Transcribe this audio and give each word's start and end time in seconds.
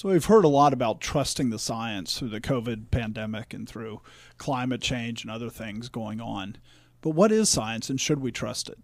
So 0.00 0.08
we've 0.08 0.24
heard 0.24 0.46
a 0.46 0.48
lot 0.48 0.72
about 0.72 1.02
trusting 1.02 1.50
the 1.50 1.58
science 1.58 2.18
through 2.18 2.30
the 2.30 2.40
COVID 2.40 2.90
pandemic 2.90 3.52
and 3.52 3.68
through 3.68 4.00
climate 4.38 4.80
change 4.80 5.24
and 5.24 5.30
other 5.30 5.50
things 5.50 5.90
going 5.90 6.22
on. 6.22 6.56
But 7.02 7.10
what 7.10 7.30
is 7.30 7.50
science 7.50 7.90
and 7.90 8.00
should 8.00 8.18
we 8.18 8.32
trust 8.32 8.70
it? 8.70 8.78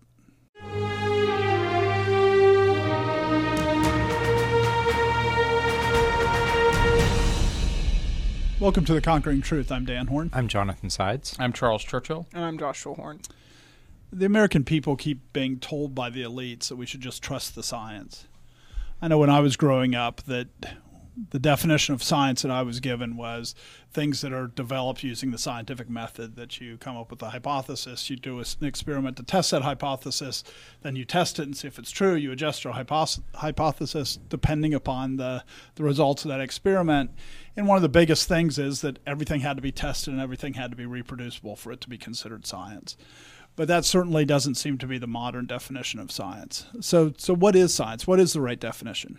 Welcome 8.60 8.84
to 8.84 8.92
the 8.92 9.00
Conquering 9.00 9.40
Truth. 9.40 9.72
I'm 9.72 9.86
Dan 9.86 10.08
Horn. 10.08 10.28
I'm 10.34 10.48
Jonathan 10.48 10.90
Sides. 10.90 11.34
I'm 11.38 11.54
Charles 11.54 11.82
Churchill. 11.82 12.26
And 12.34 12.44
I'm 12.44 12.58
Joshua 12.58 12.92
Horn. 12.92 13.22
The 14.12 14.26
American 14.26 14.64
people 14.64 14.96
keep 14.96 15.32
being 15.32 15.60
told 15.60 15.94
by 15.94 16.10
the 16.10 16.20
elites 16.20 16.68
that 16.68 16.76
we 16.76 16.84
should 16.84 17.00
just 17.00 17.22
trust 17.22 17.54
the 17.54 17.62
science. 17.62 18.26
I 19.00 19.08
know 19.08 19.16
when 19.16 19.30
I 19.30 19.40
was 19.40 19.56
growing 19.56 19.94
up 19.94 20.22
that 20.24 20.48
the 21.30 21.38
definition 21.38 21.94
of 21.94 22.02
science 22.02 22.42
that 22.42 22.50
I 22.50 22.62
was 22.62 22.80
given 22.80 23.16
was 23.16 23.54
things 23.90 24.20
that 24.20 24.32
are 24.32 24.48
developed 24.48 25.02
using 25.02 25.30
the 25.30 25.38
scientific 25.38 25.88
method 25.88 26.36
that 26.36 26.60
you 26.60 26.76
come 26.76 26.96
up 26.96 27.10
with 27.10 27.22
a 27.22 27.30
hypothesis, 27.30 28.10
you 28.10 28.16
do 28.16 28.38
an 28.38 28.44
experiment 28.60 29.16
to 29.16 29.22
test 29.22 29.50
that 29.50 29.62
hypothesis, 29.62 30.44
then 30.82 30.94
you 30.94 31.06
test 31.06 31.38
it 31.38 31.44
and 31.44 31.56
see 31.56 31.68
if 31.68 31.78
it's 31.78 31.90
true, 31.90 32.14
you 32.14 32.32
adjust 32.32 32.64
your 32.64 32.74
hypothesis 32.74 34.18
depending 34.28 34.74
upon 34.74 35.16
the, 35.16 35.42
the 35.76 35.82
results 35.82 36.24
of 36.24 36.28
that 36.28 36.40
experiment. 36.40 37.10
And 37.56 37.66
one 37.66 37.76
of 37.76 37.82
the 37.82 37.88
biggest 37.88 38.28
things 38.28 38.58
is 38.58 38.82
that 38.82 38.98
everything 39.06 39.40
had 39.40 39.56
to 39.56 39.62
be 39.62 39.72
tested 39.72 40.12
and 40.12 40.22
everything 40.22 40.54
had 40.54 40.70
to 40.70 40.76
be 40.76 40.86
reproducible 40.86 41.56
for 41.56 41.72
it 41.72 41.80
to 41.80 41.88
be 41.88 41.96
considered 41.96 42.46
science. 42.46 42.96
But 43.54 43.68
that 43.68 43.86
certainly 43.86 44.26
doesn't 44.26 44.56
seem 44.56 44.76
to 44.78 44.86
be 44.86 44.98
the 44.98 45.06
modern 45.06 45.46
definition 45.46 45.98
of 45.98 46.12
science. 46.12 46.66
So, 46.82 47.14
so 47.16 47.34
what 47.34 47.56
is 47.56 47.72
science? 47.72 48.06
What 48.06 48.20
is 48.20 48.34
the 48.34 48.42
right 48.42 48.60
definition? 48.60 49.18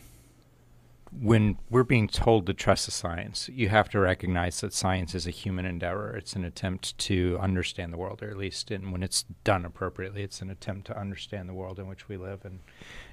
When 1.22 1.58
we're 1.70 1.84
being 1.84 2.08
told 2.08 2.46
to 2.46 2.54
trust 2.54 2.86
the 2.86 2.92
science, 2.92 3.50
you 3.52 3.70
have 3.70 3.90
to 3.90 4.00
recognize 4.00 4.62
that 4.62 4.74
science 4.74 5.16
is 5.16 5.26
a 5.26 5.32
human 5.32 5.66
endeavor. 5.66 6.16
It's 6.16 6.34
an 6.34 6.44
attempt 6.44 6.98
to 7.00 7.38
understand 7.42 7.94
the 7.94 7.98
world, 7.98 8.22
or 8.22 8.30
at 8.30 8.38
least 8.38 8.72
in, 8.72 8.92
when 8.92 9.04
it's 9.04 9.24
done 9.44 9.66
appropriately, 9.66 10.22
it's 10.22 10.42
an 10.42 10.50
attempt 10.50 10.88
to 10.88 10.98
understand 10.98 11.50
the 11.50 11.54
world 11.54 11.80
in 11.80 11.88
which 11.88 12.08
we 12.08 12.18
live 12.18 12.46
and, 12.46 12.60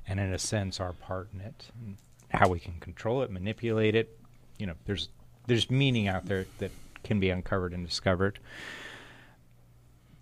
and 0.07 0.21
in 0.21 0.33
a 0.33 0.39
sense, 0.39 0.81
our 0.81 0.93
part 0.93 1.29
in 1.33 1.41
it, 1.41 1.71
and 1.81 1.97
how 2.31 2.49
we 2.49 2.59
can 2.59 2.75
control 2.81 3.23
it, 3.23 3.31
manipulate 3.31 3.95
it. 3.95 4.19
You 4.59 4.67
know, 4.67 4.75
there's 4.85 5.09
there's 5.47 5.71
meaning 5.71 6.09
out 6.09 6.27
there 6.27 6.47
that 6.59 6.71
can 7.03 7.21
be 7.21 7.31
uncovered 7.31 7.73
and 7.73 7.87
discovered. 7.87 8.39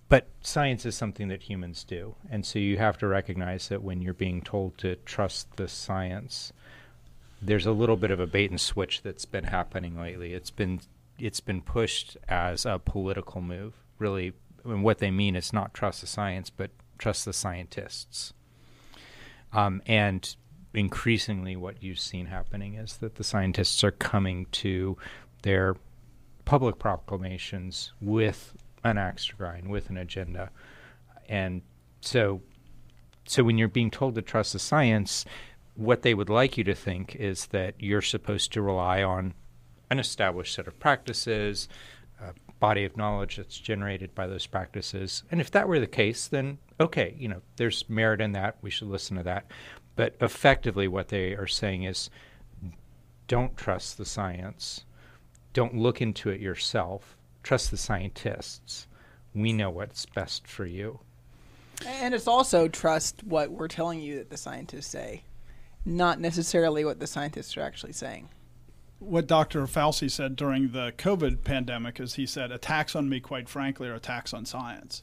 But 0.08 0.28
science 0.42 0.84
is 0.84 0.94
something 0.94 1.28
that 1.28 1.42
humans 1.42 1.84
do, 1.84 2.16
and 2.30 2.44
so 2.44 2.58
you 2.58 2.76
have 2.76 2.98
to 2.98 3.06
recognize 3.06 3.68
that 3.68 3.82
when 3.82 4.02
you're 4.02 4.14
being 4.14 4.42
told 4.42 4.76
to 4.78 4.96
trust 4.96 5.56
the 5.56 5.68
science 5.68 6.52
there's 7.42 7.66
a 7.66 7.72
little 7.72 7.96
bit 7.96 8.10
of 8.10 8.20
a 8.20 8.26
bait 8.26 8.50
and 8.50 8.60
switch 8.60 9.02
that's 9.02 9.24
been 9.24 9.44
happening 9.44 9.98
lately. 9.98 10.32
It's 10.32 10.50
been 10.50 10.80
it's 11.18 11.40
been 11.40 11.60
pushed 11.60 12.16
as 12.28 12.64
a 12.64 12.78
political 12.78 13.40
move. 13.40 13.74
Really, 13.98 14.32
and 14.64 14.82
what 14.82 14.98
they 14.98 15.10
mean 15.10 15.36
is 15.36 15.52
not 15.52 15.74
trust 15.74 16.00
the 16.00 16.06
science, 16.06 16.50
but 16.50 16.70
trust 16.98 17.24
the 17.24 17.32
scientists. 17.32 18.32
Um, 19.52 19.82
and 19.86 20.34
increasingly, 20.72 21.56
what 21.56 21.82
you've 21.82 21.98
seen 21.98 22.26
happening 22.26 22.74
is 22.74 22.96
that 22.98 23.16
the 23.16 23.24
scientists 23.24 23.82
are 23.84 23.90
coming 23.90 24.46
to 24.52 24.96
their 25.42 25.76
public 26.44 26.78
proclamations 26.78 27.92
with 28.00 28.54
an 28.84 28.98
axe 28.98 29.26
to 29.26 29.36
grind, 29.36 29.68
with 29.68 29.90
an 29.90 29.96
agenda, 29.96 30.50
and 31.28 31.62
so 32.00 32.40
so 33.24 33.44
when 33.44 33.58
you're 33.58 33.68
being 33.68 33.90
told 33.90 34.14
to 34.16 34.22
trust 34.22 34.52
the 34.52 34.58
science, 34.58 35.24
what 35.74 36.02
they 36.02 36.14
would 36.14 36.28
like 36.28 36.58
you 36.58 36.64
to 36.64 36.74
think 36.74 37.16
is 37.16 37.46
that 37.46 37.74
you're 37.78 38.02
supposed 38.02 38.52
to 38.52 38.62
rely 38.62 39.02
on 39.02 39.34
an 39.90 39.98
established 39.98 40.54
set 40.54 40.66
of 40.66 40.78
practices, 40.78 41.68
a 42.20 42.32
body 42.60 42.84
of 42.84 42.96
knowledge 42.96 43.36
that's 43.36 43.58
generated 43.58 44.14
by 44.14 44.26
those 44.26 44.46
practices. 44.46 45.22
And 45.30 45.40
if 45.40 45.50
that 45.52 45.68
were 45.68 45.80
the 45.80 45.86
case, 45.86 46.28
then 46.28 46.58
okay, 46.80 47.14
you 47.18 47.28
know, 47.28 47.42
there's 47.56 47.88
merit 47.88 48.20
in 48.20 48.32
that. 48.32 48.56
We 48.62 48.70
should 48.70 48.88
listen 48.88 49.16
to 49.16 49.22
that. 49.22 49.46
But 49.94 50.16
effectively, 50.20 50.88
what 50.88 51.08
they 51.08 51.32
are 51.34 51.46
saying 51.46 51.84
is 51.84 52.10
don't 53.28 53.56
trust 53.56 53.98
the 53.98 54.04
science, 54.04 54.84
don't 55.52 55.76
look 55.76 56.00
into 56.00 56.30
it 56.30 56.40
yourself, 56.40 57.16
trust 57.42 57.70
the 57.70 57.76
scientists. 57.76 58.86
We 59.34 59.52
know 59.52 59.70
what's 59.70 60.06
best 60.06 60.46
for 60.46 60.66
you. 60.66 61.00
And 61.86 62.14
it's 62.14 62.28
also 62.28 62.68
trust 62.68 63.24
what 63.24 63.50
we're 63.50 63.68
telling 63.68 64.00
you 64.00 64.18
that 64.18 64.30
the 64.30 64.36
scientists 64.36 64.86
say 64.86 65.24
not 65.84 66.20
necessarily 66.20 66.84
what 66.84 67.00
the 67.00 67.06
scientists 67.06 67.56
are 67.56 67.62
actually 67.62 67.92
saying. 67.92 68.28
What 68.98 69.26
Dr. 69.26 69.66
Fauci 69.66 70.10
said 70.10 70.36
during 70.36 70.70
the 70.70 70.92
COVID 70.96 71.42
pandemic 71.42 71.98
is 71.98 72.14
he 72.14 72.26
said, 72.26 72.52
attacks 72.52 72.94
on 72.94 73.08
me, 73.08 73.18
quite 73.18 73.48
frankly, 73.48 73.88
are 73.88 73.94
attacks 73.94 74.32
on 74.32 74.46
science. 74.46 75.02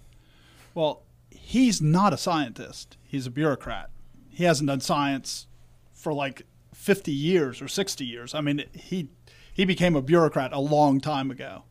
Well, 0.73 1.03
he's 1.29 1.81
not 1.81 2.13
a 2.13 2.17
scientist, 2.17 2.97
he's 3.03 3.27
a 3.27 3.31
bureaucrat. 3.31 3.89
He 4.29 4.45
hasn't 4.45 4.67
done 4.67 4.79
science 4.79 5.47
for 5.91 6.13
like 6.13 6.43
50 6.73 7.11
years 7.11 7.61
or 7.61 7.67
60 7.67 8.05
years. 8.05 8.33
I 8.33 8.39
mean, 8.39 8.63
he, 8.73 9.09
he 9.53 9.65
became 9.65 9.97
a 9.97 10.01
bureaucrat 10.01 10.53
a 10.53 10.59
long 10.59 11.01
time 11.01 11.29
ago. 11.29 11.63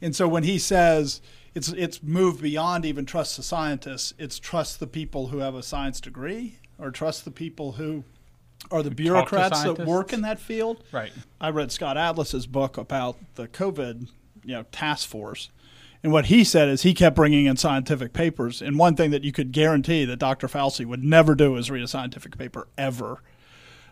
And 0.00 0.16
so 0.16 0.26
when 0.26 0.44
he 0.44 0.58
says 0.58 1.20
it's, 1.54 1.68
it's 1.70 2.02
moved 2.02 2.40
beyond 2.40 2.86
even 2.86 3.04
trust 3.04 3.36
the 3.36 3.42
scientists, 3.42 4.14
it's 4.18 4.38
trust 4.38 4.80
the 4.80 4.86
people 4.86 5.28
who 5.28 5.38
have 5.38 5.54
a 5.54 5.62
science 5.62 6.00
degree 6.00 6.60
or 6.78 6.90
trust 6.90 7.24
the 7.24 7.30
people 7.30 7.72
who 7.72 8.04
are 8.70 8.82
the 8.82 8.90
bureaucrats 8.90 9.62
that 9.62 9.86
work 9.86 10.12
in 10.12 10.22
that 10.22 10.38
field. 10.38 10.82
Right. 10.92 11.12
I 11.40 11.50
read 11.50 11.72
Scott 11.72 11.96
Atlas's 11.96 12.46
book 12.46 12.76
about 12.76 13.16
the 13.34 13.48
COVID, 13.48 14.08
you 14.44 14.54
know, 14.54 14.64
task 14.72 15.08
force. 15.08 15.50
And 16.02 16.12
what 16.12 16.26
he 16.26 16.44
said 16.44 16.68
is 16.68 16.82
he 16.82 16.94
kept 16.94 17.16
bringing 17.16 17.46
in 17.46 17.56
scientific 17.56 18.12
papers. 18.12 18.62
And 18.62 18.78
one 18.78 18.94
thing 18.94 19.10
that 19.10 19.24
you 19.24 19.32
could 19.32 19.52
guarantee 19.52 20.04
that 20.04 20.18
Dr. 20.18 20.46
Fauci 20.46 20.86
would 20.86 21.02
never 21.02 21.34
do 21.34 21.56
is 21.56 21.70
read 21.70 21.82
a 21.82 21.88
scientific 21.88 22.38
paper 22.38 22.68
ever. 22.76 23.20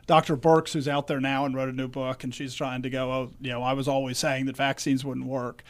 Dr. 0.07 0.37
Birx, 0.37 0.73
who's 0.73 0.87
out 0.87 1.09
there 1.09 1.21
now 1.21 1.45
and 1.45 1.57
wrote 1.57 1.69
a 1.69 1.73
new 1.73 1.89
book, 1.89 2.23
and 2.23 2.33
she's 2.33 2.55
trying 2.55 2.83
to 2.83 2.91
go, 2.91 3.11
oh, 3.11 3.31
you 3.41 3.51
know, 3.51 3.63
I 3.63 3.73
was 3.73 3.89
always 3.89 4.19
saying 4.19 4.47
that 4.47 4.57
vaccines 4.57 5.05
wouldn't 5.05 5.27
work 5.27 5.65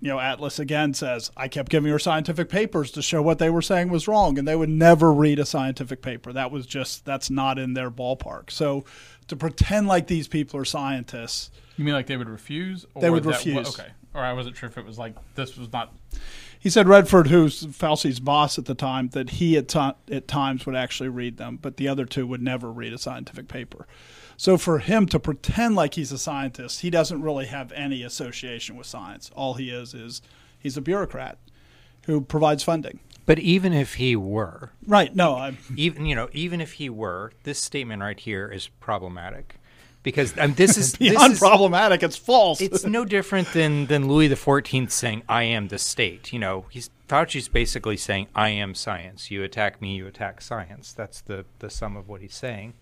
you 0.00 0.08
know, 0.08 0.20
Atlas 0.20 0.58
again 0.58 0.94
says, 0.94 1.30
I 1.36 1.48
kept 1.48 1.70
giving 1.70 1.90
her 1.90 1.98
scientific 1.98 2.48
papers 2.48 2.92
to 2.92 3.02
show 3.02 3.20
what 3.20 3.38
they 3.38 3.50
were 3.50 3.62
saying 3.62 3.88
was 3.88 4.06
wrong, 4.06 4.38
and 4.38 4.46
they 4.46 4.54
would 4.54 4.68
never 4.68 5.12
read 5.12 5.38
a 5.40 5.46
scientific 5.46 6.02
paper. 6.02 6.32
That 6.32 6.52
was 6.52 6.66
just, 6.66 7.04
that's 7.04 7.30
not 7.30 7.58
in 7.58 7.74
their 7.74 7.90
ballpark. 7.90 8.50
So 8.50 8.84
to 9.26 9.36
pretend 9.36 9.88
like 9.88 10.06
these 10.06 10.28
people 10.28 10.60
are 10.60 10.64
scientists. 10.64 11.50
You 11.76 11.84
mean 11.84 11.94
like 11.94 12.06
they 12.06 12.16
would 12.16 12.28
refuse? 12.28 12.86
they 13.00 13.10
would 13.10 13.26
refuse. 13.26 13.78
okay. 13.78 13.90
Or 14.14 14.22
I 14.22 14.32
wasn't 14.32 14.56
sure 14.56 14.68
if 14.68 14.78
it 14.78 14.86
was 14.86 14.98
like 14.98 15.14
this 15.34 15.56
was 15.56 15.72
not. 15.72 15.92
He 16.58 16.70
said 16.70 16.88
Redfield, 16.88 17.28
who's 17.28 17.66
Fauci's 17.66 18.18
boss 18.18 18.58
at 18.58 18.64
the 18.64 18.74
time, 18.74 19.10
that 19.10 19.30
he 19.30 19.56
at, 19.56 19.68
t- 19.68 19.92
at 20.10 20.26
times 20.26 20.66
would 20.66 20.74
actually 20.74 21.08
read 21.08 21.36
them, 21.36 21.56
but 21.60 21.76
the 21.76 21.86
other 21.86 22.04
two 22.04 22.26
would 22.26 22.42
never 22.42 22.72
read 22.72 22.92
a 22.92 22.98
scientific 22.98 23.46
paper. 23.46 23.86
So 24.38 24.56
for 24.56 24.78
him 24.78 25.06
to 25.06 25.18
pretend 25.18 25.74
like 25.74 25.94
he's 25.94 26.12
a 26.12 26.16
scientist, 26.16 26.82
he 26.82 26.90
doesn't 26.90 27.22
really 27.22 27.46
have 27.46 27.72
any 27.72 28.04
association 28.04 28.76
with 28.76 28.86
science. 28.86 29.32
All 29.34 29.54
he 29.54 29.68
is 29.68 29.94
is 29.94 30.22
he's 30.56 30.76
a 30.76 30.80
bureaucrat 30.80 31.38
who 32.06 32.20
provides 32.20 32.62
funding. 32.62 33.00
But 33.26 33.40
even 33.40 33.72
if 33.72 33.94
he 33.94 34.14
were, 34.14 34.70
right? 34.86 35.14
No, 35.14 35.36
I'm 35.36 35.58
even 35.76 36.06
you 36.06 36.14
know 36.14 36.28
even 36.32 36.60
if 36.60 36.74
he 36.74 36.88
were, 36.88 37.32
this 37.42 37.58
statement 37.58 38.00
right 38.00 38.18
here 38.18 38.48
is 38.48 38.68
problematic 38.78 39.56
because 40.04 40.38
um, 40.38 40.54
this 40.54 40.78
is 40.78 40.94
beyond 40.98 41.32
this 41.32 41.32
is, 41.32 41.38
problematic. 41.40 42.04
It's 42.04 42.16
false. 42.16 42.60
It's 42.60 42.84
no 42.84 43.04
different 43.04 43.52
than 43.52 43.86
than 43.86 44.06
Louis 44.06 44.28
the 44.28 44.36
Fourteenth 44.36 44.92
saying, 44.92 45.24
"I 45.28 45.42
am 45.42 45.66
the 45.66 45.78
state." 45.78 46.32
You 46.32 46.38
know, 46.38 46.66
he's 46.70 46.90
Fauci's 47.08 47.48
basically 47.48 47.96
saying, 47.96 48.28
"I 48.36 48.50
am 48.50 48.76
science. 48.76 49.32
You 49.32 49.42
attack 49.42 49.82
me, 49.82 49.96
you 49.96 50.06
attack 50.06 50.40
science." 50.40 50.92
That's 50.92 51.20
the 51.20 51.44
the 51.58 51.68
sum 51.70 51.96
of 51.96 52.08
what 52.08 52.20
he's 52.20 52.36
saying. 52.36 52.74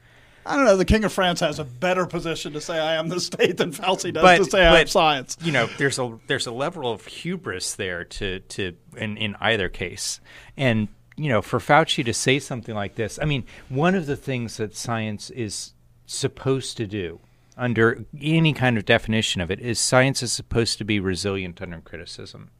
I 0.46 0.56
don't 0.56 0.64
know. 0.64 0.76
The 0.76 0.84
King 0.84 1.04
of 1.04 1.12
France 1.12 1.40
has 1.40 1.58
a 1.58 1.64
better 1.64 2.06
position 2.06 2.52
to 2.52 2.60
say 2.60 2.78
I 2.78 2.94
am 2.94 3.08
the 3.08 3.20
state 3.20 3.56
than 3.56 3.72
Fauci 3.72 4.12
does 4.12 4.22
but, 4.22 4.36
to 4.38 4.44
say 4.44 4.64
I 4.64 4.80
am 4.80 4.86
science. 4.86 5.36
You 5.42 5.52
know, 5.52 5.66
there's 5.78 5.98
a 5.98 6.18
there's 6.26 6.46
a 6.46 6.52
level 6.52 6.90
of 6.90 7.06
hubris 7.06 7.74
there 7.74 8.04
to 8.04 8.40
to 8.40 8.74
in 8.96 9.16
in 9.16 9.36
either 9.40 9.68
case, 9.68 10.20
and 10.56 10.88
you 11.16 11.28
know, 11.28 11.42
for 11.42 11.58
Fauci 11.58 12.04
to 12.04 12.14
say 12.14 12.38
something 12.38 12.74
like 12.74 12.94
this, 12.94 13.18
I 13.20 13.24
mean, 13.24 13.44
one 13.68 13.94
of 13.94 14.06
the 14.06 14.16
things 14.16 14.58
that 14.58 14.76
science 14.76 15.30
is 15.30 15.72
supposed 16.06 16.76
to 16.76 16.86
do 16.86 17.20
under 17.56 18.04
any 18.20 18.52
kind 18.52 18.76
of 18.76 18.84
definition 18.84 19.40
of 19.40 19.50
it 19.50 19.60
is 19.60 19.80
science 19.80 20.22
is 20.22 20.32
supposed 20.32 20.78
to 20.78 20.84
be 20.84 21.00
resilient 21.00 21.60
under 21.62 21.80
criticism. 21.80 22.50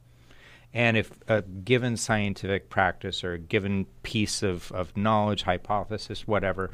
And 0.73 0.97
if 0.97 1.11
a 1.27 1.43
given 1.43 1.97
scientific 1.97 2.69
practice 2.69 3.23
or 3.23 3.33
a 3.33 3.39
given 3.39 3.85
piece 4.03 4.43
of, 4.43 4.71
of 4.71 4.95
knowledge, 4.97 5.43
hypothesis, 5.43 6.27
whatever, 6.27 6.71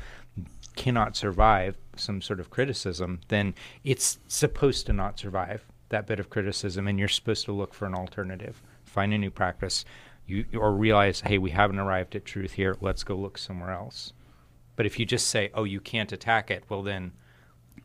cannot 0.75 1.15
survive 1.15 1.77
some 1.95 2.21
sort 2.21 2.39
of 2.39 2.49
criticism, 2.49 3.21
then 3.27 3.53
it's 3.83 4.19
supposed 4.27 4.85
to 4.87 4.93
not 4.93 5.19
survive 5.19 5.65
that 5.89 6.07
bit 6.07 6.19
of 6.19 6.29
criticism, 6.29 6.87
and 6.87 6.97
you're 6.97 7.07
supposed 7.07 7.45
to 7.45 7.51
look 7.51 7.73
for 7.73 7.85
an 7.85 7.93
alternative, 7.93 8.61
find 8.83 9.13
a 9.13 9.17
new 9.17 9.29
practice, 9.31 9.85
you 10.25 10.45
or 10.57 10.71
realize, 10.73 11.21
hey, 11.21 11.37
we 11.37 11.51
haven't 11.51 11.79
arrived 11.79 12.15
at 12.15 12.25
truth 12.25 12.53
here. 12.53 12.75
Let's 12.81 13.03
go 13.03 13.15
look 13.15 13.37
somewhere 13.37 13.71
else. 13.71 14.13
But 14.75 14.85
if 14.85 14.97
you 14.97 15.05
just 15.05 15.27
say, 15.27 15.51
oh, 15.53 15.65
you 15.65 15.79
can't 15.79 16.11
attack 16.11 16.49
it, 16.49 16.63
well 16.69 16.81
then 16.81 17.11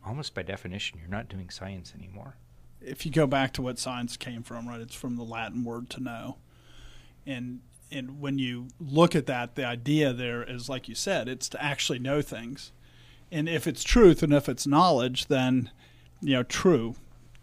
almost 0.05 0.33
by 0.33 0.41
definition, 0.43 0.99
you're 0.99 1.09
not 1.09 1.29
doing 1.29 1.49
science 1.49 1.93
anymore. 1.95 2.35
if 2.81 3.05
you 3.05 3.11
go 3.11 3.27
back 3.27 3.53
to 3.53 3.61
what 3.61 3.77
science 3.77 4.17
came 4.17 4.41
from, 4.43 4.67
right? 4.67 4.81
It's 4.81 4.95
from 4.95 5.17
the 5.17 5.23
Latin 5.23 5.63
word 5.63 5.89
to 5.91 5.99
know. 6.01 6.37
And 7.25 7.59
and 7.91 8.21
when 8.21 8.37
you 8.37 8.67
look 8.79 9.15
at 9.15 9.25
that, 9.25 9.55
the 9.55 9.65
idea 9.65 10.13
there 10.13 10.43
is 10.43 10.69
like 10.69 10.87
you 10.87 10.95
said, 10.95 11.27
it's 11.27 11.49
to 11.49 11.63
actually 11.63 11.99
know 11.99 12.21
things. 12.21 12.71
And 13.31 13.47
if 13.47 13.67
it's 13.67 13.83
truth 13.83 14.23
and 14.23 14.33
if 14.33 14.49
it's 14.49 14.65
knowledge, 14.65 15.27
then 15.27 15.71
you 16.21 16.33
know, 16.33 16.43
true 16.43 16.95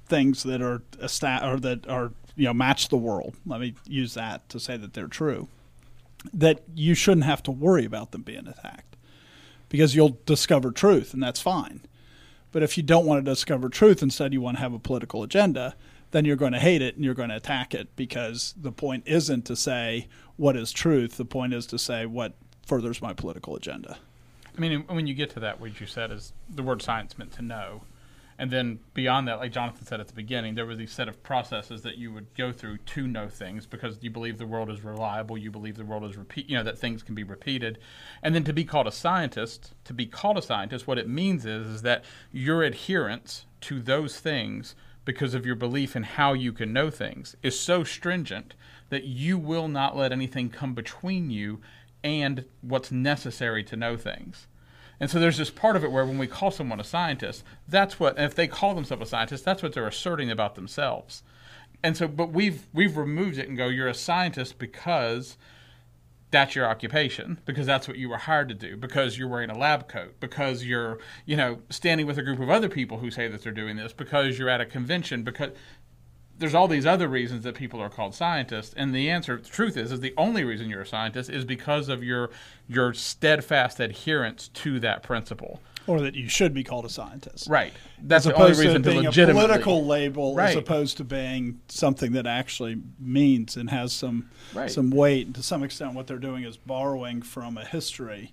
things 0.06 0.42
that 0.44 0.62
are 0.62 0.82
or 1.00 1.58
that 1.58 1.86
are 1.88 2.12
you 2.36 2.44
know 2.44 2.54
match 2.54 2.88
the 2.88 2.96
world. 2.96 3.36
Let 3.44 3.60
me 3.60 3.74
use 3.86 4.14
that 4.14 4.48
to 4.50 4.60
say 4.60 4.76
that 4.76 4.94
they're 4.94 5.08
true. 5.08 5.48
That 6.32 6.62
you 6.74 6.94
shouldn't 6.94 7.26
have 7.26 7.42
to 7.44 7.50
worry 7.50 7.84
about 7.84 8.12
them 8.12 8.22
being 8.22 8.46
attacked 8.46 8.96
because 9.68 9.94
you'll 9.94 10.18
discover 10.26 10.70
truth, 10.70 11.12
and 11.12 11.22
that's 11.22 11.40
fine. 11.40 11.82
But 12.52 12.62
if 12.62 12.76
you 12.76 12.82
don't 12.82 13.06
want 13.06 13.24
to 13.24 13.30
discover 13.30 13.68
truth, 13.68 14.02
instead 14.02 14.32
you 14.32 14.40
want 14.40 14.56
to 14.56 14.62
have 14.62 14.72
a 14.72 14.78
political 14.78 15.22
agenda, 15.22 15.76
then 16.12 16.24
you're 16.24 16.36
going 16.36 16.52
to 16.52 16.58
hate 16.58 16.80
it 16.80 16.94
and 16.94 17.04
you're 17.04 17.14
going 17.14 17.28
to 17.28 17.36
attack 17.36 17.74
it 17.74 17.94
because 17.96 18.54
the 18.56 18.72
point 18.72 19.02
isn't 19.06 19.44
to 19.46 19.56
say 19.56 20.08
what 20.36 20.56
is 20.56 20.72
truth. 20.72 21.16
The 21.16 21.24
point 21.24 21.52
is 21.52 21.66
to 21.66 21.78
say 21.78 22.06
what 22.06 22.34
furthers 22.64 23.02
my 23.02 23.12
political 23.12 23.56
agenda. 23.56 23.98
I 24.56 24.60
mean, 24.60 24.84
when 24.88 25.06
you 25.06 25.14
get 25.14 25.30
to 25.30 25.40
that, 25.40 25.60
what 25.60 25.80
you 25.80 25.86
said 25.86 26.10
is 26.10 26.32
the 26.48 26.62
word 26.62 26.82
science 26.82 27.18
meant 27.18 27.32
to 27.32 27.42
know. 27.42 27.82
And 28.38 28.50
then 28.50 28.80
beyond 28.92 29.28
that, 29.28 29.38
like 29.38 29.52
Jonathan 29.52 29.86
said 29.86 29.98
at 29.98 30.08
the 30.08 30.12
beginning, 30.12 30.54
there 30.54 30.66
was 30.66 30.76
these 30.76 30.92
set 30.92 31.08
of 31.08 31.22
processes 31.22 31.82
that 31.82 31.96
you 31.96 32.12
would 32.12 32.34
go 32.34 32.52
through 32.52 32.78
to 32.78 33.06
know 33.06 33.28
things 33.28 33.64
because 33.64 34.02
you 34.02 34.10
believe 34.10 34.36
the 34.36 34.46
world 34.46 34.68
is 34.68 34.84
reliable, 34.84 35.38
you 35.38 35.50
believe 35.50 35.76
the 35.76 35.84
world 35.84 36.04
is 36.04 36.16
repeat, 36.16 36.48
you 36.48 36.56
know, 36.56 36.62
that 36.62 36.78
things 36.78 37.02
can 37.02 37.14
be 37.14 37.24
repeated. 37.24 37.78
And 38.22 38.34
then 38.34 38.44
to 38.44 38.52
be 38.52 38.64
called 38.64 38.86
a 38.86 38.92
scientist, 38.92 39.72
to 39.84 39.94
be 39.94 40.04
called 40.04 40.36
a 40.36 40.42
scientist, 40.42 40.86
what 40.86 40.98
it 40.98 41.08
means 41.08 41.46
is, 41.46 41.66
is 41.66 41.82
that 41.82 42.04
your 42.30 42.62
adherence 42.62 43.46
to 43.62 43.80
those 43.80 44.20
things 44.20 44.74
because 45.06 45.32
of 45.32 45.46
your 45.46 45.54
belief 45.54 45.96
in 45.96 46.02
how 46.02 46.34
you 46.34 46.52
can 46.52 46.72
know 46.72 46.90
things 46.90 47.36
is 47.42 47.58
so 47.58 47.84
stringent 47.84 48.54
that 48.90 49.04
you 49.04 49.38
will 49.38 49.68
not 49.68 49.96
let 49.96 50.12
anything 50.12 50.50
come 50.50 50.74
between 50.74 51.30
you 51.30 51.60
and 52.06 52.44
what's 52.60 52.92
necessary 52.92 53.64
to 53.64 53.76
know 53.76 53.96
things. 53.96 54.46
And 54.98 55.10
so 55.10 55.18
there's 55.18 55.36
this 55.36 55.50
part 55.50 55.76
of 55.76 55.84
it 55.84 55.92
where 55.92 56.06
when 56.06 56.18
we 56.18 56.26
call 56.26 56.50
someone 56.50 56.80
a 56.80 56.84
scientist, 56.84 57.44
that's 57.68 58.00
what 58.00 58.18
if 58.18 58.34
they 58.34 58.46
call 58.46 58.74
themselves 58.74 59.02
a 59.02 59.06
scientist, 59.06 59.44
that's 59.44 59.62
what 59.62 59.74
they're 59.74 59.86
asserting 59.86 60.30
about 60.30 60.54
themselves. 60.54 61.22
And 61.82 61.96
so 61.96 62.08
but 62.08 62.32
we've 62.32 62.66
we've 62.72 62.96
removed 62.96 63.38
it 63.38 63.48
and 63.48 63.58
go, 63.58 63.68
you're 63.68 63.88
a 63.88 63.94
scientist 63.94 64.58
because 64.58 65.36
that's 66.30 66.54
your 66.54 66.66
occupation 66.66 67.40
because 67.44 67.66
that's 67.66 67.86
what 67.86 67.98
you 67.98 68.08
were 68.08 68.16
hired 68.16 68.48
to 68.48 68.54
do 68.54 68.76
because 68.76 69.16
you're 69.16 69.28
wearing 69.28 69.50
a 69.50 69.56
lab 69.56 69.88
coat 69.88 70.14
because 70.18 70.64
you're 70.64 70.98
you 71.24 71.36
know 71.36 71.58
standing 71.70 72.06
with 72.06 72.18
a 72.18 72.22
group 72.22 72.40
of 72.40 72.50
other 72.50 72.68
people 72.68 72.98
who 72.98 73.10
say 73.10 73.28
that 73.28 73.42
they're 73.42 73.52
doing 73.52 73.76
this 73.76 73.92
because 73.92 74.38
you're 74.38 74.48
at 74.48 74.60
a 74.60 74.66
convention 74.66 75.22
because 75.22 75.50
there's 76.38 76.54
all 76.54 76.68
these 76.68 76.86
other 76.86 77.08
reasons 77.08 77.44
that 77.44 77.54
people 77.54 77.80
are 77.80 77.88
called 77.88 78.14
scientists 78.14 78.74
and 78.76 78.94
the 78.94 79.08
answer 79.10 79.36
the 79.38 79.48
truth 79.48 79.76
is 79.76 79.92
is 79.92 80.00
the 80.00 80.14
only 80.16 80.44
reason 80.44 80.68
you're 80.68 80.82
a 80.82 80.86
scientist 80.86 81.30
is 81.30 81.44
because 81.44 81.88
of 81.88 82.02
your 82.04 82.30
your 82.68 82.92
steadfast 82.92 83.80
adherence 83.80 84.48
to 84.48 84.78
that 84.80 85.02
principle 85.02 85.60
Or 85.86 86.00
that 86.00 86.14
you 86.14 86.28
should 86.28 86.52
be 86.52 86.62
called 86.64 86.84
a 86.84 86.90
scientist. 86.90 87.48
right 87.48 87.72
that's 88.02 88.26
As 88.26 88.32
the 88.32 88.38
only 88.38 88.50
reason 88.50 88.82
to, 88.82 88.90
being 88.90 89.04
a 89.06 89.08
legitimately 89.08 89.42
political 89.48 89.86
label 89.86 90.38
as 90.40 90.56
opposed 90.56 90.96
to 90.98 91.04
being 91.04 91.60
something 91.68 92.12
that 92.12 92.26
actually 92.26 92.82
means 92.98 93.56
and 93.56 93.70
has 93.70 93.92
some 93.92 94.28
Right. 94.54 94.70
some 94.70 94.90
weight. 94.90 95.26
And 95.26 95.34
to 95.36 95.42
some 95.42 95.62
extent, 95.62 95.94
what 95.94 96.06
they're 96.06 96.18
doing 96.18 96.44
is 96.44 96.56
borrowing 96.56 97.22
from 97.22 97.56
a 97.58 97.64
history 97.64 98.32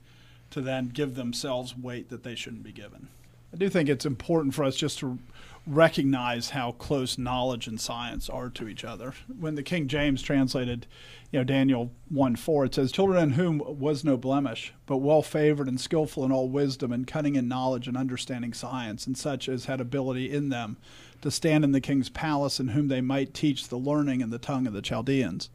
to 0.51 0.61
then 0.61 0.89
give 0.89 1.15
themselves 1.15 1.75
weight 1.77 2.09
that 2.09 2.23
they 2.23 2.35
shouldn't 2.35 2.63
be 2.63 2.71
given. 2.71 3.07
I 3.51 3.57
do 3.57 3.69
think 3.69 3.87
it's 3.89 4.05
important 4.05 4.53
for 4.53 4.63
us 4.63 4.75
just 4.75 4.99
to 4.99 5.17
recognize 5.65 6.49
how 6.49 6.73
close 6.73 7.17
knowledge 7.17 7.67
and 7.67 7.79
science 7.79 8.29
are 8.29 8.49
to 8.49 8.67
each 8.67 8.83
other. 8.83 9.13
When 9.39 9.55
the 9.55 9.63
King 9.63 9.87
James 9.87 10.21
translated, 10.21 10.87
you 11.31 11.39
know, 11.39 11.43
Daniel 11.43 11.91
1 12.09 12.35
4, 12.35 12.65
it 12.65 12.75
says, 12.75 12.91
Children 12.91 13.23
in 13.23 13.29
whom 13.31 13.61
was 13.65 14.03
no 14.03 14.17
blemish, 14.17 14.73
but 14.85 14.97
well 14.97 15.21
favored 15.21 15.67
and 15.67 15.79
skillful 15.79 16.25
in 16.25 16.31
all 16.31 16.49
wisdom 16.49 16.91
and 16.91 17.07
cunning 17.07 17.35
in 17.35 17.47
knowledge 17.47 17.87
and 17.87 17.95
understanding 17.95 18.53
science, 18.53 19.07
and 19.07 19.17
such 19.17 19.47
as 19.47 19.65
had 19.65 19.79
ability 19.79 20.31
in 20.31 20.49
them 20.49 20.77
to 21.21 21.31
stand 21.31 21.63
in 21.63 21.71
the 21.71 21.81
king's 21.81 22.09
palace, 22.09 22.59
in 22.59 22.69
whom 22.69 22.89
they 22.89 23.01
might 23.01 23.33
teach 23.33 23.69
the 23.69 23.77
learning 23.77 24.21
and 24.21 24.31
the 24.31 24.37
tongue 24.37 24.67
of 24.67 24.73
the 24.73 24.81
Chaldeans. 24.81 25.49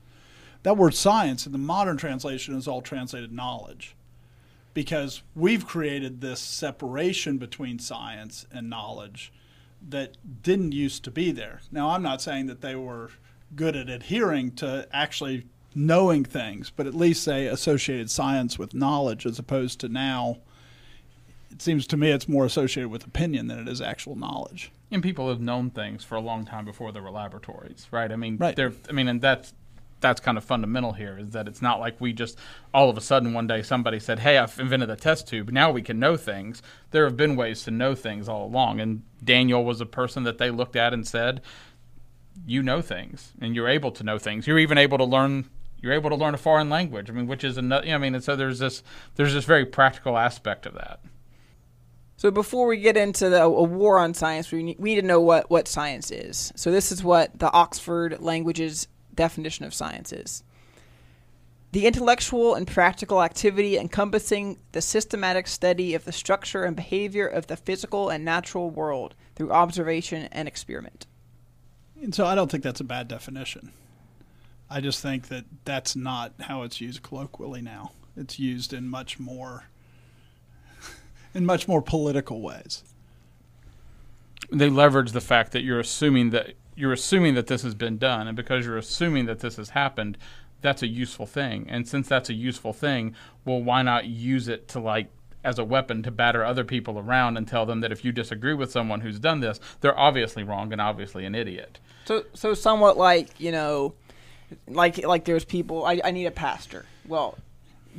That 0.63 0.77
word 0.77 0.95
science 0.95 1.47
in 1.47 1.53
the 1.53 1.59
modern 1.59 1.99
translation 1.99 2.57
is 2.57 2.67
all 2.67 2.83
translated 2.83 3.33
knowledge 3.33 3.95
because 4.75 5.23
we've 5.35 5.67
created 5.67 6.21
this 6.21 6.41
separation 6.41 7.39
between 7.39 7.79
science 7.79 8.47
and 8.51 8.71
knowledge 8.71 9.33
that 9.87 10.17
didn't 10.43 10.73
used 10.73 11.05
to 11.05 11.11
be 11.11 11.31
there. 11.33 11.61
Now, 11.71 11.91
I'm 11.91 12.03
not 12.03 12.21
saying 12.23 12.47
that 12.47 12.61
they 12.61 12.75
were 12.75 13.11
good 13.55 13.77
at 13.77 13.89
adhering 13.89 14.53
to 14.57 14.87
actually 14.93 15.47
knowing 15.75 16.25
things, 16.25 16.71
but 16.75 16.87
at 16.87 16.95
least 16.95 17.25
they 17.27 17.47
associated 17.47 18.11
science 18.11 18.59
with 18.59 18.75
knowledge 18.75 19.25
as 19.27 19.39
opposed 19.39 19.81
to 19.81 19.89
now. 19.89 20.39
It 21.51 21.63
seems 21.63 21.87
to 21.89 21.97
me 21.97 22.11
it's 22.11 22.29
more 22.29 22.45
associated 22.45 22.91
with 22.91 23.07
opinion 23.07 23.47
than 23.47 23.59
it 23.59 23.69
is 23.69 23.81
actual 23.81 24.17
knowledge. 24.17 24.71
and 24.91 25.03
people 25.03 25.29
have 25.29 25.41
known 25.41 25.71
things 25.71 26.05
for 26.05 26.15
a 26.17 26.21
long 26.21 26.45
time 26.45 26.65
before 26.65 26.93
there 26.93 27.03
were 27.03 27.11
laboratories 27.11 27.87
right 27.91 28.11
i 28.11 28.17
mean 28.17 28.37
Right. 28.39 28.59
i 28.89 28.93
mean 28.93 29.07
and 29.09 29.21
that's 29.21 29.53
that's 30.01 30.21
kind 30.21 30.39
of 30.39 30.45
fundamental 30.45 30.93
here 30.93 31.19
is 31.19 31.31
that 31.31 31.49
it's 31.49 31.63
not 31.63 31.81
like 31.81 32.01
we 32.01 32.13
just 32.13 32.39
all 32.73 32.89
of 32.89 32.97
a 32.97 33.01
sudden 33.01 33.33
one 33.33 33.47
day 33.47 33.63
somebody 33.63 33.99
said 33.99 34.19
hey 34.19 34.39
i've 34.39 34.59
invented 34.59 34.91
a 34.91 34.97
test 34.97 35.29
tube. 35.29 35.51
Now 35.51 35.71
we 35.71 35.83
can 35.83 35.99
know 35.99 36.17
things. 36.17 36.63
There 36.91 37.05
have 37.05 37.17
been 37.17 37.37
ways 37.37 37.63
to 37.65 37.71
know 37.71 37.95
things 37.95 38.29
all 38.29 38.47
along 38.47 38.81
and 38.81 39.03
daniel 39.23 39.65
was 39.65 39.81
a 39.81 39.87
person 39.87 40.25
that 40.25 40.39
they 40.39 40.51
looked 40.51 40.77
at 40.77 40.93
and 40.93 41.07
said 41.07 41.41
you 42.47 42.63
know 42.63 42.81
things 42.81 43.33
and 43.41 43.55
you're 43.55 43.69
able 43.69 43.91
to 43.93 44.05
know 44.05 44.19
things. 44.19 44.47
You're 44.47 44.59
even 44.59 44.79
able 44.79 44.99
to 44.99 45.05
learn 45.05 45.49
you're 45.81 45.93
able 45.93 46.11
to 46.11 46.17
learn 46.17 46.35
a 46.35 46.39
foreign 46.39 46.69
language. 46.69 47.11
I 47.11 47.13
mean 47.13 47.27
which 47.27 47.45
is 47.45 47.59
another 47.59 47.89
i 47.89 47.99
mean 47.99 48.15
and 48.15 48.25
so 48.25 48.37
there's 48.37 48.59
this 48.59 48.83
there's 49.17 49.35
this 49.35 49.45
very 49.45 49.67
practical 49.67 50.17
aspect 50.17 50.67
of 50.67 50.75
that. 50.75 51.01
So 52.19 52.33
before 52.33 52.67
we 52.67 52.79
get 52.79 52.97
into 52.97 53.29
the, 53.29 53.45
a 53.45 53.63
war 53.63 54.01
on 54.01 54.13
science, 54.13 54.51
we 54.51 54.65
need, 54.65 54.81
we 54.81 54.97
need 54.97 55.03
to 55.03 55.07
know 55.07 55.21
what, 55.21 55.49
what 55.51 55.69
science 55.69 56.11
is. 56.11 56.53
So 56.57 56.73
this 56.73 56.91
is 56.91 57.05
what 57.05 57.39
the 57.39 57.49
Oxford 57.53 58.17
Languages 58.19 58.89
definition 59.19 59.67
of 59.67 59.75
science 59.75 60.13
is. 60.13 60.43
The 61.73 61.87
intellectual 61.87 62.55
and 62.55 62.67
practical 62.67 63.23
activity 63.23 63.77
encompassing 63.77 64.59
the 64.73 64.81
systematic 64.81 65.47
study 65.47 65.95
of 65.95 66.07
the 66.07 66.13
structure 66.13 66.65
and 66.65 66.75
behavior 66.75 67.27
of 67.27 67.47
the 67.47 67.59
physical 67.59 68.09
and 68.09 68.25
natural 68.25 68.71
world 68.71 69.15
through 69.35 69.53
observation 69.53 70.29
and 70.33 70.49
experiment. 70.49 71.07
And 72.03 72.15
so 72.15 72.25
I 72.25 72.35
don't 72.35 72.51
think 72.51 72.65
that's 72.65 72.81
a 72.81 72.85
bad 72.85 73.07
definition. 73.07 73.73
I 74.71 74.81
just 74.81 75.03
think 75.03 75.29
that 75.29 75.45
that's 75.65 75.95
not 75.95 76.33
how 76.41 76.63
it's 76.63 76.81
used 76.81 77.03
colloquially 77.03 77.61
now. 77.61 77.93
It's 78.17 78.39
used 78.39 78.73
in 78.73 78.89
much 78.89 79.19
more 79.19 79.65
in 81.35 81.45
much 81.45 81.69
more 81.69 81.83
political 81.83 82.41
ways. 82.41 82.83
they 84.51 84.71
leverage 84.71 85.13
the 85.13 85.21
fact 85.21 85.53
that 85.53 85.63
you're 85.63 85.81
assuming 85.81 86.31
that 86.31 86.55
you're 86.79 86.93
assuming 86.93 87.35
that 87.35 87.47
this 87.47 87.63
has 87.63 87.75
been 87.75 87.99
done 87.99 88.29
and 88.29 88.37
because 88.37 88.65
you're 88.65 88.79
assuming 88.79 89.27
that 89.27 89.41
this 89.41 89.57
has 89.57 89.71
happened 89.71 90.17
that's 90.61 90.83
a 90.83 90.87
useful 90.87 91.27
thing 91.27 91.67
and 91.69 91.87
since 91.89 92.09
that's 92.09 92.31
a 92.31 92.35
useful 92.35 92.73
thing 92.73 93.15
well 93.45 93.63
why 93.63 93.83
not 93.83 94.07
use 94.07 94.49
it 94.49 94.69
to 94.69 94.79
like 94.81 95.09
as 95.45 95.59
a 95.59 95.65
weapon 95.65 96.03
to 96.03 96.11
batter 96.11 96.45
other 96.45 96.65
people 96.65 96.99
around 96.99 97.37
and 97.37 97.47
tell 97.47 97.65
them 97.65 97.81
that 97.81 97.93
if 97.93 98.05
you 98.05 98.13
disagree 98.13 98.55
with 98.55 98.71
someone 98.71 99.01
who's 99.01 99.19
done 99.19 99.41
this 99.41 99.61
they're 99.81 99.99
obviously 99.99 100.43
wrong 100.43 100.73
and 100.73 100.81
obviously 100.81 101.25
an 101.25 101.35
idiot 101.35 101.79
So 102.09 102.25
so 102.33 102.55
somewhat 102.55 102.97
like 102.97 103.39
you 103.39 103.53
know, 103.53 103.93
like 104.67 105.05
like 105.07 105.27
there's 105.27 105.45
people. 105.45 105.85
I, 105.85 106.01
I 106.03 106.11
need 106.11 106.25
a 106.25 106.31
pastor. 106.31 106.87
Well, 107.07 107.37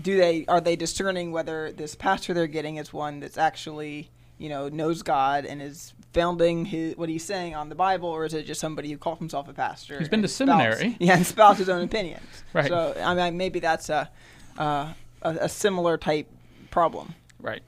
do 0.01 0.17
they 0.17 0.45
are 0.47 0.59
they 0.59 0.75
discerning 0.75 1.31
whether 1.31 1.71
this 1.71 1.93
pastor 1.93 2.33
they're 2.33 2.47
getting 2.47 2.77
is 2.77 2.91
one 2.91 3.19
that's 3.19 3.37
actually 3.37 4.09
you 4.39 4.49
know 4.49 4.67
knows 4.69 5.03
God 5.03 5.45
and 5.45 5.61
is 5.61 5.93
founding 6.13 6.65
his 6.65 6.97
what 6.97 7.09
he's 7.09 7.23
saying 7.23 7.53
on 7.53 7.69
the 7.69 7.75
Bible, 7.75 8.09
or 8.09 8.25
is 8.25 8.33
it 8.33 8.47
just 8.47 8.59
somebody 8.59 8.89
who 8.89 8.97
calls 8.97 9.19
himself 9.19 9.47
a 9.47 9.53
pastor? 9.53 9.99
He's 9.99 10.09
been 10.09 10.23
to 10.23 10.27
seminary. 10.27 10.75
spouts- 10.75 10.95
yeah, 10.99 11.15
and 11.17 11.27
spouts 11.27 11.59
his 11.59 11.69
own 11.69 11.83
opinions. 11.83 12.23
Right. 12.53 12.67
So 12.67 12.95
I 12.99 13.13
mean, 13.13 13.37
maybe 13.37 13.59
that's 13.59 13.89
a 13.89 14.09
uh, 14.57 14.93
a, 15.21 15.29
a 15.41 15.49
similar 15.49 15.97
type 15.97 16.27
problem. 16.71 17.13
right 17.39 17.61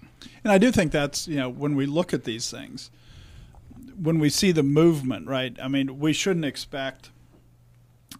And 0.43 0.51
I 0.51 0.57
do 0.57 0.71
think 0.71 0.91
that's, 0.91 1.27
you 1.27 1.37
know, 1.37 1.49
when 1.49 1.75
we 1.75 1.85
look 1.85 2.13
at 2.13 2.23
these 2.23 2.49
things, 2.49 2.91
when 4.01 4.19
we 4.19 4.29
see 4.29 4.51
the 4.51 4.63
movement, 4.63 5.27
right? 5.27 5.55
I 5.61 5.67
mean, 5.67 5.99
we 5.99 6.13
shouldn't 6.13 6.45
expect 6.45 7.11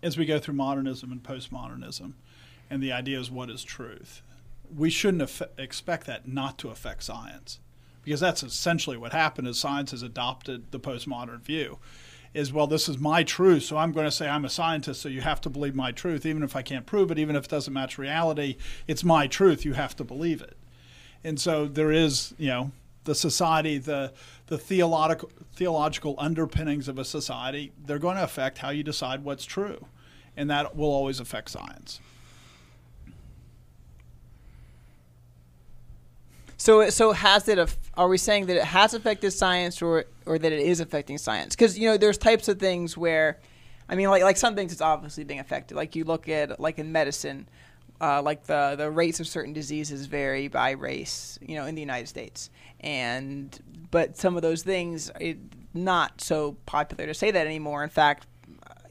as 0.03 0.17
we 0.17 0.25
go 0.25 0.39
through 0.39 0.55
modernism 0.55 1.11
and 1.11 1.21
postmodernism 1.21 2.13
and 2.69 2.81
the 2.81 2.91
idea 2.91 3.19
is 3.19 3.29
what 3.29 3.49
is 3.49 3.63
truth. 3.63 4.21
We 4.75 4.89
shouldn't 4.89 5.23
eff- 5.23 5.41
expect 5.57 6.07
that 6.07 6.27
not 6.27 6.57
to 6.59 6.69
affect 6.69 7.03
science. 7.03 7.59
Because 8.03 8.19
that's 8.19 8.43
essentially 8.43 8.97
what 8.97 9.11
happened 9.11 9.47
is 9.47 9.59
science 9.59 9.91
has 9.91 10.01
adopted 10.01 10.71
the 10.71 10.79
postmodern 10.79 11.41
view. 11.41 11.79
Is 12.33 12.53
well, 12.53 12.67
this 12.67 12.87
is 12.87 12.97
my 12.97 13.23
truth, 13.23 13.63
so 13.63 13.77
I'm 13.77 13.91
going 13.91 14.05
to 14.05 14.11
say 14.11 14.29
I'm 14.29 14.45
a 14.45 14.49
scientist, 14.49 15.01
so 15.01 15.09
you 15.09 15.19
have 15.19 15.41
to 15.41 15.49
believe 15.49 15.75
my 15.75 15.91
truth, 15.91 16.25
even 16.25 16.43
if 16.43 16.55
I 16.55 16.61
can't 16.61 16.85
prove 16.85 17.11
it, 17.11 17.19
even 17.19 17.35
if 17.35 17.43
it 17.45 17.49
doesn't 17.49 17.73
match 17.73 17.97
reality. 17.97 18.55
It's 18.87 19.03
my 19.03 19.27
truth. 19.27 19.65
You 19.65 19.73
have 19.73 19.97
to 19.97 20.05
believe 20.05 20.41
it. 20.41 20.57
And 21.25 21.39
so 21.39 21.67
there 21.67 21.91
is, 21.91 22.33
you 22.37 22.47
know, 22.47 22.71
the 23.03 23.15
society, 23.15 23.77
the 23.77 24.13
the 24.47 24.57
theological 24.57 25.29
theological 25.53 26.15
underpinnings 26.17 26.87
of 26.87 26.97
a 26.97 27.05
society, 27.05 27.73
they're 27.85 27.99
going 27.99 28.17
to 28.17 28.23
affect 28.23 28.59
how 28.59 28.69
you 28.69 28.83
decide 28.83 29.23
what's 29.23 29.45
true, 29.45 29.85
and 30.37 30.49
that 30.49 30.75
will 30.75 30.89
always 30.89 31.19
affect 31.19 31.49
science. 31.49 31.99
So, 36.61 36.91
so 36.91 37.11
has 37.11 37.47
it? 37.47 37.57
Are 37.95 38.07
we 38.07 38.19
saying 38.19 38.45
that 38.45 38.55
it 38.55 38.63
has 38.63 38.93
affected 38.93 39.31
science, 39.31 39.81
or 39.81 40.05
or 40.27 40.37
that 40.37 40.51
it 40.51 40.59
is 40.59 40.79
affecting 40.79 41.17
science? 41.17 41.55
Because 41.55 41.75
you 41.75 41.87
know, 41.87 41.97
there's 41.97 42.19
types 42.19 42.47
of 42.47 42.59
things 42.59 42.95
where, 42.95 43.39
I 43.89 43.95
mean, 43.95 44.09
like 44.11 44.21
like 44.21 44.37
some 44.37 44.53
things 44.55 44.71
it's 44.71 44.79
obviously 44.79 45.23
being 45.23 45.39
affected. 45.39 45.73
Like 45.75 45.95
you 45.95 46.03
look 46.03 46.29
at 46.29 46.59
like 46.59 46.77
in 46.77 46.91
medicine, 46.91 47.49
uh, 47.99 48.21
like 48.21 48.43
the 48.43 48.75
the 48.77 48.91
rates 48.91 49.19
of 49.19 49.27
certain 49.27 49.53
diseases 49.53 50.05
vary 50.05 50.49
by 50.49 50.71
race. 50.71 51.39
You 51.41 51.55
know, 51.55 51.65
in 51.65 51.73
the 51.73 51.81
United 51.81 52.07
States, 52.07 52.51
and 52.81 53.59
but 53.89 54.15
some 54.15 54.35
of 54.35 54.43
those 54.43 54.61
things 54.61 55.09
it 55.19 55.39
not 55.73 56.21
so 56.21 56.57
popular 56.67 57.07
to 57.07 57.15
say 57.15 57.31
that 57.31 57.47
anymore. 57.47 57.83
In 57.83 57.89
fact, 57.89 58.27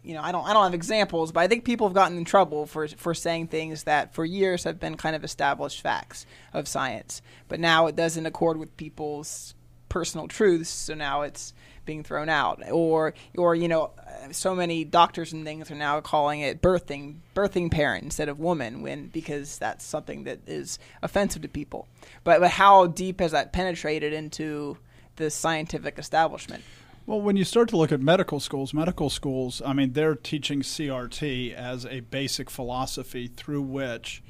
you 0.03 0.15
know, 0.15 0.23
I 0.23 0.33
don't 0.33 0.47
I 0.47 0.53
don't 0.53 0.65
have 0.65 0.75
examples, 0.75 1.33
but 1.33 1.41
I 1.41 1.49
think 1.49 1.65
people 1.65 1.87
have 1.87 1.95
gotten 1.95 2.17
in 2.17 2.25
trouble 2.25 2.67
for 2.67 2.89
for 2.89 3.15
saying 3.15 3.49
things 3.49 3.85
that 3.85 4.15
for 4.15 4.25
years 4.25 4.65
have 4.65 4.81
been 4.81 4.97
kind 4.97 5.15
of 5.15 5.25
established 5.25 5.81
facts 5.81 6.27
of 6.53 6.69
science, 6.69 7.23
but 7.49 7.61
now 7.61 7.87
it 7.87 7.97
doesn't 7.97 8.27
accord 8.27 8.57
with 8.57 8.77
people's 8.77 9.55
personal 9.89 10.29
truths, 10.29 10.71
so 10.71 10.95
now 10.95 11.23
it's 11.23 11.53
being 11.85 12.03
thrown 12.03 12.29
out. 12.29 12.63
Or 12.71 13.15
or 13.37 13.55
you 13.55 13.69
know, 13.69 13.93
so 14.31 14.55
many 14.55 14.85
doctors 14.85 15.33
and 15.33 15.45
things 15.45 15.71
are 15.71 15.75
now 15.75 16.01
calling 16.01 16.41
it 16.41 16.63
birthing 16.63 17.17
birthing 17.35 17.71
parent 17.71 18.05
instead 18.05 18.29
of 18.29 18.39
woman 18.39 18.83
when 18.83 19.09
because 19.09 19.59
that's 19.59 19.85
something 19.85 20.25
that 20.25 20.41
is 20.47 20.79
offensive 21.03 21.43
to 21.43 21.49
people. 21.49 21.89
But 22.25 22.41
but 22.41 22.51
how 22.51 22.87
deep 22.87 23.21
has 23.21 23.33
that 23.33 23.53
penetrated 23.53 24.13
into 24.13 24.79
the 25.17 25.31
scientific 25.31 25.99
establishment? 25.99 26.63
Well, 27.07 27.21
when 27.21 27.37
you 27.37 27.45
start 27.45 27.69
to 27.71 27.77
look 27.77 27.93
at 27.93 28.01
medical 28.01 28.41
schools, 28.41 28.75
medical 28.75 29.11
schools, 29.11 29.63
I 29.65 29.73
mean, 29.73 29.95
they're 29.95 30.15
teaching 30.15 30.61
CRT 30.61 31.55
as 31.55 31.87
a 31.87 32.01
basic 32.01 32.51
philosophy 32.51 33.27
through 33.27 33.63
which, 33.63 34.23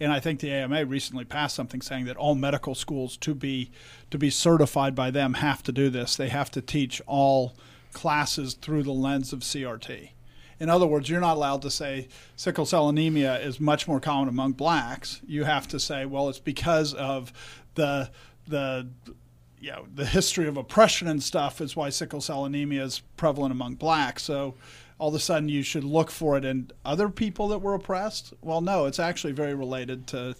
and 0.00 0.12
I 0.12 0.20
think 0.20 0.40
the 0.40 0.50
AMA 0.50 0.84
recently 0.84 1.24
passed 1.24 1.54
something 1.54 1.80
saying 1.80 2.04
that 2.06 2.16
all 2.16 2.34
medical 2.34 2.74
schools 2.74 3.16
to 3.18 3.34
be 3.34 3.70
to 4.10 4.18
be 4.18 4.28
certified 4.28 4.94
by 4.94 5.10
them 5.10 5.34
have 5.34 5.62
to 5.62 5.72
do 5.72 5.88
this. 5.88 6.16
They 6.16 6.28
have 6.28 6.50
to 6.50 6.60
teach 6.60 7.00
all 7.06 7.56
classes 7.92 8.54
through 8.54 8.82
the 8.82 8.92
lens 8.92 9.32
of 9.32 9.40
CRT. 9.40 10.10
In 10.58 10.68
other 10.68 10.86
words, 10.86 11.08
you're 11.08 11.20
not 11.20 11.36
allowed 11.36 11.62
to 11.62 11.70
say 11.70 12.08
sickle 12.34 12.66
cell 12.66 12.88
anemia 12.88 13.38
is 13.38 13.60
much 13.60 13.86
more 13.86 14.00
common 14.00 14.28
among 14.28 14.52
blacks. 14.52 15.20
You 15.26 15.44
have 15.44 15.68
to 15.68 15.80
say, 15.80 16.04
well, 16.04 16.28
it's 16.28 16.38
because 16.38 16.92
of 16.92 17.32
the 17.74 18.10
the 18.46 18.88
you 19.60 19.70
know, 19.70 19.86
the 19.94 20.06
history 20.06 20.46
of 20.46 20.56
oppression 20.56 21.08
and 21.08 21.22
stuff 21.22 21.60
is 21.60 21.76
why 21.76 21.90
sickle 21.90 22.20
cell 22.20 22.44
anemia 22.44 22.84
is 22.84 23.00
prevalent 23.16 23.52
among 23.52 23.74
blacks. 23.74 24.22
So 24.22 24.54
all 24.98 25.08
of 25.08 25.14
a 25.14 25.18
sudden 25.18 25.48
you 25.48 25.62
should 25.62 25.84
look 25.84 26.10
for 26.10 26.36
it 26.36 26.44
in 26.44 26.70
other 26.84 27.08
people 27.08 27.48
that 27.48 27.58
were 27.58 27.74
oppressed. 27.74 28.34
Well, 28.42 28.60
no, 28.60 28.86
it's 28.86 28.98
actually 28.98 29.32
very 29.32 29.54
related 29.54 30.06
to 30.08 30.36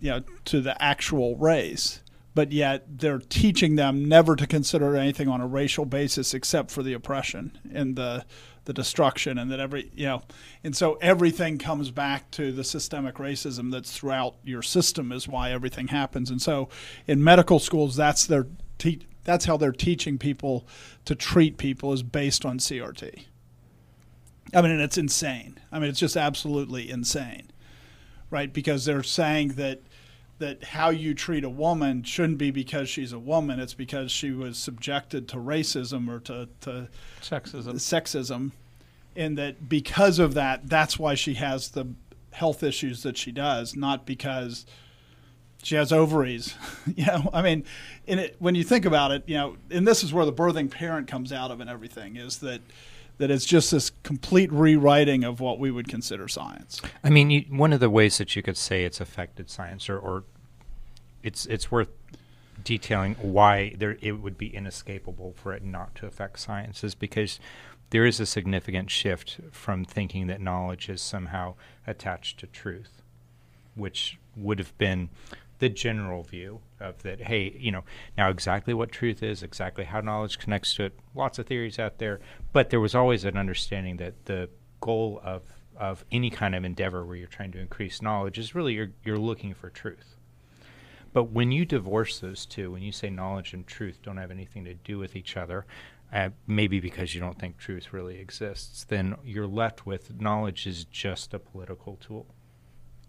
you 0.00 0.10
know 0.10 0.22
to 0.46 0.60
the 0.60 0.80
actual 0.82 1.36
race. 1.36 2.00
But 2.34 2.50
yet 2.50 2.98
they're 2.98 3.18
teaching 3.18 3.76
them 3.76 4.08
never 4.08 4.36
to 4.36 4.46
consider 4.46 4.96
anything 4.96 5.28
on 5.28 5.42
a 5.42 5.46
racial 5.46 5.84
basis 5.84 6.32
except 6.32 6.70
for 6.70 6.82
the 6.82 6.94
oppression 6.94 7.58
and 7.74 7.94
the 7.94 8.24
the 8.64 8.72
destruction 8.72 9.38
and 9.38 9.50
that 9.50 9.58
every 9.58 9.90
you 9.94 10.06
know 10.06 10.22
and 10.62 10.76
so 10.76 10.94
everything 11.00 11.58
comes 11.58 11.90
back 11.90 12.30
to 12.30 12.52
the 12.52 12.62
systemic 12.62 13.16
racism 13.16 13.72
that's 13.72 13.92
throughout 13.92 14.36
your 14.44 14.62
system 14.62 15.10
is 15.10 15.26
why 15.26 15.50
everything 15.50 15.88
happens. 15.88 16.30
And 16.30 16.40
so 16.40 16.68
in 17.06 17.22
medical 17.22 17.58
schools 17.58 17.96
that's 17.96 18.26
their 18.26 18.46
te- 18.78 19.06
that's 19.24 19.44
how 19.44 19.56
they're 19.56 19.72
teaching 19.72 20.18
people 20.18 20.66
to 21.04 21.14
treat 21.14 21.56
people 21.56 21.92
is 21.92 22.02
based 22.02 22.44
on 22.44 22.58
CRT 22.58 23.24
I 24.54 24.62
mean 24.62 24.70
and 24.70 24.80
it's 24.80 24.98
insane. 24.98 25.58
I 25.70 25.78
mean 25.78 25.90
it's 25.90 26.00
just 26.00 26.16
absolutely 26.16 26.90
insane 26.90 27.48
right? 28.32 28.52
Because 28.52 28.86
they're 28.86 29.02
saying 29.04 29.50
that 29.50 29.82
that 30.38 30.64
how 30.64 30.90
you 30.90 31.14
treat 31.14 31.44
a 31.44 31.50
woman 31.50 32.02
shouldn't 32.02 32.38
be 32.38 32.50
because 32.50 32.88
she's 32.88 33.12
a 33.12 33.18
woman 33.18 33.60
it's 33.60 33.74
because 33.74 34.10
she 34.10 34.32
was 34.32 34.58
subjected 34.58 35.28
to 35.28 35.36
racism 35.36 36.08
or 36.08 36.18
to, 36.20 36.48
to 36.60 36.88
Sexism. 37.20 37.74
sexism, 37.74 38.50
and 39.14 39.38
that 39.38 39.68
because 39.68 40.18
of 40.18 40.34
that, 40.34 40.68
that's 40.68 40.98
why 40.98 41.14
she 41.14 41.34
has 41.34 41.70
the 41.70 41.86
health 42.32 42.62
issues 42.62 43.02
that 43.02 43.16
she 43.16 43.30
does, 43.30 43.76
not 43.76 44.06
because 44.06 44.66
she 45.62 45.76
has 45.76 45.92
ovaries. 45.92 46.54
you 46.96 47.06
know, 47.06 47.30
I 47.32 47.42
mean, 47.42 47.64
it, 48.06 48.36
when 48.38 48.54
you 48.54 48.64
think 48.64 48.84
about 48.84 49.12
it, 49.12 49.22
you 49.26 49.36
know, 49.36 49.56
and 49.70 49.86
this 49.86 50.02
is 50.02 50.12
where 50.12 50.26
the 50.26 50.32
birthing 50.32 50.70
parent 50.70 51.06
comes 51.06 51.32
out 51.32 51.50
of 51.50 51.60
and 51.60 51.70
everything 51.70 52.16
is 52.16 52.38
that 52.38 52.60
that 53.18 53.30
it's 53.30 53.44
just 53.44 53.70
this 53.70 53.90
complete 54.02 54.52
rewriting 54.52 55.24
of 55.24 55.40
what 55.40 55.58
we 55.58 55.70
would 55.70 55.88
consider 55.88 56.28
science. 56.28 56.80
I 57.04 57.10
mean, 57.10 57.30
you, 57.30 57.44
one 57.50 57.72
of 57.72 57.80
the 57.80 57.90
ways 57.90 58.18
that 58.18 58.34
you 58.34 58.42
could 58.42 58.56
say 58.56 58.84
it's 58.84 59.00
affected 59.00 59.50
science, 59.50 59.88
or, 59.88 59.98
or 59.98 60.24
it's 61.22 61.46
it's 61.46 61.70
worth 61.70 61.88
detailing 62.64 63.14
why 63.14 63.74
there 63.78 63.96
it 64.00 64.20
would 64.22 64.38
be 64.38 64.48
inescapable 64.54 65.34
for 65.36 65.52
it 65.52 65.64
not 65.64 65.94
to 65.96 66.06
affect 66.06 66.38
science, 66.40 66.82
is 66.82 66.94
because 66.94 67.38
there 67.90 68.06
is 68.06 68.18
a 68.20 68.26
significant 68.26 68.90
shift 68.90 69.38
from 69.50 69.84
thinking 69.84 70.26
that 70.26 70.40
knowledge 70.40 70.88
is 70.88 71.02
somehow 71.02 71.54
attached 71.86 72.40
to 72.40 72.46
truth, 72.46 73.02
which 73.74 74.18
would 74.34 74.58
have 74.58 74.76
been 74.78 75.10
the 75.62 75.68
general 75.68 76.24
view 76.24 76.60
of 76.80 77.00
that 77.04 77.20
hey 77.20 77.56
you 77.56 77.70
know 77.70 77.84
now 78.18 78.28
exactly 78.28 78.74
what 78.74 78.90
truth 78.90 79.22
is 79.22 79.44
exactly 79.44 79.84
how 79.84 80.00
knowledge 80.00 80.40
connects 80.40 80.74
to 80.74 80.86
it 80.86 80.98
lots 81.14 81.38
of 81.38 81.46
theories 81.46 81.78
out 81.78 81.98
there. 81.98 82.18
But 82.52 82.70
there 82.70 82.80
was 82.80 82.96
always 82.96 83.24
an 83.24 83.36
understanding 83.36 83.98
that 83.98 84.24
the 84.24 84.48
goal 84.80 85.20
of 85.22 85.42
of 85.76 86.04
any 86.10 86.30
kind 86.30 86.56
of 86.56 86.64
endeavor 86.64 87.04
where 87.04 87.14
you're 87.14 87.28
trying 87.28 87.52
to 87.52 87.60
increase 87.60 88.02
knowledge 88.02 88.40
is 88.40 88.56
really 88.56 88.74
you're 88.74 88.90
you're 89.04 89.18
looking 89.18 89.54
for 89.54 89.70
truth. 89.70 90.16
But 91.12 91.30
when 91.30 91.52
you 91.52 91.64
divorce 91.64 92.18
those 92.18 92.44
two 92.44 92.72
when 92.72 92.82
you 92.82 92.90
say 92.90 93.08
knowledge 93.08 93.54
and 93.54 93.64
truth 93.64 94.00
don't 94.02 94.16
have 94.16 94.32
anything 94.32 94.64
to 94.64 94.74
do 94.74 94.98
with 94.98 95.14
each 95.14 95.36
other 95.36 95.64
uh, 96.12 96.30
maybe 96.48 96.80
because 96.80 97.14
you 97.14 97.20
don't 97.20 97.38
think 97.38 97.56
truth 97.56 97.92
really 97.92 98.18
exists 98.18 98.82
then 98.82 99.14
you're 99.24 99.46
left 99.46 99.86
with 99.86 100.20
knowledge 100.20 100.66
is 100.66 100.86
just 100.86 101.32
a 101.32 101.38
political 101.38 101.98
tool. 102.00 102.26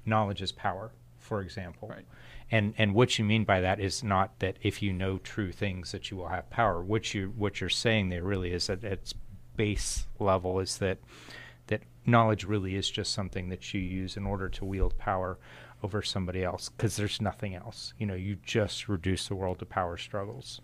Knowledge 0.06 0.44
is 0.44 0.52
power 0.52 0.92
for 1.24 1.42
example. 1.42 1.88
Right. 1.88 2.06
And 2.52 2.74
and 2.78 2.94
what 2.94 3.18
you 3.18 3.26
mean 3.26 3.44
by 3.44 3.62
that 3.62 3.80
is 3.80 4.04
not 4.04 4.40
that 4.40 4.58
if 4.62 4.82
you 4.82 4.94
know 4.94 5.18
true 5.18 5.52
things 5.52 5.92
that 5.92 6.12
you 6.12 6.18
will 6.18 6.28
have 6.28 6.50
power. 6.50 6.82
What 6.82 7.14
you 7.14 7.34
what 7.36 7.62
you're 7.62 7.70
saying 7.70 8.10
there 8.10 8.24
really 8.24 8.52
is 8.52 8.70
at 8.70 8.84
its 8.84 9.14
base 9.56 10.08
level 10.20 10.60
is 10.60 10.78
that 10.78 11.00
that 11.68 11.82
knowledge 12.06 12.44
really 12.44 12.76
is 12.76 12.90
just 12.90 13.14
something 13.14 13.50
that 13.50 13.74
you 13.74 13.82
use 13.82 14.18
in 14.18 14.26
order 14.26 14.50
to 14.50 14.66
wield 14.66 14.98
power 14.98 15.38
over 15.84 16.02
somebody 16.02 16.44
else 16.44 16.70
because 16.70 16.96
there's 16.96 17.22
nothing 17.22 17.56
else. 17.56 17.94
You 17.98 18.06
know, 18.06 18.14
you 18.14 18.38
just 18.46 18.88
reduce 18.88 19.28
the 19.28 19.36
world 19.36 19.60
to 19.60 19.66
power 19.66 19.98
struggles. 19.98 20.62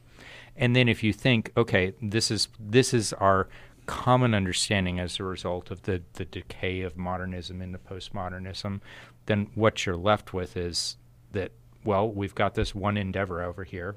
And 0.56 0.76
then 0.76 0.88
if 0.88 1.04
you 1.04 1.14
think, 1.14 1.52
okay, 1.56 1.94
this 2.02 2.32
is 2.32 2.48
this 2.60 2.94
is 2.94 3.14
our 3.14 3.48
common 3.90 4.36
understanding 4.36 5.00
as 5.00 5.20
a 5.20 5.24
result 5.24 5.72
of 5.72 5.82
the, 5.82 6.04
the 6.14 6.26
decay 6.26 6.82
of 6.82 6.96
modernism 6.96 7.60
into 7.60 7.80
postmodernism, 7.80 8.82
then 9.26 9.50
what 9.56 9.84
you're 9.84 9.98
left 9.98 10.32
with 10.32 10.56
is 10.56 10.96
that, 11.32 11.52
well, 11.84 12.10
we've 12.10 12.36
got 12.36 12.56
this 12.56 12.76
one 12.76 12.98
endeavor 12.98 13.42
over 13.42 13.64
here 13.64 13.96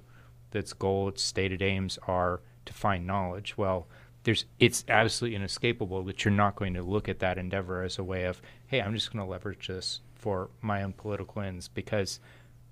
that's 0.50 0.72
goal, 0.72 1.08
its 1.08 1.22
stated 1.22 1.62
aims 1.62 1.98
are 2.06 2.40
to 2.66 2.72
find 2.72 3.06
knowledge. 3.06 3.56
Well, 3.56 3.88
there's 4.24 4.44
it's 4.60 4.84
absolutely 4.88 5.36
inescapable 5.36 6.04
that 6.04 6.24
you're 6.24 6.32
not 6.32 6.56
going 6.56 6.74
to 6.74 6.82
look 6.82 7.08
at 7.08 7.18
that 7.18 7.38
endeavor 7.38 7.82
as 7.82 7.98
a 7.98 8.04
way 8.04 8.24
of, 8.24 8.40
hey, 8.66 8.80
I'm 8.80 8.94
just 8.94 9.12
going 9.12 9.24
to 9.24 9.30
leverage 9.30 9.66
this 9.66 10.00
for 10.14 10.50
my 10.60 10.82
own 10.82 10.92
political 10.92 11.42
ends 11.42 11.68
because 11.68 12.20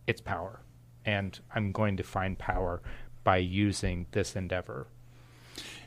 it's 0.06 0.20
power. 0.20 0.60
And 1.04 1.38
I'm 1.54 1.72
going 1.72 1.96
to 1.96 2.02
find 2.02 2.38
power 2.38 2.82
by 3.24 3.38
using 3.38 4.06
this 4.12 4.36
endeavor. 4.36 4.86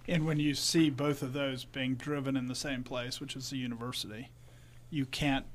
And 0.07 0.25
when 0.25 0.39
you 0.39 0.53
see 0.53 0.89
both 0.89 1.21
of 1.21 1.31
those 1.33 1.63
being 1.63 1.95
driven 1.95 2.35
in 2.35 2.47
the 2.47 2.55
same 2.55 2.83
place, 2.83 3.21
which 3.21 3.35
is 3.35 3.49
the 3.49 3.57
university, 3.57 4.31
you 4.89 5.05
can't, 5.05 5.45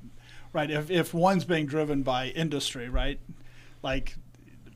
right? 0.52 0.70
If, 0.70 0.90
if 0.90 1.12
one's 1.12 1.44
being 1.44 1.66
driven 1.66 2.02
by 2.02 2.28
industry, 2.28 2.88
right? 2.88 3.20
Like 3.82 4.16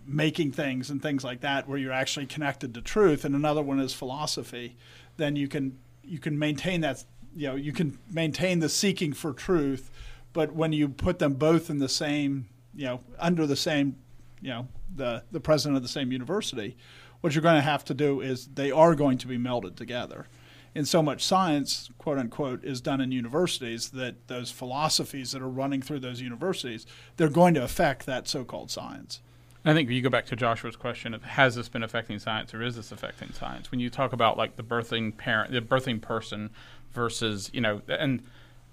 making 0.07 0.53
things 0.53 0.91
and 0.91 1.01
things 1.01 1.25
like 1.25 1.41
that, 1.41 1.69
where 1.69 1.79
you're 1.79 1.93
actually 1.93 2.27
connected 2.27 2.75
to 2.75 2.83
truth, 2.83 3.25
and 3.25 3.35
another 3.35 3.63
one 3.63 3.81
is 3.81 3.95
philosophy, 3.95 4.77
then 5.17 5.37
you 5.37 5.49
can 5.49 5.79
you 6.03 6.19
can 6.19 6.39
maintain 6.39 6.81
that 6.81 7.05
you 7.35 7.49
know 7.49 7.55
you 7.55 7.73
can 7.73 7.99
maintain 8.11 8.59
the 8.59 8.69
seeking 8.69 9.13
for 9.13 9.33
truth, 9.33 9.91
but 10.33 10.53
when 10.55 10.73
you 10.73 10.89
put 10.89 11.19
them 11.19 11.35
both 11.35 11.71
in 11.71 11.79
the 11.79 11.89
same 11.89 12.49
you 12.75 12.85
know 12.85 13.01
under 13.19 13.47
the 13.47 13.57
same 13.57 13.97
you 14.41 14.51
know 14.51 14.69
the 14.95 15.23
the 15.33 15.41
president 15.41 15.77
of 15.77 15.83
the 15.83 15.89
same 15.89 16.13
university, 16.13 16.77
what 17.21 17.35
you're 17.35 17.43
going 17.43 17.57
to 17.57 17.61
have 17.61 17.85
to 17.87 17.95
do 17.95 18.21
is 18.21 18.47
they 18.49 18.71
are 18.71 18.95
going 18.95 19.19
to 19.19 19.27
be 19.27 19.39
melded 19.39 19.77
together. 19.77 20.27
And 20.75 20.89
so 20.89 21.03
much 21.03 21.23
science, 21.25 21.91
quote 21.99 22.19
unquote, 22.19 22.65
is 22.65 22.81
done 22.81 23.01
in 23.01 23.13
universities 23.13 23.91
that 23.91 24.29
those 24.29 24.51
philosophies 24.51 25.33
that 25.33 25.43
are 25.43 25.49
running 25.49 25.83
through 25.83 26.01
those 26.01 26.21
universities, 26.21 26.87
they're 27.17 27.29
going 27.29 27.55
to 27.55 27.63
affect 27.63 28.07
that 28.07 28.27
so 28.27 28.45
called 28.45 28.71
science. 28.71 29.21
I 29.65 29.75
think 29.75 29.89
if 29.89 29.95
you 29.95 30.03
go 30.03 30.11
back 30.11 30.27
to 30.27 30.37
Joshua's 30.37 30.75
question 30.75 31.15
of 31.15 31.23
has 31.23 31.55
this 31.55 31.69
been 31.69 31.85
affecting 31.85 32.19
science 32.19 32.53
or 32.53 32.63
is 32.63 32.75
this 32.75 32.91
affecting 32.91 33.33
science? 33.33 33.71
When 33.71 33.79
you 33.79 33.91
talk 33.91 34.13
about 34.13 34.37
like 34.37 34.57
the 34.57 34.63
birthing 34.65 35.17
parent, 35.17 35.53
the 35.53 35.61
birthing 35.61 36.01
person 36.01 36.51
versus, 36.93 37.49
you 37.53 37.61
know, 37.61 37.81
and 37.87 38.23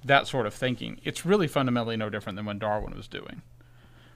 that 0.03 0.25
sort 0.25 0.47
of 0.47 0.53
thinking, 0.53 0.99
it's 1.03 1.25
really 1.25 1.47
fundamentally 1.47 1.95
no 1.95 2.09
different 2.09 2.37
than 2.37 2.45
what 2.45 2.57
Darwin 2.57 2.95
was 2.95 3.07
doing. 3.07 3.43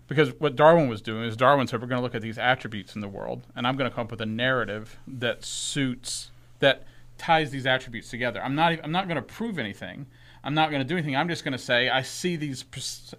Because 0.08 0.32
what 0.40 0.56
Darwin 0.56 0.90
was 0.90 1.02
doing 1.02 1.26
is 1.26 1.38
Darwin 1.38 1.68
said 1.68 1.80
we're 1.80 1.88
going 1.88 2.00
to 2.00 2.04
look 2.04 2.16
at 2.16 2.22
these 2.22 2.38
attributes 2.40 2.96
in 2.96 3.02
the 3.02 3.08
world 3.08 3.44
and 3.56 3.68
I'm 3.68 3.76
going 3.76 3.90
to 3.90 3.96
come 3.96 4.06
up 4.06 4.12
with 4.12 4.22
a 4.22 4.26
narrative 4.26 4.98
that 5.08 5.46
suits 5.46 6.32
that 6.60 6.84
ties 7.24 7.52
these 7.52 7.66
attributes 7.66 8.10
together. 8.10 8.44
I'm 8.44 8.54
not 8.54 8.80
I'm 8.84 8.92
not 8.92 9.08
going 9.08 9.16
to 9.16 9.22
prove 9.22 9.58
anything. 9.58 10.08
I'm 10.44 10.54
not 10.54 10.72
going 10.72 10.82
to 10.82 10.88
do 10.88 10.96
anything. 10.96 11.16
I'm 11.16 11.30
just 11.30 11.46
going 11.46 11.54
to 11.54 11.58
say 11.58 11.90
I 11.90 12.02
see 12.02 12.36
these 12.36 12.66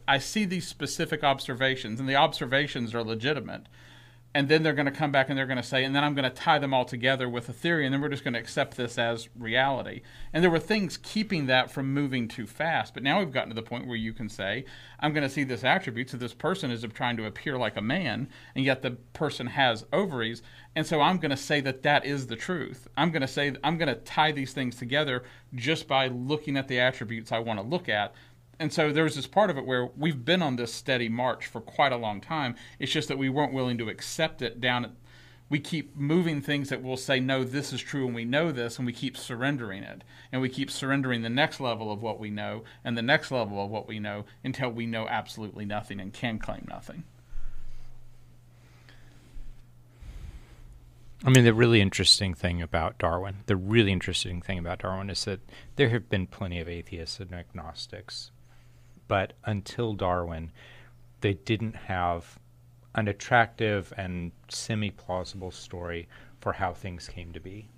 I 0.06 0.18
see 0.18 0.44
these 0.44 0.68
specific 0.68 1.24
observations, 1.24 1.98
and 1.98 2.08
the 2.08 2.16
observations 2.16 2.94
are 2.94 3.02
legitimate. 3.02 3.62
And 4.36 4.48
then 4.48 4.64
they're 4.64 4.72
going 4.72 4.86
to 4.86 4.92
come 4.92 5.12
back 5.12 5.28
and 5.28 5.38
they're 5.38 5.46
going 5.46 5.58
to 5.58 5.62
say, 5.62 5.84
and 5.84 5.94
then 5.94 6.02
I'm 6.02 6.14
going 6.14 6.28
to 6.28 6.36
tie 6.36 6.58
them 6.58 6.74
all 6.74 6.84
together 6.84 7.28
with 7.28 7.48
a 7.48 7.52
theory, 7.52 7.84
and 7.84 7.94
then 7.94 8.00
we're 8.00 8.08
just 8.08 8.24
going 8.24 8.34
to 8.34 8.40
accept 8.40 8.76
this 8.76 8.98
as 8.98 9.28
reality. 9.38 10.02
And 10.32 10.42
there 10.42 10.50
were 10.50 10.58
things 10.58 10.96
keeping 10.96 11.46
that 11.46 11.70
from 11.70 11.94
moving 11.94 12.26
too 12.26 12.48
fast. 12.48 12.94
But 12.94 13.04
now 13.04 13.20
we've 13.20 13.30
gotten 13.30 13.50
to 13.50 13.54
the 13.54 13.62
point 13.62 13.86
where 13.86 13.96
you 13.96 14.12
can 14.12 14.28
say, 14.28 14.64
I'm 14.98 15.12
going 15.12 15.22
to 15.22 15.32
see 15.32 15.44
this 15.44 15.62
attribute. 15.62 16.10
So 16.10 16.16
this 16.16 16.34
person 16.34 16.72
is 16.72 16.84
trying 16.94 17.16
to 17.18 17.26
appear 17.26 17.56
like 17.56 17.76
a 17.76 17.80
man, 17.80 18.28
and 18.56 18.64
yet 18.64 18.82
the 18.82 18.92
person 19.12 19.46
has 19.46 19.84
ovaries. 19.92 20.42
And 20.74 20.84
so 20.84 21.00
I'm 21.00 21.18
going 21.18 21.30
to 21.30 21.36
say 21.36 21.60
that 21.60 21.84
that 21.84 22.04
is 22.04 22.26
the 22.26 22.34
truth. 22.34 22.88
I'm 22.96 23.12
going 23.12 23.22
to 23.22 23.28
say 23.28 23.54
I'm 23.62 23.78
going 23.78 23.88
to 23.88 23.94
tie 23.94 24.32
these 24.32 24.52
things 24.52 24.74
together 24.74 25.22
just 25.54 25.86
by 25.86 26.08
looking 26.08 26.56
at 26.56 26.66
the 26.66 26.80
attributes 26.80 27.30
I 27.30 27.38
want 27.38 27.60
to 27.60 27.64
look 27.64 27.88
at. 27.88 28.12
And 28.58 28.72
so 28.72 28.92
there's 28.92 29.16
this 29.16 29.26
part 29.26 29.50
of 29.50 29.58
it 29.58 29.66
where 29.66 29.86
we've 29.96 30.24
been 30.24 30.42
on 30.42 30.56
this 30.56 30.72
steady 30.72 31.08
march 31.08 31.46
for 31.46 31.60
quite 31.60 31.92
a 31.92 31.96
long 31.96 32.20
time. 32.20 32.54
It's 32.78 32.92
just 32.92 33.08
that 33.08 33.18
we 33.18 33.28
weren't 33.28 33.52
willing 33.52 33.78
to 33.78 33.88
accept 33.88 34.42
it 34.42 34.60
down. 34.60 34.84
At, 34.84 34.90
we 35.48 35.60
keep 35.60 35.96
moving 35.96 36.40
things 36.40 36.70
that 36.70 36.82
will 36.82 36.96
say, 36.96 37.20
no, 37.20 37.44
this 37.44 37.72
is 37.72 37.80
true, 37.80 38.06
and 38.06 38.14
we 38.14 38.24
know 38.24 38.50
this, 38.50 38.78
and 38.78 38.86
we 38.86 38.92
keep 38.92 39.16
surrendering 39.16 39.82
it. 39.82 40.02
And 40.32 40.40
we 40.40 40.48
keep 40.48 40.70
surrendering 40.70 41.22
the 41.22 41.28
next 41.28 41.60
level 41.60 41.92
of 41.92 42.00
what 42.00 42.18
we 42.18 42.30
know 42.30 42.64
and 42.84 42.96
the 42.96 43.02
next 43.02 43.30
level 43.30 43.62
of 43.62 43.70
what 43.70 43.86
we 43.86 43.98
know 43.98 44.24
until 44.42 44.70
we 44.70 44.86
know 44.86 45.06
absolutely 45.06 45.64
nothing 45.64 46.00
and 46.00 46.12
can 46.12 46.38
claim 46.38 46.66
nothing. 46.68 47.04
I 51.26 51.30
mean, 51.30 51.44
the 51.44 51.54
really 51.54 51.80
interesting 51.80 52.34
thing 52.34 52.60
about 52.60 52.98
Darwin, 52.98 53.36
the 53.46 53.56
really 53.56 53.92
interesting 53.92 54.42
thing 54.42 54.58
about 54.58 54.80
Darwin 54.80 55.08
is 55.08 55.24
that 55.24 55.40
there 55.76 55.88
have 55.88 56.10
been 56.10 56.26
plenty 56.26 56.60
of 56.60 56.68
atheists 56.68 57.18
and 57.18 57.32
agnostics, 57.32 58.30
but 59.08 59.34
until 59.44 59.94
Darwin, 59.94 60.50
they 61.20 61.34
didn't 61.34 61.76
have 61.76 62.38
an 62.94 63.08
attractive 63.08 63.92
and 63.96 64.32
semi 64.48 64.90
plausible 64.90 65.50
story 65.50 66.08
for 66.40 66.52
how 66.52 66.72
things 66.72 67.08
came 67.08 67.32
to 67.32 67.40
be. 67.40 67.68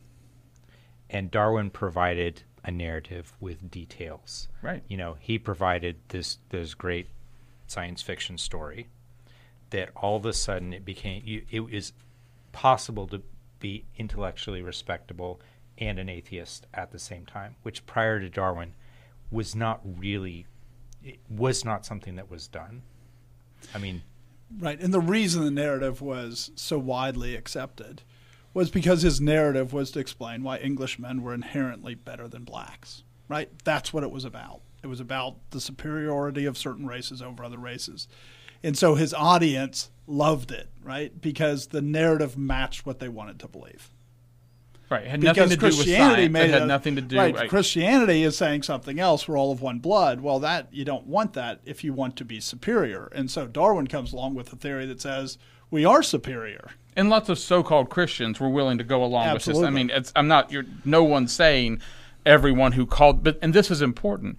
And 1.09 1.31
Darwin 1.31 1.71
provided 1.71 2.43
a 2.65 2.71
narrative 2.71 3.33
with 3.41 3.71
details. 3.71 4.49
Right. 4.61 4.83
You 4.89 4.97
know, 4.97 5.17
he 5.21 5.39
provided 5.39 5.97
this 6.09 6.39
this 6.51 6.75
great 6.75 7.09
science 7.67 8.03
fiction 8.03 8.39
story 8.39 8.89
that 9.71 9.91
all 9.97 10.17
of 10.17 10.27
a 10.27 10.33
sudden 10.33 10.73
it 10.73 10.85
became 10.85 11.23
it 11.51 11.61
was 11.61 11.93
possible 12.53 13.07
to 13.09 13.23
be 13.61 13.85
intellectually 13.97 14.63
respectable 14.63 15.41
and 15.79 15.99
an 15.99 16.09
atheist 16.09 16.67
at 16.75 16.91
the 16.91 16.99
same 16.99 17.27
time, 17.27 17.57
which 17.63 17.87
prior 17.87 18.19
to 18.21 18.29
Darwin 18.29 18.75
was 19.31 19.55
not 19.55 19.81
really 19.85 20.47
was 21.29 21.65
not 21.65 21.87
something 21.87 22.17
that 22.17 22.31
was 22.31 22.49
done. 22.49 22.83
I 23.75 23.79
mean, 23.79 24.03
right, 24.59 24.81
and 24.81 24.93
the 24.93 25.01
reason 25.01 25.45
the 25.45 25.51
narrative 25.51 26.01
was 26.01 26.51
so 26.55 26.79
widely 26.79 27.35
accepted 27.35 28.03
was 28.55 28.71
because 28.71 29.03
his 29.03 29.21
narrative 29.21 29.73
was 29.73 29.91
to 29.93 29.99
explain 29.99 30.43
why 30.43 30.59
Englishmen 30.59 31.23
were 31.23 31.35
inherently 31.35 31.95
better 31.95 32.27
than 32.29 32.45
blacks. 32.45 33.03
Right? 33.29 33.51
That's 33.65 33.93
what 33.93 34.05
it 34.05 34.11
was 34.11 34.25
about. 34.25 34.61
It 34.85 34.87
was 34.87 35.01
about 35.01 35.37
the 35.51 35.61
superiority 35.61 36.47
of 36.47 36.57
certain 36.57 36.87
races 36.87 37.21
over 37.21 37.43
other 37.43 37.59
races. 37.59 38.07
And 38.63 38.79
so 38.79 38.95
his 38.95 39.13
audience 39.13 39.91
loved 40.07 40.53
it, 40.53 40.69
right? 40.81 41.21
Because 41.21 41.69
the 41.69 41.83
narrative 41.83 42.39
matched 42.39 42.87
what 42.87 43.01
they 43.01 43.09
wanted 43.09 43.41
to 43.41 43.49
believe. 43.49 43.91
Right. 44.89 45.03
It 45.03 45.09
had 45.09 45.21
because 45.21 45.37
nothing 45.37 45.51
to 45.51 45.57
do 45.57 45.67
with 45.67 45.89
science. 45.89 46.37
It 46.37 46.51
had 46.51 46.63
a, 46.63 46.67
nothing 46.67 46.97
to 46.97 47.03
do 47.03 47.17
right, 47.17 47.35
right. 47.35 47.51
Christianity 47.51 48.23
is 48.23 48.37
saying 48.37 48.63
something 48.63 49.01
else. 49.01 49.27
We're 49.27 49.37
all 49.37 49.51
of 49.51 49.61
one 49.61 49.81
blood. 49.81 50.21
Well, 50.21 50.39
that 50.41 50.69
you 50.73 50.85
don't 50.85 51.07
want 51.07 51.33
that 51.33 51.61
if 51.65 51.83
you 51.83 51.93
want 51.93 52.17
to 52.17 52.25
be 52.25 52.39
superior. 52.39 53.09
And 53.13 53.31
so 53.31 53.49
Darwin 53.49 53.89
comes 53.89 54.13
along 54.13 54.35
with 54.35 54.53
a 54.53 54.57
theory 54.57 54.87
that 54.87 55.01
says 55.01 55.39
we 55.71 55.85
are 55.85 56.03
superior. 56.03 56.71
And 56.95 57.11
lots 57.11 57.29
of 57.29 57.39
so-called 57.39 57.91
Christians 57.91 58.39
were 58.39 58.49
willing 58.49 58.79
to 58.79 58.85
go 58.85 59.05
along 59.05 59.27
Absolutely. 59.27 59.63
with 59.63 59.67
this. 59.67 59.73
I 59.73 59.75
mean, 59.75 59.91
it's, 59.91 60.13
I'm 60.15 60.29
not. 60.29 60.53
You're, 60.53 60.65
no 60.85 61.03
one's 61.03 61.33
saying 61.33 61.81
everyone 62.25 62.73
who 62.73 62.87
called, 62.87 63.25
but 63.25 63.39
and 63.43 63.53
this 63.53 63.71
is 63.71 63.83
important. 63.83 64.39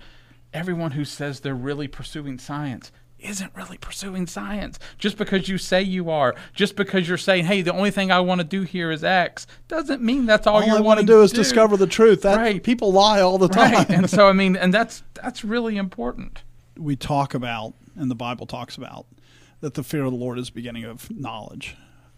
Everyone 0.54 0.92
who 0.92 1.04
says 1.04 1.42
they're 1.42 1.54
really 1.54 1.88
pursuing 1.88 2.40
science 2.40 2.92
isn't 3.20 3.52
really 3.56 3.78
pursuing 3.78 4.28
science. 4.28 4.80
Just 4.98 5.18
because 5.18 5.50
you 5.50 5.58
say 5.58 5.82
you 5.82 6.10
are, 6.10 6.36
just 6.54 6.76
because 6.76 7.08
you're 7.08 7.18
saying, 7.18 7.46
"Hey, 7.46 7.62
the 7.62 7.74
only 7.74 7.92
thing 7.92 8.12
I 8.12 8.20
want 8.20 8.40
to 8.40 8.46
do 8.46 8.62
here 8.62 8.92
is 8.92 9.04
X," 9.04 9.48
doesn't 9.68 10.02
mean 10.02 10.26
that's 10.26 10.48
all, 10.48 10.62
all 10.62 10.78
you 10.78 10.84
want 10.84 11.00
to 11.00 11.06
do. 11.06 11.22
Is 11.22 11.32
do. 11.32 11.38
discover 11.38 11.78
the 11.78 11.88
truth. 11.88 12.22
That, 12.22 12.38
right. 12.38 12.62
People 12.62 12.92
lie 12.92 13.22
all 13.22 13.38
the 13.38 13.48
time. 13.48 13.74
Right. 13.74 13.90
and 13.90 14.10
so, 14.10 14.28
I 14.28 14.34
mean, 14.34 14.56
and 14.56 14.74
that's 14.74 15.04
that's 15.16 15.44
really 15.44 15.78
important. 15.78 16.44
We 16.78 16.96
talk 16.96 17.34
about, 17.34 17.74
and 17.96 18.12
the 18.12 18.16
Bible 18.16 18.46
talks 18.46 18.78
about, 18.78 19.08
that 19.62 19.74
the 19.74 19.84
fear 19.84 20.04
of 20.04 20.12
the 20.12 20.18
Lord 20.18 20.38
is 20.38 20.48
the 20.48 20.54
beginning 20.54 20.84
of 20.84 21.10
knowledge. 21.10 21.76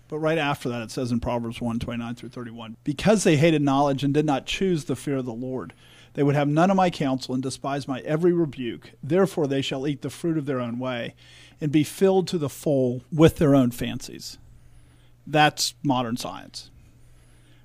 But 0.10 0.20
right 0.20 0.40
after 0.40 0.70
that, 0.70 0.82
it 0.82 0.92
says 0.92 1.12
in 1.12 1.20
Proverbs 1.20 1.62
1 1.62 1.80
29 1.80 2.16
through 2.16 2.30
31, 2.30 2.78
because 2.84 3.24
they 3.24 3.38
hated 3.38 3.62
knowledge 3.62 4.04
and 4.04 4.14
did 4.14 4.26
not 4.26 4.46
choose 4.48 4.86
the 4.86 4.96
fear 4.96 5.18
of 5.18 5.26
the 5.26 5.34
Lord, 5.34 5.74
they 6.14 6.24
would 6.24 6.36
have 6.36 6.48
none 6.48 6.70
of 6.70 6.78
my 6.78 6.90
counsel 6.90 7.34
and 7.34 7.44
despise 7.44 7.88
my 7.88 8.00
every 8.02 8.34
rebuke. 8.34 8.92
Therefore, 9.02 9.48
they 9.48 9.62
shall 9.62 9.88
eat 9.88 10.02
the 10.02 10.10
fruit 10.10 10.38
of 10.38 10.46
their 10.46 10.60
own 10.60 10.80
way 10.80 11.16
and 11.62 11.72
be 11.72 11.84
filled 11.84 12.28
to 12.30 12.38
the 12.38 12.50
full 12.50 13.04
with 13.12 13.38
their 13.38 13.56
own 13.56 13.72
fancies. 13.72 14.38
That's 15.28 15.76
modern 15.84 16.18
science. 16.18 16.72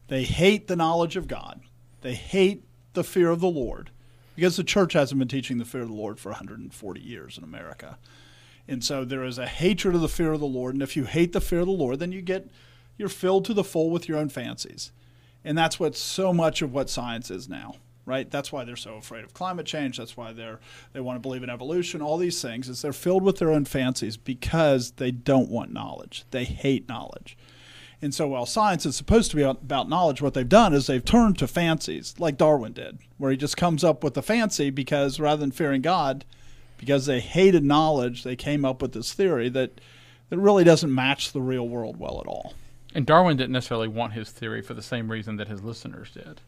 They 0.08 0.24
hate 0.24 0.66
the 0.66 0.76
knowledge 0.76 1.16
of 1.16 1.28
God, 1.28 1.60
they 2.02 2.14
hate 2.14 2.64
the 2.92 3.04
fear 3.04 3.30
of 3.30 3.40
the 3.40 3.48
Lord 3.48 3.90
because 4.36 4.56
the 4.56 4.64
church 4.64 4.92
hasn't 4.92 5.18
been 5.18 5.28
teaching 5.28 5.58
the 5.58 5.64
fear 5.64 5.82
of 5.82 5.88
the 5.88 5.94
Lord 5.94 6.18
for 6.18 6.30
140 6.30 7.00
years 7.00 7.38
in 7.38 7.44
America. 7.44 7.98
And 8.66 8.82
so 8.82 9.04
there 9.04 9.24
is 9.24 9.38
a 9.38 9.46
hatred 9.46 9.94
of 9.94 10.00
the 10.00 10.08
fear 10.08 10.32
of 10.32 10.40
the 10.40 10.46
Lord. 10.46 10.74
And 10.74 10.82
if 10.82 10.96
you 10.96 11.04
hate 11.04 11.32
the 11.32 11.40
fear 11.40 11.60
of 11.60 11.66
the 11.66 11.72
Lord, 11.72 11.98
then 11.98 12.12
you 12.12 12.22
get 12.22 12.50
you're 12.96 13.08
filled 13.08 13.44
to 13.46 13.54
the 13.54 13.64
full 13.64 13.90
with 13.90 14.08
your 14.08 14.18
own 14.18 14.28
fancies. 14.28 14.92
And 15.44 15.58
that's 15.58 15.78
what 15.78 15.96
so 15.96 16.32
much 16.32 16.62
of 16.62 16.72
what 16.72 16.88
science 16.88 17.30
is 17.30 17.48
now 17.48 17.76
right? 18.06 18.30
That's 18.30 18.52
why 18.52 18.64
they're 18.64 18.76
so 18.76 18.94
afraid 18.94 19.24
of 19.24 19.34
climate 19.34 19.66
change. 19.66 19.98
That's 19.98 20.16
why 20.16 20.32
they're 20.32 20.60
they 20.92 21.00
want 21.00 21.16
to 21.16 21.20
believe 21.20 21.42
in 21.42 21.50
evolution. 21.50 22.02
All 22.02 22.18
these 22.18 22.40
things 22.40 22.68
is 22.68 22.82
they're 22.82 22.92
filled 22.92 23.22
with 23.22 23.38
their 23.38 23.50
own 23.50 23.64
fancies 23.64 24.16
because 24.16 24.92
they 24.92 25.10
don't 25.10 25.50
want 25.50 25.72
knowledge. 25.72 26.24
They 26.30 26.44
hate 26.44 26.88
knowledge. 26.88 27.36
And 28.02 28.14
so 28.14 28.28
while 28.28 28.44
science 28.44 28.84
is 28.84 28.96
supposed 28.96 29.30
to 29.30 29.36
be 29.36 29.42
about 29.42 29.88
knowledge, 29.88 30.20
what 30.20 30.34
they've 30.34 30.48
done 30.48 30.74
is 30.74 30.86
they've 30.86 31.04
turned 31.04 31.38
to 31.38 31.48
fancies, 31.48 32.14
like 32.18 32.36
Darwin 32.36 32.72
did, 32.72 32.98
where 33.16 33.30
he 33.30 33.36
just 33.36 33.56
comes 33.56 33.82
up 33.82 34.04
with 34.04 34.16
a 34.18 34.22
fancy 34.22 34.68
because 34.68 35.18
rather 35.18 35.40
than 35.40 35.52
fearing 35.52 35.80
God, 35.80 36.26
because 36.76 37.06
they 37.06 37.20
hated 37.20 37.64
knowledge, 37.64 38.24
they 38.24 38.36
came 38.36 38.64
up 38.64 38.82
with 38.82 38.92
this 38.92 39.14
theory 39.14 39.48
that 39.50 39.80
that 40.30 40.38
really 40.38 40.64
doesn't 40.64 40.94
match 40.94 41.32
the 41.32 41.40
real 41.40 41.68
world 41.68 41.98
well 41.98 42.20
at 42.20 42.26
all. 42.26 42.54
And 42.94 43.06
Darwin 43.06 43.36
didn't 43.36 43.52
necessarily 43.52 43.88
want 43.88 44.12
his 44.12 44.30
theory 44.30 44.62
for 44.62 44.74
the 44.74 44.82
same 44.82 45.10
reason 45.10 45.36
that 45.36 45.48
his 45.48 45.62
listeners 45.62 46.10
did. 46.10 46.40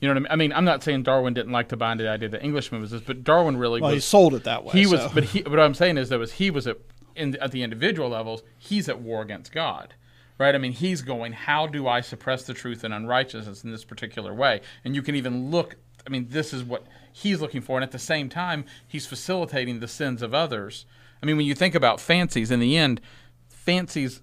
You 0.00 0.08
know 0.08 0.14
what 0.14 0.18
I 0.18 0.20
mean? 0.20 0.32
I 0.32 0.36
mean, 0.36 0.52
I'm 0.52 0.64
not 0.64 0.82
saying 0.82 1.02
Darwin 1.02 1.34
didn't 1.34 1.52
like 1.52 1.68
to 1.70 1.76
buy 1.76 1.92
into 1.92 2.04
the 2.04 2.10
idea 2.10 2.28
that 2.28 2.42
Englishman 2.42 2.80
was 2.80 2.92
this, 2.92 3.02
but 3.02 3.24
Darwin 3.24 3.56
really 3.56 3.80
well, 3.80 3.90
was, 3.90 4.04
he 4.04 4.08
sold 4.08 4.34
it 4.34 4.44
that 4.44 4.64
way. 4.64 4.72
He 4.72 4.84
so. 4.84 4.92
was, 4.92 5.12
but 5.12 5.24
he, 5.24 5.42
but 5.42 5.52
what 5.52 5.60
I'm 5.60 5.74
saying 5.74 5.98
is 5.98 6.08
that 6.10 6.18
was 6.18 6.34
he 6.34 6.50
was 6.50 6.66
at 6.66 6.78
in, 7.16 7.36
at 7.36 7.50
the 7.50 7.62
individual 7.62 8.08
levels, 8.10 8.42
he's 8.56 8.88
at 8.88 9.00
war 9.00 9.22
against 9.22 9.52
God, 9.52 9.94
right? 10.38 10.54
I 10.54 10.58
mean, 10.58 10.72
he's 10.72 11.02
going, 11.02 11.32
how 11.32 11.66
do 11.66 11.88
I 11.88 12.00
suppress 12.00 12.44
the 12.44 12.54
truth 12.54 12.84
and 12.84 12.94
unrighteousness 12.94 13.64
in 13.64 13.72
this 13.72 13.84
particular 13.84 14.32
way? 14.32 14.60
And 14.84 14.94
you 14.94 15.02
can 15.02 15.16
even 15.16 15.50
look. 15.50 15.76
I 16.06 16.10
mean, 16.10 16.28
this 16.30 16.54
is 16.54 16.62
what 16.62 16.86
he's 17.12 17.40
looking 17.40 17.60
for, 17.60 17.76
and 17.76 17.84
at 17.84 17.90
the 17.90 17.98
same 17.98 18.28
time, 18.28 18.64
he's 18.86 19.06
facilitating 19.06 19.80
the 19.80 19.88
sins 19.88 20.22
of 20.22 20.32
others. 20.32 20.86
I 21.22 21.26
mean, 21.26 21.36
when 21.36 21.46
you 21.46 21.54
think 21.54 21.74
about 21.74 22.00
fancies, 22.00 22.50
in 22.50 22.60
the 22.60 22.76
end, 22.78 23.00
fancies, 23.48 24.22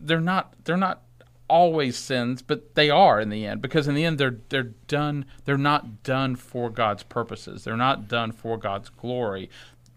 they're 0.00 0.20
not 0.20 0.54
they're 0.64 0.76
not 0.76 1.02
always 1.52 1.98
sins, 1.98 2.40
but 2.40 2.74
they 2.76 2.88
are 2.88 3.20
in 3.20 3.28
the 3.28 3.44
end 3.44 3.60
because 3.60 3.86
in 3.86 3.94
the 3.94 4.06
end 4.06 4.16
they're 4.16 4.38
they're 4.48 4.72
done. 4.88 5.26
They're 5.44 5.58
not 5.58 6.02
done 6.02 6.34
for 6.34 6.70
God's 6.70 7.02
purposes. 7.02 7.62
They're 7.62 7.76
not 7.76 8.08
done 8.08 8.32
for 8.32 8.56
God's 8.56 8.88
glory. 8.88 9.50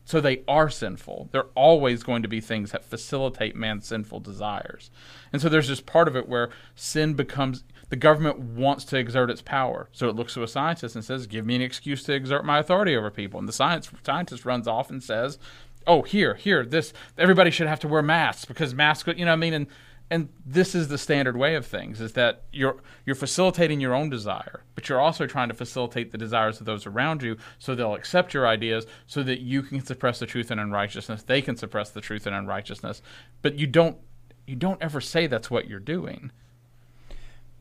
So 0.03 0.19
they 0.19 0.43
are 0.47 0.69
sinful. 0.69 1.29
They're 1.31 1.47
always 1.55 2.03
going 2.03 2.21
to 2.23 2.27
be 2.27 2.41
things 2.41 2.71
that 2.71 2.83
facilitate 2.83 3.55
man's 3.55 3.87
sinful 3.87 4.19
desires. 4.19 4.91
And 5.33 5.41
so 5.41 5.47
there's 5.47 5.69
this 5.69 5.81
part 5.81 6.07
of 6.07 6.15
it 6.15 6.27
where 6.27 6.49
sin 6.75 7.13
becomes 7.13 7.63
the 7.89 7.95
government 7.95 8.37
wants 8.37 8.83
to 8.85 8.97
exert 8.97 9.29
its 9.29 9.41
power. 9.41 9.87
So 9.93 10.09
it 10.09 10.15
looks 10.15 10.33
to 10.33 10.43
a 10.43 10.47
scientist 10.49 10.93
and 10.95 11.05
says, 11.05 11.25
"Give 11.25 11.45
me 11.45 11.55
an 11.55 11.61
excuse 11.61 12.03
to 12.03 12.13
exert 12.13 12.43
my 12.43 12.59
authority 12.59 12.97
over 12.97 13.09
people." 13.09 13.39
And 13.39 13.47
the 13.47 13.53
science 13.53 13.89
scientist 14.03 14.43
runs 14.43 14.67
off 14.67 14.89
and 14.89 15.01
says, 15.01 15.39
oh 15.87 16.01
here 16.01 16.33
here 16.35 16.65
this 16.65 16.93
everybody 17.17 17.51
should 17.51 17.67
have 17.67 17.79
to 17.79 17.87
wear 17.87 18.01
masks 18.01 18.45
because 18.45 18.73
masks 18.73 19.07
you 19.15 19.25
know 19.25 19.31
what 19.31 19.33
I 19.33 19.37
mean 19.37 19.53
and 19.53 19.67
and 20.11 20.29
this 20.45 20.75
is 20.75 20.87
the 20.87 20.97
standard 20.97 21.35
way 21.35 21.55
of 21.55 21.65
things 21.65 21.99
is 21.99 22.13
that 22.13 22.43
you're 22.53 22.77
you're 23.05 23.15
facilitating 23.15 23.79
your 23.79 23.93
own 23.93 24.09
desire 24.09 24.61
but 24.75 24.87
you're 24.87 24.99
also 24.99 25.25
trying 25.25 25.47
to 25.47 25.53
facilitate 25.53 26.11
the 26.11 26.17
desires 26.17 26.59
of 26.59 26.65
those 26.65 26.85
around 26.85 27.23
you 27.23 27.37
so 27.57 27.73
they'll 27.73 27.95
accept 27.95 28.33
your 28.33 28.47
ideas 28.47 28.85
so 29.07 29.23
that 29.23 29.41
you 29.41 29.61
can 29.61 29.83
suppress 29.83 30.19
the 30.19 30.25
truth 30.25 30.51
and 30.51 30.59
unrighteousness 30.59 31.23
they 31.23 31.41
can 31.41 31.55
suppress 31.55 31.89
the 31.89 32.01
truth 32.01 32.27
and 32.27 32.35
unrighteousness 32.35 33.01
but 33.41 33.57
you 33.57 33.65
don't 33.67 33.97
you 34.45 34.55
don't 34.55 34.81
ever 34.81 35.01
say 35.01 35.27
that's 35.27 35.49
what 35.49 35.67
you're 35.67 35.79
doing 35.79 36.31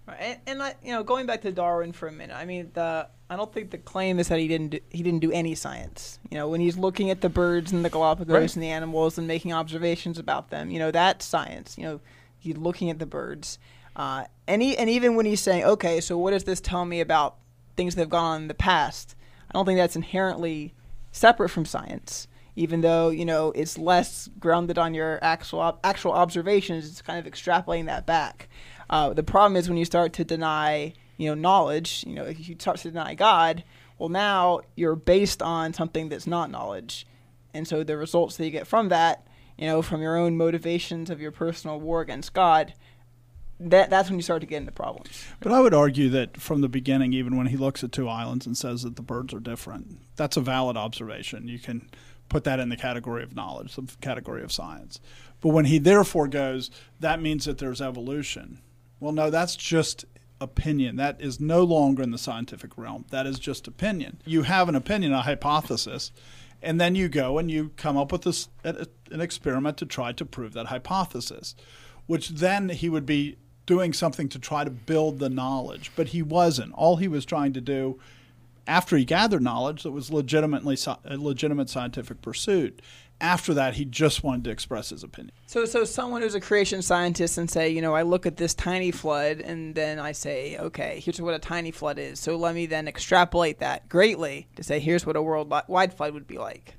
Right. 0.07 0.38
And, 0.46 0.61
and 0.61 0.74
you 0.85 0.92
know, 0.92 1.02
going 1.02 1.26
back 1.26 1.42
to 1.42 1.52
Darwin 1.52 1.92
for 1.92 2.09
a 2.09 2.12
minute, 2.12 2.37
I 2.37 2.44
mean, 2.44 2.70
the 2.74 3.09
I 3.30 3.37
don't 3.37 3.52
think 3.52 3.70
the 3.70 3.78
claim 3.78 4.18
is 4.18 4.28
that 4.28 4.38
he 4.38 4.46
didn't 4.46 4.68
do, 4.68 4.78
he 4.90 5.02
didn't 5.02 5.20
do 5.20 5.33
any 5.33 5.54
science. 5.54 6.18
You 6.30 6.37
know, 6.37 6.48
when 6.48 6.61
he's 6.61 6.76
looking 6.76 7.11
at 7.11 7.22
the 7.22 7.30
birds 7.30 7.72
and 7.72 7.85
the 7.85 7.88
Galapagos 7.88 8.35
Right. 8.35 8.54
and 8.54 8.62
the 8.62 8.68
animals 8.68 9.16
and 9.16 9.26
making 9.26 9.54
observations 9.54 10.18
about 10.18 10.50
them, 10.50 10.70
you 10.70 10.78
know, 10.78 10.90
that's 10.90 11.24
science. 11.24 11.78
You 11.78 11.85
know, 11.85 12.00
he's 12.44 12.57
looking 12.57 12.90
at 12.90 12.98
the 12.98 13.07
birds, 13.07 13.59
uh, 13.96 14.24
and 14.46 14.62
he, 14.62 14.76
and 14.76 14.90
even 14.90 15.14
when 15.14 15.26
he's 15.26 15.40
saying, 15.40 15.64
okay, 15.64 16.00
so 16.00 16.18
what 16.18 16.33
does 16.33 16.44
this 16.44 16.61
tell 16.61 16.85
me 16.85 17.00
about 17.00 17.37
things 17.76 17.94
that 17.94 18.02
have 18.02 18.11
gone 18.11 18.24
on 18.24 18.42
in 18.42 18.48
the 18.48 18.54
past? 18.54 19.16
I 19.50 19.54
don't 19.54 19.66
think 19.66 19.78
that's 19.78 19.96
inherently 19.96 20.74
separate 21.12 21.48
from 21.48 21.64
science. 21.64 22.28
Even 22.57 22.83
though 22.83 23.09
you 23.09 23.24
know 23.24 23.50
it's 23.52 23.78
less 23.78 24.28
grounded 24.38 24.78
on 24.78 24.94
your 24.94 25.18
actual 25.22 25.78
actual 25.83 26.12
observations, 26.12 26.88
it's 26.88 27.02
kind 27.02 27.24
of 27.24 27.33
extrapolating 27.33 27.87
that 27.87 28.07
back. 28.07 28.48
Uh, 28.88 29.12
the 29.12 29.22
problem 29.22 29.57
is 29.57 29.68
when 29.68 29.78
you 29.78 29.85
start 29.85 30.12
to 30.12 30.24
deny, 30.24 30.92
you 31.16 31.28
know, 31.28 31.35
knowledge. 31.35 32.04
You 32.07 32.14
know, 32.14 32.24
if 32.24 32.48
you 32.48 32.54
start 32.59 32.78
to 32.78 32.90
deny 32.90 33.14
God, 33.14 33.64
well, 33.98 34.09
now 34.09 34.61
you're 34.76 34.94
based 34.94 35.42
on 35.42 35.72
something 35.72 36.09
that's 36.09 36.26
not 36.26 36.50
knowledge, 36.50 37.07
and 37.52 37.66
so 37.66 37.83
the 37.83 37.96
results 37.96 38.37
that 38.37 38.44
you 38.44 38.50
get 38.52 38.66
from 38.66 38.88
that, 38.88 39.26
you 39.57 39.67
know, 39.67 39.83
from 39.83 40.03
your 40.03 40.17
own 40.17 40.37
motivations 40.37 41.11
of 41.11 41.21
your 41.21 41.31
personal 41.31 41.81
war 41.81 42.01
against 42.01 42.33
God, 42.33 42.75
that 43.61 43.88
that's 43.90 44.09
when 44.09 44.19
you 44.19 44.23
start 44.23 44.40
to 44.40 44.47
get 44.47 44.59
into 44.59 44.73
problems. 44.73 45.25
But 45.40 45.53
I 45.53 45.61
would 45.61 45.75
argue 45.75 46.09
that 46.11 46.40
from 46.40 46.61
the 46.61 46.69
beginning, 46.69 47.12
even 47.12 47.37
when 47.37 47.47
he 47.47 47.57
looks 47.57 47.85
at 47.85 47.93
two 47.93 48.09
islands 48.09 48.47
and 48.47 48.57
says 48.57 48.83
that 48.83 48.97
the 48.97 49.03
birds 49.03 49.33
are 49.33 49.40
different, 49.40 49.99
that's 50.17 50.37
a 50.37 50.40
valid 50.40 50.77
observation. 50.77 51.49
You 51.49 51.59
can 51.59 51.88
put 52.29 52.45
that 52.45 52.59
in 52.59 52.69
the 52.69 52.77
category 52.77 53.23
of 53.23 53.37
knowledge, 53.37 53.77
the 53.77 53.88
category 54.01 54.43
of 54.43 54.53
science. 54.53 55.01
But 55.40 55.51
when 55.51 55.67
he 55.67 55.79
therefore 55.79 56.27
goes, 56.27 56.71
that 57.01 57.21
means 57.21 57.45
that 57.45 57.59
there's 57.59 57.81
evolution. 57.81 58.61
Well, 58.99 59.12
no, 59.12 59.31
that's 59.31 59.57
just 59.57 60.05
opinion. 60.40 60.97
That 60.97 61.21
is 61.21 61.38
no 61.38 61.62
longer 61.62 62.03
in 62.03 62.11
the 62.11 62.19
scientific 62.19 62.77
realm. 62.77 63.05
That 63.11 63.27
is 63.27 63.38
just 63.38 63.69
opinion. 63.69 64.21
You 64.25 64.43
have 64.43 64.69
an 64.69 64.75
opinion, 64.75 65.12
a 65.12 65.23
hypothesis, 65.23 66.12
and 66.64 66.81
then 66.81 66.94
you 66.94 67.09
go 67.09 67.38
and 67.38 67.50
you 67.50 67.70
come 67.77 67.96
up 67.96 68.11
with 68.11 68.22
this 68.22 68.48
an 68.64 69.20
experiment 69.20 69.77
to 69.77 69.87
try 69.87 70.12
to 70.12 70.24
prove 70.24 70.53
that 70.55 70.66
hypothesis, 70.66 71.55
which 72.07 72.31
then 72.31 72.70
he 72.70 72.88
would 72.88 73.07
be 73.07 73.37
doing 73.66 73.92
something 73.92 74.29
to 74.29 74.38
try 74.38 74.64
to 74.64 74.70
build 74.70 75.18
the 75.18 75.29
knowledge, 75.29 75.90
but 75.96 76.09
he 76.09 76.22
wasn't. 76.22 76.72
All 76.74 76.96
he 76.96 77.09
was 77.09 77.24
trying 77.24 77.53
to 77.53 77.61
do 77.61 77.98
after 78.66 78.96
he 78.96 79.05
gathered 79.05 79.42
knowledge 79.42 79.83
that 79.83 79.92
was 79.92 80.11
legitimately 80.11 80.77
a 81.05 81.16
legitimate 81.16 81.68
scientific 81.68 82.22
pursuit. 82.22 82.81
After 83.20 83.55
that, 83.55 83.74
he 83.74 83.85
just 83.85 84.22
wanted 84.22 84.44
to 84.44 84.50
express 84.50 84.90
his 84.90 85.03
opinion. 85.03 85.33
So, 85.46 85.64
so 85.64 85.85
someone 85.85 86.22
who's 86.22 86.35
a 86.35 86.40
creation 86.40 86.83
scientist 86.83 87.38
and 87.38 87.50
say, 87.50 87.70
you 87.70 87.81
know, 87.81 87.94
I 87.94 88.03
look 88.03 88.27
at 88.27 88.37
this 88.37 88.55
tiny 88.55 88.90
flood 88.90 89.40
and 89.40 89.74
then 89.74 89.98
I 89.98 90.12
say, 90.12 90.59
okay, 90.59 91.00
here's 91.03 91.20
what 91.20 91.35
a 91.35 91.38
tiny 91.38 91.70
flood 91.70 91.98
is. 91.98 92.18
So 92.18 92.37
let 92.37 92.55
me 92.55 92.66
then 92.66 92.88
extrapolate 92.88 93.61
that 93.61 93.88
greatly 93.88 94.48
to 94.57 94.62
say, 94.62 94.79
here's 94.81 95.07
what 95.07 95.16
a 95.16 95.22
worldwide 95.22 95.94
flood 95.94 96.12
would 96.12 96.27
be 96.27 96.38
like. 96.38 96.77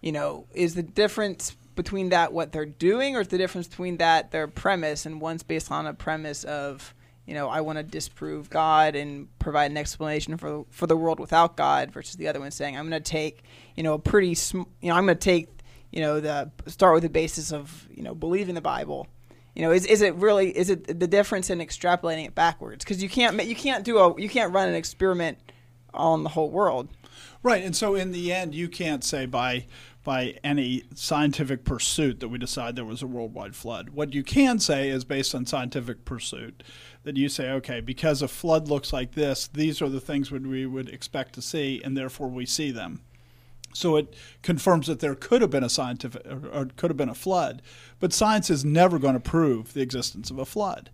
You 0.00 0.12
know, 0.12 0.46
is 0.54 0.74
the 0.74 0.82
difference 0.82 1.54
between 1.74 2.08
that 2.10 2.32
what 2.32 2.52
they're 2.52 2.66
doing, 2.66 3.16
or 3.16 3.20
is 3.20 3.28
the 3.28 3.38
difference 3.38 3.68
between 3.68 3.98
that 3.98 4.30
their 4.30 4.48
premise 4.48 5.06
and 5.06 5.20
one's 5.20 5.42
based 5.42 5.70
on 5.70 5.86
a 5.86 5.94
premise 5.94 6.44
of, 6.44 6.94
you 7.26 7.34
know, 7.34 7.48
I 7.48 7.60
want 7.60 7.78
to 7.78 7.82
disprove 7.82 8.50
God 8.50 8.96
and 8.96 9.28
provide 9.38 9.70
an 9.70 9.76
explanation 9.76 10.36
for 10.36 10.64
for 10.70 10.86
the 10.86 10.96
world 10.96 11.20
without 11.20 11.56
God, 11.56 11.92
versus 11.92 12.16
the 12.16 12.28
other 12.28 12.40
one 12.40 12.50
saying, 12.50 12.76
I'm 12.76 12.88
going 12.88 13.02
to 13.02 13.10
take, 13.10 13.42
you 13.76 13.82
know, 13.82 13.94
a 13.94 13.98
pretty, 13.98 14.34
sm- 14.34 14.62
you 14.80 14.88
know, 14.88 14.94
I'm 14.94 15.04
going 15.04 15.18
to 15.18 15.24
take 15.24 15.48
you 15.92 16.00
know 16.00 16.20
the 16.20 16.50
start 16.66 16.94
with 16.94 17.04
the 17.04 17.10
basis 17.10 17.52
of 17.52 17.86
you 17.94 18.02
know 18.02 18.14
believing 18.14 18.54
the 18.54 18.60
bible. 18.60 19.06
You 19.54 19.62
know 19.62 19.70
is, 19.70 19.86
is 19.86 20.00
it 20.00 20.14
really 20.16 20.56
is 20.56 20.70
it 20.70 20.98
the 20.98 21.06
difference 21.06 21.50
in 21.50 21.60
extrapolating 21.60 22.26
it 22.26 22.34
backwards? 22.34 22.84
Because 22.84 23.02
you 23.02 23.08
can't 23.08 23.44
you 23.44 23.54
can't 23.54 23.84
do 23.84 23.98
a 23.98 24.20
you 24.20 24.28
can't 24.28 24.52
run 24.52 24.68
an 24.68 24.74
experiment 24.74 25.38
on 25.94 26.24
the 26.24 26.30
whole 26.30 26.50
world. 26.50 26.88
Right, 27.42 27.62
and 27.62 27.76
so 27.76 27.94
in 27.94 28.12
the 28.12 28.32
end, 28.32 28.54
you 28.54 28.68
can't 28.68 29.04
say 29.04 29.26
by 29.26 29.66
by 30.02 30.38
any 30.42 30.84
scientific 30.94 31.64
pursuit 31.64 32.20
that 32.20 32.28
we 32.28 32.38
decide 32.38 32.74
there 32.74 32.84
was 32.84 33.02
a 33.02 33.06
worldwide 33.06 33.54
flood. 33.54 33.90
What 33.90 34.14
you 34.14 34.24
can 34.24 34.58
say 34.58 34.88
is 34.88 35.04
based 35.04 35.34
on 35.34 35.44
scientific 35.46 36.04
pursuit 36.04 36.62
that 37.04 37.16
you 37.16 37.28
say, 37.28 37.50
okay, 37.50 37.80
because 37.80 38.22
a 38.22 38.28
flood 38.28 38.68
looks 38.68 38.92
like 38.92 39.12
this, 39.12 39.48
these 39.48 39.82
are 39.82 39.88
the 39.88 40.00
things 40.00 40.30
we 40.30 40.66
would 40.66 40.88
expect 40.88 41.34
to 41.34 41.42
see, 41.42 41.80
and 41.84 41.96
therefore 41.96 42.28
we 42.28 42.46
see 42.46 42.70
them. 42.70 43.00
So 43.74 43.96
it 43.96 44.14
confirms 44.42 44.86
that 44.86 45.00
there 45.00 45.14
could 45.14 45.40
have 45.40 45.50
been 45.50 45.64
a 45.64 45.68
scientific 45.68 46.22
or, 46.26 46.68
could 46.76 46.90
have 46.90 46.96
been 46.96 47.08
a 47.08 47.14
flood, 47.14 47.62
but 48.00 48.12
science 48.12 48.50
is 48.50 48.64
never 48.64 48.98
going 48.98 49.14
to 49.14 49.20
prove 49.20 49.72
the 49.72 49.80
existence 49.80 50.30
of 50.30 50.38
a 50.38 50.44
flood 50.44 50.90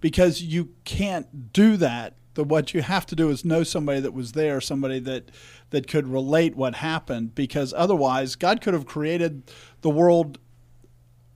because 0.00 0.42
you 0.42 0.70
can't 0.84 1.52
do 1.52 1.76
that. 1.78 2.14
The, 2.34 2.44
what 2.44 2.72
you 2.74 2.82
have 2.82 3.06
to 3.06 3.16
do 3.16 3.30
is 3.30 3.44
know 3.44 3.62
somebody 3.62 4.00
that 4.00 4.14
was 4.14 4.32
there, 4.32 4.60
somebody 4.60 4.98
that 5.00 5.30
that 5.70 5.86
could 5.86 6.08
relate 6.08 6.54
what 6.54 6.76
happened, 6.76 7.34
because 7.34 7.72
otherwise, 7.74 8.36
God 8.36 8.60
could 8.60 8.74
have 8.74 8.86
created 8.86 9.50
the 9.80 9.90
world, 9.90 10.38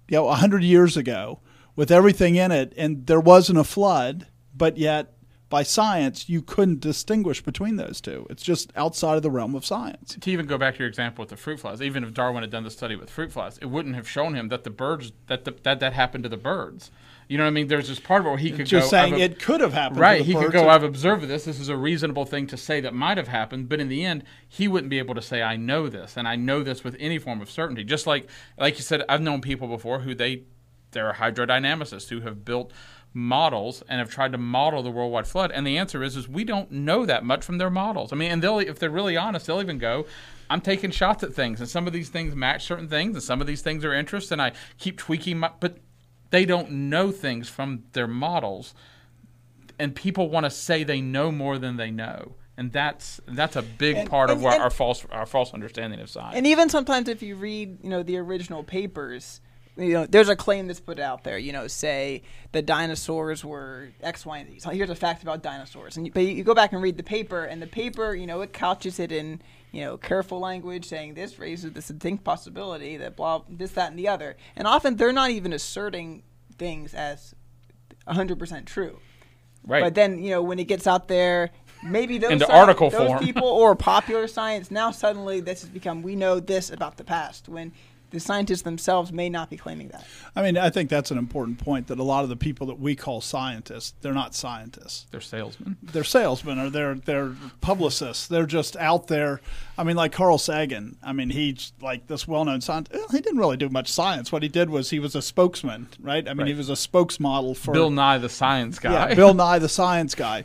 you 0.08 0.16
know, 0.16 0.30
hundred 0.30 0.62
years 0.62 0.96
ago 0.96 1.40
with 1.76 1.90
everything 1.90 2.34
in 2.36 2.50
it, 2.50 2.72
and 2.76 3.06
there 3.06 3.20
wasn't 3.20 3.58
a 3.58 3.64
flood, 3.64 4.26
but 4.54 4.76
yet 4.78 5.12
by 5.48 5.62
science 5.62 6.28
you 6.28 6.42
couldn't 6.42 6.80
distinguish 6.80 7.40
between 7.40 7.76
those 7.76 8.00
two. 8.00 8.26
It's 8.28 8.42
just 8.42 8.72
outside 8.74 9.16
of 9.16 9.22
the 9.22 9.30
realm 9.30 9.54
of 9.54 9.64
science. 9.64 10.16
to 10.20 10.30
even 10.32 10.46
go 10.46 10.58
back 10.58 10.74
to 10.74 10.78
your 10.80 10.88
example 10.88 11.22
with 11.22 11.28
the 11.28 11.36
fruit 11.36 11.60
flies, 11.60 11.80
even 11.80 12.02
if 12.02 12.12
Darwin 12.12 12.42
had 12.42 12.50
done 12.50 12.64
the 12.64 12.70
study 12.70 12.96
with 12.96 13.08
fruit 13.10 13.30
flies, 13.30 13.56
it 13.58 13.66
wouldn't 13.66 13.94
have 13.94 14.08
shown 14.08 14.34
him 14.34 14.48
that 14.48 14.64
the 14.64 14.70
birds 14.70 15.12
that 15.28 15.44
the, 15.44 15.54
that 15.62 15.78
that 15.78 15.92
happened 15.92 16.24
to 16.24 16.28
the 16.28 16.36
birds. 16.36 16.90
You 17.28 17.38
know 17.38 17.44
what 17.44 17.48
I 17.48 17.52
mean? 17.52 17.66
There's 17.68 17.88
this 17.88 17.98
part 18.00 18.20
of 18.20 18.26
it 18.26 18.28
where 18.30 18.38
he 18.38 18.50
could 18.52 18.66
Just 18.66 18.86
go. 18.86 18.90
saying 18.90 19.14
I've- 19.14 19.22
it 19.22 19.38
could 19.40 19.60
have 19.60 19.72
happened. 19.72 19.96
to 19.96 20.00
Right, 20.02 20.22
he 20.22 20.32
could 20.34 20.52
go. 20.52 20.68
I've 20.68 20.84
observed 20.84 21.26
this. 21.26 21.44
This 21.44 21.58
is 21.60 21.68
a 21.68 21.76
reasonable 21.76 22.24
thing 22.24 22.46
to 22.48 22.56
say 22.56 22.80
that 22.80 22.94
might 22.94 23.16
have 23.16 23.28
happened, 23.28 23.68
but 23.68 23.80
in 23.80 23.88
the 23.88 24.04
end, 24.04 24.24
he 24.48 24.66
wouldn't 24.68 24.90
be 24.90 24.98
able 24.98 25.14
to 25.16 25.22
say, 25.22 25.42
"I 25.42 25.56
know 25.56 25.88
this," 25.88 26.16
and 26.16 26.26
I 26.26 26.34
know 26.36 26.62
this 26.64 26.82
with 26.84 26.96
any 26.98 27.18
form 27.18 27.40
of 27.40 27.50
certainty. 27.50 27.84
Just 27.84 28.06
like, 28.06 28.28
like 28.58 28.76
you 28.78 28.82
said, 28.82 29.02
I've 29.08 29.22
known 29.22 29.40
people 29.40 29.66
before 29.68 30.00
who 30.00 30.14
they, 30.14 30.42
they're 30.96 31.12
hydrodynamicists 31.12 32.08
who 32.08 32.20
have 32.22 32.44
built 32.44 32.72
models 33.14 33.82
and 33.88 33.98
have 33.98 34.10
tried 34.10 34.32
to 34.32 34.38
model 34.38 34.82
the 34.82 34.90
worldwide 34.90 35.26
flood, 35.26 35.50
and 35.52 35.66
the 35.66 35.78
answer 35.78 36.02
is, 36.02 36.16
is 36.16 36.28
we 36.28 36.44
don't 36.44 36.70
know 36.70 37.06
that 37.06 37.24
much 37.24 37.44
from 37.44 37.58
their 37.58 37.70
models. 37.70 38.12
I 38.12 38.16
mean, 38.16 38.30
and 38.30 38.42
they'll, 38.42 38.58
if 38.58 38.78
they're 38.78 38.90
really 38.90 39.16
honest, 39.16 39.46
they'll 39.46 39.60
even 39.62 39.78
go. 39.78 40.06
I'm 40.50 40.60
taking 40.60 40.90
shots 40.90 41.22
at 41.22 41.32
things, 41.34 41.60
and 41.60 41.68
some 41.68 41.86
of 41.86 41.92
these 41.92 42.08
things 42.08 42.34
match 42.34 42.64
certain 42.66 42.88
things, 42.88 43.14
and 43.14 43.22
some 43.22 43.40
of 43.40 43.46
these 43.46 43.62
things 43.62 43.84
are 43.84 43.92
interest, 43.94 44.32
and 44.32 44.40
I 44.42 44.52
keep 44.78 44.98
tweaking 44.98 45.38
my. 45.38 45.50
But 45.60 45.78
they 46.30 46.44
don't 46.44 46.70
know 46.70 47.10
things 47.12 47.48
from 47.48 47.84
their 47.92 48.08
models 48.08 48.74
and 49.78 49.94
people 49.94 50.28
want 50.28 50.44
to 50.44 50.50
say 50.50 50.82
they 50.84 51.00
know 51.00 51.30
more 51.30 51.58
than 51.58 51.76
they 51.76 51.90
know 51.90 52.34
and 52.56 52.72
that's 52.72 53.20
that's 53.28 53.56
a 53.56 53.62
big 53.62 53.96
And- 53.96 54.10
part 54.10 54.30
of 54.30 54.36
and- 54.38 54.44
what 54.44 54.54
and- 54.54 54.62
our 54.62 54.70
false 54.70 55.04
our 55.10 55.26
false 55.26 55.52
understanding 55.54 56.00
of 56.00 56.10
science 56.10 56.34
and 56.36 56.46
even 56.46 56.68
sometimes 56.68 57.08
if 57.08 57.22
you 57.22 57.36
read 57.36 57.78
you 57.82 57.90
know 57.90 58.02
the 58.02 58.16
original 58.16 58.64
papers 58.64 59.40
you 59.76 59.92
know 59.92 60.06
there's 60.06 60.28
a 60.28 60.36
claim 60.36 60.66
that's 60.66 60.80
put 60.80 60.98
out 60.98 61.22
there 61.24 61.38
you 61.38 61.52
know 61.52 61.66
say 61.66 62.22
the 62.52 62.62
dinosaurs 62.62 63.44
were 63.44 63.90
x 64.02 64.24
y 64.24 64.38
and 64.38 64.50
z. 64.50 64.58
So 64.60 64.70
here's 64.70 64.90
a 64.90 64.94
fact 64.94 65.22
about 65.22 65.42
dinosaurs. 65.42 65.96
And 65.96 66.06
you, 66.06 66.12
but 66.12 66.22
you 66.24 66.42
go 66.44 66.54
back 66.54 66.72
and 66.72 66.82
read 66.82 66.96
the 66.96 67.02
paper 67.02 67.44
and 67.44 67.60
the 67.60 67.66
paper 67.66 68.14
you 68.14 68.26
know 68.26 68.40
it 68.40 68.52
couches 68.52 68.98
it 68.98 69.12
in 69.12 69.42
you 69.72 69.84
know 69.84 69.96
careful 69.96 70.40
language 70.40 70.86
saying 70.86 71.14
this 71.14 71.38
raises 71.38 71.72
this 71.72 71.88
distinct 71.88 72.24
possibility 72.24 72.96
that 72.96 73.16
blah 73.16 73.42
this 73.48 73.72
that 73.72 73.90
and 73.90 73.98
the 73.98 74.08
other. 74.08 74.36
And 74.56 74.66
often 74.66 74.96
they're 74.96 75.12
not 75.12 75.30
even 75.30 75.52
asserting 75.52 76.22
things 76.56 76.94
as 76.94 77.34
100% 78.08 78.64
true. 78.66 78.98
Right. 79.66 79.82
But 79.82 79.94
then 79.94 80.22
you 80.22 80.30
know 80.30 80.42
when 80.42 80.58
it 80.58 80.64
gets 80.68 80.86
out 80.86 81.08
there, 81.08 81.50
maybe 81.82 82.18
those 82.18 82.30
Into 82.32 82.46
sci- 82.46 82.52
article 82.54 82.88
those 82.88 83.08
form. 83.08 83.22
people 83.22 83.48
or 83.48 83.74
popular 83.74 84.26
science 84.28 84.70
now 84.70 84.90
suddenly 84.90 85.40
this 85.40 85.60
has 85.60 85.68
become 85.70 86.02
we 86.02 86.16
know 86.16 86.40
this 86.40 86.70
about 86.70 86.96
the 86.96 87.04
past. 87.04 87.48
When 87.48 87.72
the 88.10 88.20
scientists 88.20 88.62
themselves 88.62 89.12
may 89.12 89.28
not 89.28 89.50
be 89.50 89.56
claiming 89.56 89.88
that. 89.88 90.04
I 90.34 90.42
mean, 90.42 90.56
I 90.56 90.70
think 90.70 90.90
that's 90.90 91.10
an 91.10 91.18
important 91.18 91.58
point 91.58 91.86
that 91.88 91.98
a 91.98 92.02
lot 92.02 92.22
of 92.24 92.28
the 92.28 92.36
people 92.36 92.66
that 92.68 92.78
we 92.78 92.94
call 92.96 93.20
scientists, 93.20 93.94
they're 94.00 94.12
not 94.12 94.34
scientists. 94.34 95.06
they're 95.10 95.20
salesmen 95.20 95.76
They're 95.82 96.04
salesmen 96.04 96.58
or 96.58 96.70
they're 96.70 96.94
they're 96.94 97.34
publicists. 97.60 98.26
They're 98.26 98.46
just 98.46 98.76
out 98.76 99.06
there. 99.08 99.40
I 99.78 99.84
mean, 99.84 99.96
like 99.96 100.12
Carl 100.12 100.38
Sagan. 100.38 100.96
I 101.02 101.12
mean, 101.12 101.30
he's 101.30 101.72
like 101.80 102.06
this 102.06 102.26
well-known 102.26 102.60
scientist. 102.60 103.10
He 103.10 103.20
didn't 103.20 103.38
really 103.38 103.56
do 103.56 103.68
much 103.68 103.90
science. 103.90 104.32
What 104.32 104.42
he 104.42 104.48
did 104.48 104.70
was 104.70 104.90
he 104.90 104.98
was 104.98 105.14
a 105.14 105.22
spokesman, 105.22 105.88
right? 106.00 106.28
I 106.28 106.34
mean, 106.34 106.46
he 106.46 106.54
was 106.54 106.70
a 106.70 106.74
spokesmodel 106.74 107.56
for 107.56 107.72
bill 107.72 107.90
nye 107.90 108.18
the 108.18 108.28
science 108.28 108.78
guy 108.78 108.92
yeah, 108.92 109.14
Bill 109.14 109.34
Nye, 109.34 109.58
the 109.58 109.68
science 109.68 110.14
guy. 110.14 110.44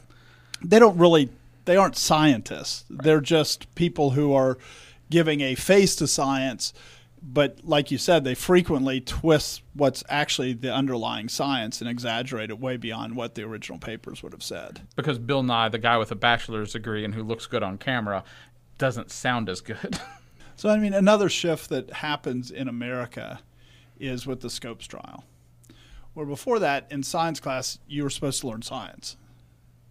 They 0.64 0.80
don't 0.80 0.98
really, 0.98 1.30
they 1.66 1.78
aren't 1.78 1.98
scientists. 1.98 2.86
They're 2.90 3.22
just 3.22 3.74
people 3.76 4.12
who 4.12 4.34
are 4.34 4.58
giving 5.10 5.42
a 5.42 5.56
face 5.56 5.96
to 5.98 6.08
science 6.08 6.74
but 7.22 7.60
like 7.64 7.92
you 7.92 7.98
said, 7.98 8.24
they 8.24 8.36
frequently 8.36 9.00
twist 9.00 9.62
what's 9.74 10.04
actually 10.10 10.54
the 10.54 10.74
underlying 10.74 11.30
science 11.30 11.82
and 11.82 11.90
exaggerate 11.90 12.50
it 12.50 12.60
way 12.60 12.78
beyond 12.78 13.16
what 13.16 13.36
the 13.36 13.44
original 13.44 13.78
papers 13.78 14.24
would 14.24 14.34
have 14.34 14.44
said. 14.44 14.82
Because 14.96 15.20
Bill 15.20 15.44
Nye, 15.44 15.70
the 15.70 15.78
guy 15.78 15.98
with 15.98 16.12
a 16.12 16.16
bachelor's 16.16 16.74
degree 16.74 17.06
and 17.06 17.14
who 17.14 17.24
looks 17.24 17.46
good 17.46 17.64
on 17.64 17.78
camera, 17.78 18.24
doesn't 18.78 19.12
sound 19.12 19.50
as 19.50 19.62
good. 19.62 20.00
So, 20.62 20.70
I 20.70 20.78
mean, 20.78 20.94
another 20.94 21.28
shift 21.28 21.70
that 21.70 21.92
happens 21.92 22.52
in 22.52 22.68
America 22.68 23.40
is 24.00 24.28
with 24.28 24.42
the 24.42 24.50
Scopes 24.50 24.86
trial, 24.86 25.24
where 26.14 26.28
before 26.28 26.60
that, 26.60 26.86
in 26.92 27.02
science 27.02 27.40
class, 27.40 27.80
you 27.88 28.04
were 28.04 28.12
supposed 28.12 28.42
to 28.42 28.48
learn 28.48 28.62
science. 28.62 29.18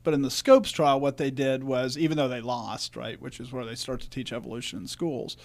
But 0.04 0.14
in 0.14 0.22
the 0.22 0.30
Scopes 0.30 0.70
trial, 0.70 1.00
what 1.00 1.16
they 1.16 1.32
did 1.32 1.64
was, 1.64 1.98
even 1.98 2.16
though 2.16 2.28
they 2.28 2.40
lost, 2.40 2.94
right, 2.94 3.20
which 3.20 3.40
is 3.40 3.50
where 3.50 3.64
they 3.64 3.74
start 3.74 4.00
to 4.02 4.10
teach 4.10 4.32
evolution 4.32 4.78
in 4.78 4.86
schools, 4.86 5.36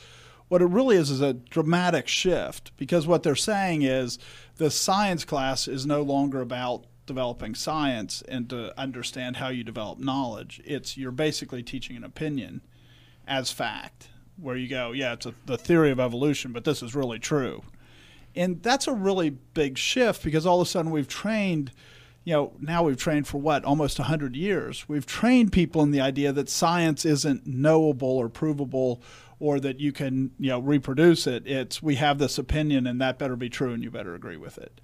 what 0.48 0.62
it 0.62 0.68
really 0.68 0.96
is 0.96 1.10
is 1.10 1.22
a 1.22 1.34
dramatic 1.34 2.08
shift 2.08 2.72
because 2.78 3.08
what 3.08 3.24
they're 3.24 3.36
saying 3.36 3.82
is 3.82 4.20
the 4.58 4.70
science 4.70 5.26
class 5.26 5.68
is 5.68 5.86
no 5.86 6.02
longer 6.02 6.42
about 6.42 6.86
developing 7.06 7.56
science 7.56 8.24
and 8.28 8.50
to 8.50 8.78
understand 8.80 9.38
how 9.38 9.50
you 9.50 9.64
develop 9.64 10.00
knowledge. 10.00 10.62
It's 10.66 10.98
you're 10.98 11.12
basically 11.12 11.64
teaching 11.64 11.96
an 11.96 12.04
opinion 12.04 12.62
as 13.28 13.52
fact 13.52 14.10
where 14.38 14.56
you 14.56 14.68
go, 14.68 14.92
yeah, 14.92 15.14
it's 15.14 15.26
a, 15.26 15.34
the 15.46 15.58
theory 15.58 15.92
of 15.92 16.00
evolution, 16.00 16.52
but 16.52 16.64
this 16.64 16.84
is 16.84 16.96
really 16.96 17.20
true. 17.20 17.64
And 18.36 18.62
that's 18.62 18.88
a 18.88 18.94
really 18.94 19.30
big 19.30 19.78
shift 19.78 20.24
because 20.24 20.46
all 20.46 20.60
of 20.60 20.68
a 20.68 20.70
sudden 20.70 20.92
we've 20.92 21.08
trained, 21.08 21.72
you 22.26 22.34
know, 22.34 22.54
now 22.60 22.84
we've 22.84 22.98
trained 22.98 23.28
for 23.28 23.40
what, 23.40 23.64
almost 23.64 23.98
100 23.98 24.36
years. 24.36 24.90
We've 24.90 25.06
trained 25.06 25.54
people 25.54 25.82
in 25.84 25.92
the 25.92 26.02
idea 26.02 26.34
that 26.34 26.50
science 26.50 27.06
isn't 27.06 27.48
knowable 27.48 28.10
or 28.10 28.28
provable 28.28 29.02
or 29.46 29.60
that 29.60 29.80
you 29.80 29.92
can, 29.92 30.32
you 30.40 30.50
know, 30.50 30.60
reproduce 30.60 31.28
it. 31.28 31.46
It's 31.46 31.84
we 31.84 31.96
have 31.96 32.18
this 32.18 32.40
opinion 32.40 32.88
and 32.88 33.00
that 33.00 33.20
better 33.20 33.36
be 33.36 33.50
true 33.50 33.74
and 33.74 33.84
you 33.84 33.92
better 33.92 34.16
agree 34.16 34.38
with 34.38 34.58
it. 34.58 34.82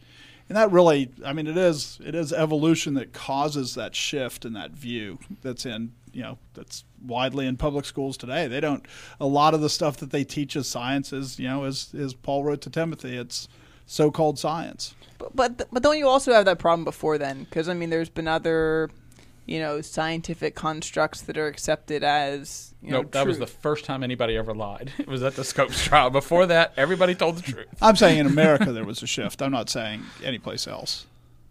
And 0.47 0.56
that 0.56 0.71
really, 0.71 1.10
I 1.26 1.34
mean, 1.34 1.47
it 1.47 1.58
is 1.58 2.00
it 2.06 2.13
is 2.13 2.32
evolution 2.32 2.93
that 2.93 3.12
causes 3.12 3.74
that 3.76 3.95
shift 3.95 4.45
in 4.45 4.54
that 4.54 4.71
view 4.71 5.17
that's 5.41 5.65
in 5.65 5.93
you 6.13 6.21
know 6.21 6.38
that's 6.54 6.84
widely 7.04 7.47
in 7.47 7.58
public 7.58 7.86
schools 7.86 8.17
today. 8.17 8.47
They 8.47 8.60
don't 8.60 8.86
a 9.19 9.26
lot 9.26 9.54
of 9.54 9.62
the 9.62 9.69
stuff 9.69 9.97
that 9.97 10.12
they 10.12 10.24
teach 10.24 10.56
as 10.56 10.67
science 10.67 11.12
is 11.12 11.39
you 11.39 11.47
know 11.47 11.63
as 11.63 11.93
as 11.97 12.13
Paul 12.13 12.43
wrote 12.43 12.62
to 12.62 12.69
Timothy, 12.69 13.17
it's 13.17 13.47
so-called 13.88 14.38
science. 14.38 14.93
But 15.17 15.36
but, 15.36 15.67
but 15.71 15.84
don't 15.84 15.97
you 15.97 16.08
also 16.08 16.34
have 16.34 16.45
that 16.45 16.60
problem 16.60 16.84
before 16.84 17.17
then? 17.17 17.45
Because 17.45 17.67
I 17.67 17.74
mean, 17.74 17.89
there's 17.89 18.10
been 18.10 18.28
other, 18.28 18.89
you 19.45 19.60
know, 19.60 19.82
scientific 19.82 20.56
constructs 20.56 21.21
that 21.21 21.38
are 21.38 21.47
accepted 21.47 22.04
as 22.04 22.73
you 22.82 22.91
know. 22.91 23.01
nope, 23.01 23.12
that 23.12 23.27
was 23.27 23.39
the 23.39 23.47
first 23.47 23.86
time 23.86 24.04
anybody 24.04 24.38
ever 24.38 24.54
lied. 24.54 24.91
It 24.99 25.08
was 25.08 25.23
at 25.23 25.36
the 25.36 25.43
Scopes 25.43 25.84
trial. 25.84 26.10
Before 26.10 26.45
that, 26.45 26.73
everybody 26.77 27.15
told 27.15 27.38
the 27.38 27.41
truth. 27.41 27.67
I'm 27.82 27.95
saying 27.95 28.19
in 28.19 28.27
America 28.27 28.71
there 28.71 28.86
was 28.86 29.01
a 29.04 29.08
shift. 29.08 29.41
I'm 29.41 29.51
not 29.51 29.69
saying 29.69 30.04
anyplace 30.23 30.67
else. 30.67 31.06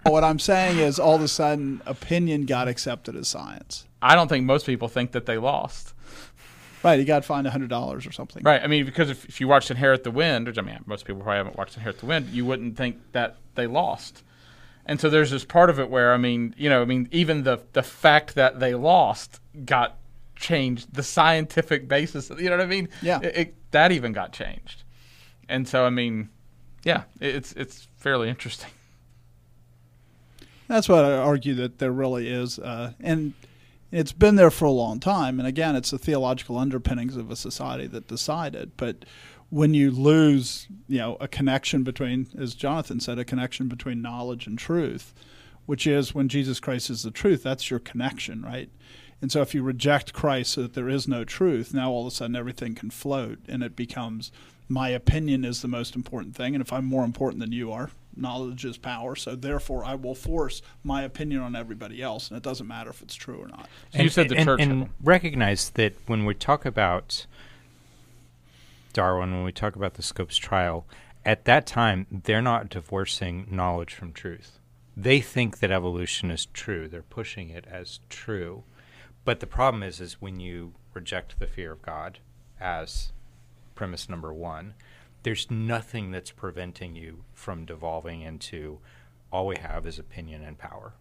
What 0.05 0.25
I'm 0.25 0.39
saying 0.39 0.79
is 0.79 0.99
all 0.99 1.17
of 1.17 1.23
a 1.23 1.29
sudden 1.29 1.83
opinion 1.85 2.47
got 2.47 2.69
accepted 2.69 3.17
as 3.17 3.29
science. 3.29 3.87
I 4.01 4.15
don't 4.15 4.29
think 4.29 4.47
most 4.47 4.65
people 4.65 4.89
think 4.89 5.13
that 5.13 5.27
they 5.27 5.37
lost. 5.37 5.95
Right, 6.83 6.99
you 6.99 7.05
got 7.05 7.25
fined 7.27 7.47
hundred 7.47 7.69
dollars 7.69 8.07
or 8.07 8.13
something. 8.13 8.43
Right. 8.43 8.63
I 8.63 8.67
mean, 8.67 8.87
because 8.87 9.11
if, 9.11 9.27
if 9.29 9.41
you 9.41 9.49
watched 9.49 9.71
Inherit 9.71 10.03
the 10.03 10.11
Wind, 10.11 10.47
which 10.47 10.57
I 10.57 10.63
mean, 10.63 10.79
most 10.87 11.05
people 11.05 11.21
probably 11.21 11.37
haven't 11.37 11.57
watched 11.59 11.77
Inherit 11.77 11.99
the 11.99 12.07
Wind, 12.07 12.29
you 12.29 12.47
wouldn't 12.47 12.77
think 12.77 12.97
that 13.13 13.37
they 13.55 13.67
lost. 13.67 14.23
And 14.91 15.01
so 15.01 15.09
there's 15.09 15.31
this 15.31 15.45
part 15.45 15.71
of 15.71 15.79
it 15.79 15.89
where, 15.89 16.13
I 16.13 16.17
mean, 16.17 16.53
you 16.59 16.69
know, 16.69 16.83
I 16.83 16.85
mean, 16.85 17.09
even 17.13 17.45
the 17.45 17.61
the 17.75 17.83
fact 17.85 18.35
that 18.35 18.59
they 18.59 18.75
lost 18.75 19.41
got 19.65 19.99
changed. 20.35 20.93
The 20.93 21.05
scientific 21.05 21.87
basis, 21.87 22.29
you 22.29 22.51
know 22.51 22.57
what 22.57 22.61
I 22.61 22.67
mean? 22.67 22.89
Yeah. 23.01 23.21
It, 23.23 23.37
it, 23.37 23.55
that 23.71 23.93
even 23.93 24.13
got 24.13 24.33
changed. 24.33 24.83
And 25.49 25.69
so, 25.69 25.85
I 25.85 25.91
mean, 25.91 26.29
yeah, 26.83 27.05
it, 27.21 27.37
it's 27.37 27.53
it's 27.53 27.87
fairly 27.99 28.29
interesting. 28.29 28.73
That's 30.67 30.89
what 30.89 31.05
I 31.05 31.13
argue 31.13 31.55
that 31.55 31.79
there 31.79 31.93
really 31.93 32.29
is, 32.29 32.59
uh, 32.59 32.95
and 32.99 33.35
it's 33.93 34.13
been 34.13 34.35
there 34.35 34.51
for 34.51 34.65
a 34.65 34.73
long 34.73 34.99
time. 34.99 35.39
And 35.39 35.47
again, 35.47 35.77
it's 35.77 35.93
the 35.93 35.99
theological 35.99 36.59
underpinnings 36.59 37.17
of 37.17 37.31
a 37.31 37.37
society 37.37 37.87
that 37.87 38.09
decided. 38.09 38.73
But 38.77 39.05
when 39.51 39.75
you 39.75 39.91
lose, 39.91 40.69
you 40.89 40.99
know, 40.99 41.17
a 41.21 41.29
connection 41.29 41.83
between, 41.83 42.29
as 42.39 42.55
Jonathan 42.55 43.01
said, 43.01 43.19
a 43.19 43.25
connection 43.25 43.69
between 43.69 44.01
knowledge 44.01 44.47
and 44.47 44.59
truth, 44.59 45.13
which 45.67 45.87
is 45.87 46.15
when 46.15 46.29
Jesus 46.29 46.61
Christ 46.61 46.89
is 46.89 47.03
the 47.03 47.11
truth, 47.11 47.43
that's 47.43 47.71
your 47.71 47.81
connection, 47.81 48.43
right? 48.43 48.71
And 49.21 49.31
so 49.31 49.43
if 49.43 49.55
you 49.55 49.63
reject 49.63 50.13
Christ 50.13 50.53
so 50.53 50.63
that 50.63 50.75
there 50.75 50.89
is 50.89 51.07
no 51.07 51.25
truth, 51.25 51.75
now 51.75 51.91
all 51.91 52.07
of 52.07 52.13
a 52.13 52.17
sudden 52.17 52.37
everything 52.37 52.75
can 52.75 52.91
float 52.91 53.39
and 53.49 53.63
it 53.63 53.77
becomes 53.77 54.33
my 54.69 54.89
opinion 54.89 55.45
is 55.45 55.63
the 55.63 55.69
most 55.69 55.97
important 55.97 56.37
thing. 56.37 56.55
And 56.55 56.63
if 56.63 56.73
I'm 56.73 56.85
more 56.85 57.05
important 57.05 57.41
than 57.41 57.51
you 57.53 57.73
are, 57.73 57.91
knowledge 58.17 58.65
is 58.65 58.79
power. 58.79 59.17
So 59.17 59.35
therefore 59.35 59.85
I 59.85 59.97
will 59.97 60.15
force 60.15 60.63
my 60.85 61.03
opinion 61.03 61.41
on 61.41 61.57
everybody 61.57 62.01
else. 62.01 62.29
And 62.29 62.37
it 62.37 62.43
doesn't 62.43 62.69
matter 62.69 62.89
if 62.89 63.03
it's 63.03 63.17
true 63.17 63.39
or 63.39 63.49
not. 63.49 63.69
So 63.93 64.03
you 64.03 64.09
said 64.09 64.29
the 64.29 64.37
and, 64.37 64.45
church. 64.47 64.61
and 64.61 64.89
recognize 65.03 65.71
that 65.71 65.95
when 66.07 66.25
we 66.25 66.35
talk 66.35 66.65
about 66.65 67.27
Darwin, 68.93 69.33
when 69.33 69.45
we 69.45 69.53
talk 69.53 69.77
about 69.77 69.95
the 69.95 70.03
Scopes 70.03 70.37
trial, 70.37 70.87
at 71.25 71.45
that 71.45 71.67
time 71.67 72.07
they're 72.11 72.43
not 72.43 72.69
divorcing 72.69 73.47
knowledge 73.51 73.95
from 73.95 74.13
truth. 74.13 74.59
They 74.97 75.21
think 75.21 75.59
that 75.59 75.71
evolution 75.71 76.31
is 76.31 76.47
true. 76.47 76.89
They're 76.89 77.03
pushing 77.03 77.51
it 77.51 77.67
as 77.71 78.01
true. 78.09 78.65
But 79.25 79.41
the 79.41 79.47
problem 79.47 79.83
is, 79.83 80.01
is 80.01 80.21
when 80.21 80.41
you 80.41 80.75
reject 80.93 81.39
the 81.39 81.47
fear 81.47 81.73
of 81.73 81.83
God 81.83 82.19
as 82.61 83.13
premise 83.75 84.09
number 84.09 84.33
one, 84.33 84.75
there's 85.23 85.51
nothing 85.51 86.11
that's 86.11 86.31
preventing 86.31 86.97
you 86.97 87.25
from 87.33 87.65
devolving 87.65 88.23
into 88.23 88.79
all 89.33 89.47
we 89.47 89.57
have 89.59 89.87
is 89.87 89.99
opinion 89.99 90.43
and 90.43 90.59
power. 90.59 90.95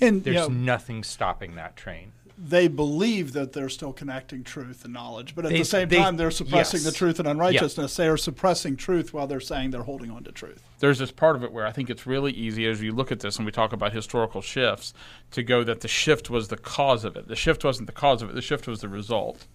And 0.00 0.16
you 0.16 0.32
There's 0.32 0.48
know, 0.48 0.54
nothing 0.54 1.02
stopping 1.02 1.54
that 1.54 1.76
train. 1.76 2.12
They 2.36 2.66
believe 2.66 3.32
that 3.32 3.52
they're 3.52 3.68
still 3.68 3.92
connecting 3.92 4.42
truth 4.42 4.84
and 4.84 4.92
knowledge, 4.92 5.34
but 5.36 5.44
at 5.44 5.52
They- 5.52 5.58
the 5.58 5.64
same 5.64 5.88
they- 5.88 5.96
time 5.98 6.16
they're 6.16 6.30
suppressing 6.32 6.78
yes. 6.80 6.84
the 6.90 6.92
truth 6.92 7.18
and 7.20 7.28
unrighteousness. 7.28 7.94
They 7.96 8.08
are 8.08 8.16
suppressing 8.16 8.76
truth 8.76 9.12
while 9.14 9.26
they're 9.28 9.40
saying 9.40 9.70
they're 9.70 9.84
holding 9.84 10.10
on 10.10 10.24
to 10.24 10.32
truth. 10.32 10.62
there's 10.80 10.98
this 10.98 11.12
part 11.12 11.34
of 11.36 11.42
it 11.44 11.50
where 11.52 11.66
I 11.66 11.72
think 11.72 11.88
it's 11.88 12.06
really 12.06 12.32
easy 12.32 12.66
as 12.66 12.82
you 12.82 12.92
look 12.92 13.10
at 13.12 13.20
this 13.20 13.36
and 13.36 13.46
we 13.46 13.52
talk 13.52 13.72
about 13.72 13.92
historical 13.92 14.42
shifts 14.42 14.92
to 15.30 15.42
go 15.42 15.64
that 15.64 15.80
the 15.80 15.88
shift 15.88 16.28
was 16.28 16.48
the 16.48 16.56
cause 16.58 17.04
of 17.04 17.16
it. 17.16 17.26
The 17.28 17.36
shift 17.36 17.64
wasn't 17.64 17.86
the 17.86 17.92
cause 17.92 18.20
of 18.20 18.28
it. 18.30 18.34
The 18.34 18.42
shift 18.42 18.66
was 18.66 18.80
the 18.80 18.88
result. 18.88 19.46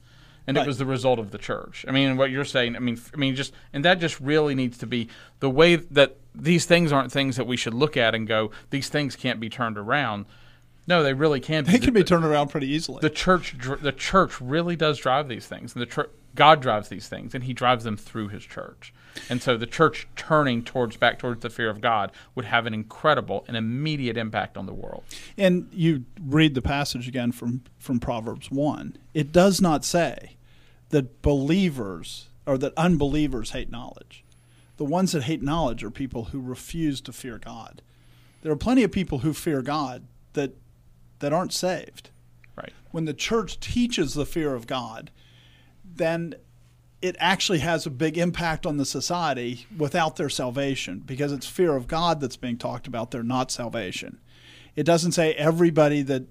And 0.48 0.58
Right. 0.58 0.64
it 0.64 0.68
was 0.68 0.80
the 0.80 0.86
result 0.88 1.20
of 1.20 1.30
the 1.30 1.38
church. 1.38 1.86
I 1.88 1.92
mean, 1.92 2.18
what 2.18 2.32
you're 2.32 2.46
saying, 2.46 2.76
I 2.76 2.80
mean, 2.80 3.00
I 3.14 3.18
mean, 3.18 3.36
just 3.36 3.54
and 3.74 3.86
that 3.86 4.00
just 4.00 4.20
really 4.20 4.56
needs 4.56 4.80
to 4.80 4.88
be 4.88 5.08
the 5.42 5.50
way 5.50 5.76
that 5.76 6.16
these 6.34 6.66
things 6.66 6.92
aren't 6.92 7.12
things 7.12 7.36
that 7.36 7.46
we 7.46 7.58
should 7.58 7.74
look 7.76 7.96
at 7.96 8.16
and 8.16 8.26
go, 8.26 8.50
these 8.72 8.90
things 8.90 9.16
can't 9.16 9.40
be 9.40 9.50
turned 9.50 9.78
around. 9.78 10.26
No, 10.90 11.04
they 11.04 11.14
really 11.14 11.40
can. 11.40 11.66
They 11.66 11.78
can 11.78 11.94
be 11.94 12.04
turned 12.04 12.26
around 12.26 12.50
pretty 12.50 12.68
easily. 12.68 13.00
the 13.00 13.12
church 13.12 13.56
the 13.82 13.92
church 13.92 14.42
really 14.42 14.76
does 14.76 14.98
drive 14.98 15.28
these 15.30 15.46
things 15.46 15.74
and 15.74 15.82
the 15.82 15.86
church 15.86 16.10
god 16.36 16.62
drives 16.62 16.90
these 16.90 17.08
things 17.08 17.34
and 17.34 17.44
he 17.44 17.54
drives 17.54 17.84
them 17.84 17.98
through 17.98 18.28
his 18.30 18.44
church 18.44 18.94
and 19.30 19.42
so 19.42 19.58
the 19.58 19.66
church 19.66 20.08
turning 20.16 20.64
towards 20.64 20.96
back 20.96 21.18
towards 21.18 21.42
the 21.42 21.50
fear 21.50 21.70
of 21.70 21.82
god 21.82 22.12
would 22.36 22.46
have 22.46 22.66
an 22.68 22.74
incredible 22.74 23.44
and 23.48 23.58
immediate 23.58 24.16
impact 24.16 24.56
on 24.56 24.66
the 24.68 24.74
world 24.74 25.04
And 25.38 25.68
you 25.72 26.06
read 26.24 26.54
the 26.54 26.62
passage 26.62 27.08
again 27.08 27.32
from, 27.32 27.64
from 27.80 28.00
Proverbs 28.00 28.52
1. 28.52 28.96
It 29.14 29.32
does 29.32 29.60
not 29.60 29.84
say 29.84 30.38
that 30.90 31.22
believers 31.22 32.28
or 32.46 32.58
that 32.60 32.74
unbelievers 32.78 33.52
hate 33.52 33.72
knowledge. 33.72 34.24
The 34.78 34.86
ones 34.86 35.12
that 35.12 35.24
hate 35.24 35.42
knowledge 35.42 35.84
are 35.84 35.92
people 35.92 36.26
who 36.26 36.40
refuse 36.40 37.02
to 37.02 37.12
fear 37.12 37.38
God. 37.40 37.82
There 38.44 38.52
are 38.52 38.56
plenty 38.58 38.84
of 38.84 38.92
people 38.92 39.20
who 39.20 39.34
fear 39.34 39.62
God 39.62 40.04
that 40.34 40.54
that 41.20 41.34
aren't 41.34 41.54
saved. 41.54 42.10
right 42.56 42.74
When 42.92 43.06
the 43.06 43.14
church 43.14 43.60
teaches 43.60 44.14
the 44.14 44.26
fear 44.26 44.54
of 44.54 44.68
God, 44.68 45.12
then 45.84 46.36
it 47.02 47.16
actually 47.20 47.60
has 47.60 47.86
a 47.86 47.90
big 47.90 48.18
impact 48.18 48.66
on 48.66 48.78
the 48.78 48.86
society 48.86 49.66
without 49.78 50.18
their 50.18 50.30
salvation 50.30 51.00
because 51.06 51.32
it's 51.32 51.48
fear 51.48 51.76
of 51.76 51.88
God 51.88 52.20
that's 52.20 52.38
being 52.38 52.58
talked 52.58 52.88
about, 52.88 53.12
they're 53.12 53.24
not 53.24 53.52
salvation. 53.52 54.20
It 54.76 54.84
doesn't 54.84 55.14
say 55.14 55.34
everybody 55.34 56.02
that 56.04 56.24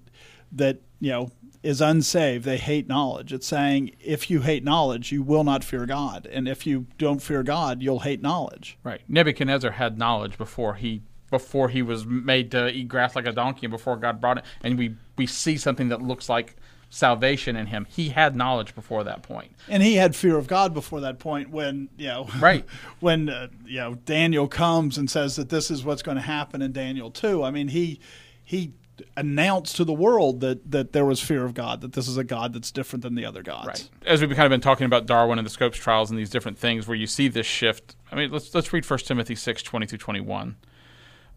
that, 0.53 0.81
you 1.01 1.11
know, 1.11 1.31
is 1.63 1.81
unsaved, 1.81 2.45
they 2.45 2.57
hate 2.57 2.89
knowledge. 2.89 3.33
It's 3.33 3.47
saying 3.47 3.91
if 4.01 4.31
you 4.31 4.41
hate 4.43 4.65
knowledge, 4.65 5.13
you 5.13 5.23
will 5.23 5.45
not 5.45 5.65
fear 5.65 5.85
God. 5.87 6.27
And 6.27 6.49
if 6.49 6.67
you 6.67 6.87
don't 6.97 7.21
fear 7.21 7.43
God, 7.43 7.83
you'll 7.83 8.01
hate 8.01 8.23
knowledge. 8.23 8.79
right 8.83 9.01
nebuchadnezzar 9.09 9.73
had 9.73 9.99
knowledge 9.99 10.39
before 10.39 10.75
he 10.75 11.03
before 11.31 11.69
he 11.69 11.83
was 11.83 12.07
made 12.07 12.51
to 12.51 12.69
eat 12.71 12.89
grass 12.89 13.15
like 13.17 13.27
a 13.27 13.33
donkey 13.33 13.67
and 13.67 13.71
before 13.71 13.97
god 13.97 14.21
brought 14.21 14.39
it 14.39 14.45
and 14.63 14.79
we 14.79 14.95
we 15.17 15.27
see 15.27 15.57
something 15.57 15.89
that 15.89 16.01
looks 16.03 16.29
like 16.29 16.57
salvation 16.91 17.55
in 17.55 17.67
him 17.67 17.87
he 17.91 18.09
had 18.09 18.35
knowledge 18.35 18.75
before 18.75 19.05
that 19.05 19.23
point 19.23 19.53
And 19.69 19.83
he 19.83 19.97
had 19.97 20.17
fear 20.17 20.39
of 20.39 20.47
God 20.47 20.73
before 20.73 21.01
that 21.03 21.19
point 21.19 21.51
when, 21.51 21.91
you 21.99 22.07
know, 22.07 22.29
Right. 22.41 22.65
when 23.01 23.29
uh, 23.29 23.49
you 23.67 23.77
know 23.77 23.95
Daniel 24.07 24.49
comes 24.49 24.97
and 24.97 25.11
says 25.11 25.37
that 25.37 25.51
this 25.51 25.71
is 25.71 25.85
what's 25.85 26.03
going 26.03 26.17
to 26.17 26.23
happen 26.23 26.63
in 26.63 26.73
Daniel 26.73 27.11
2. 27.11 27.43
I 27.45 27.51
mean, 27.51 27.69
he 27.69 28.01
he 28.43 28.73
announce 29.19 29.75
to 29.75 29.85
the 29.85 29.93
world 29.93 30.41
that 30.41 30.71
that 30.71 30.93
there 30.95 31.05
was 31.05 31.21
fear 31.21 31.45
of 31.45 31.53
God, 31.53 31.83
that 31.83 31.93
this 31.93 32.09
is 32.09 32.17
a 32.17 32.25
God 32.25 32.55
that's 32.55 32.71
different 32.71 33.03
than 33.03 33.15
the 33.17 33.27
other 33.27 33.43
gods. 33.43 33.67
Right. 33.67 33.91
As 34.07 34.23
we've 34.23 34.31
kind 34.31 34.47
of 34.47 34.51
been 34.51 34.63
talking 34.63 34.87
about 34.87 35.05
Darwin 35.05 35.39
and 35.39 35.45
the 35.45 35.51
Scopes 35.51 35.77
trials 35.77 36.09
and 36.11 36.19
these 36.19 36.31
different 36.31 36.59
things 36.59 36.89
where 36.89 36.97
you 36.97 37.07
see 37.07 37.29
this 37.29 37.47
shift. 37.47 37.97
I 38.11 38.17
mean, 38.17 38.31
let's 38.31 38.55
let's 38.55 38.73
read 38.73 38.89
1 38.89 38.99
Timothy 39.01 39.35
6, 39.35 39.63
20 39.63 39.87
through 39.87 39.99
21. 39.99 40.57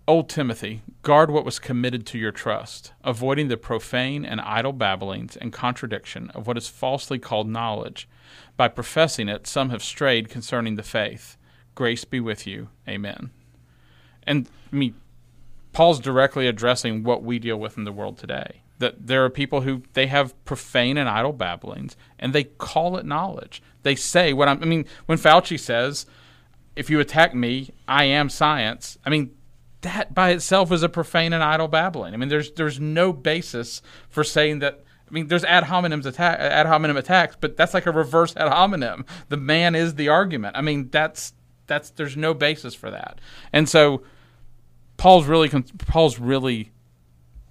Old 0.07 0.29
Timothy, 0.29 0.81
guard 1.03 1.29
what 1.29 1.45
was 1.45 1.59
committed 1.59 2.05
to 2.07 2.17
your 2.17 2.31
trust, 2.31 2.91
avoiding 3.03 3.47
the 3.47 3.57
profane 3.57 4.25
and 4.25 4.41
idle 4.41 4.73
babblings 4.73 5.37
and 5.37 5.53
contradiction 5.53 6.31
of 6.31 6.47
what 6.47 6.57
is 6.57 6.67
falsely 6.67 7.19
called 7.19 7.47
knowledge. 7.47 8.09
By 8.57 8.67
professing 8.67 9.29
it, 9.29 9.45
some 9.45 9.69
have 9.69 9.83
strayed 9.83 10.27
concerning 10.27 10.75
the 10.75 10.83
faith. 10.83 11.37
Grace 11.75 12.03
be 12.03 12.19
with 12.19 12.47
you. 12.47 12.69
Amen. 12.87 13.29
And 14.23 14.49
I 14.73 14.75
mean, 14.75 14.95
Paul's 15.71 15.99
directly 15.99 16.47
addressing 16.47 17.03
what 17.03 17.23
we 17.23 17.39
deal 17.39 17.57
with 17.57 17.77
in 17.77 17.83
the 17.83 17.91
world 17.91 18.17
today. 18.17 18.61
That 18.79 19.07
there 19.07 19.23
are 19.23 19.29
people 19.29 19.61
who 19.61 19.83
they 19.93 20.07
have 20.07 20.33
profane 20.45 20.97
and 20.97 21.07
idle 21.07 21.33
babblings, 21.33 21.95
and 22.17 22.33
they 22.33 22.45
call 22.45 22.97
it 22.97 23.05
knowledge. 23.05 23.61
They 23.83 23.95
say 23.95 24.33
what 24.33 24.47
I'm, 24.47 24.61
I 24.61 24.65
mean. 24.65 24.85
When 25.05 25.19
Fauci 25.19 25.59
says, 25.59 26.07
"If 26.75 26.89
you 26.89 26.99
attack 26.99 27.35
me, 27.35 27.69
I 27.87 28.05
am 28.05 28.29
science," 28.29 28.97
I 29.05 29.11
mean 29.11 29.31
that 29.81 30.13
by 30.13 30.31
itself 30.31 30.71
is 30.71 30.83
a 30.83 30.89
profane 30.89 31.33
and 31.33 31.43
idle 31.43 31.67
babbling. 31.67 32.13
I 32.13 32.17
mean, 32.17 32.29
there's 32.29 32.51
there's 32.51 32.79
no 32.79 33.13
basis 33.13 33.81
for 34.09 34.23
saying 34.23 34.59
that. 34.59 34.83
I 35.07 35.13
mean, 35.13 35.27
there's 35.27 35.43
ad 35.43 35.65
hominem 35.65 35.99
attack, 36.01 36.39
ad 36.39 36.67
hominem 36.67 36.95
attacks, 36.95 37.35
but 37.39 37.57
that's 37.57 37.73
like 37.73 37.85
a 37.85 37.91
reverse 37.91 38.35
ad 38.37 38.47
hominem. 38.47 39.05
The 39.27 39.37
man 39.37 39.75
is 39.75 39.95
the 39.95 40.07
argument. 40.07 40.55
I 40.55 40.61
mean, 40.61 40.89
that's 40.89 41.33
that's 41.67 41.89
there's 41.91 42.15
no 42.15 42.33
basis 42.33 42.73
for 42.75 42.91
that. 42.91 43.19
And 43.51 43.67
so 43.67 44.03
Paul's 44.97 45.25
really 45.25 45.49
Paul's 45.79 46.19
really 46.19 46.71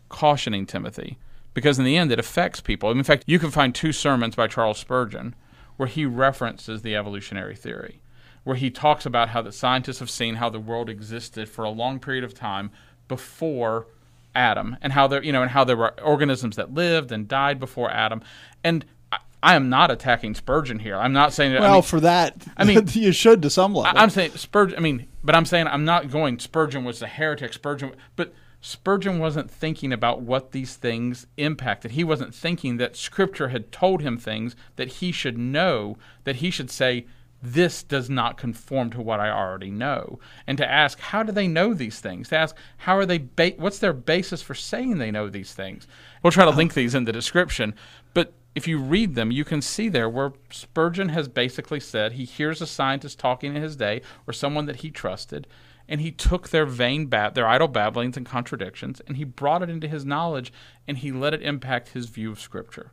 cautioning 0.09 0.67
Timothy 0.67 1.19
because 1.53 1.79
in 1.79 1.85
the 1.85 1.97
end 1.97 2.13
it 2.13 2.19
affects 2.19 2.61
people. 2.61 2.91
In 2.91 3.03
fact, 3.03 3.25
you 3.27 3.39
can 3.39 3.51
find 3.51 3.75
two 3.75 3.93
sermons 3.93 4.37
by 4.37 4.47
Charles 4.47 4.79
Spurgeon 4.79 5.35
where 5.77 5.89
he 5.89 6.05
references 6.05 6.83
the 6.83 6.95
evolutionary 6.95 7.57
theory 7.57 8.01
where 8.45 8.57
he 8.57 8.71
talks 8.71 9.07
about 9.07 9.31
how 9.31 9.43
the 9.43 9.53
scientists 9.53 9.99
have 9.99 10.11
seen 10.11 10.37
how 10.37 10.49
the 10.49 10.61
world 10.61 10.89
existed 10.89 11.49
for 11.49 11.65
a 11.65 11.71
long 11.71 11.99
period 11.99 12.25
of 12.25 12.35
time 12.35 12.71
before 13.09 13.87
Adam, 14.35 14.77
and 14.81 14.93
how 14.93 15.07
there, 15.07 15.23
you 15.23 15.33
know, 15.33 15.43
and 15.43 15.51
how 15.51 15.65
there 15.65 15.77
were 15.77 16.01
organisms 16.01 16.57
that 16.57 16.73
lived 16.73 17.11
and 17.11 17.27
died 17.27 17.59
before 17.59 17.91
Adam. 17.91 18.23
And 18.63 18.85
I, 19.11 19.19
I 19.43 19.55
am 19.57 19.69
not 19.69 19.91
attacking 19.91 20.35
Spurgeon 20.35 20.79
here. 20.79 20.97
I'm 20.97 21.13
not 21.13 21.33
saying. 21.33 21.53
that. 21.53 21.61
Well, 21.61 21.71
I 21.73 21.75
mean, 21.75 21.83
for 21.83 22.01
that, 22.01 22.47
I 22.57 22.65
mean, 22.65 22.85
you 22.93 23.13
should 23.13 23.43
to 23.43 23.51
some 23.51 23.75
level. 23.75 23.99
I, 23.99 24.03
I'm 24.03 24.11
saying 24.11 24.33
Spurgeon. 24.33 24.79
I 24.79 24.81
mean, 24.81 25.07
but 25.25 25.35
I'm 25.35 25.45
saying 25.45 25.67
I'm 25.67 25.85
not 25.85 26.11
going. 26.11 26.39
Spurgeon 26.39 26.85
was 26.85 27.03
a 27.03 27.07
heretic. 27.07 27.53
Spurgeon, 27.53 27.93
but 28.15 28.33
Spurgeon 28.61 29.19
wasn't 29.19 29.51
thinking 29.51 29.93
about 29.93 30.23
what 30.23 30.53
these 30.53 30.77
things 30.77 31.27
impacted. 31.37 31.93
He 31.93 32.05
wasn't 32.05 32.35
thinking 32.35 32.77
that 32.77 32.97
Scripture 32.97 33.49
had 33.49 33.73
told 33.73 34.03
him 34.03 34.17
things 34.17 34.55
that 34.77 34.89
he 34.89 35.11
should 35.11 35.39
know. 35.39 35.97
That 36.25 36.37
he 36.37 36.51
should 36.51 36.71
say 36.71 37.07
this 37.43 37.83
does 37.83 38.11
not 38.11 38.37
conform 38.37 38.91
to 38.91 39.01
what 39.01 39.21
I 39.21 39.31
already 39.31 39.71
know. 39.71 40.19
And 40.47 40.59
to 40.59 40.71
ask, 40.71 40.99
how 41.01 41.23
do 41.23 41.33
they 41.33 41.49
know 41.49 41.73
these 41.73 41.99
things? 42.01 42.29
To 42.29 42.37
ask, 42.37 42.55
how 42.79 42.97
are 42.97 43.07
they, 43.07 43.19
ba- 43.19 43.55
what's 43.57 43.79
their 43.79 43.93
basis 43.93 44.43
for 44.43 44.55
saying 44.55 44.99
they 44.99 45.11
know 45.11 45.29
these 45.29 45.55
things? 45.55 45.87
We'll 46.23 46.33
try 46.33 46.45
to 46.45 46.51
link 46.51 46.75
these 46.75 46.95
in 46.95 47.05
the 47.05 47.13
description. 47.13 47.75
But 48.13 48.35
if 48.55 48.69
you 48.69 48.79
read 48.79 49.15
them, 49.15 49.31
you 49.31 49.45
can 49.45 49.63
see 49.63 49.89
there 49.89 50.09
where 50.09 50.33
Spurgeon 50.51 51.11
has 51.11 51.29
basically 51.29 51.81
said 51.81 52.13
he 52.13 52.25
hears 52.25 52.61
a 52.61 52.67
scientist 52.67 53.19
talking 53.19 53.57
in 53.57 53.63
his 53.63 53.77
day 53.77 54.03
or 54.27 54.33
someone 54.33 54.67
that 54.67 54.77
he 54.77 54.91
trusted, 54.91 55.47
and 55.89 56.01
he 56.01 56.13
took 56.13 56.51
their 56.51 56.67
vain, 56.67 57.07
bab- 57.07 57.35
their 57.35 57.49
idle 57.49 57.69
babblings 57.69 58.17
and 58.17 58.27
contradictions, 58.27 59.01
and 59.07 59.17
he 59.17 59.25
brought 59.25 59.63
it 59.63 59.71
into 59.71 59.89
his 59.89 60.05
knowledge, 60.05 60.53
and 60.87 60.99
he 60.99 61.11
let 61.11 61.35
it 61.35 61.43
impact 61.43 61.91
his 61.91 62.07
view 62.07 62.31
of 62.31 62.41
Scripture. 62.41 62.93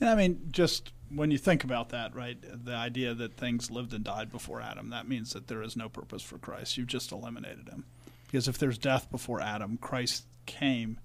And 0.00 0.08
I 0.08 0.14
mean, 0.14 0.48
just 0.50 0.92
when 1.14 1.30
you 1.30 1.38
think 1.38 1.64
about 1.64 1.90
that, 1.90 2.14
right, 2.14 2.36
the 2.42 2.74
idea 2.74 3.14
that 3.14 3.36
things 3.36 3.70
lived 3.70 3.92
and 3.92 4.04
died 4.04 4.30
before 4.30 4.60
Adam, 4.60 4.90
that 4.90 5.08
means 5.08 5.32
that 5.32 5.48
there 5.48 5.62
is 5.62 5.76
no 5.76 5.88
purpose 5.88 6.22
for 6.22 6.38
Christ. 6.38 6.76
You've 6.76 6.86
just 6.86 7.12
eliminated 7.12 7.68
him. 7.68 7.84
Because 8.26 8.48
if 8.48 8.58
there's 8.58 8.78
death 8.78 9.10
before 9.10 9.40
Adam, 9.40 9.78
Christ 9.80 10.24
came 10.46 10.98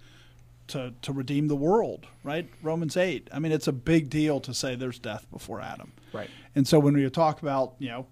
to, 0.68 0.94
to 1.02 1.12
redeem 1.12 1.48
the 1.48 1.56
world, 1.56 2.08
right? 2.24 2.50
Romans 2.62 2.98
8. 2.98 3.30
I 3.32 3.40
mean, 3.40 3.52
it's 3.52 3.68
a 3.68 3.72
big 3.72 4.10
deal 4.10 4.40
to 4.42 4.54
say 4.54 4.76
there's 4.76 5.00
death 5.00 5.28
before 5.32 5.62
Adam. 5.62 5.92
Right. 6.14 6.30
And 6.56 6.68
so 6.68 6.80
when 6.80 6.94
we 6.94 7.08
talk 7.10 7.42
about, 7.42 7.76
you 7.80 7.90
know, 7.90 8.08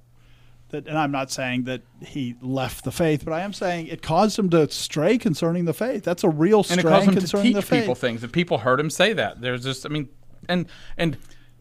that, 0.69 0.88
and 0.88 0.97
I'm 0.97 1.12
not 1.12 1.31
saying 1.31 1.63
that 1.63 1.81
he 2.05 2.36
left 2.41 2.83
the 2.83 2.91
faith, 2.91 3.23
but 3.23 3.33
I 3.33 3.41
am 3.41 3.53
saying 3.53 3.88
it 3.88 4.01
caused 4.01 4.38
him 4.38 4.49
to 4.49 4.69
stray 4.69 5.17
concerning 5.17 5.65
the 5.65 5.73
faith. 5.73 6.03
That's 6.03 6.23
a 6.23 6.29
real 6.29 6.63
stray 6.63 6.73
and 6.73 6.81
it 6.81 6.89
caused 6.89 7.07
him 7.07 7.13
to 7.13 7.19
concerning 7.21 7.45
teach 7.45 7.55
the 7.55 7.62
faith. 7.62 7.81
people 7.83 7.95
things. 7.95 8.23
And 8.23 8.33
people 8.33 8.57
heard 8.57 8.79
him 8.79 8.89
say 8.89 9.13
that. 9.13 9.39
There's 9.39 9.63
just, 9.63 9.86
I 9.86 9.89
mean, 9.89 10.10
and 10.49 10.67
and 10.97 11.17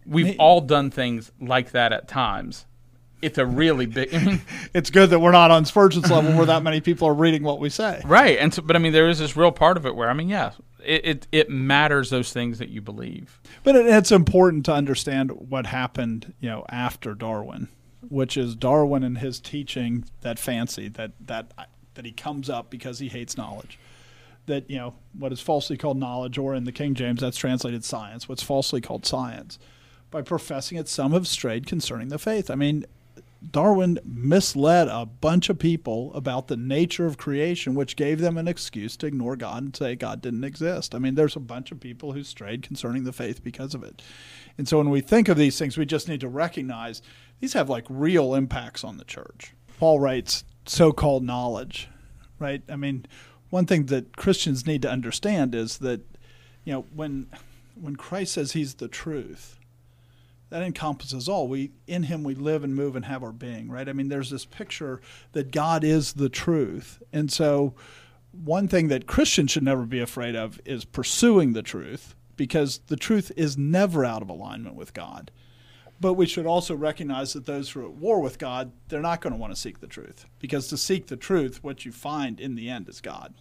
we've 0.07 0.37
all 0.38 0.61
done 0.61 0.90
things 0.90 1.33
like 1.40 1.73
that 1.73 1.92
at 1.92 2.09
times. 2.09 2.66
It's 3.23 3.38
a 3.38 3.47
really 3.47 3.87
big. 3.87 4.14
I 4.14 4.25
mean, 4.25 4.42
it's 4.75 4.90
good 4.90 5.11
that 5.11 5.21
we're 5.21 5.33
not 5.33 5.51
on 5.51 5.64
Spurgeon's 5.64 6.11
level 6.11 6.33
where 6.35 6.47
that 6.47 6.62
many 6.62 6.81
people 6.81 7.09
are 7.09 7.14
reading 7.14 7.42
what 7.42 7.61
we 7.61 7.71
say. 7.71 8.03
right? 8.05 8.38
And 8.38 8.53
so, 8.53 8.62
but 8.62 8.77
I 8.77 8.79
mean, 8.79 8.92
there 8.92 9.09
is 9.09 9.19
this 9.19 9.37
real 9.37 9.53
part 9.53 9.77
of 9.77 9.87
it 9.87 9.97
where 9.97 10.11
I 10.11 10.12
mean, 10.12 10.29
yeah, 10.29 10.53
it 10.85 11.05
it, 11.05 11.27
it 11.33 11.51
matters 11.51 12.11
those 12.11 12.33
things 12.33 12.59
that 12.59 12.69
you 12.69 12.81
believe. 12.81 13.40
But 13.64 13.75
it, 13.75 13.87
it's 13.87 14.12
important 14.12 14.64
to 14.66 14.73
understand 14.73 15.31
what 15.33 15.66
happened, 15.66 16.35
you 16.40 16.49
know, 16.49 16.64
after 16.69 17.14
Darwin, 17.14 17.69
which 18.09 18.37
is 18.37 18.55
Darwin 18.55 19.03
and 19.03 19.19
his 19.19 19.40
teaching 19.40 20.05
that 20.21 20.38
fancy 20.38 20.88
that 20.88 21.12
that 21.21 21.53
that 21.95 22.05
he 22.05 22.12
comes 22.12 22.49
up 22.49 22.71
because 22.71 22.99
he 22.99 23.09
hates 23.09 23.37
knowledge. 23.37 23.79
That 24.47 24.71
you 24.71 24.77
know 24.77 24.95
what 25.19 25.33
is 25.33 25.40
falsely 25.40 25.77
called 25.77 25.97
knowledge, 25.97 26.38
or 26.38 26.55
in 26.55 26.64
the 26.64 26.73
King 26.73 26.95
James 26.95 27.21
that's 27.21 27.37
translated 27.37 27.85
science. 27.85 28.29
What's 28.29 28.45
falsely 28.45 28.81
called 28.81 29.05
science, 29.05 29.59
by 30.11 30.23
professing 30.23 30.79
it, 30.79 30.88
some 30.88 31.12
have 31.12 31.27
strayed 31.27 31.66
concerning 31.66 32.09
the 32.09 32.19
faith. 32.19 32.51
I 32.51 32.55
mean, 32.55 32.87
Darwin 33.51 33.99
misled 34.05 34.88
a 34.88 35.07
bunch 35.07 35.49
of 35.49 35.59
people 35.59 36.12
about 36.14 36.49
the 36.49 36.57
nature 36.57 37.07
of 37.07 37.19
creation, 37.19 37.75
which 37.75 37.97
gave 37.97 38.21
them 38.21 38.38
an 38.38 38.49
excuse 38.49 38.97
to 38.97 39.07
ignore 39.07 39.37
God 39.37 39.62
and 39.62 39.77
say 39.77 39.95
God 39.95 40.21
didn't 40.21 40.45
exist. 40.45 40.95
I 40.95 40.99
mean, 40.99 41.14
there's 41.14 41.37
a 41.37 41.40
bunch 41.40 41.71
of 41.71 41.81
people 41.81 42.12
who 42.12 42.25
strayed 42.25 42.62
concerning 42.62 43.05
the 43.05 43.12
faith 43.12 43.45
because 43.45 43.75
of 43.75 43.85
it. 43.85 44.03
And 44.59 44.66
so 44.66 44.79
when 44.79 44.90
we 44.90 45.01
think 45.01 45.29
of 45.29 45.37
these 45.37 45.59
things, 45.59 45.77
we 45.77 45.87
just 45.87 46.09
need 46.09 46.21
to 46.21 46.29
recognize 46.29 47.03
these 47.40 47.53
have 47.53 47.69
like 47.69 47.85
real 47.88 48.35
impacts 48.35 48.83
on 48.83 48.97
the 48.97 49.05
church. 49.05 49.53
Paul 49.79 50.01
writes 50.01 50.45
so 50.64 50.92
called 50.92 51.23
knowledge, 51.23 51.88
right? 52.38 52.62
I 52.69 52.77
mean, 52.77 53.07
one 53.51 53.66
thing 53.66 53.87
that 53.87 54.16
Christians 54.16 54.66
need 54.66 54.83
to 54.83 54.90
understand 54.90 55.55
is 55.55 55.79
that, 55.79 56.01
you 56.64 56.73
know, 56.73 56.87
when 56.95 57.29
when 57.79 57.97
Christ 57.97 58.33
says 58.33 58.53
he's 58.53 58.75
the 58.75 58.88
truth, 58.88 59.56
that 60.51 60.63
encompasses 60.63 61.29
all. 61.29 61.49
We 61.49 61.73
in 61.87 62.05
him 62.05 62.23
we 62.23 62.35
live 62.35 62.65
and 62.65 62.75
move 62.75 62.97
and 62.97 63.05
have 63.05 63.23
our 63.23 63.33
being, 63.33 63.71
right? 63.71 63.89
I 63.89 63.93
mean, 63.93 64.09
there's 64.09 64.31
this 64.31 64.45
picture 64.45 65.01
that 65.33 65.51
God 65.51 65.85
is 65.85 66.15
the 66.15 66.29
truth. 66.29 67.03
And 67.13 67.33
so 67.33 67.75
one 68.33 68.69
thing 68.69 68.89
that 68.89 69.07
Christians 69.07 69.51
should 69.51 69.63
never 69.63 69.85
be 69.85 70.01
afraid 70.01 70.37
of 70.37 70.61
is 70.65 70.85
pursuing 70.85 71.53
the 71.53 71.63
truth 71.63 72.15
because 72.37 72.81
the 72.87 72.97
truth 72.97 73.33
is 73.37 73.57
never 73.57 74.05
out 74.05 74.23
of 74.23 74.29
alignment 74.29 74.77
with 74.77 74.95
God. 74.95 75.31
But 75.99 76.15
we 76.15 76.27
should 76.27 76.47
also 76.47 76.75
recognize 76.75 77.33
that 77.33 77.47
those 77.47 77.71
who 77.71 77.81
are 77.81 77.85
at 77.87 77.93
war 77.93 78.21
with 78.21 78.39
God, 78.39 78.73
they're 78.89 79.01
not 79.01 79.23
going 79.23 79.33
to 79.33 79.39
want 79.39 79.55
to 79.55 79.61
seek 79.61 79.81
the 79.81 79.87
truth. 79.87 80.27
Because 80.39 80.69
to 80.69 80.77
seek 80.77 81.07
the 81.07 81.17
truth, 81.17 81.65
what 81.65 81.87
you 81.87 81.93
find 81.93 82.39
in 82.39 82.55
the 82.55 82.69
end 82.69 82.89
is 82.89 83.01
God. 83.01 83.33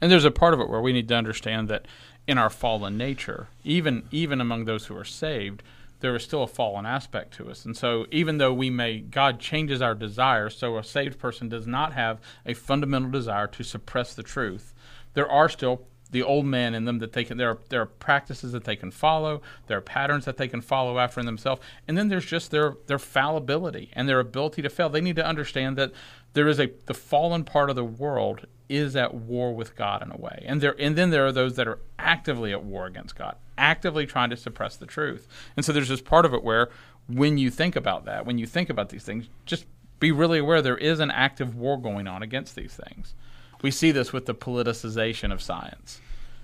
And 0.00 0.12
there's 0.12 0.26
a 0.26 0.30
part 0.30 0.52
of 0.52 0.60
it 0.60 0.68
where 0.68 0.82
we 0.82 0.92
need 0.92 1.08
to 1.08 1.14
understand 1.14 1.68
that 1.68 1.86
in 2.26 2.38
our 2.38 2.50
fallen 2.50 2.96
nature, 2.96 3.48
even 3.64 4.04
even 4.10 4.40
among 4.40 4.64
those 4.64 4.86
who 4.86 4.96
are 4.96 5.04
saved, 5.04 5.62
there 6.00 6.16
is 6.16 6.22
still 6.22 6.42
a 6.42 6.48
fallen 6.48 6.86
aspect 6.86 7.34
to 7.34 7.50
us. 7.50 7.64
And 7.64 7.76
so 7.76 8.06
even 8.10 8.38
though 8.38 8.52
we 8.52 8.70
may 8.70 8.98
God 8.98 9.40
changes 9.40 9.82
our 9.82 9.94
desires, 9.94 10.56
so 10.56 10.76
a 10.76 10.84
saved 10.84 11.18
person 11.18 11.48
does 11.48 11.66
not 11.66 11.92
have 11.92 12.20
a 12.44 12.54
fundamental 12.54 13.10
desire 13.10 13.46
to 13.48 13.62
suppress 13.62 14.14
the 14.14 14.22
truth, 14.22 14.74
there 15.14 15.28
are 15.28 15.48
still 15.48 15.86
the 16.10 16.22
old 16.22 16.46
man 16.46 16.74
in 16.74 16.84
them 16.84 17.00
that 17.00 17.12
they 17.12 17.24
can 17.24 17.38
there 17.38 17.50
are 17.50 17.58
there 17.70 17.80
are 17.80 17.86
practices 17.86 18.52
that 18.52 18.64
they 18.64 18.76
can 18.76 18.90
follow, 18.90 19.42
there 19.66 19.78
are 19.78 19.82
patterns 19.82 20.24
that 20.24 20.36
they 20.36 20.48
can 20.48 20.60
follow 20.60 20.98
after 20.98 21.20
in 21.20 21.26
themselves, 21.26 21.60
and 21.88 21.98
then 21.98 22.08
there's 22.08 22.26
just 22.26 22.50
their 22.50 22.76
their 22.86 22.98
fallibility 22.98 23.90
and 23.94 24.08
their 24.08 24.20
ability 24.20 24.62
to 24.62 24.70
fail. 24.70 24.88
They 24.88 25.00
need 25.00 25.16
to 25.16 25.26
understand 25.26 25.76
that 25.76 25.92
there 26.34 26.48
is 26.48 26.60
a 26.60 26.70
the 26.86 26.94
fallen 26.94 27.44
part 27.44 27.70
of 27.70 27.76
the 27.76 27.84
world 27.84 28.46
is 28.68 28.96
at 28.96 29.14
war 29.14 29.54
with 29.54 29.76
God 29.76 30.02
in 30.02 30.10
a 30.10 30.16
way. 30.16 30.44
And 30.46 30.60
there 30.60 30.76
and 30.78 30.96
then 30.96 31.10
there 31.10 31.26
are 31.26 31.32
those 31.32 31.56
that 31.56 31.66
are 31.66 31.78
actively 31.98 32.52
at 32.52 32.62
war 32.62 32.86
against 32.86 33.16
God, 33.16 33.36
actively 33.56 34.06
trying 34.06 34.30
to 34.30 34.36
suppress 34.36 34.76
the 34.76 34.86
truth. 34.86 35.26
And 35.56 35.64
so 35.64 35.72
there's 35.72 35.88
this 35.88 36.00
part 36.00 36.24
of 36.24 36.34
it 36.34 36.42
where 36.42 36.70
when 37.08 37.38
you 37.38 37.50
think 37.50 37.76
about 37.76 38.04
that, 38.04 38.26
when 38.26 38.38
you 38.38 38.46
think 38.46 38.70
about 38.70 38.88
these 38.88 39.04
things, 39.04 39.28
just 39.46 39.66
be 40.00 40.10
really 40.10 40.38
aware 40.38 40.60
there 40.60 40.76
is 40.76 41.00
an 41.00 41.10
active 41.10 41.54
war 41.54 41.80
going 41.80 42.06
on 42.06 42.22
against 42.22 42.56
these 42.56 42.74
things. 42.74 43.14
We 43.62 43.70
see 43.70 43.92
this 43.92 44.12
with 44.12 44.26
the 44.26 44.34
politicization 44.34 45.32
of 45.32 45.40
science. 45.40 46.00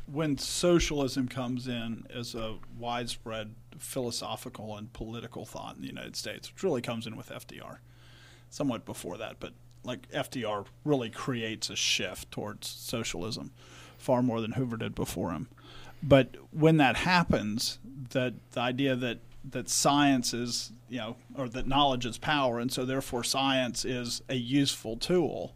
When 0.06 0.38
socialism 0.38 1.28
comes 1.28 1.68
in 1.68 2.06
as 2.14 2.34
a 2.34 2.56
widespread 2.78 3.54
philosophical 3.78 4.76
and 4.76 4.92
political 4.92 5.44
thought 5.44 5.76
in 5.76 5.82
the 5.82 5.88
United 5.88 6.16
States, 6.16 6.52
which 6.52 6.62
really 6.62 6.82
comes 6.82 7.06
in 7.06 7.16
with 7.16 7.30
FDR, 7.30 7.78
somewhat 8.48 8.84
before 8.84 9.16
that, 9.18 9.36
but 9.38 9.52
like 9.84 10.10
FDR 10.10 10.66
really 10.84 11.10
creates 11.10 11.70
a 11.70 11.76
shift 11.76 12.30
towards 12.30 12.66
socialism. 12.68 13.52
far 13.98 14.22
more 14.22 14.40
than 14.40 14.52
Hoover 14.52 14.78
did 14.78 14.94
before 14.94 15.32
him. 15.32 15.48
But 16.02 16.36
when 16.52 16.78
that 16.78 16.96
happens, 16.96 17.78
that 18.10 18.34
the 18.52 18.60
idea 18.60 18.96
that 18.96 19.18
that 19.44 19.68
science 19.68 20.34
is 20.34 20.72
you 20.88 20.98
know 20.98 21.16
or 21.36 21.48
that 21.50 21.66
knowledge 21.66 22.06
is 22.06 22.18
power, 22.18 22.58
and 22.58 22.72
so 22.72 22.84
therefore 22.84 23.24
science 23.24 23.84
is 23.84 24.22
a 24.28 24.34
useful 24.34 24.96
tool. 24.96 25.54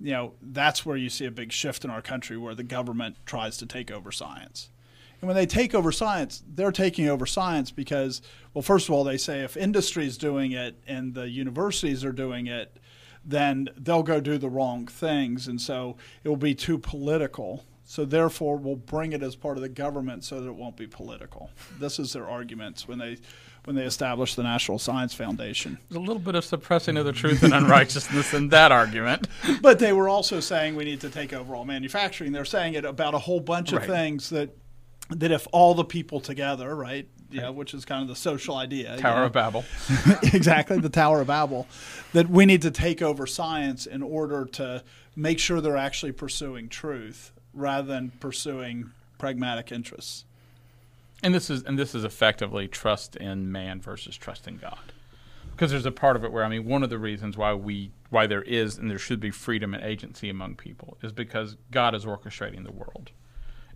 You 0.00 0.12
know 0.12 0.32
that's 0.42 0.84
where 0.84 0.96
you 0.96 1.08
see 1.08 1.26
a 1.26 1.30
big 1.30 1.52
shift 1.52 1.84
in 1.84 1.90
our 1.90 2.02
country, 2.02 2.36
where 2.36 2.54
the 2.54 2.64
government 2.64 3.16
tries 3.24 3.56
to 3.58 3.66
take 3.66 3.90
over 3.90 4.10
science. 4.10 4.70
And 5.20 5.28
when 5.28 5.36
they 5.36 5.46
take 5.46 5.72
over 5.72 5.92
science, 5.92 6.42
they're 6.52 6.72
taking 6.72 7.08
over 7.08 7.26
science 7.26 7.70
because, 7.70 8.22
well, 8.54 8.62
first 8.62 8.88
of 8.88 8.94
all, 8.94 9.04
they 9.04 9.16
say 9.16 9.44
if 9.44 9.56
industry 9.56 10.04
is 10.04 10.18
doing 10.18 10.50
it 10.50 10.82
and 10.84 11.14
the 11.14 11.28
universities 11.28 12.04
are 12.04 12.12
doing 12.12 12.48
it, 12.48 12.76
then 13.24 13.68
they'll 13.76 14.02
go 14.02 14.20
do 14.20 14.38
the 14.38 14.48
wrong 14.50 14.86
things. 14.86 15.46
And 15.48 15.60
so 15.60 15.96
it 16.24 16.28
will 16.28 16.36
be 16.36 16.54
too 16.54 16.78
political. 16.78 17.64
So 17.84 18.04
therefore, 18.04 18.56
we'll 18.56 18.76
bring 18.76 19.12
it 19.12 19.22
as 19.22 19.36
part 19.36 19.56
of 19.58 19.62
the 19.62 19.68
government 19.68 20.24
so 20.24 20.40
that 20.40 20.46
it 20.48 20.54
won't 20.54 20.76
be 20.76 20.86
political. 20.86 21.50
This 21.78 21.98
is 21.98 22.12
their 22.12 22.28
arguments 22.28 22.88
when 22.88 22.98
they 22.98 23.18
when 23.64 23.76
they 23.76 23.84
established 23.84 24.34
the 24.34 24.42
National 24.42 24.76
Science 24.76 25.14
Foundation. 25.14 25.78
There's 25.88 25.98
a 25.98 26.00
little 26.00 26.18
bit 26.18 26.34
of 26.34 26.44
suppressing 26.44 26.96
of 26.96 27.04
the 27.04 27.12
truth 27.12 27.44
and 27.44 27.54
unrighteousness 27.54 28.34
in 28.34 28.48
that 28.48 28.72
argument. 28.72 29.28
But 29.62 29.78
they 29.78 29.92
were 29.92 30.08
also 30.08 30.40
saying 30.40 30.74
we 30.74 30.84
need 30.84 31.00
to 31.02 31.08
take 31.10 31.32
over 31.32 31.54
all 31.54 31.64
manufacturing. 31.64 32.32
They're 32.32 32.44
saying 32.44 32.74
it 32.74 32.84
about 32.84 33.14
a 33.14 33.20
whole 33.20 33.38
bunch 33.38 33.72
of 33.72 33.80
Right. 33.80 33.88
things 33.88 34.30
that 34.30 34.56
that 35.10 35.30
if 35.30 35.46
all 35.52 35.74
the 35.74 35.84
people 35.84 36.18
together, 36.20 36.74
right, 36.74 37.06
yeah, 37.32 37.48
which 37.48 37.74
is 37.74 37.84
kind 37.84 38.02
of 38.02 38.08
the 38.08 38.16
social 38.16 38.56
idea, 38.56 38.96
you 38.96 39.00
Tower 39.00 39.20
know, 39.20 39.26
of 39.26 39.32
Babel. 39.32 39.64
exactly 40.22 40.78
the 40.78 40.88
Tower 40.88 41.20
of 41.22 41.26
Babel, 41.28 41.66
that 42.12 42.28
we 42.28 42.46
need 42.46 42.62
to 42.62 42.70
take 42.70 43.02
over 43.02 43.26
science 43.26 43.86
in 43.86 44.02
order 44.02 44.44
to 44.44 44.82
make 45.16 45.38
sure 45.38 45.60
they're 45.60 45.76
actually 45.76 46.12
pursuing 46.12 46.68
truth 46.68 47.32
rather 47.52 47.86
than 47.86 48.10
pursuing 48.20 48.90
pragmatic 49.18 49.70
interests. 49.70 50.24
And 51.22 51.34
this 51.34 51.50
is 51.50 51.62
and 51.62 51.78
this 51.78 51.94
is 51.94 52.04
effectively 52.04 52.66
trust 52.66 53.16
in 53.16 53.52
man 53.52 53.80
versus 53.80 54.16
trust 54.16 54.48
in 54.48 54.56
God. 54.56 54.92
Because 55.52 55.70
there's 55.70 55.86
a 55.86 55.92
part 55.92 56.16
of 56.16 56.24
it 56.24 56.32
where 56.32 56.44
I 56.44 56.48
mean 56.48 56.64
one 56.64 56.82
of 56.82 56.90
the 56.90 56.98
reasons 56.98 57.36
why 57.36 57.54
we 57.54 57.92
why 58.10 58.26
there 58.26 58.42
is 58.42 58.78
and 58.78 58.90
there 58.90 58.98
should 58.98 59.20
be 59.20 59.30
freedom 59.30 59.74
and 59.74 59.84
agency 59.84 60.28
among 60.28 60.56
people 60.56 60.96
is 61.02 61.12
because 61.12 61.56
God 61.70 61.94
is 61.94 62.04
orchestrating 62.04 62.64
the 62.64 62.72
world. 62.72 63.12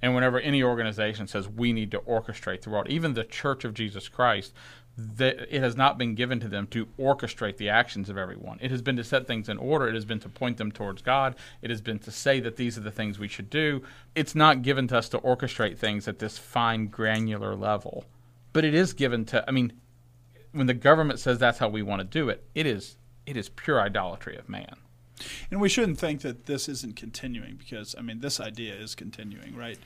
And 0.02 0.14
whenever 0.14 0.38
any 0.38 0.62
organization 0.62 1.26
says 1.26 1.48
we 1.48 1.72
need 1.72 1.90
to 1.92 2.00
orchestrate 2.00 2.62
the 2.62 2.70
world, 2.70 2.88
even 2.88 3.14
the 3.14 3.24
Church 3.24 3.64
of 3.64 3.74
Jesus 3.74 4.08
Christ, 4.08 4.52
that 4.96 5.54
it 5.54 5.60
has 5.60 5.76
not 5.76 5.98
been 5.98 6.14
given 6.14 6.40
to 6.40 6.48
them 6.48 6.66
to 6.68 6.86
orchestrate 6.98 7.58
the 7.58 7.68
actions 7.68 8.08
of 8.08 8.16
everyone. 8.16 8.58
It 8.62 8.70
has 8.70 8.80
been 8.80 8.96
to 8.96 9.04
set 9.04 9.26
things 9.26 9.48
in 9.48 9.58
order. 9.58 9.88
It 9.88 9.94
has 9.94 10.06
been 10.06 10.20
to 10.20 10.28
point 10.28 10.56
them 10.56 10.72
towards 10.72 11.02
God. 11.02 11.34
It 11.60 11.68
has 11.68 11.82
been 11.82 11.98
to 12.00 12.10
say 12.10 12.40
that 12.40 12.56
these 12.56 12.78
are 12.78 12.82
the 12.82 12.90
things 12.90 13.18
we 13.18 13.28
should 13.28 13.50
do. 13.50 13.82
It's 14.14 14.34
not 14.34 14.62
given 14.62 14.88
to 14.88 14.98
us 14.98 15.10
to 15.10 15.18
orchestrate 15.18 15.76
things 15.76 16.08
at 16.08 16.18
this 16.18 16.38
fine, 16.38 16.86
granular 16.86 17.54
level, 17.54 18.06
but 18.54 18.64
it 18.64 18.74
is 18.74 18.94
given 18.94 19.26
to. 19.26 19.44
I 19.46 19.50
mean, 19.50 19.74
when 20.52 20.66
the 20.66 20.74
government 20.74 21.20
says 21.20 21.38
that's 21.38 21.58
how 21.58 21.68
we 21.68 21.82
want 21.82 22.00
to 22.00 22.04
do 22.04 22.30
it, 22.30 22.44
it 22.54 22.64
is 22.64 22.96
it 23.26 23.36
is 23.36 23.50
pure 23.50 23.80
idolatry 23.80 24.36
of 24.36 24.48
man. 24.48 24.76
And 25.50 25.60
we 25.60 25.68
shouldn't 25.68 25.98
think 25.98 26.20
that 26.22 26.46
this 26.46 26.68
isn't 26.68 26.96
continuing 26.96 27.56
because, 27.56 27.94
I 27.98 28.02
mean, 28.02 28.20
this 28.20 28.40
idea 28.40 28.74
is 28.74 28.94
continuing, 28.94 29.56
right? 29.56 29.78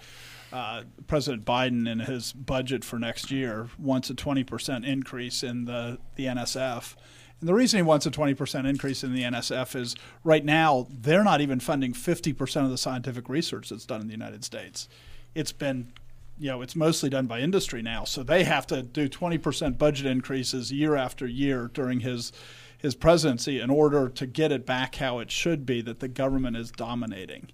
Uh, 0.53 0.83
President 1.07 1.45
Biden, 1.45 1.91
in 1.91 2.01
his 2.01 2.33
budget 2.33 2.85
for 2.85 2.99
next 2.99 3.31
year, 3.31 3.69
wants 3.79 4.11
a 4.11 4.15
20% 4.15 4.85
increase 4.85 5.43
in 5.43 5.67
the, 5.67 5.99
the 6.17 6.27
NSF. 6.27 6.97
And 7.39 7.49
the 7.49 7.55
reason 7.55 7.79
he 7.79 7.83
wants 7.83 8.05
a 8.07 8.11
20% 8.11 8.69
increase 8.69 9.05
in 9.05 9.15
the 9.15 9.23
NSF 9.23 9.77
is 9.77 9.95
right 10.25 10.45
now, 10.45 10.89
they're 10.91 11.25
not 11.25 11.41
even 11.41 11.61
funding 11.61 11.93
50% 11.93 12.65
of 12.65 12.71
the 12.71 12.79
scientific 12.79 13.29
research 13.29 13.69
that's 13.69 13.87
done 13.87 14.01
in 14.01 14.09
the 14.09 14.13
United 14.13 14.45
States. 14.45 14.89
It's 15.35 15.53
been 15.53 15.93
you 16.41 16.49
know, 16.49 16.63
it's 16.63 16.75
mostly 16.75 17.11
done 17.11 17.27
by 17.27 17.41
industry 17.41 17.83
now. 17.83 18.05
So 18.05 18.23
they 18.23 18.45
have 18.45 18.67
to 18.69 18.83
do 18.83 19.11
20% 19.11 19.77
budget 19.77 20.07
increases 20.07 20.73
year 20.73 20.97
after 20.97 21.27
year 21.27 21.71
during 21.73 22.01
his 22.01 22.33
his 22.81 22.95
presidency 22.95 23.61
in 23.61 23.71
order 23.71 24.09
to 24.09 24.27
get 24.27 24.53
it 24.53 24.65
back 24.65 24.97
how 24.97 25.19
it 25.19 25.31
should 25.31 25.67
be 25.67 25.81
that 25.83 26.01
the 26.01 26.09
government 26.09 26.57
is 26.57 26.71
dominating 26.71 27.49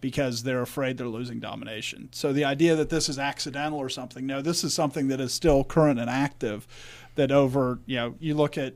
because 0.00 0.42
they're 0.42 0.62
afraid 0.62 0.98
they're 0.98 1.08
losing 1.08 1.40
domination. 1.40 2.08
So 2.12 2.32
the 2.32 2.44
idea 2.44 2.76
that 2.76 2.90
this 2.90 3.08
is 3.08 3.18
accidental 3.18 3.78
or 3.78 3.88
something, 3.88 4.26
no, 4.26 4.42
this 4.42 4.62
is 4.62 4.74
something 4.74 5.08
that 5.08 5.20
is 5.20 5.32
still 5.32 5.64
current 5.64 5.98
and 5.98 6.10
active 6.10 6.66
that 7.14 7.32
over, 7.32 7.78
you 7.86 7.96
know, 7.96 8.14
you 8.20 8.34
look 8.34 8.58
at 8.58 8.74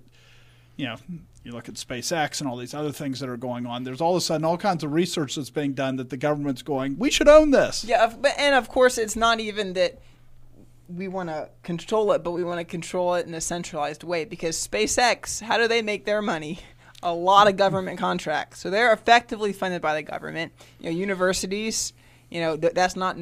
you 0.80 0.86
know, 0.86 0.96
you 1.44 1.52
look 1.52 1.68
at 1.68 1.74
SpaceX 1.74 2.40
and 2.40 2.48
all 2.48 2.56
these 2.56 2.72
other 2.72 2.90
things 2.90 3.20
that 3.20 3.28
are 3.28 3.36
going 3.36 3.66
on. 3.66 3.84
There's 3.84 4.00
all 4.00 4.12
of 4.12 4.18
a 4.18 4.20
sudden 4.20 4.46
all 4.46 4.56
kinds 4.56 4.82
of 4.82 4.92
research 4.92 5.36
that's 5.36 5.50
being 5.50 5.74
done 5.74 5.96
that 5.96 6.08
the 6.08 6.16
government's 6.16 6.62
going, 6.62 6.98
we 6.98 7.10
should 7.10 7.28
own 7.28 7.50
this. 7.50 7.84
Yeah, 7.84 8.14
and 8.38 8.54
of 8.54 8.68
course 8.68 8.96
it's 8.96 9.14
not 9.14 9.40
even 9.40 9.74
that 9.74 10.00
we 10.94 11.08
want 11.08 11.28
to 11.28 11.48
control 11.62 12.12
it, 12.12 12.22
but 12.22 12.32
we 12.32 12.44
want 12.44 12.58
to 12.58 12.64
control 12.64 13.14
it 13.14 13.26
in 13.26 13.34
a 13.34 13.40
centralized 13.40 14.04
way 14.04 14.24
because 14.24 14.56
SpaceX, 14.56 15.40
how 15.40 15.58
do 15.58 15.68
they 15.68 15.82
make 15.82 16.04
their 16.04 16.22
money? 16.22 16.60
A 17.02 17.14
lot 17.14 17.48
of 17.48 17.56
government 17.56 17.98
contracts, 18.06 18.60
so 18.60 18.70
they're 18.70 18.92
effectively 18.92 19.52
funded 19.52 19.80
by 19.80 19.94
the 19.94 20.02
government. 20.02 20.52
You 20.80 20.90
know, 20.90 20.96
universities, 20.96 21.92
you 22.28 22.40
know, 22.40 22.56
th- 22.56 22.74
that's 22.74 22.96
not 22.96 23.16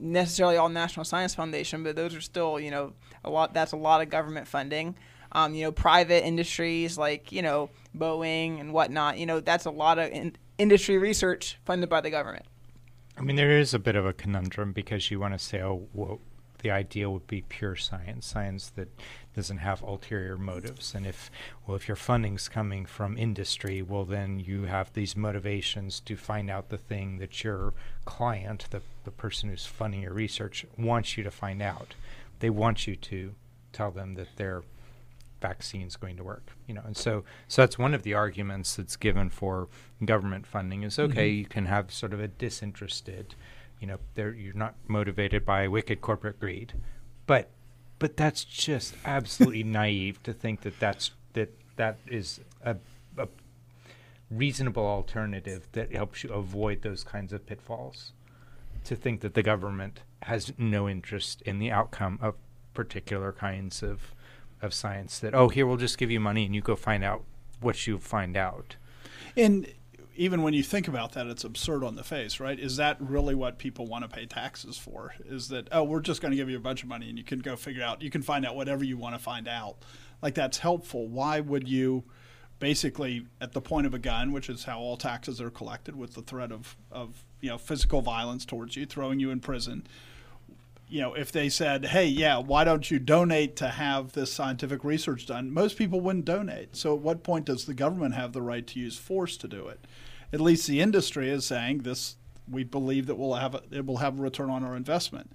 necessarily 0.00 0.56
all 0.56 0.68
National 0.68 1.04
Science 1.04 1.34
Foundation, 1.34 1.82
but 1.82 1.96
those 1.96 2.14
are 2.14 2.20
still, 2.20 2.60
you 2.60 2.70
know, 2.70 2.92
a 3.24 3.30
lot. 3.30 3.54
That's 3.54 3.72
a 3.72 3.76
lot 3.76 4.00
of 4.00 4.10
government 4.10 4.46
funding. 4.46 4.94
Um, 5.32 5.54
you 5.54 5.64
know, 5.64 5.72
private 5.72 6.24
industries 6.24 6.96
like 6.96 7.32
you 7.32 7.42
know 7.42 7.70
Boeing 7.96 8.60
and 8.60 8.72
whatnot. 8.72 9.18
You 9.18 9.26
know, 9.26 9.40
that's 9.40 9.64
a 9.64 9.70
lot 9.70 9.98
of 9.98 10.10
in- 10.10 10.36
industry 10.56 10.98
research 10.98 11.58
funded 11.64 11.88
by 11.88 12.00
the 12.00 12.10
government. 12.10 12.46
I 13.16 13.22
mean, 13.22 13.34
there 13.34 13.58
is 13.58 13.74
a 13.74 13.80
bit 13.80 13.96
of 13.96 14.06
a 14.06 14.12
conundrum 14.12 14.72
because 14.72 15.10
you 15.10 15.18
want 15.18 15.34
to 15.34 15.40
say, 15.40 15.60
oh, 15.60 15.88
well, 15.92 16.20
the 16.58 16.70
ideal 16.70 17.12
would 17.12 17.26
be 17.26 17.42
pure 17.42 17.76
science, 17.76 18.26
science 18.26 18.70
that 18.70 18.88
doesn't 19.34 19.58
have 19.58 19.82
ulterior 19.82 20.36
motives. 20.36 20.94
And 20.94 21.06
if, 21.06 21.30
well, 21.66 21.76
if 21.76 21.86
your 21.86 21.96
funding's 21.96 22.48
coming 22.48 22.86
from 22.86 23.16
industry, 23.16 23.82
well, 23.82 24.04
then 24.04 24.40
you 24.40 24.64
have 24.64 24.92
these 24.92 25.16
motivations 25.16 26.00
to 26.00 26.16
find 26.16 26.50
out 26.50 26.68
the 26.68 26.78
thing 26.78 27.18
that 27.18 27.44
your 27.44 27.74
client, 28.04 28.66
the, 28.70 28.82
the 29.04 29.10
person 29.10 29.48
who's 29.48 29.66
funding 29.66 30.02
your 30.02 30.12
research, 30.12 30.66
wants 30.76 31.16
you 31.16 31.24
to 31.24 31.30
find 31.30 31.62
out. 31.62 31.94
They 32.40 32.50
want 32.50 32.86
you 32.86 32.96
to 32.96 33.34
tell 33.72 33.90
them 33.90 34.14
that 34.14 34.36
their 34.36 34.62
vaccine's 35.40 35.94
going 35.94 36.16
to 36.16 36.24
work 36.24 36.50
you 36.66 36.74
know 36.74 36.82
and 36.84 36.96
so 36.96 37.22
so 37.46 37.62
that's 37.62 37.78
one 37.78 37.94
of 37.94 38.02
the 38.02 38.12
arguments 38.12 38.74
that's 38.74 38.96
given 38.96 39.30
for 39.30 39.68
government 40.04 40.44
funding 40.44 40.82
is 40.82 40.98
okay 40.98 41.30
mm-hmm. 41.30 41.38
you 41.38 41.44
can 41.44 41.66
have 41.66 41.92
sort 41.92 42.12
of 42.12 42.18
a 42.18 42.26
disinterested 42.26 43.36
you 43.80 43.86
know 43.86 43.98
you're 44.16 44.54
not 44.54 44.74
motivated 44.86 45.44
by 45.44 45.68
wicked 45.68 46.00
corporate 46.00 46.40
greed. 46.40 46.74
But 47.26 47.50
but 47.98 48.16
that's 48.16 48.44
just 48.44 48.94
absolutely 49.04 49.62
naive 49.64 50.22
to 50.24 50.32
think 50.32 50.62
that 50.62 50.78
that's 50.78 51.10
that 51.34 51.50
that 51.76 51.98
is 52.06 52.40
a, 52.62 52.76
a 53.16 53.28
reasonable 54.30 54.86
alternative 54.86 55.68
that 55.72 55.92
helps 55.92 56.24
you 56.24 56.30
avoid 56.30 56.82
those 56.82 57.04
kinds 57.04 57.32
of 57.32 57.46
pitfalls. 57.46 58.12
To 58.84 58.96
think 58.96 59.20
that 59.20 59.34
the 59.34 59.42
government 59.42 60.00
has 60.22 60.52
no 60.56 60.88
interest 60.88 61.42
in 61.42 61.58
the 61.58 61.70
outcome 61.70 62.18
of 62.22 62.34
particular 62.74 63.32
kinds 63.32 63.82
of 63.82 64.14
of 64.60 64.74
science 64.74 65.20
that 65.20 65.34
oh 65.34 65.48
here 65.48 65.66
we'll 65.66 65.76
just 65.76 65.98
give 65.98 66.10
you 66.10 66.18
money 66.18 66.44
and 66.44 66.54
you 66.54 66.60
go 66.60 66.74
find 66.74 67.04
out 67.04 67.22
what 67.60 67.86
you 67.86 67.98
find 67.98 68.36
out. 68.36 68.76
And 69.36 69.72
even 70.18 70.42
when 70.42 70.52
you 70.52 70.64
think 70.64 70.88
about 70.88 71.12
that, 71.12 71.28
it's 71.28 71.44
absurd 71.44 71.84
on 71.84 71.94
the 71.94 72.02
face, 72.02 72.40
right? 72.40 72.58
Is 72.58 72.76
that 72.76 72.96
really 73.00 73.36
what 73.36 73.56
people 73.56 73.86
want 73.86 74.02
to 74.02 74.08
pay 74.08 74.26
taxes 74.26 74.76
for? 74.76 75.14
Is 75.24 75.48
that, 75.48 75.68
oh, 75.70 75.84
we're 75.84 76.00
just 76.00 76.20
going 76.20 76.32
to 76.32 76.36
give 76.36 76.50
you 76.50 76.56
a 76.56 76.60
bunch 76.60 76.82
of 76.82 76.88
money 76.88 77.08
and 77.08 77.16
you 77.16 77.22
can 77.22 77.38
go 77.38 77.54
figure 77.54 77.84
out, 77.84 78.02
you 78.02 78.10
can 78.10 78.22
find 78.22 78.44
out 78.44 78.56
whatever 78.56 78.82
you 78.82 78.96
want 78.96 79.14
to 79.14 79.20
find 79.20 79.46
out. 79.46 79.76
Like 80.20 80.34
that's 80.34 80.58
helpful. 80.58 81.06
Why 81.06 81.38
would 81.38 81.68
you 81.68 82.02
basically, 82.58 83.26
at 83.40 83.52
the 83.52 83.60
point 83.60 83.86
of 83.86 83.94
a 83.94 83.98
gun, 84.00 84.32
which 84.32 84.50
is 84.50 84.64
how 84.64 84.80
all 84.80 84.96
taxes 84.96 85.40
are 85.40 85.50
collected 85.50 85.94
with 85.94 86.14
the 86.14 86.22
threat 86.22 86.50
of, 86.50 86.76
of 86.90 87.24
you 87.40 87.50
know, 87.50 87.56
physical 87.56 88.02
violence 88.02 88.44
towards 88.44 88.74
you, 88.74 88.86
throwing 88.86 89.20
you 89.20 89.30
in 89.30 89.38
prison, 89.38 89.86
you 90.88 91.00
know, 91.00 91.14
if 91.14 91.30
they 91.30 91.50
said, 91.50 91.84
"Hey, 91.84 92.06
yeah, 92.06 92.38
why 92.38 92.64
don't 92.64 92.90
you 92.90 92.98
donate 92.98 93.56
to 93.56 93.68
have 93.68 94.12
this 94.12 94.32
scientific 94.32 94.82
research 94.84 95.26
done?" 95.26 95.52
Most 95.52 95.76
people 95.76 96.00
wouldn't 96.00 96.24
donate. 96.24 96.74
So, 96.76 96.94
at 96.94 97.02
what 97.02 97.22
point 97.22 97.44
does 97.44 97.66
the 97.66 97.74
government 97.74 98.14
have 98.14 98.32
the 98.32 98.40
right 98.40 98.66
to 98.66 98.80
use 98.80 98.96
force 98.96 99.36
to 99.36 99.46
do 99.46 99.68
it? 99.68 99.80
At 100.32 100.40
least 100.40 100.66
the 100.66 100.80
industry 100.80 101.30
is 101.30 101.46
saying 101.46 101.78
this. 101.78 102.16
We 102.50 102.64
believe 102.64 103.06
that 103.06 103.16
we'll 103.16 103.34
have 103.34 103.54
a, 103.54 103.62
it 103.70 103.84
will 103.84 103.98
have 103.98 104.18
a 104.18 104.22
return 104.22 104.50
on 104.50 104.64
our 104.64 104.76
investment. 104.76 105.32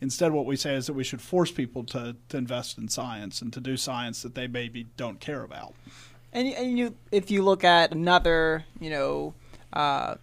Instead, 0.00 0.32
what 0.32 0.46
we 0.46 0.56
say 0.56 0.74
is 0.74 0.86
that 0.86 0.92
we 0.92 1.04
should 1.04 1.22
force 1.22 1.50
people 1.50 1.82
to, 1.84 2.16
to 2.28 2.36
invest 2.36 2.76
in 2.76 2.88
science 2.88 3.40
and 3.40 3.52
to 3.52 3.60
do 3.60 3.76
science 3.76 4.22
that 4.22 4.34
they 4.34 4.46
maybe 4.46 4.86
don't 4.96 5.20
care 5.20 5.42
about. 5.42 5.74
And, 6.32 6.48
and 6.48 6.78
you, 6.78 6.94
if 7.10 7.30
you 7.30 7.42
look 7.42 7.64
at 7.64 7.92
another, 7.92 8.64
you 8.78 8.90
know, 8.90 9.34
uh, 9.72 10.16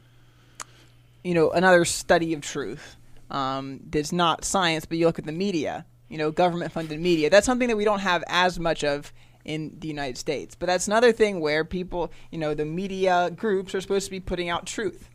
you 1.24 1.34
know, 1.34 1.50
another 1.52 1.86
study 1.86 2.34
of 2.34 2.42
truth 2.42 2.98
um, 3.32 3.80
that's 3.90 4.12
not 4.12 4.46
science, 4.46 4.86
but 4.86 4.98
you 4.98 5.06
look 5.06 5.18
at 5.18 5.26
the 5.26 5.32
media, 5.32 5.86
you 6.10 6.18
know, 6.18 6.30
government-funded 6.30 7.00
media. 7.00 7.30
That's 7.30 7.46
something 7.46 7.70
that 7.70 7.78
we 7.78 7.86
don't 7.86 8.00
have 8.02 8.24
as 8.28 8.60
much 8.60 8.84
of 8.84 9.12
in 9.46 9.76
the 9.80 9.88
United 9.88 10.18
States. 10.18 10.56
But 10.56 10.68
that's 10.68 10.88
another 10.88 11.12
thing 11.12 11.40
where 11.40 11.66
people, 11.66 12.12
you 12.32 12.38
know, 12.38 12.54
the 12.54 12.66
media 12.66 13.32
groups 13.36 13.76
are 13.76 13.82
supposed 13.82 14.06
to 14.06 14.12
be 14.12 14.20
putting 14.20 14.50
out 14.50 14.66
truth. 14.66 15.10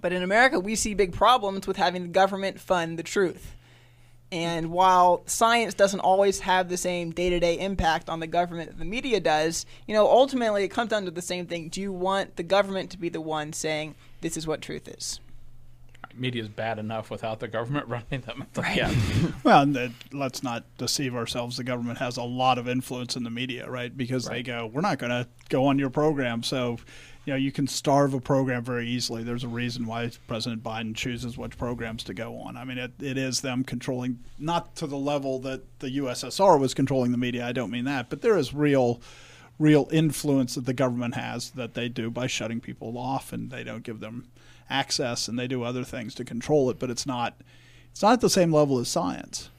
But 0.00 0.12
in 0.12 0.22
America, 0.22 0.58
we 0.58 0.76
see 0.76 0.94
big 0.94 1.12
problems 1.12 1.66
with 1.66 1.76
having 1.76 2.02
the 2.02 2.08
government 2.08 2.58
fund 2.58 2.98
the 2.98 3.02
truth. 3.02 3.56
And 4.32 4.70
while 4.70 5.22
science 5.26 5.74
doesn't 5.74 6.00
always 6.00 6.40
have 6.40 6.68
the 6.68 6.76
same 6.76 7.10
day 7.10 7.30
to 7.30 7.40
day 7.40 7.58
impact 7.58 8.08
on 8.08 8.20
the 8.20 8.28
government 8.28 8.70
that 8.70 8.78
the 8.78 8.84
media 8.84 9.18
does, 9.18 9.66
you 9.88 9.94
know, 9.94 10.06
ultimately 10.06 10.62
it 10.62 10.68
comes 10.68 10.90
down 10.90 11.04
to 11.04 11.10
the 11.10 11.20
same 11.20 11.46
thing. 11.46 11.68
Do 11.68 11.80
you 11.80 11.92
want 11.92 12.36
the 12.36 12.44
government 12.44 12.90
to 12.90 12.98
be 12.98 13.08
the 13.08 13.20
one 13.20 13.52
saying 13.52 13.96
this 14.20 14.36
is 14.36 14.46
what 14.46 14.62
truth 14.62 14.86
is? 14.86 15.20
Media 16.14 16.42
is 16.42 16.48
bad 16.48 16.78
enough 16.78 17.10
without 17.10 17.40
the 17.40 17.48
government 17.48 17.88
running 17.88 18.20
them. 18.20 18.46
Right. 18.56 18.76
Yeah. 18.76 18.94
Well, 19.42 19.62
and 19.62 19.74
the, 19.74 19.92
let's 20.12 20.42
not 20.42 20.64
deceive 20.76 21.14
ourselves. 21.14 21.56
The 21.56 21.64
government 21.64 21.98
has 21.98 22.16
a 22.16 22.22
lot 22.22 22.58
of 22.58 22.68
influence 22.68 23.16
in 23.16 23.24
the 23.24 23.30
media, 23.30 23.70
right? 23.70 23.96
Because 23.96 24.26
they 24.26 24.42
go, 24.42 24.66
we're 24.66 24.82
not 24.82 24.98
going 24.98 25.10
to 25.10 25.26
go 25.48 25.66
on 25.66 25.78
your 25.78 25.88
program. 25.88 26.42
So, 26.42 26.78
you 27.24 27.32
know, 27.32 27.36
you 27.36 27.50
can 27.50 27.66
starve 27.66 28.12
a 28.12 28.20
program 28.20 28.62
very 28.62 28.86
easily. 28.86 29.22
There's 29.22 29.44
a 29.44 29.48
reason 29.48 29.86
why 29.86 30.10
President 30.28 30.62
Biden 30.62 30.94
chooses 30.94 31.38
which 31.38 31.56
programs 31.56 32.04
to 32.04 32.14
go 32.14 32.38
on. 32.38 32.56
I 32.56 32.64
mean, 32.64 32.76
it, 32.76 32.92
it 33.00 33.16
is 33.16 33.40
them 33.40 33.64
controlling, 33.64 34.18
not 34.38 34.76
to 34.76 34.86
the 34.86 34.98
level 34.98 35.38
that 35.40 35.80
the 35.80 35.98
USSR 35.98 36.60
was 36.60 36.74
controlling 36.74 37.12
the 37.12 37.18
media. 37.18 37.46
I 37.46 37.52
don't 37.52 37.70
mean 37.70 37.84
that, 37.86 38.10
but 38.10 38.20
there 38.20 38.36
is 38.36 38.52
real. 38.52 39.00
Real 39.58 39.88
influence 39.92 40.54
that 40.54 40.64
the 40.64 40.72
government 40.72 41.16
has 41.16 41.50
that 41.50 41.74
they 41.74 41.90
do 41.90 42.10
by 42.10 42.26
shutting 42.26 42.60
people 42.62 42.96
off 42.96 43.30
and 43.30 43.50
they 43.50 43.62
don't 43.62 43.82
give 43.82 44.00
them 44.00 44.30
access 44.70 45.28
and 45.28 45.38
they 45.38 45.48
do 45.48 45.62
other 45.62 45.84
things 45.84 46.14
to 46.14 46.24
control 46.24 46.70
it, 46.70 46.78
but 46.78 46.90
it's 46.90 47.06
not 47.06 47.40
it's 47.90 48.02
not 48.02 48.12
at 48.14 48.20
the 48.20 48.30
same 48.30 48.52
level 48.52 48.78
as 48.78 48.88
science. 48.88 49.50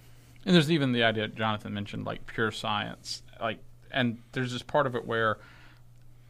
And 0.46 0.56
there's 0.56 0.72
even 0.72 0.94
the 0.94 1.04
idea 1.04 1.28
Jonathan 1.28 1.74
mentioned, 1.74 2.06
like 2.06 2.26
pure 2.26 2.52
science, 2.52 3.22
like, 3.40 3.60
and 3.92 4.20
there's 4.32 4.52
this 4.52 4.64
part 4.64 4.88
of 4.88 4.96
it 4.96 5.06
where 5.06 5.38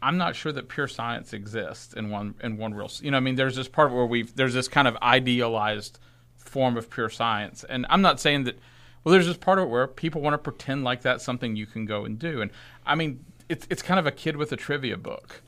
I'm 0.02 0.18
not 0.18 0.36
sure 0.36 0.52
that 0.52 0.68
pure 0.68 0.88
science 0.88 1.32
exists 1.32 1.94
in 1.94 2.10
one 2.10 2.36
in 2.44 2.58
one 2.58 2.74
real. 2.74 2.90
You 3.02 3.12
know, 3.12 3.18
I 3.18 3.22
mean, 3.22 3.36
there's 3.36 3.56
this 3.56 3.68
part 3.68 3.92
where 3.92 4.06
we've 4.06 4.36
there's 4.36 4.54
this 4.54 4.68
kind 4.68 4.88
of 4.88 4.98
idealized 5.02 6.00
form 6.36 6.76
of 6.76 6.90
pure 6.90 7.10
science, 7.10 7.64
and 7.64 7.86
I'm 7.90 8.02
not 8.02 8.20
saying 8.20 8.46
that. 8.46 8.58
Well, 9.04 9.14
there's 9.14 9.26
this 9.26 9.38
part 9.38 9.58
of 9.58 9.66
it 9.66 9.68
where 9.70 9.88
people 9.88 10.22
want 10.22 10.36
to 10.36 10.38
pretend 10.38 10.84
like 10.84 11.02
that's 11.02 11.24
something 11.24 11.56
you 11.56 11.66
can 11.66 11.86
go 11.86 12.06
and 12.06 12.20
do, 12.20 12.42
and 12.42 12.52
I 12.86 12.96
mean, 12.96 13.24
it's 13.48 13.68
it's 13.70 13.82
kind 13.82 14.00
of 14.00 14.06
a 14.06 14.12
kid 14.12 14.36
with 14.38 14.52
a 14.52 14.56
trivia 14.56 14.98
book. 14.98 15.42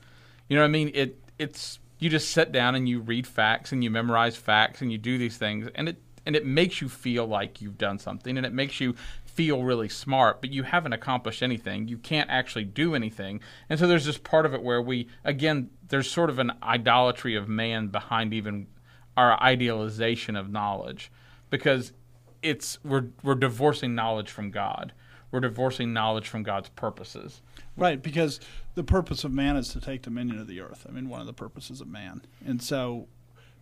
You 0.47 0.55
know 0.55 0.63
what 0.63 0.67
I 0.67 0.71
mean? 0.71 0.91
It 0.93 1.19
it's 1.37 1.79
you 2.03 2.09
just 2.09 2.29
sit 2.29 2.51
down 2.51 2.75
and 2.75 2.87
you 2.87 2.99
read 2.99 3.25
facts 3.25 3.71
and 3.71 3.83
you 3.83 3.89
memorize 3.89 4.35
facts 4.35 4.81
and 4.81 4.91
you 4.91 4.97
do 4.97 5.17
these 5.17 5.37
things 5.37 5.67
and 5.75 5.89
it 5.89 6.01
and 6.25 6.35
it 6.35 6.45
makes 6.45 6.81
you 6.81 6.87
feel 6.87 7.25
like 7.25 7.61
you've 7.61 7.77
done 7.77 7.99
something 7.99 8.37
and 8.37 8.45
it 8.45 8.53
makes 8.53 8.79
you 8.79 8.95
feel 9.25 9.63
really 9.63 9.89
smart, 9.89 10.41
but 10.41 10.51
you 10.51 10.63
haven't 10.63 10.93
accomplished 10.93 11.43
anything. 11.43 11.87
You 11.87 11.97
can't 11.97 12.29
actually 12.29 12.63
do 12.65 12.95
anything. 12.95 13.41
And 13.67 13.79
so 13.79 13.87
there's 13.87 14.05
this 14.05 14.17
part 14.17 14.45
of 14.45 14.53
it 14.53 14.61
where 14.61 14.81
we 14.81 15.07
again 15.23 15.69
there's 15.87 16.09
sort 16.09 16.29
of 16.29 16.39
an 16.39 16.51
idolatry 16.61 17.35
of 17.35 17.47
man 17.47 17.87
behind 17.87 18.33
even 18.33 18.67
our 19.15 19.41
idealization 19.41 20.35
of 20.35 20.49
knowledge 20.49 21.11
because 21.49 21.93
it's 22.41 22.83
we're 22.83 23.07
we're 23.23 23.35
divorcing 23.35 23.95
knowledge 23.95 24.29
from 24.29 24.51
God. 24.51 24.93
We're 25.31 25.39
divorcing 25.39 25.93
knowledge 25.93 26.27
from 26.27 26.43
God's 26.43 26.69
purposes. 26.69 27.41
Right, 27.75 28.01
because 28.01 28.39
the 28.75 28.83
purpose 28.83 29.23
of 29.23 29.31
man 29.31 29.55
is 29.55 29.69
to 29.69 29.81
take 29.81 30.01
dominion 30.01 30.39
of 30.39 30.47
the 30.47 30.61
earth. 30.61 30.85
I 30.87 30.91
mean, 30.91 31.09
one 31.09 31.21
of 31.21 31.27
the 31.27 31.33
purposes 31.33 31.81
of 31.81 31.87
man. 31.87 32.21
And 32.45 32.61
so 32.61 33.07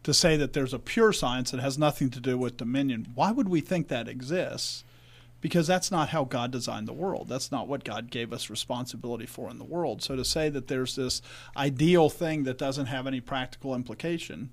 to 0.04 0.14
say 0.14 0.38
that 0.38 0.54
there's 0.54 0.74
a 0.74 0.80
pure 0.80 1.14
science 1.14 1.52
that 1.52 1.60
has 1.60 1.78
nothing 1.78 2.10
to 2.12 2.20
do 2.20 2.38
with 2.38 2.58
dominion, 2.58 3.12
why 3.14 3.32
would 3.32 3.50
we 3.50 3.62
think 3.62 3.88
that 3.88 4.08
exists? 4.08 4.84
Because 5.42 5.68
that's 5.68 5.92
not 5.92 6.10
how 6.10 6.24
God 6.24 6.52
designed 6.52 6.88
the 6.88 6.94
world. 6.94 7.28
That's 7.28 7.52
not 7.52 7.68
what 7.68 7.84
God 7.84 8.12
gave 8.12 8.32
us 8.32 8.50
responsibility 8.50 9.26
for 9.26 9.50
in 9.50 9.58
the 9.58 9.64
world. 9.64 10.02
So 10.04 10.16
to 10.16 10.24
say 10.24 10.50
that 10.50 10.68
there's 10.68 10.96
this 10.96 11.22
ideal 11.58 12.10
thing 12.10 12.44
that 12.44 12.60
doesn't 12.60 12.86
have 12.86 13.08
any 13.08 13.22
practical 13.22 13.74
implication, 13.74 14.52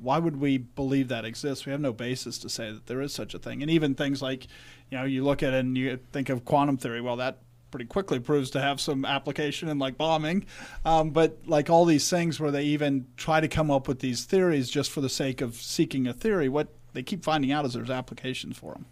why 0.00 0.18
would 0.18 0.40
we 0.40 0.58
believe 0.58 1.08
that 1.08 1.24
exists? 1.24 1.66
We 1.66 1.72
have 1.72 1.80
no 1.80 1.92
basis 1.92 2.38
to 2.38 2.48
say 2.48 2.72
that 2.72 2.86
there 2.86 3.00
is 3.00 3.12
such 3.12 3.32
a 3.34 3.38
thing. 3.38 3.62
And 3.62 3.70
even 3.70 3.94
things 3.94 4.20
like, 4.20 4.48
you 4.90 4.98
know, 4.98 5.04
you 5.04 5.24
look 5.24 5.42
at 5.42 5.54
it 5.54 5.60
and 5.60 5.78
you 5.78 5.98
think 6.12 6.28
of 6.28 6.44
quantum 6.44 6.76
theory. 6.76 7.00
Well, 7.00 7.16
that 7.16 7.38
pretty 7.74 7.86
quickly 7.86 8.20
proves 8.20 8.50
to 8.50 8.60
have 8.60 8.80
some 8.80 9.04
application 9.04 9.68
in 9.68 9.80
like 9.80 9.98
bombing. 9.98 10.46
Um, 10.84 11.10
but 11.10 11.38
like 11.44 11.68
all 11.68 11.84
these 11.84 12.08
things 12.08 12.38
where 12.38 12.52
they 12.52 12.62
even 12.62 13.04
try 13.16 13.40
to 13.40 13.48
come 13.48 13.68
up 13.68 13.88
with 13.88 13.98
these 13.98 14.22
theories 14.22 14.70
just 14.70 14.92
for 14.92 15.00
the 15.00 15.08
sake 15.08 15.40
of 15.40 15.56
seeking 15.56 16.06
a 16.06 16.12
theory, 16.12 16.48
what 16.48 16.68
they 16.92 17.02
keep 17.02 17.24
finding 17.24 17.50
out 17.50 17.64
is 17.64 17.72
there's 17.72 17.90
applications 17.90 18.56
for 18.56 18.74
them. 18.74 18.86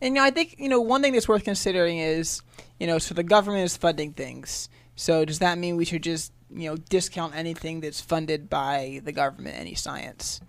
And 0.00 0.16
you 0.16 0.20
know, 0.20 0.26
I 0.26 0.32
think 0.32 0.56
you 0.58 0.68
know 0.68 0.80
one 0.80 1.02
thing 1.02 1.12
that's 1.12 1.28
worth 1.28 1.44
considering 1.44 1.98
is 1.98 2.42
you 2.80 2.88
know, 2.88 2.98
so 2.98 3.14
the 3.14 3.22
government 3.22 3.64
is 3.64 3.76
funding 3.76 4.12
things. 4.12 4.68
So 4.96 5.24
does 5.24 5.38
that 5.38 5.56
mean 5.56 5.76
we 5.76 5.84
should 5.84 6.02
just 6.02 6.32
you 6.52 6.68
know 6.68 6.76
discount 6.76 7.36
anything 7.36 7.78
that's 7.78 8.00
funded 8.00 8.50
by 8.50 9.02
the 9.04 9.12
government, 9.12 9.56
any 9.56 9.76
science? 9.76 10.40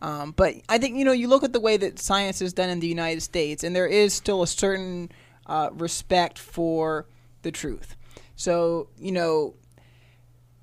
Um, 0.00 0.32
but 0.34 0.54
I 0.70 0.78
think 0.78 0.96
you 0.96 1.04
know 1.04 1.12
you 1.12 1.28
look 1.28 1.44
at 1.44 1.52
the 1.52 1.60
way 1.60 1.76
that 1.76 1.98
science 1.98 2.40
is 2.40 2.54
done 2.54 2.70
in 2.70 2.80
the 2.80 2.88
United 2.88 3.20
States, 3.20 3.64
and 3.64 3.76
there 3.76 3.86
is 3.86 4.14
still 4.14 4.42
a 4.42 4.46
certain 4.46 5.12
uh, 5.46 5.70
respect 5.72 6.38
for 6.38 7.06
the 7.42 7.50
truth. 7.50 7.96
So 8.36 8.88
you 8.98 9.12
know, 9.12 9.54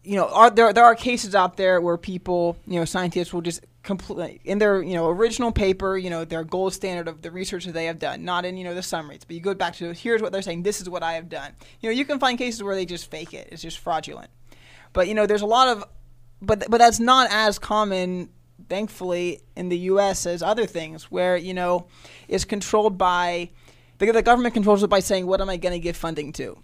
you 0.03 0.15
know, 0.15 0.27
are 0.27 0.49
there 0.49 0.73
there 0.73 0.85
are 0.85 0.95
cases 0.95 1.35
out 1.35 1.57
there 1.57 1.81
where 1.81 1.97
people, 1.97 2.57
you 2.65 2.79
know, 2.79 2.85
scientists 2.85 3.33
will 3.33 3.41
just 3.41 3.63
complete 3.83 4.41
in 4.43 4.59
their 4.59 4.81
you 4.81 4.93
know 4.93 5.09
original 5.09 5.51
paper, 5.51 5.97
you 5.97 6.09
know, 6.09 6.25
their 6.25 6.43
gold 6.43 6.73
standard 6.73 7.07
of 7.07 7.21
the 7.21 7.31
research 7.31 7.65
that 7.65 7.73
they 7.73 7.85
have 7.85 7.99
done, 7.99 8.23
not 8.23 8.45
in 8.45 8.57
you 8.57 8.63
know 8.63 8.75
the 8.75 8.83
summaries, 8.83 9.23
but 9.25 9.35
you 9.35 9.41
go 9.41 9.53
back 9.53 9.75
to 9.75 9.93
here's 9.93 10.21
what 10.21 10.31
they're 10.31 10.41
saying, 10.41 10.63
this 10.63 10.81
is 10.81 10.89
what 10.89 11.03
I 11.03 11.13
have 11.13 11.29
done. 11.29 11.53
You 11.81 11.89
know, 11.89 11.95
you 11.95 12.05
can 12.05 12.19
find 12.19 12.37
cases 12.37 12.63
where 12.63 12.75
they 12.75 12.85
just 12.85 13.09
fake 13.09 13.33
it; 13.33 13.49
it's 13.51 13.61
just 13.61 13.79
fraudulent. 13.79 14.29
But 14.93 15.07
you 15.07 15.13
know, 15.13 15.25
there's 15.25 15.41
a 15.41 15.47
lot 15.47 15.67
of, 15.67 15.83
but 16.41 16.65
but 16.69 16.77
that's 16.77 16.99
not 16.99 17.29
as 17.31 17.59
common, 17.59 18.29
thankfully, 18.69 19.41
in 19.55 19.69
the 19.69 19.77
U.S. 19.77 20.25
as 20.25 20.41
other 20.41 20.65
things, 20.65 21.11
where 21.11 21.37
you 21.37 21.53
know, 21.53 21.87
it's 22.27 22.45
controlled 22.45 22.97
by 22.97 23.51
the, 23.99 24.11
the 24.11 24.23
government 24.23 24.53
controls 24.53 24.81
it 24.83 24.89
by 24.89 24.99
saying, 24.99 25.27
what 25.27 25.39
am 25.41 25.49
I 25.49 25.57
going 25.57 25.73
to 25.73 25.79
give 25.79 25.95
funding 25.95 26.33
to? 26.33 26.57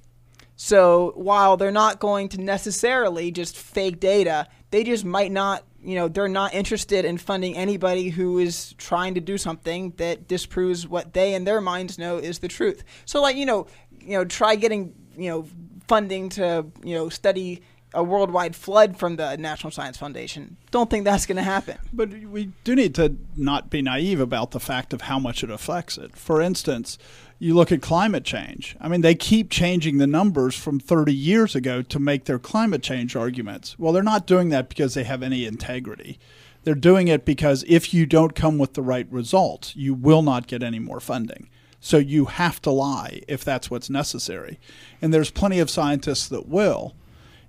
So 0.56 1.12
while 1.16 1.58
they're 1.58 1.72
not 1.72 2.00
going 2.00 2.30
to 2.30 2.42
necessarily 2.42 3.32
just 3.32 3.58
fake 3.58 4.00
data, 4.00 4.48
they 4.72 4.84
just 4.84 5.04
might 5.04 5.32
not, 5.32 5.64
you 5.84 5.96
know, 5.96 6.08
they're 6.08 6.28
not 6.28 6.54
interested 6.54 7.04
in 7.06 7.18
funding 7.18 7.56
anybody 7.56 8.10
who 8.10 8.40
is 8.40 8.74
trying 8.78 9.16
to 9.16 9.22
do 9.22 9.38
something 9.38 9.92
that 9.98 10.28
disproves 10.28 10.88
what 10.88 11.14
they 11.14 11.34
in 11.34 11.44
their 11.44 11.62
minds 11.62 12.00
know 12.00 12.18
is 12.18 12.40
the 12.40 12.48
truth. 12.48 12.84
So 13.06 13.22
like, 13.22 13.36
you 13.36 13.46
know, 13.46 13.68
you 14.00 14.18
know, 14.18 14.24
try 14.26 14.56
getting, 14.56 14.96
you 15.18 15.30
know, 15.30 15.48
funding 15.88 16.30
to, 16.30 16.66
you 16.84 16.96
know, 16.96 17.10
study 17.10 17.62
a 17.94 18.04
worldwide 18.04 18.56
flood 18.56 18.98
from 18.98 19.16
the 19.16 19.38
National 19.38 19.72
Science 19.72 19.98
Foundation. 19.98 20.58
Don't 20.70 20.90
think 20.90 21.06
that's 21.06 21.26
going 21.26 21.38
to 21.38 21.44
happen. 21.44 21.78
But 21.94 22.10
we 22.10 22.52
do 22.64 22.76
need 22.76 22.94
to 22.96 23.16
not 23.36 23.70
be 23.70 23.82
naive 23.82 24.20
about 24.20 24.52
the 24.52 24.60
fact 24.60 24.94
of 24.94 25.02
how 25.02 25.18
much 25.18 25.44
it 25.44 25.50
affects 25.50 25.98
it. 25.98 26.16
For 26.16 26.42
instance, 26.42 26.98
you 27.38 27.54
look 27.54 27.72
at 27.72 27.82
climate 27.82 28.24
change. 28.24 28.76
I 28.80 28.88
mean, 28.88 29.02
they 29.02 29.16
keep 29.16 29.50
changing 29.50 29.98
the 29.98 30.08
numbers 30.08 30.56
from 30.56 30.80
30 30.80 31.14
years 31.14 31.56
ago 31.56 31.82
to 31.82 32.00
make 32.00 32.26
their 32.26 32.40
climate 32.40 32.82
change 32.82 33.16
arguments. 33.16 33.78
Well, 33.78 33.92
they're 33.92 34.04
not 34.04 34.26
doing 34.26 34.50
that 34.50 34.70
because 34.70 34.94
they 34.94 35.04
have 35.04 35.22
any 35.22 35.46
integrity. 35.46 36.18
They're 36.64 36.76
doing 36.76 37.08
it 37.08 37.26
because 37.26 37.64
if 37.68 37.94
you 37.94 38.06
don't 38.06 38.36
come 38.36 38.58
with 38.58 38.74
the 38.74 38.82
right 38.82 39.08
results, 39.12 39.76
you 39.76 39.94
will 39.94 40.22
not 40.22 40.48
get 40.48 40.64
any 40.64 40.80
more 40.80 41.00
funding. 41.00 41.50
So 41.80 41.98
you 41.98 42.26
have 42.26 42.62
to 42.64 42.72
lie 42.72 43.22
if 43.28 43.44
that's 43.44 43.70
what's 43.70 43.90
necessary. 43.90 44.60
And 45.02 45.14
there's 45.14 45.30
plenty 45.30 45.60
of 45.60 45.70
scientists 45.70 46.28
that 46.30 46.48
will 46.48 46.96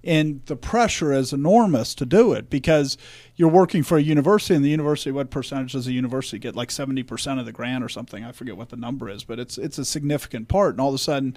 and 0.07 0.40
the 0.46 0.54
pressure 0.54 1.12
is 1.12 1.32
enormous 1.32 1.92
to 1.96 2.07
do 2.07 2.32
it 2.32 2.48
because 2.48 2.96
you're 3.34 3.50
working 3.50 3.82
for 3.82 3.98
a 3.98 4.02
university 4.02 4.54
and 4.54 4.64
the 4.64 4.70
university 4.70 5.11
what 5.11 5.30
percentage 5.30 5.72
does 5.72 5.84
the 5.84 5.92
university 5.92 6.38
get? 6.38 6.54
Like 6.54 6.68
70% 6.68 7.40
of 7.40 7.44
the 7.44 7.52
grant 7.52 7.82
or 7.82 7.88
something? 7.88 8.24
I 8.24 8.30
forget 8.30 8.57
what 8.57 8.68
the 8.68 8.76
number 8.76 9.11
is 9.11 9.24
but 9.24 9.40
it's 9.40 9.59
it's 9.59 9.78
a 9.78 9.84
significant 9.84 10.46
part. 10.48 10.74
And 10.74 10.80
all 10.80 10.90
of 10.90 10.94
a 10.94 10.98
sudden 10.98 11.36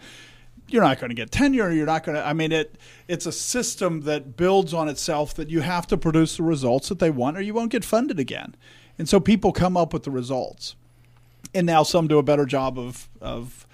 you're 0.68 0.84
not 0.84 1.00
going 1.00 1.10
to 1.10 1.16
get 1.16 1.32
tenure. 1.32 1.72
You're 1.72 1.88
not 1.88 2.04
going 2.04 2.16
to 2.16 2.26
i 2.26 2.32
mean 2.32 2.52
it 2.52 2.76
it's 3.08 3.26
a 3.26 3.32
system 3.32 4.02
that 4.02 4.38
builds 4.38 4.74
on 4.74 4.88
itself 4.88 5.34
that 5.34 5.50
you 5.50 5.62
have 5.62 5.88
to 5.88 5.98
produce 5.98 6.38
the 6.38 6.44
results 6.44 6.90
that 6.90 7.00
they 7.00 7.10
want 7.10 7.38
or 7.38 7.42
you 7.42 7.56
won't 7.56 7.72
get 7.72 7.84
funded 7.84 8.20
again. 8.20 8.56
And 9.00 9.10
so 9.10 9.20
people 9.20 9.52
come 9.52 9.76
up 9.76 9.94
with 9.94 10.04
the 10.04 10.12
results. 10.12 10.76
And 11.56 11.66
now 11.66 11.82
some 11.82 12.08
do 12.08 12.20
a 12.20 12.24
better 12.24 12.46
job 12.46 12.78
of 12.78 13.10
of 13.20 13.66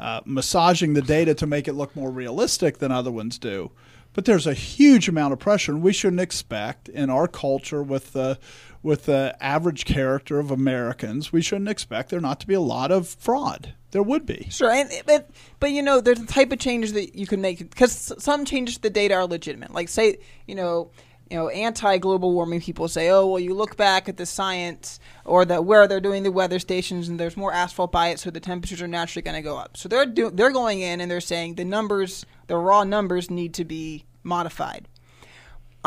uh, 0.00 0.20
massaging 0.24 0.94
the 0.94 1.02
data 1.02 1.32
to 1.32 1.46
make 1.46 1.68
it 1.68 1.74
look 1.74 1.94
more 1.94 2.10
realistic 2.10 2.78
than 2.78 2.90
other 2.90 3.12
ones 3.12 3.38
do 3.38 3.70
but 4.12 4.24
there's 4.24 4.46
a 4.46 4.54
huge 4.54 5.08
amount 5.08 5.32
of 5.32 5.38
pressure, 5.38 5.72
and 5.72 5.82
we 5.82 5.92
shouldn't 5.92 6.20
expect 6.20 6.88
in 6.88 7.10
our 7.10 7.28
culture 7.28 7.82
with 7.82 8.12
the 8.12 8.38
with 8.82 9.06
the 9.06 9.36
average 9.40 9.84
character 9.84 10.40
of 10.40 10.50
Americans, 10.50 11.32
we 11.32 11.40
shouldn't 11.40 11.68
expect 11.68 12.10
there 12.10 12.20
not 12.20 12.40
to 12.40 12.46
be 12.46 12.54
a 12.54 12.60
lot 12.60 12.90
of 12.90 13.06
fraud. 13.06 13.74
There 13.92 14.02
would 14.02 14.26
be. 14.26 14.48
Sure, 14.50 14.70
and 14.70 14.90
but 15.06 15.30
but 15.60 15.70
you 15.70 15.82
know, 15.82 16.00
there's 16.00 16.20
a 16.20 16.26
type 16.26 16.50
of 16.50 16.58
changes 16.58 16.92
that 16.94 17.14
you 17.14 17.26
can 17.26 17.40
make 17.40 17.58
because 17.58 18.12
some 18.18 18.44
changes 18.44 18.76
to 18.76 18.82
the 18.82 18.90
data 18.90 19.14
are 19.14 19.26
legitimate. 19.26 19.72
Like 19.72 19.88
say, 19.88 20.18
you 20.46 20.54
know. 20.54 20.90
You 21.32 21.38
know, 21.38 21.48
anti-global 21.48 22.34
warming 22.34 22.60
people 22.60 22.88
say, 22.88 23.08
"Oh, 23.08 23.26
well, 23.26 23.40
you 23.40 23.54
look 23.54 23.78
back 23.78 24.06
at 24.06 24.18
the 24.18 24.26
science 24.26 25.00
or 25.24 25.46
the 25.46 25.62
where 25.62 25.88
they're 25.88 25.98
doing 25.98 26.24
the 26.24 26.30
weather 26.30 26.58
stations, 26.58 27.08
and 27.08 27.18
there's 27.18 27.38
more 27.38 27.54
asphalt 27.54 27.90
by 27.90 28.08
it, 28.08 28.20
so 28.20 28.30
the 28.30 28.38
temperatures 28.38 28.82
are 28.82 28.86
naturally 28.86 29.22
going 29.22 29.36
to 29.36 29.40
go 29.40 29.56
up." 29.56 29.78
So 29.78 29.88
they're 29.88 30.04
do- 30.04 30.30
they're 30.30 30.52
going 30.52 30.82
in 30.82 31.00
and 31.00 31.10
they're 31.10 31.22
saying 31.22 31.54
the 31.54 31.64
numbers, 31.64 32.26
the 32.48 32.58
raw 32.58 32.84
numbers, 32.84 33.30
need 33.30 33.54
to 33.54 33.64
be 33.64 34.04
modified. 34.22 34.88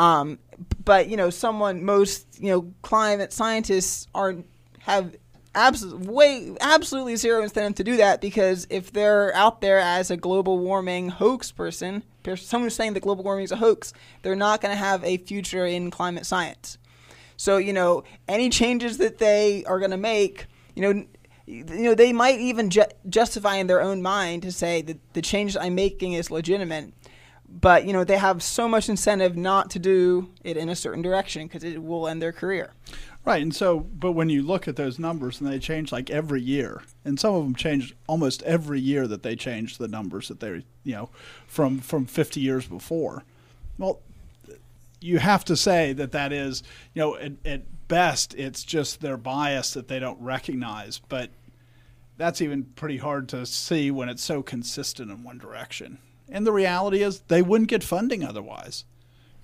Um, 0.00 0.40
but 0.84 1.08
you 1.08 1.16
know, 1.16 1.30
someone 1.30 1.84
most 1.84 2.42
you 2.42 2.50
know 2.50 2.74
climate 2.82 3.32
scientists 3.32 4.08
are 4.16 4.38
have 4.80 5.14
absolutely 5.56 6.06
way 6.06 6.56
absolutely 6.60 7.16
zero 7.16 7.42
incentive 7.42 7.74
to 7.76 7.84
do 7.84 7.96
that 7.96 8.20
because 8.20 8.66
if 8.70 8.92
they're 8.92 9.34
out 9.34 9.60
there 9.60 9.78
as 9.78 10.10
a 10.10 10.16
global 10.16 10.58
warming 10.58 11.08
hoax 11.08 11.50
person, 11.50 12.04
someone 12.36 12.66
who's 12.66 12.74
saying 12.74 12.92
that 12.92 13.00
global 13.00 13.24
warming 13.24 13.44
is 13.44 13.52
a 13.52 13.56
hoax, 13.56 13.92
they're 14.22 14.36
not 14.36 14.60
going 14.60 14.72
to 14.72 14.78
have 14.78 15.02
a 15.02 15.16
future 15.16 15.66
in 15.66 15.90
climate 15.90 16.26
science. 16.26 16.78
So 17.36 17.56
you 17.56 17.72
know, 17.72 18.04
any 18.28 18.50
changes 18.50 18.98
that 18.98 19.18
they 19.18 19.64
are 19.64 19.78
going 19.78 19.90
to 19.90 19.96
make, 19.96 20.46
you 20.74 20.82
know, 20.82 21.04
you 21.46 21.64
know, 21.64 21.94
they 21.94 22.12
might 22.12 22.40
even 22.40 22.70
ju- 22.70 22.82
justify 23.08 23.56
in 23.56 23.66
their 23.66 23.80
own 23.80 24.02
mind 24.02 24.42
to 24.42 24.52
say 24.52 24.82
that 24.82 24.98
the 25.14 25.22
change 25.22 25.56
I'm 25.56 25.74
making 25.74 26.12
is 26.12 26.30
legitimate. 26.30 26.92
But 27.48 27.84
you 27.86 27.92
know, 27.92 28.04
they 28.04 28.18
have 28.18 28.42
so 28.42 28.68
much 28.68 28.88
incentive 28.88 29.36
not 29.36 29.70
to 29.70 29.78
do 29.78 30.30
it 30.42 30.56
in 30.56 30.68
a 30.68 30.76
certain 30.76 31.02
direction 31.02 31.46
because 31.46 31.62
it 31.62 31.82
will 31.82 32.08
end 32.08 32.20
their 32.20 32.32
career. 32.32 32.72
Right, 33.26 33.42
and 33.42 33.52
so, 33.52 33.80
but 33.80 34.12
when 34.12 34.28
you 34.28 34.40
look 34.42 34.68
at 34.68 34.76
those 34.76 35.00
numbers, 35.00 35.40
and 35.40 35.50
they 35.50 35.58
change 35.58 35.90
like 35.90 36.10
every 36.10 36.40
year, 36.40 36.82
and 37.04 37.18
some 37.18 37.34
of 37.34 37.42
them 37.42 37.56
change 37.56 37.92
almost 38.06 38.40
every 38.44 38.78
year 38.78 39.08
that 39.08 39.24
they 39.24 39.34
change 39.34 39.78
the 39.78 39.88
numbers 39.88 40.28
that 40.28 40.38
they, 40.38 40.64
you 40.84 40.94
know, 40.94 41.10
from 41.48 41.80
from 41.80 42.06
50 42.06 42.40
years 42.40 42.68
before. 42.68 43.24
Well, 43.78 43.98
you 45.00 45.18
have 45.18 45.44
to 45.46 45.56
say 45.56 45.92
that 45.94 46.12
that 46.12 46.32
is, 46.32 46.62
you 46.94 47.02
know, 47.02 47.16
at, 47.16 47.32
at 47.44 47.88
best, 47.88 48.32
it's 48.34 48.62
just 48.62 49.00
their 49.00 49.16
bias 49.16 49.74
that 49.74 49.88
they 49.88 49.98
don't 49.98 50.20
recognize. 50.20 51.00
But 51.00 51.30
that's 52.16 52.40
even 52.40 52.62
pretty 52.76 52.98
hard 52.98 53.28
to 53.30 53.44
see 53.44 53.90
when 53.90 54.08
it's 54.08 54.22
so 54.22 54.40
consistent 54.40 55.10
in 55.10 55.24
one 55.24 55.38
direction. 55.38 55.98
And 56.28 56.46
the 56.46 56.52
reality 56.52 57.02
is, 57.02 57.20
they 57.26 57.42
wouldn't 57.42 57.70
get 57.70 57.82
funding 57.82 58.22
otherwise. 58.22 58.84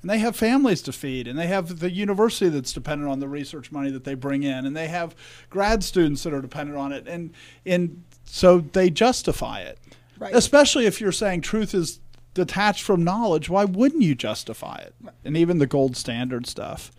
And 0.02 0.10
they 0.10 0.18
have 0.18 0.34
families 0.34 0.82
to 0.82 0.92
feed, 0.92 1.28
and 1.28 1.38
they 1.38 1.46
have 1.46 1.78
the 1.78 1.90
university 1.90 2.50
that's 2.50 2.72
dependent 2.72 3.08
on 3.08 3.20
the 3.20 3.28
research 3.28 3.70
money 3.70 3.90
that 3.92 4.02
they 4.02 4.14
bring 4.14 4.42
in, 4.42 4.66
and 4.66 4.76
they 4.76 4.88
have 4.88 5.14
grad 5.48 5.84
students 5.84 6.24
that 6.24 6.34
are 6.34 6.42
dependent 6.42 6.76
on 6.76 6.92
it. 6.92 7.06
And, 7.06 7.32
and 7.64 8.02
so 8.24 8.58
they 8.58 8.90
justify 8.90 9.60
it. 9.60 9.78
Right. 10.18 10.34
Especially 10.34 10.86
if 10.86 11.00
you're 11.00 11.12
saying 11.12 11.42
truth 11.42 11.72
is 11.72 12.00
detached 12.34 12.82
from 12.82 13.04
knowledge, 13.04 13.48
why 13.48 13.64
wouldn't 13.64 14.02
you 14.02 14.16
justify 14.16 14.76
it? 14.76 14.94
And 15.24 15.36
even 15.36 15.58
the 15.58 15.66
gold 15.66 15.96
standard 15.96 16.46
stuff. 16.46 16.90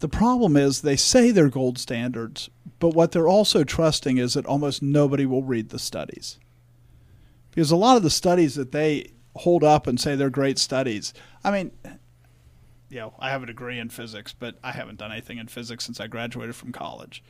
The 0.00 0.08
problem 0.08 0.56
is 0.56 0.80
they 0.80 0.96
say 0.96 1.30
they're 1.30 1.48
gold 1.48 1.78
standards, 1.78 2.48
but 2.78 2.94
what 2.94 3.12
they're 3.12 3.28
also 3.28 3.64
trusting 3.64 4.16
is 4.16 4.34
that 4.34 4.46
almost 4.46 4.82
nobody 4.82 5.26
will 5.26 5.42
read 5.42 5.68
the 5.68 5.78
studies. 5.78 6.38
Because 7.50 7.70
a 7.70 7.76
lot 7.76 7.98
of 7.98 8.02
the 8.02 8.10
studies 8.10 8.54
that 8.54 8.72
they 8.72 9.12
hold 9.36 9.64
up 9.64 9.86
and 9.86 10.00
say 10.00 10.14
they're 10.14 10.30
great 10.30 10.58
studies, 10.58 11.14
I 11.44 11.50
mean, 11.50 11.72
you 12.88 12.98
know, 12.98 13.14
I 13.18 13.30
have 13.30 13.42
a 13.42 13.46
degree 13.46 13.78
in 13.78 13.88
physics, 13.88 14.34
but 14.38 14.56
I 14.62 14.72
haven't 14.72 14.98
done 14.98 15.12
anything 15.12 15.38
in 15.38 15.48
physics 15.48 15.84
since 15.84 15.98
I 15.98 16.06
graduated 16.06 16.54
from 16.54 16.72
college. 16.72 17.22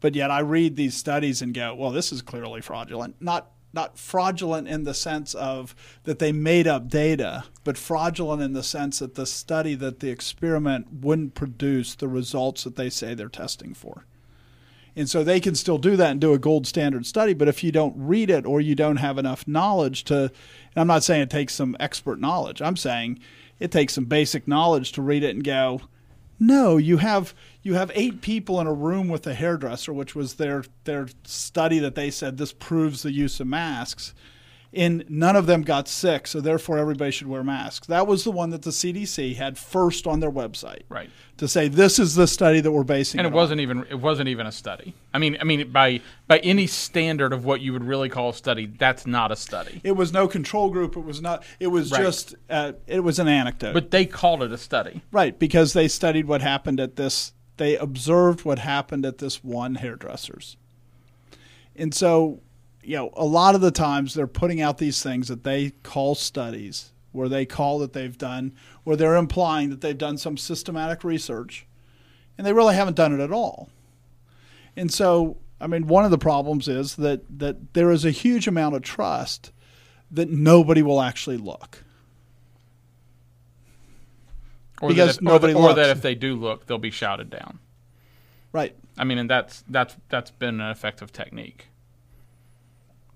But 0.00 0.14
yet 0.14 0.30
I 0.30 0.40
read 0.40 0.76
these 0.76 0.96
studies 0.96 1.42
and 1.42 1.54
go, 1.54 1.74
well, 1.74 1.90
this 1.90 2.12
is 2.12 2.22
clearly 2.22 2.60
fraudulent. 2.60 3.16
Not 3.20 3.50
not 3.74 3.98
fraudulent 3.98 4.68
in 4.68 4.84
the 4.84 4.94
sense 4.94 5.34
of 5.34 5.74
that 6.04 6.18
they 6.18 6.32
made 6.32 6.66
up 6.66 6.88
data, 6.88 7.44
but 7.64 7.78
fraudulent 7.78 8.42
in 8.42 8.52
the 8.52 8.62
sense 8.62 8.98
that 8.98 9.14
the 9.14 9.26
study 9.26 9.74
that 9.76 10.00
the 10.00 10.10
experiment 10.10 10.88
wouldn't 11.00 11.34
produce 11.34 11.94
the 11.94 12.08
results 12.08 12.64
that 12.64 12.76
they 12.76 12.90
say 12.90 13.14
they're 13.14 13.28
testing 13.28 13.72
for. 13.72 14.04
And 14.94 15.08
so 15.08 15.24
they 15.24 15.40
can 15.40 15.54
still 15.54 15.78
do 15.78 15.96
that 15.96 16.10
and 16.10 16.20
do 16.20 16.34
a 16.34 16.38
gold 16.38 16.66
standard 16.66 17.06
study, 17.06 17.32
but 17.32 17.48
if 17.48 17.64
you 17.64 17.72
don't 17.72 17.94
read 17.96 18.28
it 18.28 18.44
or 18.44 18.60
you 18.60 18.74
don't 18.74 18.98
have 18.98 19.16
enough 19.16 19.48
knowledge 19.48 20.04
to, 20.04 20.30
I'm 20.76 20.86
not 20.86 21.02
saying 21.02 21.22
it 21.22 21.30
takes 21.30 21.54
some 21.54 21.76
expert 21.80 22.20
knowledge, 22.20 22.60
I'm 22.60 22.76
saying 22.76 23.18
it 23.58 23.70
takes 23.70 23.94
some 23.94 24.04
basic 24.04 24.46
knowledge 24.46 24.92
to 24.92 25.02
read 25.02 25.22
it 25.22 25.34
and 25.34 25.42
go, 25.42 25.80
no, 26.38 26.76
you 26.76 26.96
have 26.96 27.34
you 27.62 27.74
have 27.74 27.92
eight 27.94 28.20
people 28.20 28.60
in 28.60 28.66
a 28.66 28.72
room 28.72 29.08
with 29.08 29.24
a 29.28 29.34
hairdresser, 29.34 29.92
which 29.92 30.16
was 30.16 30.34
their 30.34 30.64
their 30.84 31.06
study 31.22 31.78
that 31.78 31.94
they 31.94 32.10
said 32.10 32.36
this 32.36 32.52
proves 32.52 33.02
the 33.02 33.12
use 33.12 33.38
of 33.38 33.46
masks. 33.46 34.12
And 34.74 35.04
none 35.08 35.36
of 35.36 35.44
them 35.44 35.62
got 35.62 35.86
sick, 35.86 36.26
so 36.26 36.40
therefore 36.40 36.78
everybody 36.78 37.10
should 37.10 37.26
wear 37.26 37.44
masks. 37.44 37.86
That 37.88 38.06
was 38.06 38.24
the 38.24 38.30
one 38.30 38.48
that 38.50 38.62
the 38.62 38.70
CDC 38.70 39.36
had 39.36 39.58
first 39.58 40.06
on 40.06 40.20
their 40.20 40.30
website, 40.30 40.84
right? 40.88 41.10
To 41.36 41.46
say 41.46 41.68
this 41.68 41.98
is 41.98 42.14
the 42.14 42.26
study 42.26 42.60
that 42.60 42.72
we're 42.72 42.82
basing, 42.82 43.20
and 43.20 43.26
it, 43.26 43.32
it 43.32 43.36
wasn't 43.36 43.60
on. 43.60 43.62
even 43.62 43.86
it 43.90 44.00
wasn't 44.00 44.30
even 44.30 44.46
a 44.46 44.52
study. 44.52 44.94
I 45.12 45.18
mean, 45.18 45.36
I 45.40 45.44
mean 45.44 45.70
by 45.70 46.00
by 46.26 46.38
any 46.38 46.66
standard 46.66 47.34
of 47.34 47.44
what 47.44 47.60
you 47.60 47.74
would 47.74 47.84
really 47.84 48.08
call 48.08 48.30
a 48.30 48.34
study, 48.34 48.64
that's 48.66 49.06
not 49.06 49.30
a 49.30 49.36
study. 49.36 49.82
It 49.84 49.92
was 49.92 50.10
no 50.10 50.26
control 50.26 50.70
group. 50.70 50.96
It 50.96 51.04
was 51.04 51.20
not. 51.20 51.44
It 51.60 51.66
was 51.66 51.92
right. 51.92 52.00
just. 52.00 52.34
Uh, 52.48 52.72
it 52.86 53.00
was 53.00 53.18
an 53.18 53.28
anecdote. 53.28 53.74
But 53.74 53.90
they 53.90 54.06
called 54.06 54.42
it 54.42 54.52
a 54.52 54.58
study, 54.58 55.02
right? 55.10 55.38
Because 55.38 55.74
they 55.74 55.86
studied 55.86 56.26
what 56.26 56.40
happened 56.40 56.80
at 56.80 56.96
this 56.96 57.32
they 57.56 57.76
observed 57.76 58.44
what 58.44 58.58
happened 58.58 59.04
at 59.04 59.18
this 59.18 59.44
one 59.44 59.76
hairdresser's. 59.76 60.56
And 61.76 61.94
so, 61.94 62.40
you 62.82 62.96
know, 62.96 63.10
a 63.14 63.24
lot 63.24 63.54
of 63.54 63.60
the 63.60 63.70
times 63.70 64.14
they're 64.14 64.26
putting 64.26 64.60
out 64.60 64.78
these 64.78 65.02
things 65.02 65.28
that 65.28 65.44
they 65.44 65.70
call 65.82 66.14
studies, 66.14 66.90
where 67.12 67.28
they 67.28 67.46
call 67.46 67.78
that 67.80 67.92
they've 67.92 68.16
done, 68.16 68.52
where 68.84 68.96
they're 68.96 69.16
implying 69.16 69.70
that 69.70 69.80
they've 69.80 69.96
done 69.96 70.18
some 70.18 70.36
systematic 70.36 71.04
research, 71.04 71.66
and 72.36 72.46
they 72.46 72.52
really 72.52 72.74
haven't 72.74 72.96
done 72.96 73.12
it 73.12 73.22
at 73.22 73.32
all. 73.32 73.68
And 74.76 74.92
so, 74.92 75.36
I 75.60 75.66
mean, 75.66 75.86
one 75.86 76.04
of 76.04 76.10
the 76.10 76.18
problems 76.18 76.66
is 76.66 76.96
that, 76.96 77.22
that 77.38 77.74
there 77.74 77.90
is 77.90 78.04
a 78.04 78.10
huge 78.10 78.46
amount 78.48 78.74
of 78.74 78.82
trust 78.82 79.52
that 80.10 80.30
nobody 80.30 80.82
will 80.82 81.00
actually 81.00 81.36
look. 81.36 81.84
Or 84.80 84.88
because 84.88 85.16
that 85.16 85.22
if, 85.22 85.22
nobody 85.22 85.54
or, 85.54 85.62
that, 85.62 85.70
or 85.70 85.74
that 85.74 85.90
if 85.90 86.02
they 86.02 86.14
do 86.14 86.34
look, 86.34 86.66
they'll 86.66 86.78
be 86.78 86.90
shouted 86.90 87.30
down. 87.30 87.60
Right. 88.52 88.74
I 88.98 89.04
mean, 89.04 89.18
and 89.18 89.30
that's 89.30 89.64
that's 89.68 89.96
that's 90.08 90.30
been 90.32 90.60
an 90.60 90.70
effective 90.70 91.12
technique. 91.12 91.68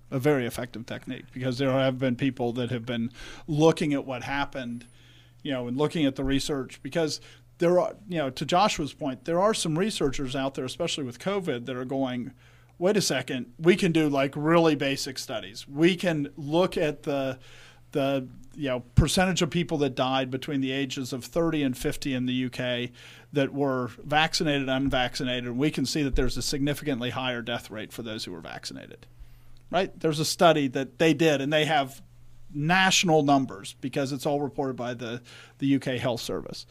A 0.09 0.19
very 0.19 0.45
effective 0.45 0.85
technique 0.85 1.25
because 1.33 1.57
there 1.57 1.71
have 1.71 1.99
been 1.99 2.15
people 2.15 2.53
that 2.53 2.69
have 2.71 2.85
been 2.85 3.11
looking 3.45 3.93
at 3.93 4.05
what 4.05 4.23
happened, 4.23 4.85
you 5.43 5.51
know, 5.51 5.67
and 5.67 5.77
looking 5.77 6.05
at 6.05 6.15
the 6.15 6.23
research 6.23 6.79
because 6.81 7.19
there 7.57 7.79
are, 7.79 7.95
you 8.07 8.17
know, 8.17 8.29
to 8.29 8.45
Joshua's 8.45 8.93
point, 8.93 9.25
there 9.25 9.39
are 9.39 9.53
some 9.53 9.77
researchers 9.77 10.35
out 10.35 10.53
there, 10.55 10.65
especially 10.65 11.03
with 11.03 11.19
COVID, 11.19 11.65
that 11.65 11.75
are 11.75 11.85
going, 11.85 12.31
wait 12.77 12.95
a 12.95 13.01
second, 13.01 13.51
we 13.59 13.75
can 13.75 13.91
do 13.91 14.07
like 14.07 14.33
really 14.35 14.75
basic 14.75 15.17
studies. 15.17 15.67
We 15.67 15.95
can 15.95 16.29
look 16.37 16.77
at 16.77 17.03
the 17.03 17.39
the 17.91 18.27
you 18.55 18.67
know 18.67 18.81
percentage 18.95 19.41
of 19.41 19.49
people 19.49 19.77
that 19.77 19.95
died 19.95 20.29
between 20.29 20.61
the 20.61 20.71
ages 20.71 21.13
of 21.13 21.23
30 21.23 21.63
and 21.63 21.77
50 21.77 22.13
in 22.13 22.25
the 22.25 22.45
UK 22.45 22.91
that 23.31 23.53
were 23.53 23.91
vaccinated 24.03 24.67
unvaccinated 24.67 25.55
we 25.55 25.71
can 25.71 25.85
see 25.85 26.03
that 26.03 26.15
there's 26.15 26.35
a 26.35 26.41
significantly 26.41 27.11
higher 27.11 27.41
death 27.41 27.71
rate 27.71 27.93
for 27.93 28.03
those 28.03 28.25
who 28.25 28.31
were 28.31 28.41
vaccinated 28.41 29.05
right? 29.71 29.97
There's 29.99 30.19
a 30.19 30.25
study 30.25 30.67
that 30.69 30.99
they 30.99 31.13
did 31.13 31.41
and 31.41 31.51
they 31.51 31.65
have 31.65 32.01
national 32.53 33.23
numbers 33.23 33.75
because 33.81 34.11
it's 34.11 34.25
all 34.25 34.41
reported 34.41 34.75
by 34.75 34.93
the 34.93 35.21
the 35.59 35.75
UK 35.75 35.99
health 35.99 36.21
service. 36.21 36.65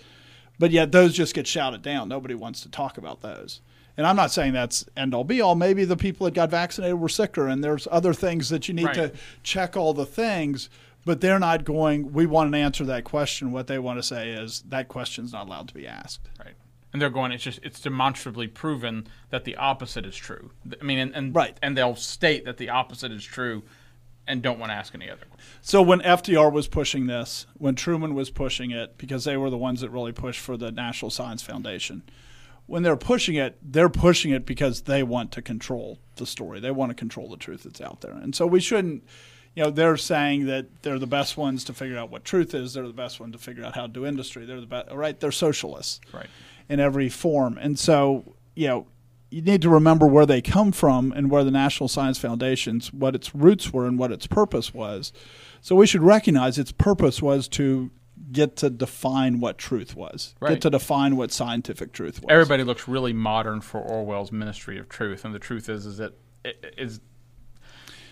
But 0.58 0.70
yet 0.70 0.92
those 0.92 1.14
just 1.14 1.34
get 1.34 1.46
shouted 1.46 1.82
down. 1.82 2.08
Nobody 2.08 2.34
wants 2.34 2.62
to 2.62 2.70
talk 2.70 2.96
about 2.96 3.20
those. 3.20 3.60
And 3.98 4.06
I'm 4.06 4.16
not 4.16 4.30
saying 4.30 4.52
that's 4.52 4.84
end 4.96 5.14
all 5.14 5.24
be 5.24 5.40
all. 5.40 5.54
Maybe 5.54 5.84
the 5.84 5.96
people 5.96 6.26
that 6.26 6.34
got 6.34 6.50
vaccinated 6.50 6.98
were 6.98 7.08
sicker, 7.08 7.46
and 7.46 7.64
there's 7.64 7.88
other 7.90 8.12
things 8.12 8.50
that 8.50 8.68
you 8.68 8.74
need 8.74 8.86
right. 8.86 8.94
to 8.94 9.12
check 9.42 9.76
all 9.76 9.94
the 9.94 10.06
things 10.06 10.68
but 11.04 11.20
they're 11.20 11.38
not 11.38 11.64
going 11.64 12.12
we 12.12 12.26
want 12.26 12.48
an 12.48 12.54
answer 12.56 12.78
to 12.78 12.88
that 12.88 13.04
question. 13.04 13.52
What 13.52 13.68
they 13.68 13.78
want 13.78 14.00
to 14.00 14.02
say 14.02 14.30
is 14.30 14.64
that 14.68 14.88
question's 14.88 15.32
not 15.32 15.46
allowed 15.46 15.68
to 15.68 15.74
be 15.74 15.86
asked. 15.86 16.28
Right 16.44 16.56
and 16.92 17.02
they're 17.02 17.10
going 17.10 17.32
it's 17.32 17.44
just 17.44 17.60
it's 17.62 17.80
demonstrably 17.80 18.46
proven 18.46 19.06
that 19.30 19.44
the 19.44 19.56
opposite 19.56 20.06
is 20.06 20.16
true 20.16 20.50
i 20.80 20.84
mean 20.84 20.98
and, 20.98 21.14
and 21.14 21.34
right 21.34 21.58
and 21.62 21.76
they'll 21.76 21.96
state 21.96 22.44
that 22.44 22.56
the 22.56 22.68
opposite 22.68 23.12
is 23.12 23.24
true 23.24 23.62
and 24.28 24.42
don't 24.42 24.58
want 24.58 24.70
to 24.70 24.74
ask 24.74 24.94
any 24.94 25.08
other 25.08 25.24
questions. 25.24 25.52
So 25.62 25.82
when 25.82 26.00
FDR 26.00 26.50
was 26.50 26.66
pushing 26.66 27.06
this, 27.06 27.46
when 27.58 27.74
Truman 27.74 28.14
was 28.14 28.30
pushing 28.30 28.72
it, 28.72 28.98
because 28.98 29.24
they 29.24 29.36
were 29.36 29.50
the 29.50 29.56
ones 29.56 29.80
that 29.82 29.90
really 29.90 30.12
pushed 30.12 30.40
for 30.40 30.56
the 30.56 30.72
National 30.72 31.10
Science 31.10 31.42
Foundation, 31.42 32.02
when 32.66 32.82
they're 32.82 32.96
pushing 32.96 33.36
it, 33.36 33.56
they're 33.62 33.88
pushing 33.88 34.32
it 34.32 34.44
because 34.44 34.82
they 34.82 35.02
want 35.02 35.30
to 35.32 35.42
control 35.42 36.00
the 36.16 36.26
story. 36.26 36.58
They 36.58 36.72
want 36.72 36.90
to 36.90 36.94
control 36.94 37.28
the 37.28 37.36
truth 37.36 37.62
that's 37.62 37.80
out 37.80 38.00
there. 38.00 38.12
And 38.12 38.34
so 38.34 38.46
we 38.46 38.60
shouldn't 38.60 39.04
you 39.56 39.64
know, 39.64 39.70
they're 39.70 39.96
saying 39.96 40.46
that 40.46 40.82
they're 40.82 40.98
the 40.98 41.06
best 41.06 41.38
ones 41.38 41.64
to 41.64 41.72
figure 41.72 41.96
out 41.96 42.10
what 42.10 42.24
truth 42.26 42.54
is. 42.54 42.74
They're 42.74 42.86
the 42.86 42.92
best 42.92 43.18
one 43.18 43.32
to 43.32 43.38
figure 43.38 43.64
out 43.64 43.74
how 43.74 43.86
to 43.86 43.88
do 43.88 44.04
industry. 44.04 44.44
They're 44.44 44.60
the 44.60 44.66
best, 44.66 44.92
right? 44.92 45.18
They're 45.18 45.32
socialists, 45.32 45.98
right, 46.12 46.26
in 46.68 46.80
every 46.80 47.08
form. 47.08 47.58
And 47.60 47.78
so, 47.78 48.36
you 48.54 48.68
know, 48.68 48.86
you 49.30 49.42
need 49.42 49.62
to 49.62 49.68
remember 49.68 50.06
where 50.06 50.26
they 50.26 50.40
come 50.40 50.72
from 50.72 51.12
and 51.12 51.30
where 51.30 51.44
the 51.44 51.50
National 51.50 51.88
Science 51.88 52.18
Foundation's 52.18 52.92
what 52.92 53.14
its 53.14 53.34
roots 53.34 53.72
were 53.72 53.86
and 53.86 53.98
what 53.98 54.12
its 54.12 54.26
purpose 54.26 54.72
was. 54.72 55.12
So 55.60 55.74
we 55.74 55.86
should 55.86 56.02
recognize 56.02 56.58
its 56.58 56.72
purpose 56.72 57.20
was 57.20 57.48
to 57.48 57.90
get 58.32 58.56
to 58.56 58.70
define 58.70 59.40
what 59.40 59.58
truth 59.58 59.94
was, 59.94 60.34
right. 60.40 60.50
get 60.50 60.60
to 60.62 60.70
define 60.70 61.16
what 61.16 61.32
scientific 61.32 61.92
truth 61.92 62.22
was. 62.22 62.26
Everybody 62.30 62.64
looks 62.64 62.88
really 62.88 63.12
modern 63.12 63.60
for 63.60 63.80
Orwell's 63.80 64.32
Ministry 64.32 64.78
of 64.78 64.88
Truth, 64.88 65.24
and 65.24 65.34
the 65.34 65.38
truth 65.38 65.68
is, 65.68 65.86
is 65.86 65.98
that 65.98 66.14
it 66.44 66.74
is 66.78 67.00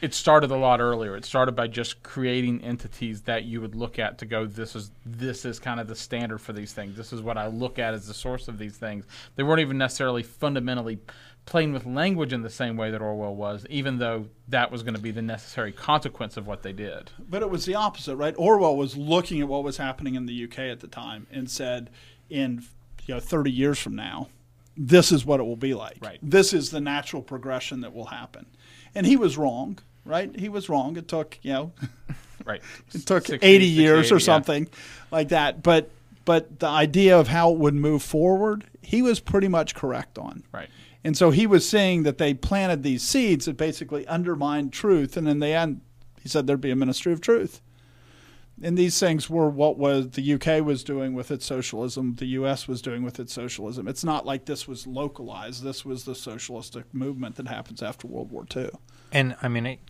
it 0.01 0.15
started 0.15 0.51
a 0.51 0.57
lot 0.57 0.81
earlier. 0.81 1.17
It 1.17 1.25
started 1.25 1.53
by 1.53 1.67
just 1.67 2.03
creating 2.03 2.63
entities 2.63 3.23
that 3.23 3.45
you 3.45 3.61
would 3.61 3.75
look 3.75 3.99
at 3.99 4.19
to 4.19 4.27
go, 4.27 4.47
this 4.47 4.77
is 4.77 4.91
this 5.05 5.45
is 5.45 5.59
kind 5.59 5.81
of 5.81 5.89
the 5.89 5.95
standard 5.95 6.41
for 6.41 6.53
these 6.53 6.73
things. 6.73 6.97
This 6.97 7.13
is 7.13 7.21
what 7.21 7.37
I 7.37 7.47
look 7.47 7.79
at 7.79 7.95
as 7.95 8.07
the 8.07 8.15
source 8.15 8.49
of 8.49 8.59
these 8.59 8.77
things. 8.77 9.07
They 9.37 9.43
weren't 9.43 9.61
even 9.61 9.79
necessarily 9.79 10.23
fundamentally 10.23 10.99
playing 11.47 11.73
with 11.73 11.85
language 11.85 12.33
in 12.33 12.43
the 12.43 12.51
same 12.51 12.77
way 12.77 12.91
that 12.91 13.03
Orwell 13.03 13.35
was, 13.35 13.67
even 13.69 13.99
though 13.99 14.27
that 14.49 14.71
was 14.71 14.83
going 14.83 14.95
to 14.95 15.01
be 15.01 15.11
the 15.11 15.23
necessary 15.23 15.73
consequence 15.73 16.37
of 16.37 16.47
what 16.47 16.63
they 16.63 16.73
did. 16.73 17.11
But 17.19 17.43
it 17.43 17.51
was 17.51 17.67
the 17.67 17.75
opposite, 17.75 18.17
right? 18.17 18.35
Orwell 18.39 18.77
was 18.77 18.97
looking 18.97 19.41
at 19.41 19.49
what 19.49 19.63
was 19.63 19.77
happening 19.77 20.15
in 20.15 20.27
the 20.27 20.45
UK 20.45 20.61
at 20.61 20.81
the 20.81 20.87
time 20.87 21.27
and 21.31 21.51
said, 21.51 21.91
in 22.31 22.65
you 23.07 23.15
know, 23.15 23.21
30 23.21 23.51
years 23.51 23.79
from 23.79 23.95
now, 23.95 24.29
this 24.77 25.13
is 25.13 25.25
what 25.25 25.41
it 25.41 25.45
will 25.45 25.57
be 25.57 25.75
like. 25.75 25.99
Right. 26.01 26.19
This 26.23 26.53
is 26.53 26.71
the 26.71 26.81
natural 26.81 27.23
progression 27.23 27.81
that 27.83 27.95
will 27.95 28.07
happen. 28.07 28.47
And 28.95 29.07
he 29.07 29.17
was 29.17 29.37
wrong, 29.37 29.79
right? 30.05 30.35
He 30.39 30.49
was 30.49 30.69
wrong. 30.69 30.97
It 30.97 31.09
took, 31.09 31.39
you 31.43 31.53
know, 31.53 31.73
Right. 32.45 32.63
it 32.95 33.07
took 33.07 33.27
60, 33.27 33.45
80 33.47 33.65
years 33.65 34.09
60, 34.09 34.15
or 34.15 34.19
yeah. 34.19 34.25
something 34.25 34.69
like 35.11 35.29
that. 35.29 35.63
But 35.63 35.91
but 36.25 36.59
the 36.61 36.67
idea 36.67 37.19
of 37.19 37.29
how 37.29 37.53
it 37.53 37.59
would 37.59 37.75
move 37.75 38.03
forward, 38.03 38.65
he 38.81 39.03
was 39.03 39.21
pretty 39.21 39.49
much 39.49 39.75
correct 39.75 40.19
on. 40.19 40.43
Right. 40.53 40.71
And 41.03 41.17
so 41.19 41.31
he 41.31 41.47
was 41.47 41.69
saying 41.69 42.05
that 42.05 42.17
they 42.17 42.33
planted 42.33 42.83
these 42.83 43.03
seeds 43.03 43.45
that 43.45 43.59
basically 43.59 44.07
undermined 44.07 44.73
truth, 44.73 45.19
and 45.19 45.29
in 45.29 45.41
the 45.41 45.49
end, 45.49 45.83
he 46.23 46.31
said 46.31 46.47
there'd 46.47 46.63
be 46.63 46.71
a 46.71 46.77
ministry 46.77 47.13
of 47.13 47.21
truth. 47.21 47.61
And 48.63 48.79
these 48.79 48.99
things 49.01 49.29
were 49.29 49.49
what 49.51 49.79
was 49.79 50.11
the 50.11 50.35
UK 50.35 50.65
was 50.65 50.85
doing 50.85 51.15
with 51.15 51.31
its 51.31 51.45
socialism, 51.45 52.15
the 52.17 52.27
US 52.27 52.69
was 52.69 52.81
doing 52.81 53.03
with 53.03 53.19
its 53.19 53.33
socialism. 53.33 53.89
It's 53.89 54.05
not 54.05 54.25
like 54.25 54.45
this 54.45 54.69
was 54.69 54.87
localized. 54.87 55.63
This 55.63 55.85
was 55.85 56.05
the 56.05 56.15
socialistic 56.15 56.93
movement 56.93 57.37
that 57.37 57.49
happens 57.49 57.83
after 57.83 58.07
World 58.07 58.31
War 58.31 58.47
II. 58.55 58.71
And 59.13 59.37
I 59.43 59.49
mean, 59.49 59.67
it, 59.67 59.81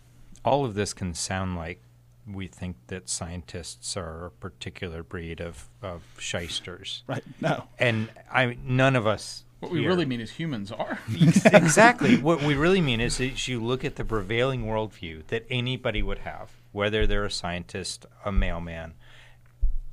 all 0.43 0.65
of 0.65 0.73
this 0.73 0.93
can 0.93 1.13
sound 1.13 1.55
like 1.55 1.81
we 2.27 2.47
think 2.47 2.77
that 2.87 3.07
scientists 3.07 3.95
are 3.95 4.25
a 4.25 4.31
particular 4.31 5.03
breed 5.03 5.39
of, 5.39 5.69
of 5.81 6.01
shysters. 6.17 7.03
Right? 7.07 7.23
No. 7.39 7.65
And 7.77 8.09
I, 8.31 8.57
none 8.63 8.95
of 8.95 9.05
us. 9.05 9.43
What 9.65 9.73
we 9.73 9.79
here- 9.81 9.89
really 9.89 10.05
mean 10.05 10.21
is 10.21 10.31
humans 10.31 10.71
are. 10.71 10.99
exactly. 11.13 12.17
What 12.25 12.41
we 12.41 12.55
really 12.55 12.81
mean 12.81 13.01
is 13.01 13.17
that 13.17 13.47
you 13.47 13.63
look 13.63 13.83
at 13.83 13.95
the 13.95 14.05
prevailing 14.05 14.65
worldview 14.65 15.27
that 15.27 15.45
anybody 15.49 16.01
would 16.01 16.19
have, 16.19 16.51
whether 16.71 17.05
they're 17.05 17.25
a 17.25 17.31
scientist, 17.31 18.05
a 18.23 18.31
mailman, 18.31 18.93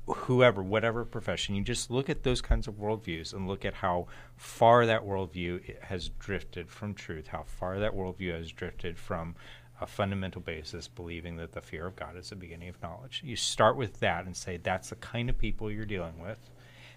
whoever, 0.05 0.61
whatever 0.61 1.05
profession, 1.05 1.55
you 1.55 1.63
just 1.63 1.89
look 1.89 2.09
at 2.09 2.23
those 2.23 2.41
kinds 2.41 2.67
of 2.67 2.75
worldviews 2.75 3.33
and 3.33 3.47
look 3.47 3.63
at 3.63 3.75
how 3.75 4.07
far 4.35 4.85
that 4.85 5.03
worldview 5.03 5.81
has 5.83 6.09
drifted 6.09 6.69
from 6.69 6.93
truth, 6.93 7.27
how 7.27 7.43
far 7.43 7.79
that 7.79 7.93
worldview 7.93 8.33
has 8.37 8.51
drifted 8.51 8.97
from 8.97 9.35
a 9.79 9.87
fundamental 9.87 10.41
basis, 10.41 10.87
believing 10.87 11.37
that 11.37 11.53
the 11.53 11.61
fear 11.61 11.87
of 11.87 11.95
God 11.95 12.17
is 12.17 12.29
the 12.29 12.35
beginning 12.35 12.69
of 12.69 12.81
knowledge. 12.81 13.21
You 13.23 13.35
start 13.35 13.75
with 13.77 13.99
that 13.99 14.25
and 14.25 14.35
say 14.35 14.57
that's 14.57 14.89
the 14.89 14.95
kind 14.95 15.29
of 15.29 15.37
people 15.37 15.71
you're 15.71 15.85
dealing 15.85 16.19
with, 16.19 16.51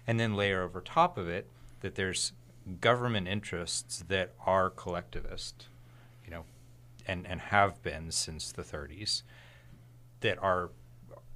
and 0.05 0.19
then 0.19 0.35
layer 0.35 0.63
over 0.63 0.81
top 0.81 1.17
of 1.17 1.27
it 1.27 1.47
that 1.81 1.95
there's 1.95 2.33
government 2.81 3.27
interests 3.27 4.03
that 4.07 4.33
are 4.45 4.69
collectivist, 4.69 5.67
you 6.25 6.31
know, 6.31 6.43
and, 7.05 7.25
and 7.27 7.39
have 7.39 7.81
been 7.83 8.11
since 8.11 8.51
the 8.51 8.63
30s, 8.63 9.23
that 10.21 10.37
are 10.41 10.71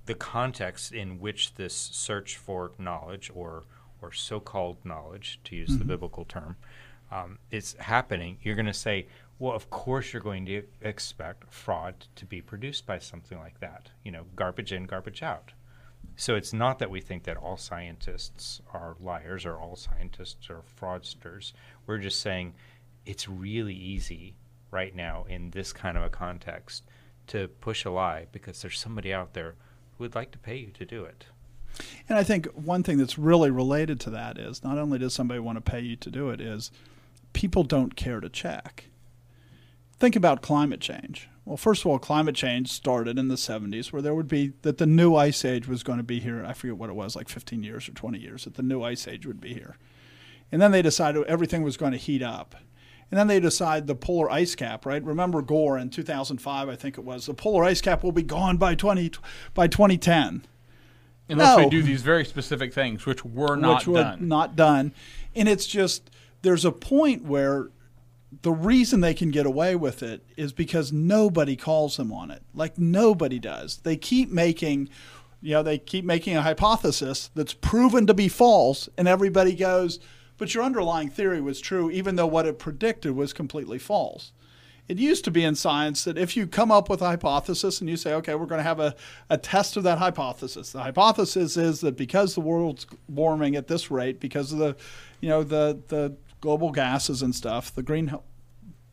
the 0.05 0.15
context 0.15 0.91
in 0.91 1.19
which 1.19 1.55
this 1.55 1.73
search 1.73 2.37
for 2.37 2.71
knowledge 2.77 3.31
or 3.33 3.63
or 4.01 4.11
so-called 4.11 4.77
knowledge, 4.83 5.39
to 5.43 5.55
use 5.55 5.77
the 5.77 5.85
biblical 5.85 6.25
term, 6.25 6.55
um, 7.11 7.37
is 7.51 7.75
happening. 7.79 8.37
You're 8.41 8.55
going 8.55 8.65
to 8.65 8.73
say, 8.73 9.05
well, 9.37 9.53
of 9.53 9.69
course 9.69 10.11
you're 10.11 10.21
going 10.21 10.45
to 10.47 10.63
expect 10.81 11.53
fraud 11.53 12.07
to 12.15 12.25
be 12.25 12.41
produced 12.41 12.85
by 12.85 12.99
something 12.99 13.37
like 13.37 13.59
that. 13.59 13.89
You 14.03 14.11
know, 14.11 14.25
garbage 14.35 14.73
in, 14.73 14.85
garbage 14.85 15.21
out. 15.21 15.51
So 16.15 16.35
it's 16.35 16.53
not 16.53 16.79
that 16.79 16.91
we 16.91 17.01
think 17.01 17.23
that 17.23 17.37
all 17.37 17.57
scientists 17.57 18.61
are 18.73 18.95
liars 18.99 19.45
or 19.45 19.57
all 19.57 19.75
scientists 19.75 20.49
are 20.49 20.61
fraudsters. 20.79 21.53
We're 21.87 21.97
just 21.97 22.21
saying 22.21 22.53
it's 23.05 23.27
really 23.27 23.73
easy 23.73 24.35
right 24.69 24.95
now 24.95 25.25
in 25.27 25.51
this 25.51 25.73
kind 25.73 25.97
of 25.97 26.03
a 26.03 26.09
context 26.09 26.83
to 27.27 27.47
push 27.47 27.85
a 27.85 27.89
lie 27.89 28.27
because 28.31 28.61
there's 28.61 28.79
somebody 28.79 29.13
out 29.13 29.33
there 29.33 29.55
who 29.97 30.03
would 30.03 30.15
like 30.15 30.31
to 30.31 30.37
pay 30.37 30.57
you 30.57 30.67
to 30.71 30.85
do 30.85 31.03
it. 31.03 31.25
And 32.09 32.17
I 32.17 32.23
think 32.23 32.47
one 32.47 32.83
thing 32.83 32.97
that's 32.97 33.17
really 33.17 33.49
related 33.49 33.99
to 34.01 34.09
that 34.11 34.37
is 34.37 34.63
not 34.63 34.77
only 34.77 34.99
does 34.99 35.13
somebody 35.13 35.39
want 35.39 35.63
to 35.63 35.71
pay 35.71 35.79
you 35.79 35.95
to 35.95 36.11
do 36.11 36.29
it, 36.29 36.41
is 36.41 36.71
people 37.33 37.63
don't 37.63 37.95
care 37.95 38.19
to 38.19 38.29
check. 38.29 38.85
Think 39.97 40.15
about 40.15 40.41
climate 40.41 40.81
change. 40.81 41.29
Well, 41.51 41.57
first 41.57 41.81
of 41.81 41.87
all, 41.87 41.99
climate 41.99 42.33
change 42.33 42.71
started 42.71 43.19
in 43.19 43.27
the 43.27 43.35
70s 43.35 43.91
where 43.91 44.01
there 44.01 44.15
would 44.15 44.29
be 44.29 44.53
that 44.61 44.77
the 44.77 44.85
new 44.85 45.15
ice 45.15 45.43
age 45.43 45.67
was 45.67 45.83
going 45.83 45.97
to 45.97 46.03
be 46.03 46.21
here. 46.21 46.45
I 46.47 46.53
forget 46.53 46.77
what 46.77 46.89
it 46.89 46.95
was, 46.95 47.13
like 47.13 47.27
15 47.27 47.61
years 47.61 47.89
or 47.89 47.91
20 47.91 48.19
years, 48.19 48.45
that 48.45 48.53
the 48.53 48.63
new 48.63 48.81
ice 48.81 49.05
age 49.05 49.25
would 49.25 49.41
be 49.41 49.53
here. 49.53 49.75
And 50.49 50.61
then 50.61 50.71
they 50.71 50.81
decided 50.81 51.25
everything 51.25 51.61
was 51.61 51.75
going 51.75 51.91
to 51.91 51.97
heat 51.97 52.23
up. 52.23 52.55
And 53.11 53.19
then 53.19 53.27
they 53.27 53.41
decide 53.41 53.87
the 53.87 53.95
polar 53.95 54.31
ice 54.31 54.55
cap, 54.55 54.85
right? 54.85 55.03
Remember 55.03 55.41
Gore 55.41 55.77
in 55.77 55.89
2005, 55.89 56.69
I 56.69 56.75
think 56.77 56.97
it 56.97 57.03
was. 57.03 57.25
The 57.25 57.33
polar 57.33 57.65
ice 57.65 57.81
cap 57.81 58.01
will 58.01 58.13
be 58.13 58.23
gone 58.23 58.55
by 58.55 58.73
20 58.73 59.11
by 59.53 59.67
2010 59.67 60.45
Unless 61.27 61.57
No. 61.57 61.63
we 61.65 61.69
do 61.69 61.83
these 61.83 62.01
very 62.01 62.23
specific 62.23 62.73
things, 62.73 63.05
which 63.05 63.25
were 63.25 63.57
not 63.57 63.79
which 63.79 63.87
were 63.87 64.03
done. 64.03 64.25
not 64.29 64.55
done. 64.55 64.93
And 65.35 65.49
it's 65.49 65.67
just 65.67 66.11
there's 66.43 66.63
a 66.63 66.71
point 66.71 67.25
where 67.25 67.71
the 68.41 68.51
reason 68.51 69.01
they 69.01 69.13
can 69.13 69.29
get 69.29 69.45
away 69.45 69.75
with 69.75 70.01
it 70.01 70.23
is 70.37 70.53
because 70.53 70.91
nobody 70.91 71.55
calls 71.55 71.97
them 71.97 72.13
on 72.13 72.31
it. 72.31 72.41
Like 72.53 72.77
nobody 72.77 73.39
does. 73.39 73.77
They 73.77 73.97
keep 73.97 74.31
making 74.31 74.89
you 75.43 75.53
know, 75.53 75.63
they 75.63 75.79
keep 75.79 76.05
making 76.05 76.37
a 76.37 76.43
hypothesis 76.43 77.31
that's 77.33 77.55
proven 77.55 78.05
to 78.05 78.13
be 78.13 78.27
false 78.27 78.87
and 78.95 79.07
everybody 79.07 79.55
goes, 79.55 79.99
"But 80.37 80.53
your 80.53 80.63
underlying 80.63 81.09
theory 81.09 81.41
was 81.41 81.59
true 81.59 81.89
even 81.89 82.15
though 82.15 82.27
what 82.27 82.45
it 82.45 82.59
predicted 82.59 83.15
was 83.15 83.33
completely 83.33 83.79
false." 83.79 84.31
It 84.87 84.97
used 84.97 85.23
to 85.23 85.31
be 85.31 85.43
in 85.43 85.55
science 85.55 86.03
that 86.03 86.17
if 86.17 86.35
you 86.35 86.45
come 86.45 86.69
up 86.69 86.89
with 86.89 87.01
a 87.01 87.05
hypothesis 87.05 87.79
and 87.79 87.89
you 87.89 87.95
say, 87.95 88.13
okay, 88.15 88.35
we're 88.35 88.45
going 88.45 88.59
to 88.59 88.63
have 88.63 88.81
a, 88.81 88.93
a 89.29 89.37
test 89.37 89.77
of 89.77 89.83
that 89.83 89.99
hypothesis. 89.99 90.71
The 90.71 90.81
hypothesis 90.81 91.55
is 91.55 91.79
that 91.79 91.95
because 91.95 92.35
the 92.35 92.41
world's 92.41 92.85
warming 93.07 93.55
at 93.55 93.67
this 93.67 93.89
rate, 93.89 94.19
because 94.19 94.51
of 94.51 94.59
the, 94.59 94.75
you 95.21 95.29
know, 95.29 95.43
the, 95.43 95.79
the 95.87 96.17
global 96.41 96.71
gases 96.71 97.21
and 97.21 97.33
stuff, 97.33 97.73
the 97.73 97.83
green, 97.83 98.13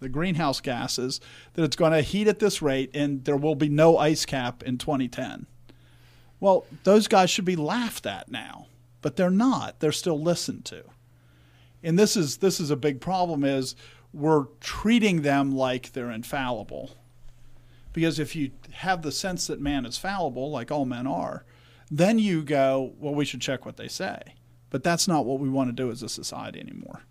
the 0.00 0.08
greenhouse 0.08 0.60
gases, 0.60 1.20
that 1.54 1.64
it's 1.64 1.76
going 1.76 1.92
to 1.92 2.02
heat 2.02 2.28
at 2.28 2.38
this 2.38 2.62
rate 2.62 2.90
and 2.94 3.24
there 3.24 3.36
will 3.36 3.54
be 3.54 3.68
no 3.68 3.98
ice 3.98 4.24
cap 4.24 4.62
in 4.62 4.78
2010. 4.78 5.46
Well, 6.40 6.66
those 6.84 7.08
guys 7.08 7.30
should 7.30 7.44
be 7.44 7.56
laughed 7.56 8.06
at 8.06 8.30
now, 8.30 8.66
but 9.02 9.16
they're 9.16 9.30
not. 9.30 9.80
They're 9.80 9.90
still 9.90 10.20
listened 10.20 10.64
to. 10.66 10.84
And 11.82 11.98
this 11.98 12.16
is 12.16 12.38
this 12.38 12.60
is 12.60 12.70
a 12.70 12.76
big 12.76 13.00
problem 13.00 13.44
is 13.44 13.74
we're 14.12 14.46
treating 14.60 15.22
them 15.22 15.52
like 15.52 15.92
they're 15.92 16.10
infallible. 16.10 16.90
Because 17.92 18.18
if 18.18 18.36
you 18.36 18.52
have 18.72 19.02
the 19.02 19.12
sense 19.12 19.46
that 19.46 19.60
man 19.60 19.84
is 19.84 19.98
fallible, 19.98 20.50
like 20.50 20.70
all 20.70 20.84
men 20.84 21.06
are, 21.06 21.44
then 21.90 22.18
you 22.18 22.42
go, 22.42 22.92
well, 22.98 23.14
we 23.14 23.24
should 23.24 23.40
check 23.40 23.64
what 23.64 23.76
they 23.76 23.88
say. 23.88 24.34
But 24.70 24.84
that's 24.84 25.08
not 25.08 25.24
what 25.24 25.40
we 25.40 25.48
want 25.48 25.68
to 25.70 25.72
do 25.72 25.90
as 25.90 26.02
a 26.02 26.08
society 26.08 26.60
anymore. 26.60 27.02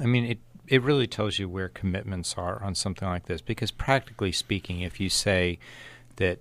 I 0.00 0.06
mean, 0.06 0.24
it 0.24 0.38
it 0.66 0.82
really 0.82 1.06
tells 1.06 1.38
you 1.38 1.48
where 1.48 1.68
commitments 1.68 2.34
are 2.36 2.62
on 2.62 2.74
something 2.74 3.08
like 3.08 3.26
this 3.26 3.40
because 3.40 3.70
practically 3.70 4.32
speaking, 4.32 4.80
if 4.80 5.00
you 5.00 5.08
say 5.08 5.58
that 6.16 6.40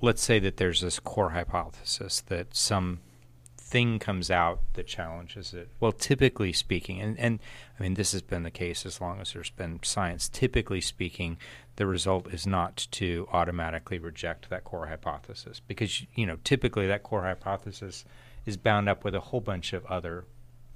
let's 0.00 0.22
say 0.22 0.38
that 0.38 0.56
there's 0.56 0.80
this 0.80 0.98
core 0.98 1.30
hypothesis 1.30 2.20
that 2.22 2.54
some 2.54 3.00
thing 3.58 3.98
comes 3.98 4.30
out 4.30 4.60
that 4.74 4.86
challenges 4.86 5.52
it. 5.52 5.68
Well, 5.80 5.92
typically 5.92 6.52
speaking, 6.52 7.00
and, 7.00 7.18
and 7.18 7.40
I 7.78 7.82
mean, 7.82 7.94
this 7.94 8.12
has 8.12 8.22
been 8.22 8.44
the 8.44 8.50
case 8.50 8.86
as 8.86 9.00
long 9.00 9.20
as 9.20 9.32
there's 9.32 9.50
been 9.50 9.80
science. 9.82 10.28
Typically 10.28 10.80
speaking, 10.80 11.36
the 11.74 11.86
result 11.86 12.32
is 12.32 12.46
not 12.46 12.86
to 12.92 13.28
automatically 13.32 13.98
reject 13.98 14.48
that 14.50 14.64
core 14.64 14.86
hypothesis 14.86 15.60
because, 15.66 16.06
you 16.14 16.26
know, 16.26 16.38
typically 16.44 16.86
that 16.86 17.02
core 17.02 17.22
hypothesis 17.22 18.04
is 18.44 18.56
bound 18.56 18.88
up 18.88 19.02
with 19.02 19.14
a 19.14 19.20
whole 19.20 19.40
bunch 19.40 19.72
of 19.72 19.84
other 19.86 20.24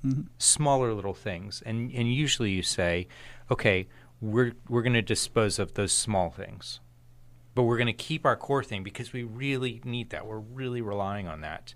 Mm-hmm. 0.04 0.22
smaller 0.38 0.94
little 0.94 1.12
things. 1.12 1.62
And, 1.66 1.92
and 1.92 2.12
usually 2.12 2.52
you 2.52 2.62
say, 2.62 3.06
okay, 3.50 3.86
we're, 4.18 4.52
we're 4.66 4.80
going 4.80 4.94
to 4.94 5.02
dispose 5.02 5.58
of 5.58 5.74
those 5.74 5.92
small 5.92 6.30
things 6.30 6.80
but 7.54 7.64
we're 7.64 7.76
going 7.76 7.86
to 7.86 7.92
keep 7.92 8.24
our 8.24 8.36
core 8.36 8.62
thing 8.62 8.82
because 8.82 9.12
we 9.12 9.22
really 9.22 9.80
need 9.84 10.10
that. 10.10 10.26
We're 10.26 10.38
really 10.38 10.80
relying 10.80 11.28
on 11.28 11.40
that. 11.42 11.74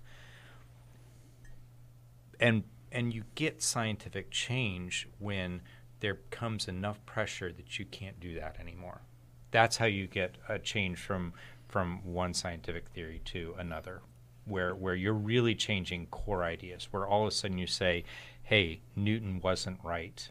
And 2.39 2.63
and 2.91 3.13
you 3.13 3.23
get 3.35 3.61
scientific 3.61 4.31
change 4.31 5.07
when 5.19 5.61
there 5.99 6.19
comes 6.29 6.67
enough 6.67 7.05
pressure 7.05 7.51
that 7.51 7.77
you 7.77 7.85
can't 7.85 8.19
do 8.19 8.35
that 8.39 8.57
anymore. 8.59 9.01
That's 9.51 9.77
how 9.77 9.85
you 9.85 10.07
get 10.07 10.37
a 10.47 10.59
change 10.59 10.97
from 10.97 11.33
from 11.67 12.03
one 12.03 12.33
scientific 12.33 12.87
theory 12.89 13.21
to 13.25 13.55
another 13.57 14.01
where 14.45 14.73
where 14.75 14.95
you're 14.95 15.13
really 15.13 15.55
changing 15.55 16.07
core 16.07 16.43
ideas 16.43 16.87
where 16.91 17.05
all 17.05 17.23
of 17.23 17.27
a 17.27 17.31
sudden 17.31 17.57
you 17.57 17.67
say, 17.67 18.03
"Hey, 18.43 18.81
Newton 18.95 19.41
wasn't 19.41 19.79
right 19.83 20.29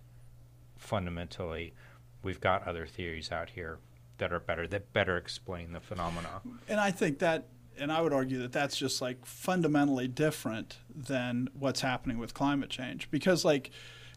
fundamentally." 0.77 1.75
we've 2.25 2.41
got 2.41 2.67
other 2.67 2.87
theories 2.87 3.31
out 3.31 3.51
here 3.51 3.79
that 4.19 4.33
are 4.33 4.41
better 4.41 4.67
that 4.67 4.93
better 4.93 5.17
explain 5.17 5.73
the 5.73 5.81
phenomena. 5.81 6.41
And 6.69 6.81
I 6.81 6.91
think 6.91 7.19
that, 7.19 7.49
and 7.79 7.93
I 7.93 8.01
would 8.01 8.13
argue 8.13 8.39
that 8.41 8.53
that's 8.53 8.77
just 8.77 9.03
like 9.03 9.25
fundamentally 9.27 10.09
different 10.09 10.79
than 10.95 11.49
what's 11.53 11.83
happening 11.83 12.19
with 12.19 12.35
climate 12.35 12.71
change 12.71 13.11
because, 13.11 13.45
like, 13.45 13.71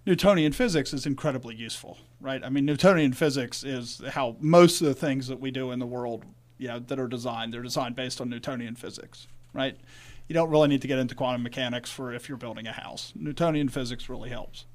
Newtonian 0.05 0.53
physics 0.53 0.93
is 0.93 1.05
incredibly 1.05 1.53
useful, 1.53 1.97
right? 2.21 2.41
I 2.43 2.49
mean, 2.49 2.65
Newtonian 2.65 3.11
physics 3.11 3.63
is 3.63 4.01
how 4.11 4.37
most 4.39 4.79
of 4.79 4.87
the 4.87 4.93
things 4.93 5.27
that 5.27 5.41
we 5.41 5.51
do 5.51 5.71
in 5.71 5.79
the 5.79 5.85
world, 5.85 6.23
know, 6.69 6.79
that 6.79 6.97
are 6.97 7.09
designed, 7.09 7.53
they're 7.53 7.61
designed 7.61 7.95
based 7.97 8.21
on 8.21 8.29
Newtonian 8.29 8.75
physics, 8.75 9.27
right? 9.57 9.77
You 10.27 10.33
don't 10.33 10.49
really 10.49 10.67
need 10.67 10.81
to 10.81 10.87
get 10.87 10.99
into 10.99 11.15
quantum 11.15 11.43
mechanics 11.43 11.89
for 11.89 12.13
if 12.13 12.29
you're 12.29 12.37
building 12.37 12.67
a 12.67 12.71
house. 12.71 13.13
Newtonian 13.15 13.69
physics 13.69 14.09
really 14.09 14.29
helps. 14.29 14.65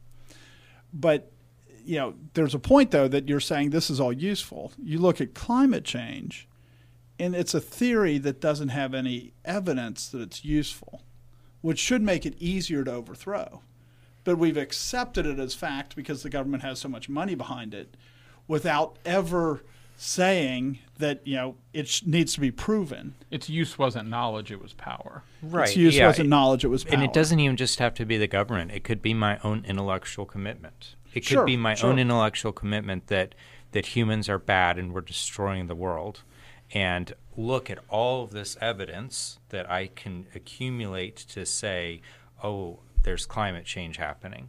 But 0.92 1.30
you 1.84 1.96
know, 1.96 2.14
there's 2.34 2.54
a 2.54 2.58
point 2.58 2.90
though 2.90 3.08
that 3.08 3.28
you're 3.28 3.40
saying 3.40 3.70
this 3.70 3.90
is 3.90 4.00
all 4.00 4.12
useful. 4.12 4.72
You 4.82 4.98
look 4.98 5.20
at 5.20 5.34
climate 5.34 5.84
change, 5.84 6.48
and 7.18 7.34
it's 7.34 7.54
a 7.54 7.60
theory 7.60 8.18
that 8.18 8.40
doesn't 8.40 8.70
have 8.70 8.94
any 8.94 9.32
evidence 9.44 10.08
that 10.08 10.20
it's 10.20 10.44
useful, 10.44 11.02
which 11.60 11.78
should 11.78 12.02
make 12.02 12.24
it 12.26 12.34
easier 12.38 12.84
to 12.84 12.92
overthrow. 12.92 13.62
But 14.24 14.38
we've 14.38 14.56
accepted 14.56 15.26
it 15.26 15.38
as 15.38 15.54
fact 15.54 15.96
because 15.96 16.22
the 16.22 16.30
government 16.30 16.62
has 16.62 16.78
so 16.78 16.88
much 16.88 17.08
money 17.08 17.34
behind 17.34 17.74
it, 17.74 17.96
without 18.46 18.96
ever 19.04 19.62
saying 19.96 20.78
that 21.02 21.20
you 21.26 21.36
know 21.36 21.56
it 21.72 21.88
sh- 21.88 22.02
needs 22.06 22.34
to 22.34 22.40
be 22.40 22.50
proven. 22.50 23.14
Its 23.30 23.48
use 23.48 23.78
wasn't 23.78 24.08
knowledge; 24.08 24.50
it 24.50 24.62
was 24.62 24.72
power. 24.72 25.24
Right. 25.42 25.68
Its 25.68 25.76
use 25.76 25.96
yeah, 25.96 26.06
wasn't 26.06 26.28
knowledge; 26.28 26.64
it 26.64 26.68
was 26.68 26.84
power. 26.84 26.94
And 26.94 27.02
it 27.02 27.12
doesn't 27.12 27.38
even 27.38 27.56
just 27.56 27.78
have 27.78 27.94
to 27.94 28.06
be 28.06 28.16
the 28.16 28.26
government. 28.26 28.70
It 28.70 28.84
could 28.84 29.02
be 29.02 29.12
my 29.12 29.38
own 29.44 29.64
intellectual 29.66 30.24
commitment. 30.24 30.94
It 31.12 31.20
could 31.20 31.24
Sure, 31.24 31.44
be 31.44 31.56
my 31.56 31.74
sure. 31.74 31.90
own 31.90 31.98
intellectual 31.98 32.52
commitment 32.52 33.08
that 33.08 33.34
that 33.72 33.86
humans 33.86 34.28
are 34.28 34.38
bad 34.38 34.78
and 34.78 34.92
we're 34.92 35.00
destroying 35.00 35.66
the 35.66 35.74
world. 35.74 36.22
And 36.74 37.12
look 37.36 37.68
at 37.68 37.78
all 37.88 38.24
of 38.24 38.30
this 38.30 38.56
evidence 38.60 39.38
that 39.50 39.70
I 39.70 39.88
can 39.88 40.26
accumulate 40.34 41.16
to 41.16 41.44
say, 41.44 42.00
oh, 42.42 42.78
there's 43.02 43.26
climate 43.26 43.66
change 43.66 43.96
happening. 43.98 44.48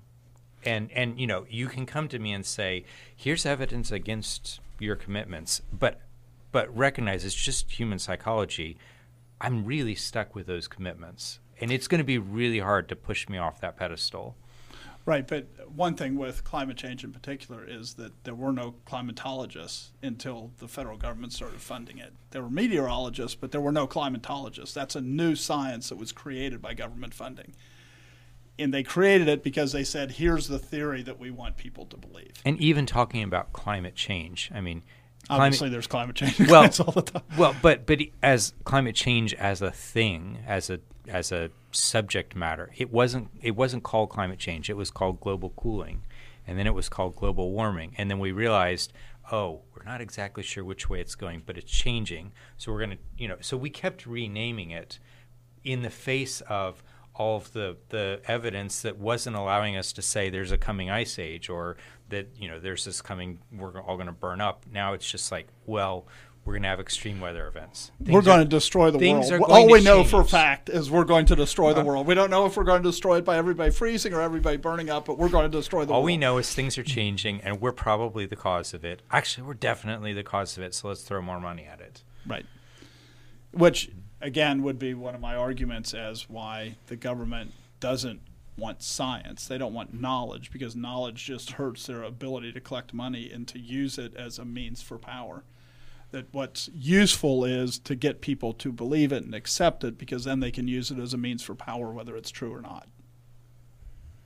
And 0.66 0.90
and 0.94 1.20
you 1.20 1.28
know, 1.28 1.46
you 1.50 1.68
can 1.68 1.86
come 1.86 2.08
to 2.10 2.20
me 2.20 2.32
and 2.32 2.46
say, 2.46 2.86
here's 3.16 3.46
evidence 3.46 3.92
against 3.92 4.62
your 4.80 4.96
commitments, 4.96 5.62
but 5.72 6.00
but 6.54 6.74
recognize 6.78 7.26
it's 7.26 7.36
just 7.36 7.70
human 7.72 8.00
psychology. 8.00 8.78
I'm 9.42 9.66
really 9.66 9.96
stuck 9.96 10.34
with 10.36 10.48
those 10.48 10.70
commitments. 10.70 11.40
And 11.60 11.70
it's 11.72 11.88
going 11.88 12.00
to 12.00 12.06
be 12.06 12.18
really 12.18 12.60
hard 12.60 12.88
to 12.90 12.96
push 12.96 13.28
me 13.28 13.38
off 13.38 13.60
that 13.60 13.76
pedestal. 13.76 14.38
Right, 15.06 15.28
but 15.28 15.48
one 15.70 15.96
thing 15.96 16.16
with 16.16 16.46
climate 16.46 16.78
change 16.78 17.04
in 17.04 17.12
particular 17.12 17.66
is 17.68 17.96
that 17.96 18.24
there 18.24 18.36
were 18.36 18.54
no 18.54 18.76
climatologists 18.86 19.90
until 20.02 20.52
the 20.60 20.68
federal 20.70 20.98
government 20.98 21.34
started 21.34 21.60
funding 21.60 21.98
it. 21.98 22.14
There 22.32 22.42
were 22.42 22.50
meteorologists, 22.50 23.36
but 23.36 23.52
there 23.52 23.60
were 23.60 23.74
no 23.74 23.86
climatologists. 23.86 24.74
That's 24.74 24.96
a 24.96 25.02
new 25.02 25.36
science 25.36 25.90
that 25.90 25.98
was 25.98 26.14
created 26.14 26.62
by 26.62 26.74
government 26.74 27.14
funding. 27.14 27.54
And 28.58 28.74
they 28.74 28.84
created 28.84 29.28
it 29.28 29.44
because 29.44 29.74
they 29.74 29.84
said, 29.84 30.12
here's 30.12 30.48
the 30.48 30.60
theory 30.60 31.02
that 31.02 31.20
we 31.20 31.32
want 31.32 31.58
people 31.58 31.86
to 31.88 31.98
believe. 31.98 32.34
And 32.46 32.58
even 32.60 32.86
talking 32.86 33.24
about 33.24 33.52
climate 33.52 33.96
change, 33.96 34.52
I 34.54 34.62
mean, 34.62 34.84
Obviously, 35.30 35.70
climate, 35.70 35.72
there's 35.72 35.88
climate 35.88 36.16
change 36.16 36.40
well, 36.50 36.64
all 36.86 36.92
the 36.92 37.02
time. 37.02 37.24
well, 37.38 37.56
but 37.62 37.86
but 37.86 38.02
as 38.22 38.54
climate 38.66 38.96
change 38.96 39.34
as 39.36 39.62
a 39.62 39.72
thing, 39.72 40.40
as 40.46 40.70
a 40.70 40.80
as 41.08 41.32
a 41.32 41.50
subject 41.72 42.36
matter, 42.36 42.72
it 42.78 42.92
wasn't 42.92 43.30
it 43.42 43.56
wasn't 43.56 43.84
called 43.84 44.10
climate 44.10 44.40
change. 44.40 44.70
It 44.70 44.78
was 44.78 44.92
called 44.92 45.22
global 45.22 45.52
cooling, 45.52 46.04
and 46.46 46.60
then 46.60 46.68
it 46.68 46.74
was 46.74 46.90
called 46.90 47.16
global 47.16 47.52
warming, 47.52 47.94
and 47.98 48.10
then 48.12 48.20
we 48.20 48.32
realized, 48.32 48.92
oh, 49.32 49.62
we're 49.76 49.90
not 49.90 50.02
exactly 50.02 50.44
sure 50.44 50.64
which 50.64 50.90
way 50.90 51.00
it's 51.00 51.16
going, 51.16 51.44
but 51.46 51.58
it's 51.58 51.72
changing. 51.72 52.34
So 52.58 52.72
we're 52.72 52.82
gonna, 52.82 52.98
you 53.18 53.28
know, 53.28 53.38
so 53.40 53.56
we 53.56 53.70
kept 53.70 54.06
renaming 54.06 54.72
it 54.72 55.00
in 55.64 55.82
the 55.84 55.90
face 55.90 56.42
of 56.42 56.84
all 57.16 57.38
of 57.38 57.52
the, 57.54 57.78
the 57.90 58.20
evidence 58.26 58.82
that 58.82 58.98
wasn't 58.98 59.36
allowing 59.36 59.76
us 59.78 59.94
to 59.94 60.02
say 60.02 60.30
there's 60.30 60.52
a 60.52 60.58
coming 60.58 60.90
ice 60.90 61.20
age 61.20 61.48
or 61.50 61.78
that 62.10 62.28
you 62.38 62.48
know 62.48 62.60
there's 62.60 62.86
this 62.86 63.02
coming 63.02 63.40
we're 63.52 63.80
all 63.82 63.96
going 63.96 64.08
to 64.08 64.12
burn 64.12 64.42
up 64.42 64.66
now 64.72 64.94
it's 64.94 65.10
just 65.10 65.32
like 65.32 65.48
well 65.66 66.08
we're 66.46 66.54
going 66.54 66.64
to 66.64 66.68
have 66.68 66.80
extreme 66.82 67.22
weather 67.22 67.48
events 67.48 67.92
we're 68.02 68.22
going 68.22 68.42
are- 68.42 68.44
to 68.44 68.50
destroy 68.50 68.92
the 68.92 69.00
things 69.00 69.32
world. 69.32 69.44
All 69.48 69.70
we 69.70 69.82
know 69.82 70.04
for 70.04 70.22
a 70.22 70.26
fact 70.26 70.70
is 70.70 70.92
we're 70.92 71.06
going 71.06 71.26
to 71.28 71.36
destroy 71.38 71.74
the 71.74 71.80
Uh, 71.82 71.86
world. 71.86 72.06
We 72.08 72.16
don't 72.16 72.30
know 72.30 72.46
if 72.48 72.58
we're 72.58 72.66
going 72.66 72.84
to 72.84 72.90
destroy 72.90 73.20
it 73.20 73.24
by 73.26 73.38
everybody 73.38 73.72
freezing 73.72 74.14
or 74.14 74.20
everybody 74.22 74.58
burning 74.58 74.90
up, 74.90 75.06
but 75.06 75.18
we're 75.18 75.30
going 75.30 75.50
to 75.50 75.58
destroy 75.58 75.86
the 75.86 75.92
world. 75.94 76.00
all 76.02 76.04
we 76.04 76.18
know 76.18 76.38
is 76.40 76.54
things 76.54 76.78
are 76.78 76.84
changing 76.84 77.40
and 77.42 77.62
we're 77.62 77.72
probably 77.72 78.26
the 78.26 78.36
cause 78.36 78.74
of 78.74 78.84
it 78.84 79.02
actually 79.12 79.46
we're 79.48 79.54
definitely 79.54 80.12
the 80.14 80.24
cause 80.24 80.58
of 80.58 80.64
it 80.64 80.74
so 80.74 80.90
let's 80.90 81.02
throw 81.04 81.22
more 81.22 81.40
money 81.40 81.64
at 81.66 81.80
it 81.80 82.04
Right. 82.28 82.46
Which, 83.52 83.92
again, 84.24 84.64
would 84.64 84.80
be 84.80 84.94
one 84.96 85.14
of 85.14 85.22
my 85.22 85.36
arguments 85.36 85.94
as 85.94 86.30
why 86.30 86.78
the 86.88 86.96
government 86.96 87.52
doesn't 87.80 88.22
want 88.58 88.82
science. 88.82 89.48
They 89.48 89.58
don't 89.58 89.74
want 89.74 90.00
knowledge 90.00 90.50
because 90.50 90.76
knowledge 90.76 91.26
just 91.26 91.52
hurts 91.52 91.86
their 91.86 92.02
ability 92.02 92.54
to 92.54 92.62
collect 92.62 92.94
money 92.94 93.30
and 93.32 93.48
to 93.50 93.60
use 93.60 93.98
it 93.98 94.16
as 94.16 94.40
a 94.40 94.46
means 94.46 94.82
for 94.82 94.98
power. 94.98 95.44
That 96.12 96.28
what's 96.32 96.70
useful 96.74 97.44
is 97.44 97.78
to 97.80 97.96
get 97.96 98.22
people 98.22 98.54
to 98.54 98.72
believe 98.72 99.12
it 99.12 99.24
and 99.24 99.36
accept 99.36 99.84
it 99.84 99.98
because 99.98 100.24
then 100.24 100.40
they 100.40 100.52
can 100.52 100.68
use 100.68 100.90
it 100.90 101.00
as 101.00 101.14
a 101.14 101.18
means 101.18 101.44
for 101.44 101.56
power, 101.56 101.92
whether 101.92 102.16
it's 102.16 102.32
true 102.32 102.54
or 102.54 102.62
not. 102.62 102.88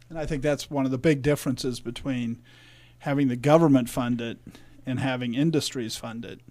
And 0.10 0.20
I 0.20 0.26
think 0.26 0.44
that's 0.44 0.70
one 0.70 0.86
of 0.86 0.92
the 0.92 0.98
big 0.98 1.22
differences 1.22 1.80
between 1.80 2.42
having 3.00 3.30
the 3.30 3.36
government 3.36 3.90
fund 3.90 4.22
it 4.22 4.38
and 4.86 5.00
having 5.00 5.34
industries 5.34 5.96
fund 5.96 6.24
it. 6.24 6.42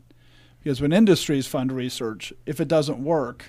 Because 0.67 0.81
when 0.81 0.93
industries 0.93 1.47
fund 1.47 1.71
research, 1.71 2.33
if 2.45 2.61
it 2.61 2.67
doesn't 2.67 2.99
work, 2.99 3.45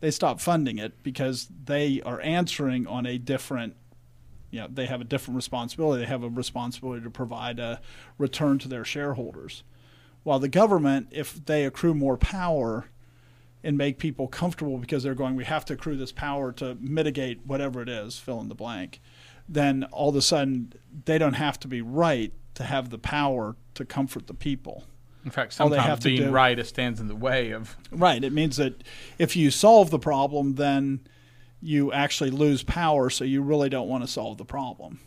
they 0.00 0.10
stop 0.10 0.40
funding 0.40 0.76
it 0.76 1.04
because 1.04 1.46
they 1.66 2.02
are 2.04 2.20
answering 2.20 2.84
on 2.84 3.06
a 3.06 3.16
different, 3.16 3.76
you 4.50 4.58
know, 4.58 4.66
they 4.68 4.86
have 4.86 5.00
a 5.00 5.04
different 5.04 5.36
responsibility. 5.36 6.02
They 6.02 6.08
have 6.08 6.24
a 6.24 6.28
responsibility 6.28 7.04
to 7.04 7.10
provide 7.10 7.60
a 7.60 7.80
return 8.18 8.58
to 8.58 8.68
their 8.68 8.84
shareholders. 8.84 9.62
While 10.24 10.40
the 10.40 10.48
government, 10.48 11.10
if 11.12 11.44
they 11.46 11.64
accrue 11.64 11.94
more 11.94 12.16
power 12.16 12.86
and 13.62 13.78
make 13.78 14.00
people 14.00 14.26
comfortable 14.26 14.78
because 14.78 15.04
they're 15.04 15.14
going, 15.14 15.36
we 15.36 15.44
have 15.44 15.64
to 15.66 15.74
accrue 15.74 15.96
this 15.96 16.10
power 16.10 16.50
to 16.54 16.76
mitigate 16.80 17.46
whatever 17.46 17.82
it 17.82 17.88
is, 17.88 18.18
fill 18.18 18.40
in 18.40 18.48
the 18.48 18.56
blank, 18.56 19.00
then 19.48 19.84
all 19.92 20.08
of 20.08 20.16
a 20.16 20.22
sudden 20.22 20.72
they 21.04 21.18
don't 21.18 21.34
have 21.34 21.60
to 21.60 21.68
be 21.68 21.82
right 21.82 22.32
to 22.54 22.64
have 22.64 22.90
the 22.90 22.98
power 22.98 23.54
to 23.74 23.84
comfort 23.84 24.26
the 24.26 24.34
people. 24.34 24.82
In 25.24 25.30
fact, 25.30 25.60
All 25.60 25.68
they 25.68 25.76
have 25.76 25.84
sometimes 25.84 26.04
being 26.04 26.22
do- 26.28 26.30
right 26.30 26.58
it 26.58 26.66
stands 26.66 27.00
in 27.00 27.08
the 27.08 27.16
way 27.16 27.50
of 27.50 27.76
Right. 27.90 28.22
It 28.22 28.32
means 28.32 28.56
that 28.56 28.82
if 29.18 29.36
you 29.36 29.50
solve 29.50 29.90
the 29.90 29.98
problem, 29.98 30.54
then 30.54 31.00
you 31.60 31.92
actually 31.92 32.30
lose 32.30 32.62
power, 32.62 33.10
so 33.10 33.24
you 33.24 33.42
really 33.42 33.68
don't 33.68 33.88
want 33.88 34.04
to 34.04 34.08
solve 34.08 34.38
the 34.38 34.44
problem. 34.44 35.00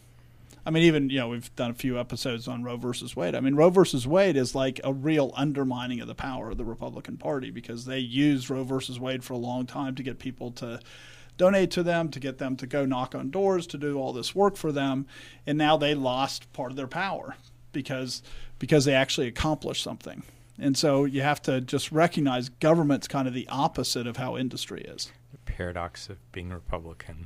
I 0.66 0.70
mean, 0.70 0.84
even, 0.84 1.10
you 1.10 1.18
know, 1.18 1.30
we've 1.30 1.54
done 1.56 1.72
a 1.72 1.74
few 1.74 2.00
episodes 2.00 2.48
on 2.48 2.62
Roe 2.62 2.78
versus 2.78 3.16
Wade. 3.16 3.34
I 3.34 3.40
mean, 3.40 3.56
Roe 3.56 3.70
versus 3.72 4.06
Wade 4.06 4.36
is 4.36 4.54
like 4.54 4.80
a 4.84 4.94
real 4.94 5.32
undermining 5.36 6.02
of 6.02 6.08
the 6.08 6.14
power 6.14 6.52
of 6.52 6.58
the 6.58 6.66
Republican 6.66 7.18
Party 7.18 7.50
because 7.50 7.86
they 7.86 7.98
used 7.98 8.50
Roe 8.50 8.64
versus 8.64 9.00
Wade 9.00 9.24
for 9.24 9.34
a 9.34 9.38
long 9.38 9.66
time 9.66 9.96
to 9.96 10.04
get 10.04 10.20
people 10.20 10.52
to 10.52 10.80
donate 11.38 11.72
to 11.72 11.82
them, 11.82 12.10
to 12.10 12.20
get 12.20 12.38
them 12.38 12.56
to 12.58 12.68
go 12.68 12.86
knock 12.86 13.16
on 13.16 13.32
doors, 13.32 13.66
to 13.68 13.78
do 13.78 13.98
all 13.98 14.14
this 14.14 14.36
work 14.36 14.56
for 14.56 14.72
them. 14.72 15.08
And 15.48 15.58
now 15.58 15.78
they 15.78 15.96
lost 15.96 16.52
part 16.54 16.70
of 16.70 16.78
their 16.78 16.86
power 16.86 17.36
because 17.72 18.22
because 18.62 18.86
they 18.86 18.94
actually 18.94 19.28
accomplish 19.28 19.82
something. 19.82 20.22
And 20.60 20.78
so 20.78 21.04
you 21.06 21.24
have 21.24 21.42
to 21.42 21.62
just 21.62 21.92
recognize 21.92 22.50
government's 22.50 23.08
kind 23.08 23.28
of 23.28 23.34
the 23.34 23.48
opposite 23.50 24.06
of 24.06 24.18
how 24.18 24.38
industry 24.38 24.84
is. 24.84 25.12
the 25.32 25.40
paradox 25.52 26.08
of 26.10 26.18
being 26.32 26.50
republican 26.50 27.26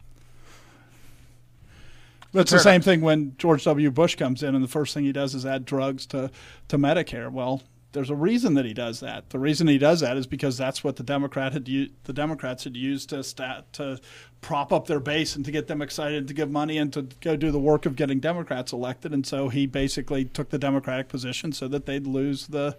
it's 2.34 2.52
the 2.52 2.60
same 2.60 2.82
thing 2.82 3.00
when 3.00 3.34
George 3.38 3.64
W. 3.64 3.90
Bush 3.92 4.16
comes 4.16 4.44
in 4.44 4.56
and 4.56 4.64
the 4.64 4.68
first 4.68 4.94
thing 4.94 5.06
he 5.06 5.14
does 5.14 5.34
is 5.36 5.46
add 5.46 5.64
drugs 5.64 6.06
to, 6.08 6.30
to 6.68 6.78
Medicare. 6.78 7.32
Well, 7.32 7.64
there's 7.96 8.10
a 8.10 8.16
reason 8.16 8.56
that 8.56 8.66
he 8.66 8.74
does 8.74 9.00
that. 9.00 9.30
The 9.30 9.40
reason 9.40 9.68
he 9.68 9.78
does 9.78 10.02
that 10.02 10.18
is 10.18 10.28
because 10.28 10.58
that's 10.58 10.84
what 10.84 10.98
the 10.98 11.04
Democrat 11.04 11.54
had 11.54 11.64
the 11.66 12.14
Democrats 12.14 12.66
had 12.66 12.76
used 12.76 13.10
to 13.10 13.24
stat 13.24 13.72
to 13.74 14.02
prop 14.42 14.74
up 14.74 14.86
their 14.86 15.00
base 15.00 15.36
and 15.38 15.46
to 15.46 15.52
get 15.52 15.68
them 15.68 15.82
excited 15.82 16.28
to 16.28 16.34
give 16.34 16.52
money 16.52 16.78
and 16.78 16.92
to 16.92 17.04
go 17.22 17.38
do 17.38 17.52
the 17.52 17.60
work 17.60 17.86
of 17.86 17.96
getting 17.96 18.20
Democrats 18.20 18.74
elected. 18.74 19.14
And 19.14 19.26
so 19.26 19.48
he 19.48 19.66
basically 19.66 20.26
took 20.26 20.50
the 20.50 20.58
Democratic 20.58 21.08
position 21.08 21.54
so 21.54 21.70
that 21.70 21.86
they'd 21.86 22.06
lose 22.06 22.48
the, 22.48 22.76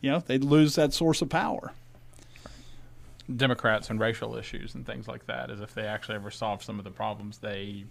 you 0.00 0.12
know, 0.12 0.20
they'd 0.24 0.44
lose 0.44 0.76
that 0.76 0.94
source 0.94 1.20
of 1.20 1.28
power. 1.28 1.72
Democrats 3.34 3.90
and 3.90 3.98
racial 3.98 4.36
issues 4.36 4.76
and 4.76 4.86
things 4.86 5.08
like 5.08 5.26
that, 5.26 5.50
as 5.50 5.60
if 5.60 5.74
they 5.74 5.82
actually 5.82 6.14
ever 6.14 6.30
solved 6.30 6.62
some 6.62 6.78
of 6.78 6.84
the 6.84 6.92
problems 6.92 7.38
they 7.38 7.86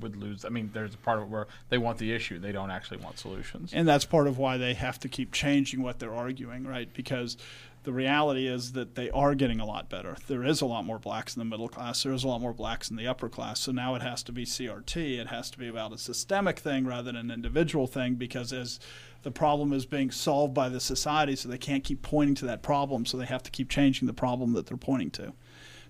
would 0.00 0.16
lose. 0.16 0.44
I 0.44 0.48
mean, 0.48 0.70
there's 0.72 0.94
a 0.94 0.98
part 0.98 1.18
of 1.18 1.24
it 1.24 1.30
where 1.30 1.46
they 1.68 1.78
want 1.78 1.98
the 1.98 2.12
issue, 2.12 2.38
they 2.38 2.52
don't 2.52 2.70
actually 2.70 2.98
want 2.98 3.18
solutions. 3.18 3.72
And 3.72 3.86
that's 3.86 4.04
part 4.04 4.26
of 4.26 4.38
why 4.38 4.56
they 4.56 4.74
have 4.74 4.98
to 5.00 5.08
keep 5.08 5.32
changing 5.32 5.82
what 5.82 5.98
they're 5.98 6.14
arguing, 6.14 6.66
right? 6.66 6.88
Because 6.92 7.36
the 7.84 7.92
reality 7.92 8.46
is 8.46 8.72
that 8.72 8.94
they 8.94 9.10
are 9.10 9.34
getting 9.34 9.60
a 9.60 9.66
lot 9.66 9.90
better. 9.90 10.16
There 10.26 10.42
is 10.42 10.62
a 10.62 10.66
lot 10.66 10.86
more 10.86 10.98
blacks 10.98 11.36
in 11.36 11.40
the 11.40 11.44
middle 11.44 11.68
class. 11.68 12.02
There 12.02 12.12
is 12.12 12.24
a 12.24 12.28
lot 12.28 12.40
more 12.40 12.54
blacks 12.54 12.90
in 12.90 12.96
the 12.96 13.06
upper 13.06 13.28
class. 13.28 13.60
So 13.60 13.72
now 13.72 13.94
it 13.94 14.02
has 14.02 14.22
to 14.24 14.32
be 14.32 14.46
CRT. 14.46 15.18
It 15.18 15.26
has 15.26 15.50
to 15.50 15.58
be 15.58 15.68
about 15.68 15.92
a 15.92 15.98
systemic 15.98 16.58
thing 16.58 16.86
rather 16.86 17.12
than 17.12 17.16
an 17.16 17.30
individual 17.30 17.86
thing 17.86 18.14
because 18.14 18.52
as 18.52 18.80
the 19.22 19.30
problem 19.30 19.72
is 19.72 19.84
being 19.84 20.10
solved 20.10 20.54
by 20.54 20.70
the 20.70 20.80
society, 20.80 21.36
so 21.36 21.48
they 21.48 21.58
can't 21.58 21.84
keep 21.84 22.00
pointing 22.02 22.34
to 22.36 22.46
that 22.46 22.62
problem. 22.62 23.04
So 23.04 23.18
they 23.18 23.26
have 23.26 23.42
to 23.42 23.50
keep 23.50 23.68
changing 23.68 24.06
the 24.06 24.14
problem 24.14 24.54
that 24.54 24.66
they're 24.66 24.76
pointing 24.76 25.10
to 25.12 25.34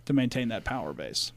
to 0.06 0.12
maintain 0.12 0.48
that 0.48 0.64
power 0.64 0.92
base. 0.92 1.32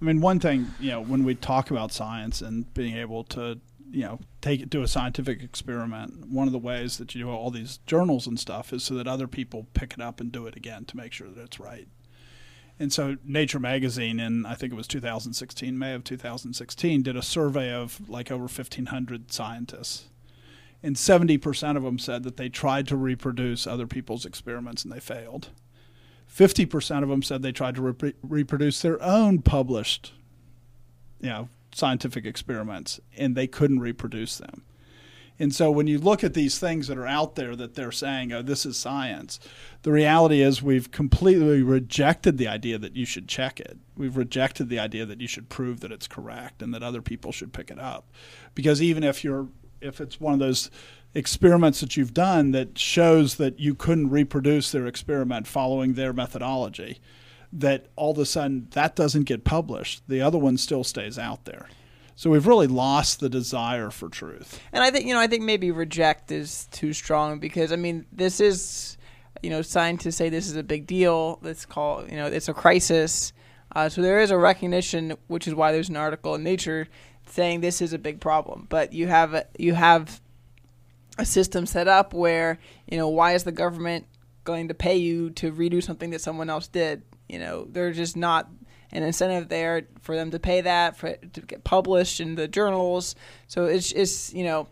I 0.00 0.04
mean, 0.04 0.20
one 0.20 0.38
thing, 0.38 0.72
you 0.78 0.90
know, 0.90 1.02
when 1.02 1.24
we 1.24 1.34
talk 1.34 1.70
about 1.70 1.92
science 1.92 2.40
and 2.40 2.72
being 2.74 2.96
able 2.96 3.24
to 3.24 3.60
you 3.90 4.02
know 4.02 4.18
take 4.40 4.60
it 4.60 4.70
to 4.70 4.82
a 4.82 4.88
scientific 4.88 5.42
experiment 5.42 6.28
one 6.28 6.46
of 6.46 6.52
the 6.52 6.58
ways 6.58 6.98
that 6.98 7.14
you 7.14 7.24
do 7.24 7.30
all 7.30 7.50
these 7.50 7.78
journals 7.86 8.26
and 8.26 8.38
stuff 8.38 8.72
is 8.72 8.84
so 8.84 8.94
that 8.94 9.06
other 9.06 9.26
people 9.26 9.66
pick 9.74 9.94
it 9.94 10.00
up 10.00 10.20
and 10.20 10.30
do 10.30 10.46
it 10.46 10.56
again 10.56 10.84
to 10.84 10.96
make 10.96 11.12
sure 11.12 11.28
that 11.28 11.42
it's 11.42 11.60
right. 11.60 11.88
And 12.78 12.92
so 12.92 13.16
nature 13.24 13.58
magazine 13.58 14.20
in 14.20 14.46
i 14.46 14.54
think 14.54 14.72
it 14.72 14.76
was 14.76 14.86
2016 14.86 15.78
may 15.78 15.94
of 15.94 16.04
2016 16.04 17.02
did 17.02 17.16
a 17.16 17.22
survey 17.22 17.72
of 17.72 18.08
like 18.08 18.30
over 18.30 18.42
1500 18.42 19.32
scientists. 19.32 20.08
And 20.80 20.94
70% 20.94 21.76
of 21.76 21.82
them 21.82 21.98
said 21.98 22.22
that 22.22 22.36
they 22.36 22.48
tried 22.48 22.86
to 22.86 22.96
reproduce 22.96 23.66
other 23.66 23.88
people's 23.88 24.24
experiments 24.24 24.84
and 24.84 24.92
they 24.92 25.00
failed 25.00 25.48
50% 26.38 27.02
of 27.02 27.08
them 27.08 27.22
said 27.22 27.42
they 27.42 27.50
tried 27.50 27.74
to 27.74 27.82
re- 27.82 28.14
reproduce 28.22 28.80
their 28.80 29.02
own 29.02 29.42
published 29.42 30.12
you 31.20 31.28
know 31.28 31.48
scientific 31.74 32.24
experiments 32.24 33.00
and 33.16 33.34
they 33.34 33.46
couldn't 33.46 33.80
reproduce 33.80 34.38
them. 34.38 34.62
And 35.40 35.54
so 35.54 35.70
when 35.70 35.86
you 35.86 35.98
look 35.98 36.24
at 36.24 36.34
these 36.34 36.58
things 36.58 36.88
that 36.88 36.98
are 36.98 37.06
out 37.06 37.36
there 37.36 37.54
that 37.54 37.74
they're 37.74 37.92
saying, 37.92 38.32
oh, 38.32 38.42
this 38.42 38.66
is 38.66 38.76
science, 38.76 39.38
the 39.82 39.92
reality 39.92 40.40
is 40.40 40.62
we've 40.62 40.90
completely 40.90 41.62
rejected 41.62 42.38
the 42.38 42.48
idea 42.48 42.76
that 42.78 42.96
you 42.96 43.04
should 43.04 43.28
check 43.28 43.60
it. 43.60 43.78
We've 43.96 44.16
rejected 44.16 44.68
the 44.68 44.80
idea 44.80 45.06
that 45.06 45.20
you 45.20 45.28
should 45.28 45.48
prove 45.48 45.78
that 45.80 45.92
it's 45.92 46.08
correct 46.08 46.60
and 46.60 46.74
that 46.74 46.82
other 46.82 47.02
people 47.02 47.30
should 47.30 47.52
pick 47.52 47.70
it 47.70 47.78
up. 47.78 48.10
Because 48.54 48.82
even 48.82 49.04
if 49.04 49.22
you're 49.22 49.48
if 49.80 50.00
it's 50.00 50.20
one 50.20 50.32
of 50.32 50.40
those 50.40 50.72
experiments 51.18 51.80
that 51.80 51.96
you've 51.96 52.14
done 52.14 52.52
that 52.52 52.78
shows 52.78 53.34
that 53.34 53.58
you 53.58 53.74
couldn't 53.74 54.10
reproduce 54.10 54.70
their 54.70 54.86
experiment 54.86 55.48
following 55.48 55.94
their 55.94 56.12
methodology, 56.12 57.00
that 57.52 57.86
all 57.96 58.12
of 58.12 58.18
a 58.18 58.24
sudden 58.24 58.68
that 58.70 58.94
doesn't 58.94 59.24
get 59.24 59.42
published. 59.42 60.02
The 60.06 60.22
other 60.22 60.38
one 60.38 60.56
still 60.56 60.84
stays 60.84 61.18
out 61.18 61.44
there. 61.44 61.66
So 62.14 62.30
we've 62.30 62.46
really 62.46 62.68
lost 62.68 63.18
the 63.18 63.28
desire 63.28 63.90
for 63.90 64.08
truth. 64.08 64.60
And 64.72 64.82
I 64.84 64.90
think 64.90 65.06
you 65.06 65.14
know 65.14 65.20
I 65.20 65.26
think 65.26 65.42
maybe 65.42 65.72
reject 65.72 66.30
is 66.30 66.66
too 66.70 66.92
strong 66.92 67.40
because 67.40 67.72
I 67.72 67.76
mean 67.76 68.06
this 68.12 68.40
is 68.40 68.96
you 69.42 69.50
know 69.50 69.62
scientists 69.62 70.16
say 70.16 70.28
this 70.28 70.46
is 70.46 70.56
a 70.56 70.62
big 70.62 70.86
deal. 70.86 71.40
Let's 71.42 71.66
call 71.66 72.06
you 72.08 72.16
know 72.16 72.26
it's 72.26 72.48
a 72.48 72.54
crisis. 72.54 73.32
Uh, 73.74 73.88
so 73.88 74.00
there 74.00 74.20
is 74.20 74.30
a 74.30 74.38
recognition, 74.38 75.14
which 75.26 75.46
is 75.46 75.54
why 75.54 75.72
there's 75.72 75.90
an 75.90 75.96
article 75.96 76.34
in 76.36 76.42
Nature 76.42 76.86
saying 77.26 77.60
this 77.60 77.82
is 77.82 77.92
a 77.92 77.98
big 77.98 78.20
problem. 78.20 78.66
But 78.68 78.92
you 78.92 79.08
have 79.08 79.46
you 79.58 79.74
have 79.74 80.20
a 81.18 81.24
system 81.24 81.66
set 81.66 81.88
up 81.88 82.14
where 82.14 82.58
you 82.86 82.96
know 82.96 83.08
why 83.08 83.32
is 83.32 83.44
the 83.44 83.52
government 83.52 84.06
going 84.44 84.68
to 84.68 84.74
pay 84.74 84.96
you 84.96 85.30
to 85.30 85.52
redo 85.52 85.82
something 85.82 86.10
that 86.10 86.20
someone 86.20 86.48
else 86.48 86.68
did? 86.68 87.02
You 87.28 87.38
know, 87.38 87.66
they're 87.70 87.92
just 87.92 88.16
not 88.16 88.48
an 88.92 89.02
incentive 89.02 89.48
there 89.48 89.82
for 90.00 90.16
them 90.16 90.30
to 90.30 90.38
pay 90.38 90.62
that 90.62 90.96
for 90.96 91.14
to 91.14 91.40
get 91.42 91.64
published 91.64 92.20
in 92.20 92.34
the 92.34 92.48
journals. 92.48 93.14
So 93.46 93.66
it's 93.66 93.92
it's 93.92 94.32
you 94.32 94.44
know, 94.44 94.68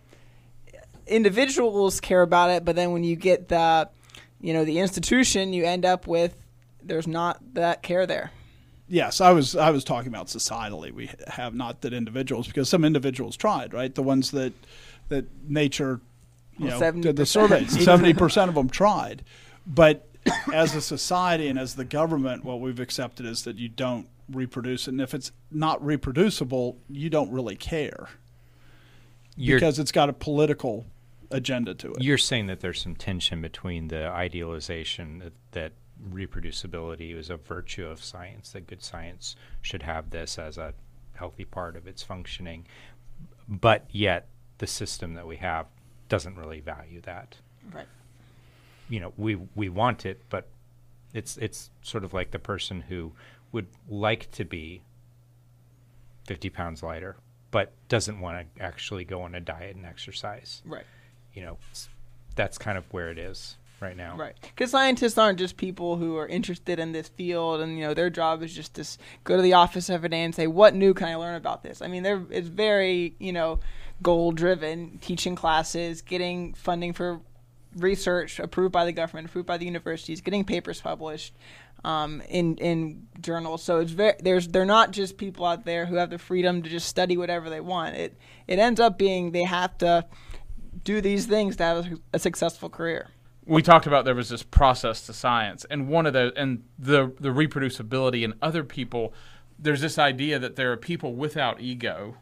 individuals 1.06 2.00
care 2.00 2.22
about 2.22 2.50
it, 2.50 2.64
but 2.64 2.76
then 2.76 2.92
when 2.92 3.04
you 3.04 3.16
get 3.16 3.48
the 3.48 3.88
you 4.40 4.52
know 4.52 4.64
the 4.64 4.78
institution, 4.78 5.52
you 5.52 5.64
end 5.64 5.84
up 5.84 6.06
with 6.06 6.42
there's 6.82 7.06
not 7.06 7.40
that 7.54 7.82
care 7.82 8.06
there. 8.06 8.30
Yes, 8.88 9.20
I 9.20 9.32
was 9.32 9.56
I 9.56 9.70
was 9.70 9.84
talking 9.84 10.08
about 10.08 10.28
societally. 10.28 10.92
We 10.92 11.10
have 11.26 11.54
not 11.54 11.80
that 11.80 11.92
individuals 11.92 12.46
because 12.46 12.68
some 12.68 12.84
individuals 12.84 13.36
tried, 13.36 13.74
right? 13.74 13.92
The 13.94 14.02
ones 14.02 14.30
that 14.30 14.52
that 15.08 15.26
nature, 15.48 16.00
you 16.58 16.66
well, 16.66 16.80
know, 16.80 16.92
70%. 16.92 17.02
did 17.02 17.16
the 17.16 17.26
surveys. 17.26 17.84
Seventy 17.84 18.14
percent 18.14 18.48
of 18.48 18.54
them 18.54 18.68
tried, 18.68 19.24
but 19.66 20.08
as 20.52 20.74
a 20.74 20.80
society 20.80 21.48
and 21.48 21.58
as 21.58 21.74
the 21.74 21.84
government, 21.84 22.44
what 22.44 22.60
we've 22.60 22.80
accepted 22.80 23.26
is 23.26 23.42
that 23.44 23.56
you 23.56 23.68
don't 23.68 24.08
reproduce 24.30 24.88
it. 24.88 24.92
And 24.92 25.00
if 25.00 25.14
it's 25.14 25.32
not 25.50 25.84
reproducible, 25.84 26.78
you 26.88 27.10
don't 27.10 27.30
really 27.30 27.56
care 27.56 28.08
you're, 29.36 29.58
because 29.58 29.78
it's 29.78 29.92
got 29.92 30.08
a 30.08 30.12
political 30.12 30.86
agenda 31.30 31.74
to 31.74 31.92
it. 31.92 32.02
You're 32.02 32.18
saying 32.18 32.46
that 32.48 32.60
there's 32.60 32.80
some 32.80 32.96
tension 32.96 33.40
between 33.40 33.88
the 33.88 34.06
idealization 34.06 35.18
that, 35.18 35.32
that 35.52 35.72
reproducibility 36.10 37.16
is 37.16 37.30
a 37.30 37.36
virtue 37.36 37.86
of 37.86 38.02
science, 38.02 38.52
that 38.52 38.66
good 38.66 38.82
science 38.82 39.36
should 39.62 39.82
have 39.82 40.10
this 40.10 40.38
as 40.38 40.58
a 40.58 40.74
healthy 41.14 41.44
part 41.44 41.76
of 41.76 41.86
its 41.86 42.02
functioning, 42.02 42.66
but 43.48 43.86
yet 43.90 44.28
the 44.58 44.66
system 44.66 45.14
that 45.14 45.26
we 45.26 45.36
have 45.36 45.66
doesn't 46.08 46.36
really 46.36 46.60
value 46.60 47.00
that. 47.02 47.36
Right 47.72 47.86
you 48.88 49.00
know 49.00 49.12
we 49.16 49.36
we 49.54 49.68
want 49.68 50.06
it, 50.06 50.20
but 50.28 50.46
it's 51.12 51.36
it's 51.38 51.70
sort 51.82 52.04
of 52.04 52.12
like 52.12 52.30
the 52.30 52.38
person 52.38 52.82
who 52.82 53.12
would 53.52 53.66
like 53.88 54.30
to 54.32 54.44
be 54.44 54.82
50 56.26 56.50
pounds 56.50 56.82
lighter, 56.82 57.16
but 57.50 57.72
doesn't 57.88 58.20
want 58.20 58.54
to 58.56 58.62
actually 58.62 59.04
go 59.04 59.22
on 59.22 59.34
a 59.34 59.40
diet 59.40 59.76
and 59.76 59.86
exercise. 59.86 60.62
Right. 60.64 60.84
You 61.32 61.42
know, 61.42 61.58
that's 62.34 62.58
kind 62.58 62.76
of 62.76 62.84
where 62.92 63.10
it 63.10 63.18
is 63.18 63.56
right 63.80 63.96
now. 63.96 64.16
Right. 64.16 64.34
Because 64.40 64.70
scientists 64.70 65.18
aren't 65.18 65.38
just 65.38 65.56
people 65.56 65.96
who 65.96 66.16
are 66.16 66.26
interested 66.26 66.78
in 66.78 66.92
this 66.92 67.08
field, 67.08 67.60
and 67.60 67.78
you 67.78 67.86
know 67.86 67.94
their 67.94 68.10
job 68.10 68.42
is 68.42 68.54
just 68.54 68.74
to 68.74 68.84
go 69.24 69.36
to 69.36 69.42
the 69.42 69.52
office 69.54 69.90
every 69.90 70.08
day 70.08 70.22
and 70.22 70.34
say, 70.34 70.46
"What 70.46 70.74
new 70.74 70.94
can 70.94 71.08
I 71.08 71.16
learn 71.16 71.34
about 71.34 71.62
this?" 71.62 71.82
I 71.82 71.88
mean, 71.88 72.02
they're 72.02 72.22
it's 72.30 72.48
very 72.48 73.14
you 73.18 73.32
know 73.32 73.60
goal 74.02 74.32
driven, 74.32 74.98
teaching 74.98 75.34
classes, 75.34 76.02
getting 76.02 76.54
funding 76.54 76.92
for 76.92 77.20
research 77.76 78.38
approved 78.38 78.72
by 78.72 78.84
the 78.84 78.92
government, 78.92 79.28
approved 79.28 79.46
by 79.46 79.58
the 79.58 79.66
universities, 79.66 80.20
getting 80.20 80.44
papers 80.44 80.80
published 80.80 81.34
um, 81.84 82.22
in 82.28 82.56
in 82.56 83.06
journals. 83.20 83.62
So 83.62 83.80
it's 83.80 83.92
very 83.92 84.14
there's 84.20 84.48
they're 84.48 84.64
not 84.64 84.90
just 84.90 85.16
people 85.16 85.44
out 85.46 85.64
there 85.64 85.86
who 85.86 85.96
have 85.96 86.10
the 86.10 86.18
freedom 86.18 86.62
to 86.62 86.68
just 86.68 86.88
study 86.88 87.16
whatever 87.16 87.50
they 87.50 87.60
want. 87.60 87.96
It 87.96 88.18
it 88.46 88.58
ends 88.58 88.80
up 88.80 88.98
being 88.98 89.32
they 89.32 89.44
have 89.44 89.76
to 89.78 90.06
do 90.84 91.00
these 91.00 91.26
things 91.26 91.56
to 91.56 91.64
have 91.64 91.86
a, 91.86 91.98
a 92.14 92.18
successful 92.18 92.68
career. 92.68 93.08
We 93.44 93.62
talked 93.62 93.86
about 93.86 94.04
there 94.04 94.14
was 94.14 94.28
this 94.28 94.42
process 94.42 95.06
to 95.06 95.12
science, 95.12 95.64
and 95.70 95.88
one 95.88 96.06
of 96.06 96.12
the 96.12 96.32
and 96.36 96.64
the 96.78 97.12
the 97.20 97.30
reproducibility 97.30 98.24
and 98.24 98.34
other 98.42 98.64
people. 98.64 99.14
There's 99.58 99.80
this 99.80 99.98
idea 99.98 100.38
that 100.38 100.56
there 100.56 100.70
are 100.72 100.76
people 100.76 101.14
without 101.14 101.62
ego 101.62 102.18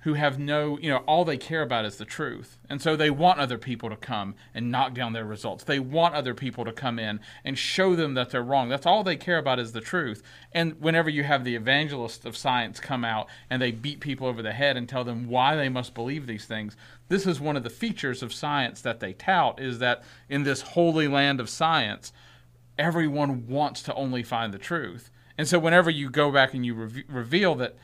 who 0.00 0.14
have 0.14 0.38
no, 0.38 0.78
you 0.78 0.88
know, 0.88 0.98
all 0.98 1.24
they 1.24 1.36
care 1.36 1.62
about 1.62 1.84
is 1.84 1.96
the 1.96 2.04
truth. 2.04 2.58
And 2.70 2.80
so 2.80 2.94
they 2.94 3.10
want 3.10 3.40
other 3.40 3.58
people 3.58 3.90
to 3.90 3.96
come 3.96 4.36
and 4.54 4.70
knock 4.70 4.94
down 4.94 5.12
their 5.12 5.24
results. 5.24 5.64
They 5.64 5.80
want 5.80 6.14
other 6.14 6.32
people 6.32 6.64
to 6.64 6.72
come 6.72 7.00
in 7.00 7.18
and 7.44 7.58
show 7.58 7.96
them 7.96 8.14
that 8.14 8.30
they're 8.30 8.42
wrong. 8.42 8.68
That's 8.68 8.86
all 8.86 9.02
they 9.02 9.16
care 9.16 9.38
about 9.38 9.58
is 9.58 9.72
the 9.72 9.80
truth. 9.80 10.22
And 10.52 10.80
whenever 10.80 11.10
you 11.10 11.24
have 11.24 11.42
the 11.42 11.56
evangelists 11.56 12.24
of 12.24 12.36
science 12.36 12.78
come 12.78 13.04
out 13.04 13.26
and 13.50 13.60
they 13.60 13.72
beat 13.72 13.98
people 13.98 14.28
over 14.28 14.42
the 14.42 14.52
head 14.52 14.76
and 14.76 14.88
tell 14.88 15.02
them 15.02 15.28
why 15.28 15.56
they 15.56 15.68
must 15.68 15.92
believe 15.92 16.26
these 16.28 16.44
things, 16.44 16.76
this 17.08 17.26
is 17.26 17.40
one 17.40 17.56
of 17.56 17.64
the 17.64 17.70
features 17.70 18.22
of 18.22 18.32
science 18.32 18.80
that 18.82 19.00
they 19.00 19.12
tout 19.12 19.60
is 19.60 19.80
that 19.80 20.04
in 20.28 20.44
this 20.44 20.60
holy 20.60 21.08
land 21.08 21.40
of 21.40 21.50
science, 21.50 22.12
everyone 22.78 23.48
wants 23.48 23.82
to 23.82 23.94
only 23.94 24.22
find 24.22 24.54
the 24.54 24.58
truth. 24.58 25.10
And 25.38 25.48
so 25.48 25.58
whenever 25.58 25.90
you 25.90 26.10
go 26.10 26.30
back 26.30 26.54
and 26.54 26.64
you 26.64 26.74
re- 26.74 27.04
reveal 27.08 27.54
that 27.56 27.76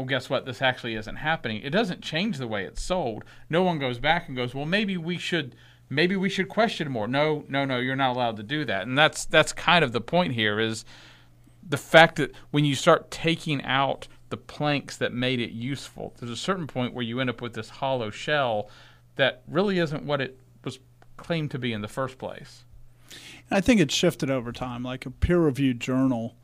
well, 0.00 0.06
guess 0.06 0.30
what? 0.30 0.46
This 0.46 0.62
actually 0.62 0.94
isn't 0.94 1.16
happening. 1.16 1.60
It 1.62 1.68
doesn't 1.68 2.00
change 2.00 2.38
the 2.38 2.48
way 2.48 2.64
it's 2.64 2.80
sold. 2.80 3.22
No 3.50 3.62
one 3.62 3.78
goes 3.78 3.98
back 3.98 4.28
and 4.28 4.36
goes, 4.36 4.54
well, 4.54 4.64
maybe 4.64 4.96
we 4.96 5.18
should, 5.18 5.54
maybe 5.90 6.16
we 6.16 6.30
should 6.30 6.48
question 6.48 6.90
more. 6.90 7.06
No, 7.06 7.44
no, 7.50 7.66
no, 7.66 7.76
you're 7.76 7.96
not 7.96 8.16
allowed 8.16 8.38
to 8.38 8.42
do 8.42 8.64
that. 8.64 8.86
And 8.86 8.96
that's 8.96 9.26
that's 9.26 9.52
kind 9.52 9.84
of 9.84 9.92
the 9.92 10.00
point 10.00 10.32
here 10.32 10.58
is 10.58 10.86
the 11.62 11.76
fact 11.76 12.16
that 12.16 12.32
when 12.50 12.64
you 12.64 12.74
start 12.74 13.10
taking 13.10 13.62
out 13.62 14.08
the 14.30 14.38
planks 14.38 14.96
that 14.96 15.12
made 15.12 15.38
it 15.38 15.50
useful, 15.50 16.14
there's 16.18 16.32
a 16.32 16.36
certain 16.36 16.66
point 16.66 16.94
where 16.94 17.04
you 17.04 17.20
end 17.20 17.28
up 17.28 17.42
with 17.42 17.52
this 17.52 17.68
hollow 17.68 18.08
shell 18.08 18.70
that 19.16 19.42
really 19.46 19.78
isn't 19.78 20.04
what 20.04 20.22
it 20.22 20.38
was 20.64 20.78
claimed 21.18 21.50
to 21.50 21.58
be 21.58 21.74
in 21.74 21.82
the 21.82 21.88
first 21.88 22.16
place. 22.16 22.64
I 23.50 23.60
think 23.60 23.82
it's 23.82 23.94
shifted 23.94 24.30
over 24.30 24.50
time. 24.50 24.82
Like 24.82 25.04
a 25.04 25.10
peer-reviewed 25.10 25.78
journal 25.78 26.36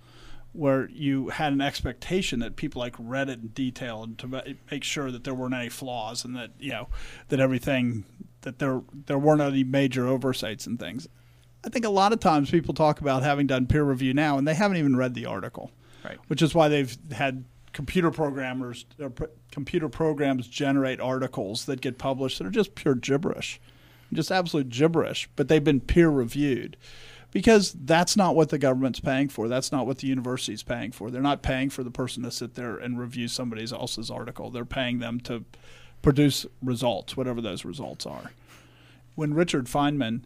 where 0.56 0.88
you 0.90 1.28
had 1.28 1.52
an 1.52 1.60
expectation 1.60 2.40
that 2.40 2.56
people 2.56 2.80
like 2.80 2.94
read 2.98 3.28
it 3.28 3.40
in 3.40 3.48
detail 3.48 4.02
and 4.02 4.18
to 4.18 4.56
make 4.70 4.82
sure 4.84 5.10
that 5.10 5.24
there 5.24 5.34
weren't 5.34 5.54
any 5.54 5.68
flaws 5.68 6.24
and 6.24 6.34
that 6.34 6.50
you 6.58 6.70
know 6.70 6.88
that 7.28 7.40
everything 7.40 8.04
that 8.42 8.58
there 8.58 8.82
there 9.06 9.18
weren't 9.18 9.40
any 9.40 9.64
major 9.64 10.06
oversights 10.06 10.66
and 10.66 10.78
things. 10.78 11.08
I 11.64 11.68
think 11.68 11.84
a 11.84 11.90
lot 11.90 12.12
of 12.12 12.20
times 12.20 12.50
people 12.50 12.74
talk 12.74 13.00
about 13.00 13.22
having 13.22 13.46
done 13.46 13.66
peer 13.66 13.82
review 13.82 14.14
now 14.14 14.38
and 14.38 14.46
they 14.46 14.54
haven't 14.54 14.76
even 14.76 14.96
read 14.96 15.14
the 15.14 15.26
article, 15.26 15.72
right? 16.04 16.18
Which 16.28 16.42
is 16.42 16.54
why 16.54 16.68
they've 16.68 16.96
had 17.12 17.44
computer 17.72 18.10
programmers, 18.10 18.86
pr- 19.14 19.24
computer 19.50 19.88
programs 19.88 20.46
generate 20.46 21.00
articles 21.00 21.66
that 21.66 21.80
get 21.80 21.98
published 21.98 22.38
that 22.38 22.46
are 22.46 22.50
just 22.50 22.74
pure 22.74 22.94
gibberish, 22.94 23.60
just 24.12 24.30
absolute 24.30 24.70
gibberish. 24.70 25.28
But 25.36 25.48
they've 25.48 25.62
been 25.62 25.80
peer 25.80 26.08
reviewed 26.08 26.76
because 27.36 27.76
that's 27.84 28.16
not 28.16 28.34
what 28.34 28.48
the 28.48 28.56
government's 28.56 28.98
paying 28.98 29.28
for. 29.28 29.46
That's 29.46 29.70
not 29.70 29.86
what 29.86 29.98
the 29.98 30.06
university's 30.06 30.62
paying 30.62 30.90
for. 30.90 31.10
They're 31.10 31.20
not 31.20 31.42
paying 31.42 31.68
for 31.68 31.84
the 31.84 31.90
person 31.90 32.22
to 32.22 32.30
sit 32.30 32.54
there 32.54 32.78
and 32.78 32.98
review 32.98 33.28
somebody 33.28 33.70
else's 33.70 34.10
article. 34.10 34.48
They're 34.48 34.64
paying 34.64 35.00
them 35.00 35.20
to 35.20 35.44
produce 36.00 36.46
results, 36.62 37.14
whatever 37.14 37.42
those 37.42 37.62
results 37.62 38.06
are. 38.06 38.32
When 39.16 39.34
Richard 39.34 39.66
Feynman 39.66 40.22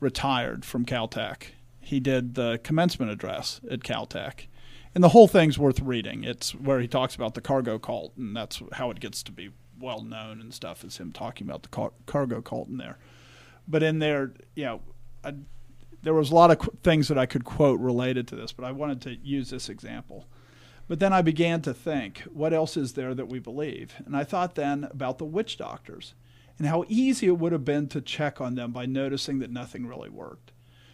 retired 0.00 0.64
from 0.64 0.86
Caltech, 0.86 1.48
he 1.80 2.00
did 2.00 2.34
the 2.34 2.58
commencement 2.64 3.12
address 3.12 3.60
at 3.70 3.80
Caltech. 3.80 4.46
And 4.94 5.04
the 5.04 5.10
whole 5.10 5.28
thing's 5.28 5.58
worth 5.58 5.80
reading. 5.80 6.24
It's 6.24 6.54
where 6.54 6.80
he 6.80 6.88
talks 6.88 7.14
about 7.14 7.34
the 7.34 7.42
cargo 7.42 7.78
cult, 7.78 8.16
and 8.16 8.34
that's 8.34 8.62
how 8.72 8.90
it 8.90 9.00
gets 9.00 9.22
to 9.24 9.32
be 9.32 9.50
well 9.78 10.00
known 10.00 10.40
and 10.40 10.54
stuff, 10.54 10.82
is 10.82 10.96
him 10.96 11.12
talking 11.12 11.46
about 11.46 11.62
the 11.62 11.68
car- 11.68 11.92
cargo 12.06 12.40
cult 12.40 12.68
in 12.68 12.78
there. 12.78 12.96
But 13.68 13.82
in 13.82 13.98
there, 13.98 14.32
you 14.54 14.64
know, 14.64 14.80
I, 15.22 15.34
there 16.04 16.14
was 16.14 16.30
a 16.30 16.34
lot 16.34 16.50
of 16.50 16.58
qu- 16.58 16.76
things 16.82 17.08
that 17.08 17.18
I 17.18 17.26
could 17.26 17.44
quote 17.44 17.80
related 17.80 18.28
to 18.28 18.36
this, 18.36 18.52
but 18.52 18.64
I 18.64 18.72
wanted 18.72 19.00
to 19.02 19.16
use 19.16 19.50
this 19.50 19.68
example. 19.68 20.26
But 20.86 21.00
then 21.00 21.12
I 21.12 21.22
began 21.22 21.62
to 21.62 21.72
think, 21.72 22.20
what 22.32 22.52
else 22.52 22.76
is 22.76 22.92
there 22.92 23.14
that 23.14 23.28
we 23.28 23.38
believe? 23.38 23.94
And 24.04 24.14
I 24.16 24.22
thought 24.22 24.54
then 24.54 24.84
about 24.84 25.18
the 25.18 25.24
witch 25.24 25.56
doctors 25.56 26.14
and 26.58 26.68
how 26.68 26.84
easy 26.88 27.26
it 27.26 27.38
would 27.38 27.52
have 27.52 27.64
been 27.64 27.88
to 27.88 28.00
check 28.00 28.40
on 28.40 28.54
them 28.54 28.70
by 28.70 28.86
noticing 28.86 29.38
that 29.38 29.50
nothing 29.50 29.86
really 29.86 30.10
worked. 30.10 30.52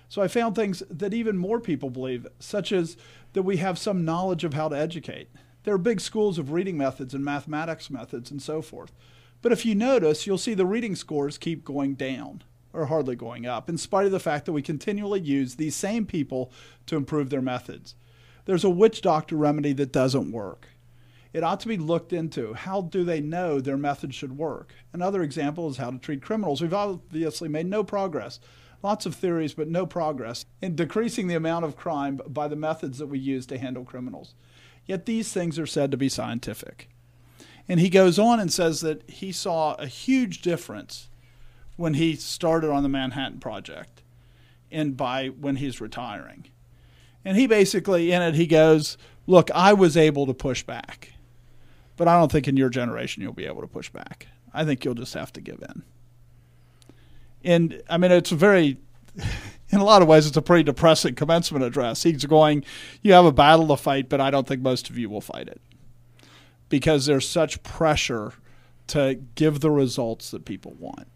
So 0.09 0.23
I 0.23 0.29
found 0.29 0.55
things 0.55 0.83
that 0.89 1.13
even 1.13 1.37
more 1.37 1.61
people 1.61 1.91
believe, 1.91 2.27
such 2.39 2.73
as 2.73 2.97
that 3.33 3.43
we 3.43 3.59
have 3.59 3.79
some 3.79 4.05
knowledge 4.05 4.45
of 4.45 4.55
how 4.55 4.69
to 4.69 4.77
educate. 4.77 5.29
There 5.65 5.75
are 5.75 5.79
big 5.79 6.01
schools 6.01 6.39
of 6.39 6.53
reading 6.53 6.79
methods 6.79 7.15
and 7.15 7.25
mathematics 7.25 7.91
methods 7.91 8.31
and 8.31 8.41
so 8.41 8.63
forth. 8.63 8.93
But 9.43 9.53
if 9.53 9.67
you 9.67 9.75
notice, 9.75 10.27
you'll 10.27 10.39
see 10.39 10.55
the 10.55 10.67
reading 10.67 10.95
scores 10.95 11.37
keep 11.37 11.65
going 11.65 11.95
down 11.95 12.43
or 12.73 12.87
hardly 12.87 13.17
going 13.17 13.47
up, 13.47 13.69
in 13.69 13.79
spite 13.79 14.07
of 14.07 14.13
the 14.13 14.21
fact 14.21 14.47
that 14.47 14.53
we 14.53 14.63
continually 14.63 15.21
use 15.21 15.57
these 15.57 15.75
same 15.75 16.07
people 16.07 16.53
to 16.87 16.97
improve 16.97 17.31
their 17.31 17.43
methods. 17.43 17.95
There's 18.45 18.65
a 18.65 18.71
witch 18.71 19.03
doctor 19.03 19.37
remedy 19.37 19.73
that 19.75 19.93
doesn't 19.93 20.33
work. 20.33 20.69
It 21.33 21.45
ought 21.45 21.61
to 21.61 21.69
be 21.69 21.77
looked 21.77 22.13
into. 22.13 22.55
How 22.55 22.81
do 22.81 23.05
they 23.05 23.21
know 23.21 23.61
their 23.61 23.77
method 23.77 24.15
should 24.15 24.37
work? 24.37 24.75
Another 24.93 25.23
example 25.23 25.69
is 25.69 25.77
how 25.77 25.91
to 25.91 25.99
treat 25.99 26.23
criminals. 26.23 26.61
We've 26.61 26.75
obviously 26.75 27.49
made 27.49 27.67
no 27.67 27.85
progress. 27.85 28.41
Lots 28.83 29.07
of 29.07 29.15
theories, 29.15 29.55
but 29.55 29.69
no 29.69 29.87
progress 29.87 30.47
in 30.61 30.75
decreasing 30.75 31.29
the 31.29 31.35
amount 31.35 31.67
of 31.67 31.77
crime 31.77 32.21
by 32.27 32.49
the 32.49 32.57
methods 32.57 32.99
that 32.99 33.07
we 33.07 33.19
use 33.19 33.47
to 33.47 33.59
handle 33.59 33.85
criminals. 33.85 34.35
Yet 34.87 35.07
these 35.07 35.33
things 35.33 35.59
are 35.59 35.67
said 35.67 35.91
to 35.91 35.97
be 35.97 36.09
scientific. 36.09 36.89
And 37.69 37.79
he 37.79 37.91
goes 37.91 38.19
on 38.19 38.41
and 38.41 38.53
says 38.53 38.81
that 38.81 39.09
he 39.09 39.31
saw 39.31 39.75
a 39.75 39.87
huge 39.87 40.41
difference 40.41 41.10
when 41.81 41.95
he 41.95 42.15
started 42.15 42.71
on 42.71 42.83
the 42.83 42.91
Manhattan 42.91 43.41
Project 43.41 44.03
and 44.71 44.99
by 44.99 45.29
when 45.29 45.57
he's 45.57 45.81
retiring. 45.81 46.45
And 47.25 47.39
he 47.39 47.47
basically, 47.47 48.13
in 48.13 48.21
it, 48.21 48.35
he 48.35 48.47
goes, 48.47 48.99
Look, 49.27 49.51
I 49.53 49.73
was 49.73 49.97
able 49.97 50.27
to 50.27 50.35
push 50.35 50.63
back, 50.63 51.15
but 51.97 52.07
I 52.07 52.19
don't 52.19 52.31
think 52.31 52.47
in 52.47 52.57
your 52.59 52.69
generation 52.69 53.23
you'll 53.23 53.33
be 53.33 53.47
able 53.47 53.63
to 53.63 53.67
push 53.67 53.89
back. 53.89 54.27
I 54.53 54.65
think 54.65 54.85
you'll 54.85 54.95
just 54.95 55.15
have 55.15 55.33
to 55.33 55.41
give 55.41 55.63
in. 55.63 55.83
And 57.45 57.83
I 57.89 57.97
mean, 57.97 58.13
it's 58.13 58.33
a 58.33 58.37
very, 58.37 58.77
in 59.71 59.79
a 59.81 59.85
lot 59.85 60.03
of 60.03 60.09
ways, 60.09 60.27
it's 60.27 60.37
a 60.37 60.43
pretty 60.43 60.65
depressing 60.65 61.15
commencement 61.15 61.65
address. 61.65 62.03
He's 62.03 62.27
going, 62.27 62.63
You 63.01 63.15
have 63.15 63.25
a 63.25 63.33
battle 63.33 63.69
to 63.69 63.79
fight, 63.79 64.11
but 64.11 64.21
I 64.21 64.31
don't 64.31 64.47
think 64.47 64.61
most 64.61 64.91
of 64.91 64.99
you 64.99 65.09
will 65.09 65.23
fight 65.23 65.49
it 65.49 65.63
because 66.69 67.07
there's 67.07 67.27
such 67.27 67.63
pressure 67.63 68.35
to 68.89 69.19
give 69.35 69.61
the 69.61 69.71
results 69.71 70.31
that 70.33 70.45
people 70.45 70.75
want. 70.79 71.09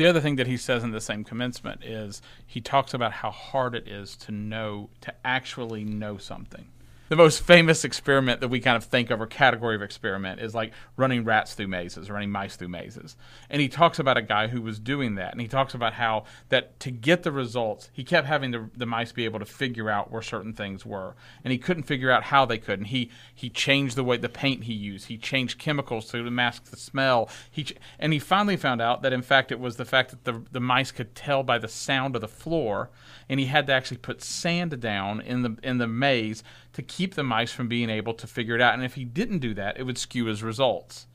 The 0.00 0.06
other 0.06 0.22
thing 0.22 0.36
that 0.36 0.46
he 0.46 0.56
says 0.56 0.82
in 0.82 0.92
the 0.92 1.00
same 1.02 1.24
commencement 1.24 1.84
is 1.84 2.22
he 2.46 2.62
talks 2.62 2.94
about 2.94 3.12
how 3.12 3.30
hard 3.30 3.74
it 3.74 3.86
is 3.86 4.16
to 4.16 4.32
know, 4.32 4.88
to 5.02 5.12
actually 5.26 5.84
know 5.84 6.16
something. 6.16 6.68
The 7.10 7.16
most 7.16 7.42
famous 7.42 7.84
experiment 7.84 8.40
that 8.40 8.50
we 8.50 8.60
kind 8.60 8.76
of 8.76 8.84
think 8.84 9.10
of, 9.10 9.20
or 9.20 9.26
category 9.26 9.74
of 9.74 9.82
experiment, 9.82 10.40
is 10.40 10.54
like 10.54 10.72
running 10.96 11.24
rats 11.24 11.54
through 11.54 11.66
mazes, 11.66 12.08
or 12.08 12.12
running 12.12 12.30
mice 12.30 12.54
through 12.54 12.68
mazes. 12.68 13.16
And 13.50 13.60
he 13.60 13.68
talks 13.68 13.98
about 13.98 14.16
a 14.16 14.22
guy 14.22 14.46
who 14.46 14.62
was 14.62 14.78
doing 14.78 15.16
that. 15.16 15.32
And 15.32 15.40
he 15.40 15.48
talks 15.48 15.74
about 15.74 15.94
how 15.94 16.22
that 16.50 16.78
to 16.78 16.92
get 16.92 17.24
the 17.24 17.32
results, 17.32 17.90
he 17.92 18.04
kept 18.04 18.28
having 18.28 18.52
the, 18.52 18.70
the 18.76 18.86
mice 18.86 19.10
be 19.10 19.24
able 19.24 19.40
to 19.40 19.44
figure 19.44 19.90
out 19.90 20.12
where 20.12 20.22
certain 20.22 20.52
things 20.52 20.86
were. 20.86 21.16
And 21.42 21.50
he 21.50 21.58
couldn't 21.58 21.82
figure 21.82 22.12
out 22.12 22.22
how 22.22 22.44
they 22.44 22.58
could. 22.58 22.78
And 22.78 22.86
he, 22.86 23.10
he 23.34 23.50
changed 23.50 23.96
the 23.96 24.04
way 24.04 24.16
the 24.16 24.28
paint 24.28 24.62
he 24.62 24.72
used. 24.72 25.08
He 25.08 25.18
changed 25.18 25.58
chemicals 25.58 26.08
to 26.12 26.30
mask 26.30 26.66
the 26.66 26.76
smell. 26.76 27.28
He 27.50 27.64
ch- 27.64 27.74
and 27.98 28.12
he 28.12 28.20
finally 28.20 28.56
found 28.56 28.80
out 28.80 29.02
that, 29.02 29.12
in 29.12 29.22
fact, 29.22 29.50
it 29.50 29.58
was 29.58 29.74
the 29.74 29.84
fact 29.84 30.10
that 30.10 30.22
the, 30.22 30.44
the 30.52 30.60
mice 30.60 30.92
could 30.92 31.16
tell 31.16 31.42
by 31.42 31.58
the 31.58 31.66
sound 31.66 32.14
of 32.14 32.20
the 32.20 32.28
floor 32.28 32.88
and 33.30 33.38
he 33.38 33.46
had 33.46 33.68
to 33.68 33.72
actually 33.72 33.96
put 33.96 34.20
sand 34.20 34.78
down 34.80 35.20
in 35.20 35.42
the 35.42 35.56
in 35.62 35.78
the 35.78 35.86
maze 35.86 36.42
to 36.72 36.82
keep 36.82 37.14
the 37.14 37.22
mice 37.24 37.52
from 37.52 37.68
being 37.68 37.90
able 37.90 38.14
to 38.14 38.26
figure 38.26 38.54
it 38.54 38.60
out. 38.60 38.74
And 38.74 38.84
if 38.84 38.94
he 38.94 39.04
didn't 39.04 39.38
do 39.38 39.54
that, 39.54 39.78
it 39.78 39.84
would 39.84 39.98
skew 39.98 40.26
his 40.26 40.42
results. 40.42 41.06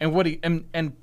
And 0.00 0.12
what 0.12 0.26
he 0.26 0.40
and 0.42 0.68
and 0.74 0.94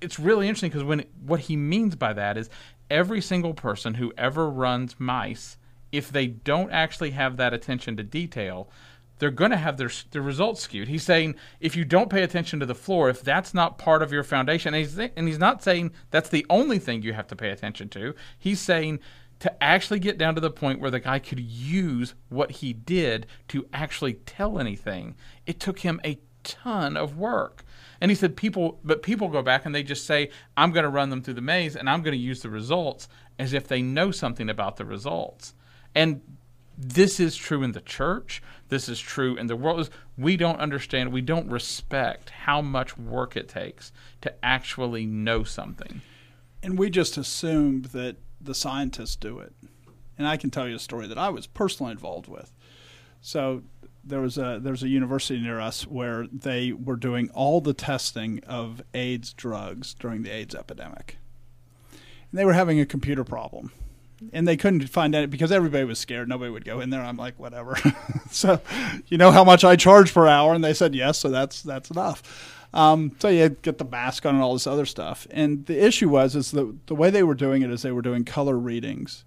it's 0.00 0.18
really 0.18 0.48
interesting 0.48 0.70
because 0.70 0.84
when 0.84 1.04
what 1.24 1.40
he 1.40 1.56
means 1.56 1.96
by 1.96 2.12
that 2.12 2.36
is 2.36 2.50
every 2.90 3.20
single 3.20 3.54
person 3.54 3.94
who 3.94 4.12
ever 4.18 4.48
runs 4.48 4.96
mice, 4.98 5.56
if 5.92 6.10
they 6.10 6.26
don't 6.26 6.70
actually 6.70 7.10
have 7.10 7.36
that 7.36 7.54
attention 7.54 7.96
to 7.96 8.02
detail, 8.02 8.68
they're 9.18 9.30
going 9.30 9.50
to 9.50 9.56
have 9.56 9.76
their 9.76 9.90
their 10.10 10.22
results 10.22 10.60
skewed. 10.60 10.88
He's 10.88 11.04
saying 11.04 11.36
if 11.60 11.76
you 11.76 11.84
don't 11.84 12.10
pay 12.10 12.22
attention 12.22 12.60
to 12.60 12.66
the 12.66 12.74
floor, 12.74 13.08
if 13.08 13.22
that's 13.22 13.54
not 13.54 13.78
part 13.78 14.02
of 14.02 14.12
your 14.12 14.24
foundation, 14.24 14.74
and 14.74 14.84
he's, 14.84 14.98
and 14.98 15.28
he's 15.28 15.38
not 15.38 15.62
saying 15.62 15.92
that's 16.10 16.28
the 16.28 16.44
only 16.50 16.78
thing 16.78 17.02
you 17.02 17.12
have 17.12 17.28
to 17.28 17.36
pay 17.36 17.50
attention 17.50 17.88
to. 17.90 18.14
He's 18.38 18.60
saying 18.60 19.00
to 19.40 19.62
actually 19.62 19.98
get 19.98 20.18
down 20.18 20.34
to 20.34 20.40
the 20.40 20.50
point 20.50 20.80
where 20.80 20.90
the 20.90 21.00
guy 21.00 21.18
could 21.18 21.40
use 21.40 22.14
what 22.28 22.50
he 22.50 22.72
did 22.72 23.26
to 23.48 23.66
actually 23.72 24.14
tell 24.14 24.58
anything, 24.58 25.14
it 25.46 25.60
took 25.60 25.80
him 25.80 26.00
a 26.04 26.18
ton 26.44 26.96
of 26.96 27.16
work. 27.16 27.64
And 28.00 28.10
he 28.10 28.14
said, 28.14 28.36
people, 28.36 28.80
but 28.84 29.02
people 29.02 29.28
go 29.28 29.42
back 29.42 29.64
and 29.64 29.74
they 29.74 29.82
just 29.82 30.06
say, 30.06 30.30
I'm 30.56 30.72
going 30.72 30.84
to 30.84 30.90
run 30.90 31.10
them 31.10 31.22
through 31.22 31.34
the 31.34 31.40
maze 31.40 31.76
and 31.76 31.88
I'm 31.88 32.02
going 32.02 32.16
to 32.16 32.18
use 32.18 32.42
the 32.42 32.50
results 32.50 33.08
as 33.38 33.52
if 33.52 33.66
they 33.66 33.82
know 33.82 34.10
something 34.10 34.48
about 34.48 34.76
the 34.76 34.84
results. 34.84 35.54
And 35.94 36.20
this 36.76 37.20
is 37.20 37.36
true 37.36 37.62
in 37.62 37.72
the 37.72 37.80
church. 37.80 38.42
This 38.68 38.88
is 38.88 39.00
true 39.00 39.36
in 39.36 39.46
the 39.46 39.56
world. 39.56 39.90
We 40.18 40.36
don't 40.36 40.60
understand, 40.60 41.12
we 41.12 41.20
don't 41.20 41.48
respect 41.48 42.30
how 42.30 42.60
much 42.60 42.98
work 42.98 43.36
it 43.36 43.48
takes 43.48 43.92
to 44.22 44.34
actually 44.44 45.06
know 45.06 45.44
something. 45.44 46.02
And 46.62 46.78
we 46.78 46.90
just 46.90 47.16
assumed 47.16 47.86
that 47.86 48.16
the 48.44 48.54
scientists 48.54 49.16
do 49.16 49.38
it. 49.38 49.52
And 50.16 50.28
I 50.28 50.36
can 50.36 50.50
tell 50.50 50.68
you 50.68 50.76
a 50.76 50.80
story 50.80 51.06
that 51.08 51.18
I 51.18 51.28
was 51.28 51.46
personally 51.46 51.92
involved 51.92 52.28
with. 52.28 52.52
So 53.20 53.62
there 54.04 54.20
was 54.20 54.38
a 54.38 54.60
there's 54.62 54.82
a 54.82 54.88
university 54.88 55.40
near 55.40 55.58
us 55.58 55.86
where 55.86 56.26
they 56.26 56.72
were 56.72 56.96
doing 56.96 57.30
all 57.30 57.60
the 57.60 57.74
testing 57.74 58.40
of 58.46 58.82
AIDS 58.92 59.32
drugs 59.32 59.94
during 59.94 60.22
the 60.22 60.30
AIDS 60.30 60.54
epidemic. 60.54 61.16
And 61.90 62.38
they 62.38 62.44
were 62.44 62.52
having 62.52 62.78
a 62.80 62.86
computer 62.86 63.24
problem. 63.24 63.72
And 64.32 64.46
they 64.46 64.56
couldn't 64.56 64.88
find 64.88 65.14
it 65.14 65.28
because 65.28 65.52
everybody 65.52 65.84
was 65.84 65.98
scared. 65.98 66.28
Nobody 66.28 66.50
would 66.50 66.64
go 66.64 66.80
in 66.80 66.90
there. 66.90 67.02
I'm 67.02 67.16
like, 67.16 67.38
whatever. 67.38 67.76
so, 68.30 68.60
you 69.08 69.18
know 69.18 69.30
how 69.30 69.44
much 69.44 69.64
I 69.64 69.76
charge 69.76 70.14
per 70.14 70.26
hour? 70.26 70.54
And 70.54 70.64
they 70.64 70.72
said 70.72 70.94
yes. 70.94 71.18
So 71.18 71.28
that's 71.30 71.62
that's 71.62 71.90
enough. 71.90 72.63
Um, 72.74 73.12
so 73.20 73.28
you 73.28 73.50
get 73.50 73.78
the 73.78 73.84
mask 73.84 74.26
on 74.26 74.34
and 74.34 74.42
all 74.42 74.52
this 74.52 74.66
other 74.66 74.84
stuff. 74.84 75.26
And 75.30 75.64
the 75.66 75.82
issue 75.82 76.08
was 76.08 76.34
is 76.34 76.50
the 76.50 76.76
the 76.86 76.94
way 76.94 77.08
they 77.08 77.22
were 77.22 77.34
doing 77.34 77.62
it 77.62 77.70
is 77.70 77.82
they 77.82 77.92
were 77.92 78.02
doing 78.02 78.24
color 78.24 78.58
readings 78.58 79.24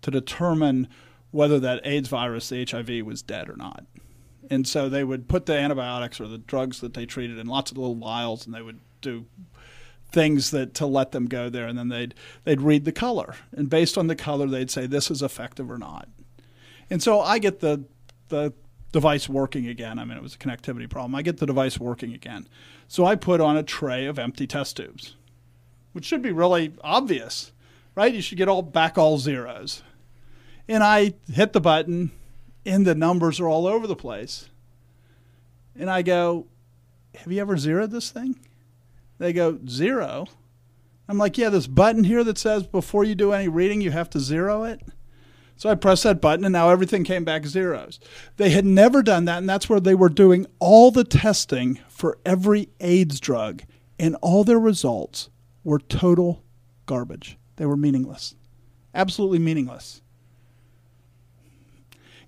to 0.00 0.10
determine 0.10 0.88
whether 1.30 1.60
that 1.60 1.82
AIDS 1.84 2.08
virus, 2.08 2.48
the 2.48 2.64
HIV, 2.64 3.04
was 3.04 3.22
dead 3.22 3.50
or 3.50 3.56
not. 3.56 3.84
And 4.48 4.66
so 4.66 4.88
they 4.88 5.04
would 5.04 5.28
put 5.28 5.46
the 5.46 5.54
antibiotics 5.54 6.20
or 6.20 6.26
the 6.26 6.38
drugs 6.38 6.80
that 6.80 6.94
they 6.94 7.04
treated 7.04 7.38
in 7.38 7.46
lots 7.46 7.70
of 7.70 7.76
little 7.78 7.96
vials, 7.96 8.46
and 8.46 8.54
they 8.54 8.62
would 8.62 8.80
do 9.02 9.26
things 10.10 10.50
that 10.52 10.72
to 10.74 10.86
let 10.86 11.12
them 11.12 11.26
go 11.26 11.50
there, 11.50 11.66
and 11.66 11.78
then 11.78 11.88
they'd 11.88 12.14
they'd 12.44 12.62
read 12.62 12.86
the 12.86 12.92
color, 12.92 13.34
and 13.52 13.68
based 13.68 13.98
on 13.98 14.06
the 14.06 14.16
color, 14.16 14.46
they'd 14.46 14.70
say 14.70 14.86
this 14.86 15.10
is 15.10 15.20
effective 15.20 15.70
or 15.70 15.78
not. 15.78 16.08
And 16.88 17.02
so 17.02 17.20
I 17.20 17.38
get 17.38 17.60
the 17.60 17.84
the 18.28 18.54
device 18.92 19.28
working 19.28 19.66
again. 19.66 19.98
I 19.98 20.04
mean, 20.04 20.16
it 20.16 20.22
was 20.22 20.34
a 20.34 20.38
connectivity 20.38 20.88
problem. 20.88 21.14
I 21.14 21.22
get 21.22 21.38
the 21.38 21.46
device 21.46 21.78
working 21.78 22.14
again. 22.14 22.48
So 22.88 23.04
I 23.04 23.16
put 23.16 23.40
on 23.40 23.56
a 23.56 23.62
tray 23.62 24.06
of 24.06 24.18
empty 24.18 24.46
test 24.46 24.76
tubes, 24.76 25.16
which 25.92 26.04
should 26.04 26.22
be 26.22 26.32
really 26.32 26.72
obvious, 26.82 27.52
right? 27.94 28.14
You 28.14 28.22
should 28.22 28.38
get 28.38 28.48
all 28.48 28.62
back 28.62 28.96
all 28.96 29.18
zeros. 29.18 29.82
And 30.68 30.82
I 30.82 31.14
hit 31.32 31.52
the 31.52 31.60
button, 31.60 32.10
and 32.64 32.86
the 32.86 32.94
numbers 32.94 33.38
are 33.40 33.48
all 33.48 33.66
over 33.66 33.86
the 33.86 33.96
place. 33.96 34.48
And 35.78 35.90
I 35.90 36.02
go, 36.02 36.46
Have 37.16 37.32
you 37.32 37.40
ever 37.40 37.56
zeroed 37.56 37.90
this 37.90 38.10
thing? 38.10 38.38
They 39.18 39.32
go, 39.32 39.58
Zero. 39.68 40.26
I'm 41.08 41.18
like, 41.18 41.38
Yeah, 41.38 41.50
this 41.50 41.66
button 41.66 42.04
here 42.04 42.24
that 42.24 42.38
says 42.38 42.66
before 42.66 43.04
you 43.04 43.14
do 43.14 43.32
any 43.32 43.48
reading, 43.48 43.80
you 43.80 43.90
have 43.90 44.10
to 44.10 44.20
zero 44.20 44.64
it. 44.64 44.80
So 45.56 45.70
I 45.70 45.74
pressed 45.74 46.02
that 46.02 46.20
button 46.20 46.44
and 46.44 46.52
now 46.52 46.68
everything 46.68 47.02
came 47.02 47.24
back 47.24 47.46
zeros. 47.46 47.98
They 48.36 48.50
had 48.50 48.66
never 48.66 49.02
done 49.02 49.24
that, 49.24 49.38
and 49.38 49.48
that's 49.48 49.68
where 49.68 49.80
they 49.80 49.94
were 49.94 50.10
doing 50.10 50.46
all 50.58 50.90
the 50.90 51.04
testing 51.04 51.80
for 51.88 52.18
every 52.26 52.68
AIDS 52.80 53.20
drug, 53.20 53.62
and 53.98 54.16
all 54.20 54.44
their 54.44 54.60
results 54.60 55.30
were 55.64 55.78
total 55.78 56.44
garbage. 56.84 57.38
They 57.56 57.64
were 57.64 57.76
meaningless. 57.76 58.34
Absolutely 58.94 59.38
meaningless. 59.38 60.02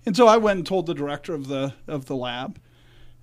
And 0.05 0.15
so 0.15 0.27
I 0.27 0.37
went 0.37 0.57
and 0.57 0.65
told 0.65 0.87
the 0.87 0.95
director 0.95 1.35
of 1.35 1.47
the 1.47 1.73
of 1.87 2.05
the 2.05 2.15
lab, 2.15 2.59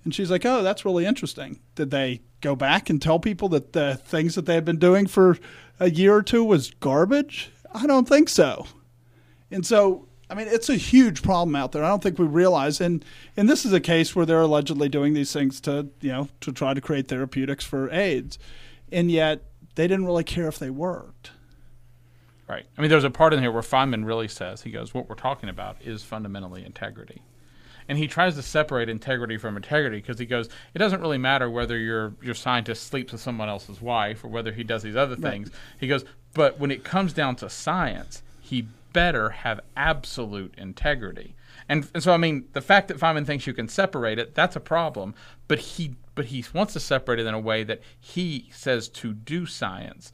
and 0.05 0.15
she's 0.15 0.31
like, 0.31 0.45
"Oh, 0.45 0.63
that's 0.63 0.85
really 0.85 1.05
interesting. 1.05 1.59
Did 1.75 1.91
they 1.91 2.21
go 2.39 2.55
back 2.55 2.89
and 2.89 3.01
tell 3.01 3.19
people 3.19 3.49
that 3.49 3.73
the 3.73 3.95
things 3.95 4.35
that 4.35 4.45
they 4.45 4.53
had 4.53 4.63
been 4.63 4.79
doing 4.79 5.05
for 5.05 5.37
a 5.81 5.89
year 5.89 6.15
or 6.15 6.23
two 6.23 6.45
was 6.45 6.71
garbage? 6.79 7.51
I 7.73 7.87
don't 7.87 8.07
think 8.07 8.29
so." 8.29 8.67
And 9.51 9.65
so, 9.65 10.07
I 10.29 10.33
mean, 10.35 10.47
it's 10.47 10.69
a 10.69 10.75
huge 10.75 11.21
problem 11.23 11.55
out 11.55 11.71
there. 11.71 11.83
I 11.83 11.87
don't 11.87 12.03
think 12.03 12.19
we 12.19 12.25
realize, 12.25 12.81
and 12.81 13.03
and 13.35 13.49
this 13.49 13.65
is 13.65 13.73
a 13.73 13.79
case 13.79 14.15
where 14.15 14.25
they're 14.25 14.41
allegedly 14.41 14.89
doing 14.89 15.13
these 15.13 15.31
things 15.31 15.61
to 15.61 15.87
you 16.01 16.11
know 16.11 16.27
to 16.41 16.51
try 16.51 16.73
to 16.73 16.81
create 16.81 17.07
therapeutics 17.07 17.63
for 17.65 17.89
AIDS, 17.91 18.37
and 18.91 19.09
yet 19.09 19.43
they 19.75 19.87
didn't 19.87 20.05
really 20.05 20.23
care 20.23 20.47
if 20.47 20.59
they 20.59 20.69
worked. 20.69 21.31
Right. 22.47 22.65
I 22.77 22.81
mean, 22.81 22.89
there's 22.89 23.03
a 23.03 23.09
part 23.09 23.33
in 23.33 23.41
here 23.41 23.51
where 23.51 23.61
Feynman 23.61 24.05
really 24.05 24.29
says, 24.29 24.61
he 24.61 24.71
goes, 24.71 24.93
what 24.93 25.09
we're 25.09 25.15
talking 25.15 25.49
about 25.49 25.75
is 25.81 26.03
fundamentally 26.03 26.65
integrity. 26.65 27.21
And 27.89 27.97
he 27.97 28.07
tries 28.07 28.35
to 28.35 28.41
separate 28.41 28.87
integrity 28.87 29.37
from 29.37 29.57
integrity 29.57 29.97
because 29.97 30.17
he 30.17 30.25
goes, 30.25 30.47
it 30.73 30.79
doesn't 30.79 31.01
really 31.01 31.17
matter 31.17 31.49
whether 31.49 31.77
your 31.77 32.13
your 32.21 32.33
scientist 32.35 32.87
sleeps 32.87 33.11
with 33.11 33.21
someone 33.21 33.49
else's 33.49 33.81
wife 33.81 34.23
or 34.23 34.29
whether 34.29 34.51
he 34.51 34.63
does 34.63 34.81
these 34.83 34.95
other 34.95 35.15
Right. 35.15 35.31
things. 35.31 35.51
He 35.79 35.87
goes, 35.87 36.05
but 36.33 36.59
when 36.59 36.71
it 36.71 36.83
comes 36.83 37.13
down 37.13 37.35
to 37.37 37.49
science, 37.49 38.23
he 38.41 38.67
better 38.93 39.29
have 39.29 39.59
absolute 39.75 40.53
integrity. 40.57 41.35
And, 41.69 41.89
and 41.93 42.01
so, 42.01 42.13
I 42.13 42.17
mean, 42.17 42.45
the 42.53 42.61
fact 42.61 42.87
that 42.87 42.97
Feynman 42.97 43.25
thinks 43.25 43.47
you 43.47 43.53
can 43.53 43.67
separate 43.67 44.19
it, 44.19 44.35
that's 44.35 44.55
a 44.55 44.61
problem. 44.61 45.15
But 45.47 45.59
he 45.59 45.95
but 46.15 46.25
he 46.25 46.43
wants 46.51 46.73
to 46.73 46.79
separate 46.79 47.19
it 47.19 47.27
in 47.27 47.35
a 47.35 47.39
way 47.39 47.63
that 47.63 47.79
he 47.99 48.49
says 48.51 48.89
to 48.89 49.13
do 49.13 49.45
science 49.45 50.11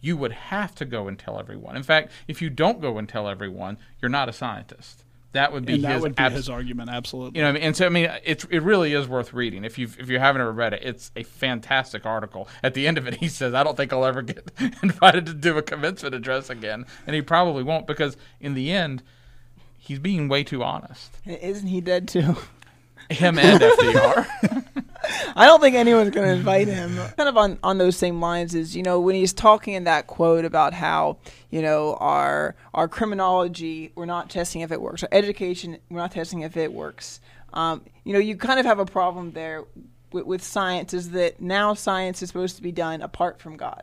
you 0.00 0.16
would 0.16 0.32
have 0.32 0.74
to 0.74 0.84
go 0.84 1.08
and 1.08 1.18
tell 1.18 1.38
everyone. 1.38 1.76
In 1.76 1.82
fact, 1.82 2.12
if 2.28 2.40
you 2.40 2.50
don't 2.50 2.80
go 2.80 2.98
and 2.98 3.08
tell 3.08 3.28
everyone, 3.28 3.78
you're 4.00 4.08
not 4.08 4.28
a 4.28 4.32
scientist. 4.32 5.04
That 5.36 5.52
would 5.52 5.64
be 5.64 5.74
And 5.74 5.84
that 5.84 5.92
his 5.94 6.02
would 6.02 6.16
be 6.16 6.22
abs- 6.22 6.34
his 6.34 6.48
argument, 6.48 6.90
absolutely. 6.90 7.38
you 7.38 7.44
know, 7.44 7.50
what 7.50 7.56
I 7.56 7.60
mean? 7.60 7.62
and 7.68 7.76
so 7.76 7.86
I 7.86 7.88
mean, 7.88 8.10
it 8.24 8.44
it 8.50 8.62
really 8.62 8.92
is 8.92 9.06
worth 9.06 9.32
reading 9.32 9.64
if 9.64 9.78
you 9.78 9.88
if 9.98 10.10
you 10.10 10.18
haven't 10.18 10.40
ever 10.42 10.52
read 10.52 10.72
it. 10.74 10.82
It's 10.82 11.10
a 11.16 11.22
fantastic 11.22 12.04
article. 12.04 12.48
At 12.62 12.74
the 12.74 12.86
end 12.86 12.98
of 12.98 13.06
it, 13.06 13.14
he 13.14 13.28
says, 13.28 13.54
"I 13.54 13.62
don't 13.62 13.76
think 13.76 13.92
I'll 13.92 14.04
ever 14.04 14.22
get 14.22 14.50
invited 14.82 15.26
to 15.26 15.34
do 15.34 15.56
a 15.56 15.62
commencement 15.62 16.14
address 16.14 16.50
again," 16.50 16.84
and 17.06 17.14
he 17.14 17.22
probably 17.22 17.62
won't 17.62 17.86
because 17.86 18.16
in 18.40 18.54
the 18.54 18.72
end, 18.72 19.02
he's 19.78 19.98
being 19.98 20.28
way 20.28 20.42
too 20.44 20.62
honest. 20.62 21.16
Isn't 21.24 21.68
he 21.68 21.80
dead 21.80 22.08
too? 22.08 22.36
Him 23.08 23.38
and 23.38 23.60
FDR. 23.60 24.64
I 25.36 25.46
don't 25.46 25.60
think 25.60 25.76
anyone's 25.76 26.10
going 26.10 26.26
to 26.26 26.34
invite 26.34 26.68
him. 26.68 26.96
Kind 27.16 27.28
of 27.28 27.36
on, 27.36 27.58
on 27.62 27.78
those 27.78 27.96
same 27.96 28.20
lines 28.20 28.54
is, 28.54 28.76
you 28.76 28.82
know, 28.82 29.00
when 29.00 29.14
he's 29.14 29.32
talking 29.32 29.74
in 29.74 29.84
that 29.84 30.06
quote 30.06 30.44
about 30.44 30.74
how, 30.74 31.18
you 31.50 31.62
know, 31.62 31.94
our 31.96 32.54
our 32.74 32.88
criminology, 32.88 33.92
we're 33.94 34.06
not 34.06 34.30
testing 34.30 34.62
if 34.62 34.72
it 34.72 34.80
works. 34.80 35.02
Our 35.02 35.08
education, 35.12 35.78
we're 35.90 35.98
not 35.98 36.12
testing 36.12 36.40
if 36.40 36.56
it 36.56 36.72
works. 36.72 37.20
Um, 37.52 37.84
you 38.04 38.12
know, 38.12 38.18
you 38.18 38.36
kind 38.36 38.60
of 38.60 38.66
have 38.66 38.78
a 38.78 38.86
problem 38.86 39.32
there 39.32 39.64
with, 40.12 40.26
with 40.26 40.42
science 40.42 40.94
is 40.94 41.10
that 41.10 41.40
now 41.40 41.74
science 41.74 42.22
is 42.22 42.28
supposed 42.28 42.56
to 42.56 42.62
be 42.62 42.72
done 42.72 43.02
apart 43.02 43.40
from 43.40 43.56
God. 43.56 43.82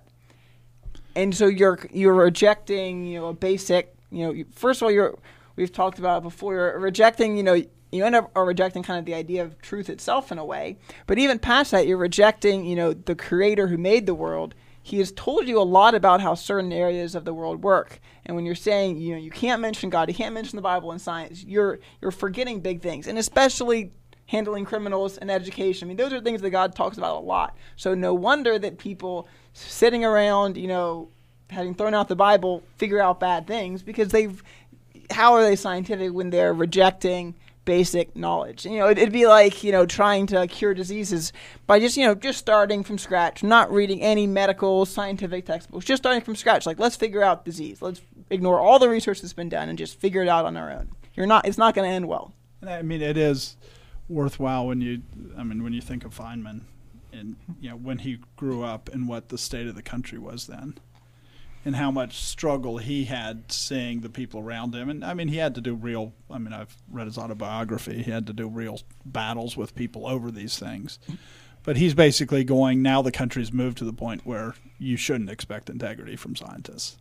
And 1.15 1.35
so 1.35 1.47
you're 1.47 1.79
you're 1.91 2.13
rejecting, 2.13 3.05
you 3.05 3.19
know, 3.19 3.27
a 3.27 3.33
basic, 3.33 3.95
you 4.11 4.25
know, 4.25 4.43
first 4.53 4.81
of 4.81 4.85
all, 4.85 4.91
you're 4.91 5.17
we've 5.55 5.71
talked 5.71 5.99
about 5.99 6.19
it 6.19 6.23
before, 6.23 6.53
you're 6.53 6.79
rejecting, 6.79 7.37
you 7.37 7.43
know, 7.43 7.61
you 7.93 8.05
end 8.05 8.15
up 8.15 8.31
are 8.35 8.45
rejecting 8.45 8.83
kind 8.83 8.99
of 8.99 9.05
the 9.05 9.13
idea 9.13 9.43
of 9.43 9.61
truth 9.61 9.89
itself 9.89 10.31
in 10.31 10.37
a 10.37 10.45
way. 10.45 10.77
But 11.05 11.19
even 11.19 11.39
past 11.39 11.71
that, 11.71 11.87
you're 11.87 11.97
rejecting, 11.97 12.65
you 12.65 12.75
know, 12.75 12.93
the 12.93 13.15
creator 13.15 13.67
who 13.67 13.77
made 13.77 14.05
the 14.05 14.15
world. 14.15 14.55
He 14.81 14.97
has 14.97 15.13
told 15.13 15.47
you 15.47 15.61
a 15.61 15.63
lot 15.63 15.95
about 15.95 16.19
how 16.19 16.35
certain 16.35 16.73
areas 16.73 17.15
of 17.15 17.23
the 17.23 17.33
world 17.33 17.63
work. 17.63 18.01
And 18.25 18.35
when 18.35 18.45
you're 18.45 18.55
saying, 18.55 18.97
you 18.97 19.13
know, 19.13 19.21
you 19.21 19.31
can't 19.31 19.61
mention 19.61 19.89
God, 19.89 20.09
you 20.09 20.15
can't 20.15 20.33
mention 20.33 20.57
the 20.57 20.61
Bible 20.61 20.91
and 20.91 20.99
science, 20.99 21.43
you're 21.43 21.79
you're 22.01 22.11
forgetting 22.11 22.59
big 22.59 22.81
things. 22.81 23.07
And 23.07 23.17
especially 23.17 23.91
handling 24.25 24.65
criminals 24.65 25.17
and 25.17 25.29
education. 25.29 25.85
I 25.85 25.89
mean, 25.89 25.97
those 25.97 26.13
are 26.13 26.19
things 26.19 26.41
that 26.41 26.49
God 26.49 26.75
talks 26.75 26.97
about 26.97 27.17
a 27.17 27.19
lot. 27.19 27.55
So 27.75 27.93
no 27.93 28.13
wonder 28.13 28.57
that 28.57 28.77
people 28.77 29.27
sitting 29.53 30.03
around, 30.03 30.57
you 30.57 30.67
know, 30.67 31.09
having 31.49 31.75
thrown 31.75 31.93
out 31.93 32.07
the 32.07 32.15
Bible, 32.15 32.63
figure 32.77 32.99
out 32.99 33.19
bad 33.19 33.47
things 33.47 33.83
because 33.83 34.09
they've. 34.09 34.43
How 35.11 35.33
are 35.33 35.43
they 35.43 35.57
scientific 35.57 36.13
when 36.13 36.29
they're 36.29 36.53
rejecting 36.53 37.35
basic 37.65 38.15
knowledge? 38.15 38.65
You 38.65 38.79
know, 38.79 38.87
it, 38.87 38.97
it'd 38.97 39.13
be 39.13 39.27
like 39.27 39.63
you 39.63 39.71
know 39.71 39.85
trying 39.85 40.27
to 40.27 40.47
cure 40.47 40.73
diseases 40.73 41.33
by 41.67 41.79
just 41.79 41.97
you 41.97 42.05
know 42.05 42.15
just 42.15 42.39
starting 42.39 42.83
from 42.83 42.97
scratch, 42.97 43.43
not 43.43 43.71
reading 43.71 44.01
any 44.01 44.27
medical 44.27 44.85
scientific 44.85 45.45
textbooks, 45.45 45.85
just 45.85 46.03
starting 46.03 46.21
from 46.21 46.35
scratch. 46.35 46.65
Like 46.65 46.79
let's 46.79 46.95
figure 46.95 47.23
out 47.23 47.45
disease. 47.45 47.81
Let's 47.81 48.01
ignore 48.29 48.59
all 48.59 48.79
the 48.79 48.89
research 48.89 49.21
that's 49.21 49.33
been 49.33 49.49
done 49.49 49.69
and 49.69 49.77
just 49.77 49.99
figure 49.99 50.21
it 50.21 50.27
out 50.27 50.45
on 50.45 50.57
our 50.57 50.71
own. 50.71 50.89
You're 51.13 51.27
not. 51.27 51.47
It's 51.47 51.57
not 51.57 51.75
going 51.75 51.89
to 51.89 51.95
end 51.95 52.07
well. 52.07 52.33
I 52.65 52.81
mean, 52.81 53.01
it 53.01 53.17
is 53.17 53.57
worthwhile 54.09 54.67
when 54.67 54.81
you, 54.81 55.01
I 55.37 55.43
mean, 55.43 55.63
when 55.63 55.73
you 55.73 55.81
think 55.81 56.05
of 56.05 56.15
Feynman, 56.17 56.61
and 57.11 57.35
you 57.61 57.69
know 57.69 57.75
when 57.75 57.99
he 57.99 58.19
grew 58.35 58.63
up 58.63 58.89
and 58.91 59.07
what 59.07 59.29
the 59.29 59.37
state 59.37 59.67
of 59.67 59.75
the 59.75 59.83
country 59.83 60.17
was 60.17 60.47
then, 60.47 60.77
and 61.65 61.75
how 61.75 61.91
much 61.91 62.17
struggle 62.17 62.77
he 62.77 63.05
had 63.05 63.51
seeing 63.51 64.01
the 64.01 64.09
people 64.09 64.39
around 64.41 64.75
him. 64.75 64.89
And 64.89 65.03
I 65.03 65.13
mean, 65.13 65.29
he 65.29 65.37
had 65.37 65.55
to 65.55 65.61
do 65.61 65.73
real. 65.73 66.13
I 66.29 66.37
mean, 66.37 66.53
I've 66.53 66.75
read 66.91 67.07
his 67.07 67.17
autobiography. 67.17 68.03
He 68.03 68.11
had 68.11 68.27
to 68.27 68.33
do 68.33 68.47
real 68.47 68.81
battles 69.05 69.55
with 69.55 69.75
people 69.75 70.05
over 70.07 70.29
these 70.29 70.59
things. 70.59 70.99
But 71.63 71.77
he's 71.77 71.93
basically 71.93 72.43
going 72.43 72.81
now. 72.81 73.01
The 73.01 73.11
country's 73.11 73.53
moved 73.53 73.77
to 73.77 73.85
the 73.85 73.93
point 73.93 74.25
where 74.25 74.55
you 74.77 74.97
shouldn't 74.97 75.29
expect 75.29 75.69
integrity 75.69 76.17
from 76.17 76.35
scientists. 76.35 76.97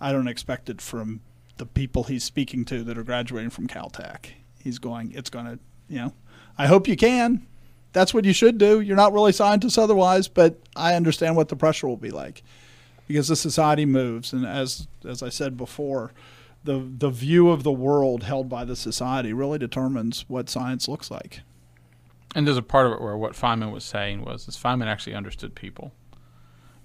I 0.00 0.12
don't 0.12 0.28
expect 0.28 0.68
it 0.68 0.82
from 0.82 1.20
the 1.56 1.64
people 1.64 2.04
he's 2.04 2.24
speaking 2.24 2.66
to 2.66 2.84
that 2.84 2.98
are 2.98 3.04
graduating 3.04 3.50
from 3.50 3.66
Caltech. 3.66 4.26
He's 4.62 4.78
going, 4.78 5.12
it's 5.12 5.30
going 5.30 5.46
to, 5.46 5.58
you 5.88 5.98
know, 5.98 6.12
I 6.58 6.66
hope 6.66 6.86
you 6.86 6.96
can. 6.96 7.46
That's 7.94 8.12
what 8.12 8.24
you 8.24 8.32
should 8.32 8.58
do. 8.58 8.80
You're 8.80 8.96
not 8.96 9.12
really 9.12 9.32
scientists 9.32 9.78
otherwise, 9.78 10.28
but 10.28 10.58
I 10.76 10.94
understand 10.94 11.36
what 11.36 11.48
the 11.48 11.56
pressure 11.56 11.86
will 11.86 11.96
be 11.96 12.10
like 12.10 12.42
because 13.06 13.28
the 13.28 13.36
society 13.36 13.84
moves. 13.84 14.32
And 14.32 14.46
as, 14.46 14.88
as 15.06 15.22
I 15.22 15.28
said 15.28 15.56
before, 15.56 16.12
the, 16.62 16.78
the 16.78 17.10
view 17.10 17.50
of 17.50 17.62
the 17.62 17.72
world 17.72 18.22
held 18.22 18.48
by 18.48 18.64
the 18.64 18.76
society 18.76 19.32
really 19.32 19.58
determines 19.58 20.24
what 20.28 20.48
science 20.48 20.88
looks 20.88 21.10
like. 21.10 21.40
And 22.34 22.46
there's 22.46 22.56
a 22.56 22.62
part 22.62 22.86
of 22.86 22.92
it 22.92 23.00
where 23.00 23.16
what 23.16 23.34
Feynman 23.34 23.72
was 23.72 23.84
saying 23.84 24.24
was 24.24 24.48
is 24.48 24.56
Feynman 24.56 24.86
actually 24.86 25.14
understood 25.14 25.54
people. 25.54 25.92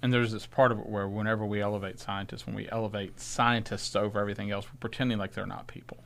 And 0.02 0.12
there's 0.12 0.32
this 0.32 0.46
part 0.46 0.72
of 0.72 0.78
it 0.78 0.86
where 0.86 1.08
whenever 1.08 1.44
we 1.44 1.60
elevate 1.60 1.98
scientists, 1.98 2.46
when 2.46 2.54
we 2.54 2.68
elevate 2.70 3.20
scientists 3.20 3.94
over 3.96 4.18
everything 4.18 4.50
else, 4.50 4.66
we're 4.66 4.78
pretending 4.78 5.18
like 5.18 5.32
they're 5.32 5.46
not 5.46 5.66
people. 5.66 5.98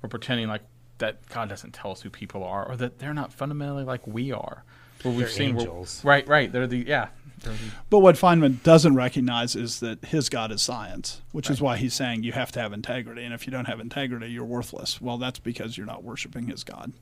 We're 0.00 0.08
pretending 0.08 0.48
like 0.48 0.62
that 0.98 1.26
God 1.28 1.48
doesn't 1.48 1.72
tell 1.74 1.90
us 1.90 2.02
who 2.02 2.10
people 2.10 2.44
are 2.44 2.66
or 2.66 2.76
that 2.76 2.98
they're 2.98 3.12
not 3.12 3.32
fundamentally 3.32 3.84
like 3.84 4.06
we 4.06 4.32
are. 4.32 4.64
Where 5.02 5.12
we've 5.12 5.18
They're 5.26 5.28
seen 5.28 5.54
where- 5.56 5.66
angels. 5.66 6.04
right, 6.04 6.26
right. 6.28 6.50
They're 6.52 6.66
the 6.66 6.78
yeah. 6.86 7.08
They're 7.40 7.52
the, 7.54 7.58
But 7.90 7.98
what 8.00 8.14
Feynman 8.16 8.62
doesn't 8.62 8.94
recognize 8.94 9.56
is 9.56 9.80
that 9.80 10.04
his 10.04 10.28
God 10.28 10.52
is 10.52 10.62
science, 10.62 11.22
which 11.32 11.50
is 11.50 11.60
why 11.60 11.76
he's 11.76 11.92
saying 11.94 12.22
you 12.22 12.32
have 12.32 12.52
to 12.52 12.60
have 12.60 12.72
integrity. 12.72 13.24
And 13.24 13.34
if 13.34 13.46
you 13.46 13.50
don't 13.52 13.64
have 13.64 13.80
integrity, 13.80 14.28
you're 14.28 14.44
worthless. 14.44 15.00
Well, 15.00 15.18
that's 15.18 15.38
because 15.40 15.76
you're 15.76 15.86
not 15.86 16.04
worshiping 16.04 16.46
his 16.46 16.62
God. 16.64 16.92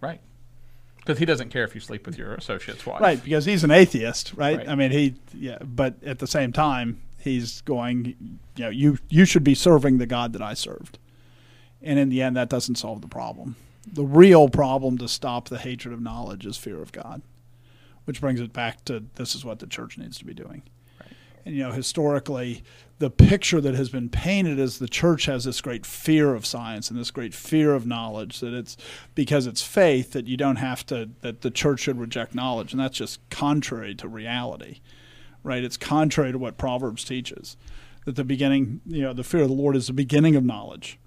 right. 0.00 0.20
Because 0.98 1.18
he 1.20 1.24
doesn't 1.24 1.50
care 1.50 1.62
if 1.62 1.72
you 1.72 1.80
sleep 1.80 2.04
with 2.04 2.18
your 2.18 2.34
associate's 2.34 2.84
wife. 2.84 3.00
Right, 3.00 3.22
because 3.22 3.44
he's 3.44 3.62
an 3.62 3.70
atheist, 3.70 4.32
right? 4.34 4.56
Right. 4.58 4.68
I 4.68 4.74
mean, 4.74 4.90
he, 4.90 5.14
yeah, 5.32 5.58
but 5.62 6.02
at 6.04 6.18
the 6.18 6.26
same 6.26 6.52
time, 6.52 7.00
he's 7.20 7.60
going, 7.60 8.16
you 8.56 8.64
know, 8.64 8.70
you 8.70 8.98
you 9.08 9.24
should 9.24 9.44
be 9.44 9.54
serving 9.54 9.98
the 9.98 10.06
God 10.06 10.32
that 10.32 10.42
I 10.42 10.54
served, 10.54 10.98
and 11.80 12.00
in 12.00 12.08
the 12.08 12.22
end, 12.22 12.36
that 12.36 12.48
doesn't 12.48 12.74
solve 12.74 13.02
the 13.02 13.06
problem. 13.08 13.54
The 13.86 14.04
real 14.04 14.48
problem 14.48 14.98
to 14.98 15.08
stop 15.08 15.48
the 15.48 15.58
hatred 15.58 15.94
of 15.94 16.00
knowledge 16.00 16.44
is 16.44 16.56
fear 16.56 16.82
of 16.82 16.92
God, 16.92 17.22
which 18.04 18.20
brings 18.20 18.40
it 18.40 18.52
back 18.52 18.84
to 18.86 19.04
this 19.14 19.34
is 19.34 19.44
what 19.44 19.60
the 19.60 19.66
church 19.66 19.96
needs 19.96 20.18
to 20.18 20.24
be 20.24 20.34
doing. 20.34 20.62
And 21.44 21.54
you 21.54 21.62
know, 21.62 21.70
historically, 21.70 22.64
the 22.98 23.08
picture 23.08 23.60
that 23.60 23.76
has 23.76 23.88
been 23.88 24.08
painted 24.08 24.58
is 24.58 24.78
the 24.80 24.88
church 24.88 25.26
has 25.26 25.44
this 25.44 25.60
great 25.60 25.86
fear 25.86 26.34
of 26.34 26.44
science 26.44 26.90
and 26.90 26.98
this 26.98 27.12
great 27.12 27.32
fear 27.34 27.72
of 27.74 27.86
knowledge 27.86 28.40
that 28.40 28.52
it's 28.52 28.76
because 29.14 29.46
it's 29.46 29.62
faith 29.62 30.10
that 30.12 30.26
you 30.26 30.36
don't 30.36 30.56
have 30.56 30.84
to 30.86 31.10
that 31.20 31.42
the 31.42 31.50
church 31.50 31.80
should 31.80 32.00
reject 32.00 32.34
knowledge, 32.34 32.72
and 32.72 32.80
that's 32.80 32.98
just 32.98 33.20
contrary 33.30 33.94
to 33.94 34.08
reality, 34.08 34.80
right? 35.44 35.62
It's 35.62 35.76
contrary 35.76 36.32
to 36.32 36.38
what 36.38 36.58
Proverbs 36.58 37.04
teaches 37.04 37.56
that 38.06 38.16
the 38.16 38.24
beginning, 38.24 38.80
you 38.84 39.02
know, 39.02 39.12
the 39.12 39.24
fear 39.24 39.42
of 39.42 39.48
the 39.48 39.54
Lord 39.54 39.76
is 39.76 39.86
the 39.86 39.92
beginning 39.92 40.34
of 40.34 40.44
knowledge. 40.44 40.98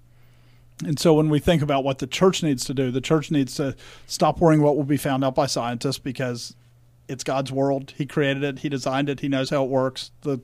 And 0.84 0.98
so 0.98 1.14
when 1.14 1.28
we 1.28 1.38
think 1.38 1.62
about 1.62 1.84
what 1.84 1.98
the 1.98 2.06
church 2.06 2.42
needs 2.42 2.64
to 2.64 2.74
do, 2.74 2.90
the 2.90 3.00
church 3.00 3.30
needs 3.30 3.54
to 3.56 3.76
stop 4.06 4.40
worrying 4.40 4.62
what 4.62 4.76
will 4.76 4.84
be 4.84 4.96
found 4.96 5.24
out 5.24 5.34
by 5.34 5.46
scientists 5.46 5.98
because 5.98 6.54
it's 7.08 7.24
God's 7.24 7.52
world. 7.52 7.92
He 7.96 8.06
created 8.06 8.42
it, 8.44 8.60
he 8.60 8.68
designed 8.68 9.08
it, 9.08 9.20
he 9.20 9.28
knows 9.28 9.50
how 9.50 9.64
it 9.64 9.70
works. 9.70 10.10
The 10.22 10.40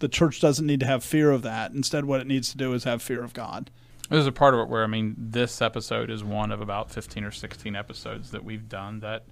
the 0.00 0.08
church 0.08 0.40
doesn't 0.40 0.64
need 0.64 0.78
to 0.78 0.86
have 0.86 1.02
fear 1.02 1.32
of 1.32 1.42
that. 1.42 1.72
Instead 1.72 2.04
what 2.04 2.20
it 2.20 2.26
needs 2.26 2.52
to 2.52 2.56
do 2.56 2.72
is 2.72 2.84
have 2.84 3.02
fear 3.02 3.22
of 3.24 3.32
God. 3.32 3.70
There's 4.08 4.28
a 4.28 4.32
part 4.32 4.54
of 4.54 4.60
it 4.60 4.68
where 4.68 4.84
I 4.84 4.86
mean, 4.86 5.16
this 5.18 5.60
episode 5.60 6.10
is 6.10 6.22
one 6.22 6.52
of 6.52 6.60
about 6.60 6.90
15 6.90 7.24
or 7.24 7.30
16 7.30 7.74
episodes 7.74 8.30
that 8.30 8.44
we've 8.44 8.68
done 8.68 9.00
that 9.00 9.24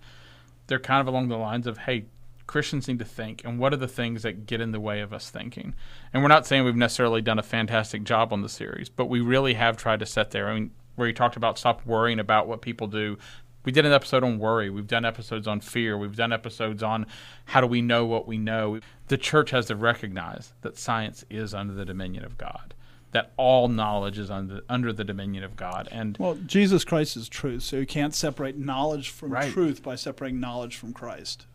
they're 0.67 0.81
kind 0.81 1.01
of 1.01 1.07
along 1.07 1.29
the 1.29 1.37
lines 1.37 1.67
of, 1.67 1.79
hey, 1.79 2.07
Christians 2.47 2.87
need 2.89 2.99
to 3.01 3.05
think, 3.05 3.43
and 3.45 3.59
what 3.59 3.73
are 3.73 3.79
the 3.79 3.89
things 3.89 4.23
that 4.23 4.47
get 4.47 4.61
in 4.61 4.73
the 4.73 4.81
way 4.81 5.01
of 5.01 5.13
us 5.13 5.31
thinking? 5.31 5.75
And 6.13 6.23
we're 6.23 6.29
not 6.29 6.47
saying 6.47 6.65
we've 6.65 6.77
necessarily 6.77 7.21
done 7.21 7.39
a 7.39 7.43
fantastic 7.43 8.05
job 8.05 8.33
on 8.33 8.43
the 8.43 8.49
series, 8.49 8.89
but 8.89 9.07
we 9.07 9.21
really 9.21 9.55
have 9.55 9.77
tried 9.77 10.01
to 10.01 10.07
set 10.07 10.31
there. 10.31 10.49
I 10.49 10.55
mean, 10.55 10.71
where 10.95 11.09
you 11.09 11.15
talked 11.15 11.37
about 11.37 11.59
stop 11.59 11.85
worrying 11.87 12.19
about 12.19 12.49
what 12.49 12.63
people 12.63 12.87
do. 12.87 13.19
We 13.65 13.73
did 13.73 13.85
an 13.85 13.93
episode 13.93 14.23
on 14.23 14.39
worry. 14.39 14.71
We've 14.71 14.87
done 14.87 15.05
episodes 15.05 15.49
on 15.49 15.61
fear. 15.61 15.99
We've 15.99 16.15
done 16.15 16.33
episodes 16.33 16.83
on 16.83 17.05
how 17.47 17.61
do 17.61 17.67
we 17.67 17.83
know 17.83 18.07
what 18.07 18.27
we 18.27 18.39
know. 18.39 18.81
The 19.09 19.19
church 19.19 19.51
has 19.51 19.67
to 19.67 19.77
recognize 19.77 20.53
that 20.63 20.79
science 20.79 21.25
is 21.29 21.53
under 21.53 21.75
the 21.75 21.85
dominion 21.85 22.25
of 22.25 22.39
God 22.39 22.75
that 23.13 23.33
all 23.39 23.69
knowledge 23.69 24.19
is 24.19 24.31
under 24.31 24.61
under 24.69 24.93
the 24.93 25.05
dominion 25.05 25.43
of 25.43 25.57
God. 25.57 25.89
And 25.91 26.19
well, 26.19 26.35
Jesus 26.35 26.85
Christ 26.85 27.17
is 27.17 27.31
truth, 27.31 27.63
so 27.63 27.77
you 27.77 27.87
can't 27.87 28.15
separate 28.15 28.59
knowledge 28.59 29.09
from 29.09 29.33
Right. 29.33 29.51
truth 29.51 29.83
by 29.83 29.95
separating 29.95 30.39
knowledge 30.39 30.77
from 30.77 30.93
Christ. 30.93 31.47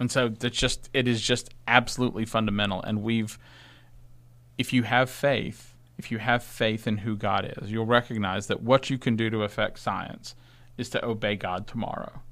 And 0.00 0.10
so 0.10 0.30
that's 0.30 0.56
just 0.56 0.88
it 0.94 1.06
is 1.06 1.20
just 1.20 1.50
absolutely 1.68 2.24
fundamental. 2.24 2.82
And 2.82 3.02
we've 3.02 3.38
if 4.58 4.72
you 4.72 4.82
have 4.82 5.08
faith, 5.10 5.76
if 5.98 6.10
you 6.10 6.18
have 6.18 6.42
faith 6.42 6.86
in 6.86 6.98
who 6.98 7.16
God 7.16 7.54
is, 7.58 7.70
you'll 7.70 7.86
recognize 7.86 8.46
that 8.48 8.62
what 8.62 8.90
you 8.90 8.98
can 8.98 9.14
do 9.14 9.30
to 9.30 9.42
affect 9.42 9.78
science 9.78 10.34
is 10.76 10.88
to 10.90 11.04
obey 11.04 11.36
God 11.36 11.66
tomorrow. 11.66 12.22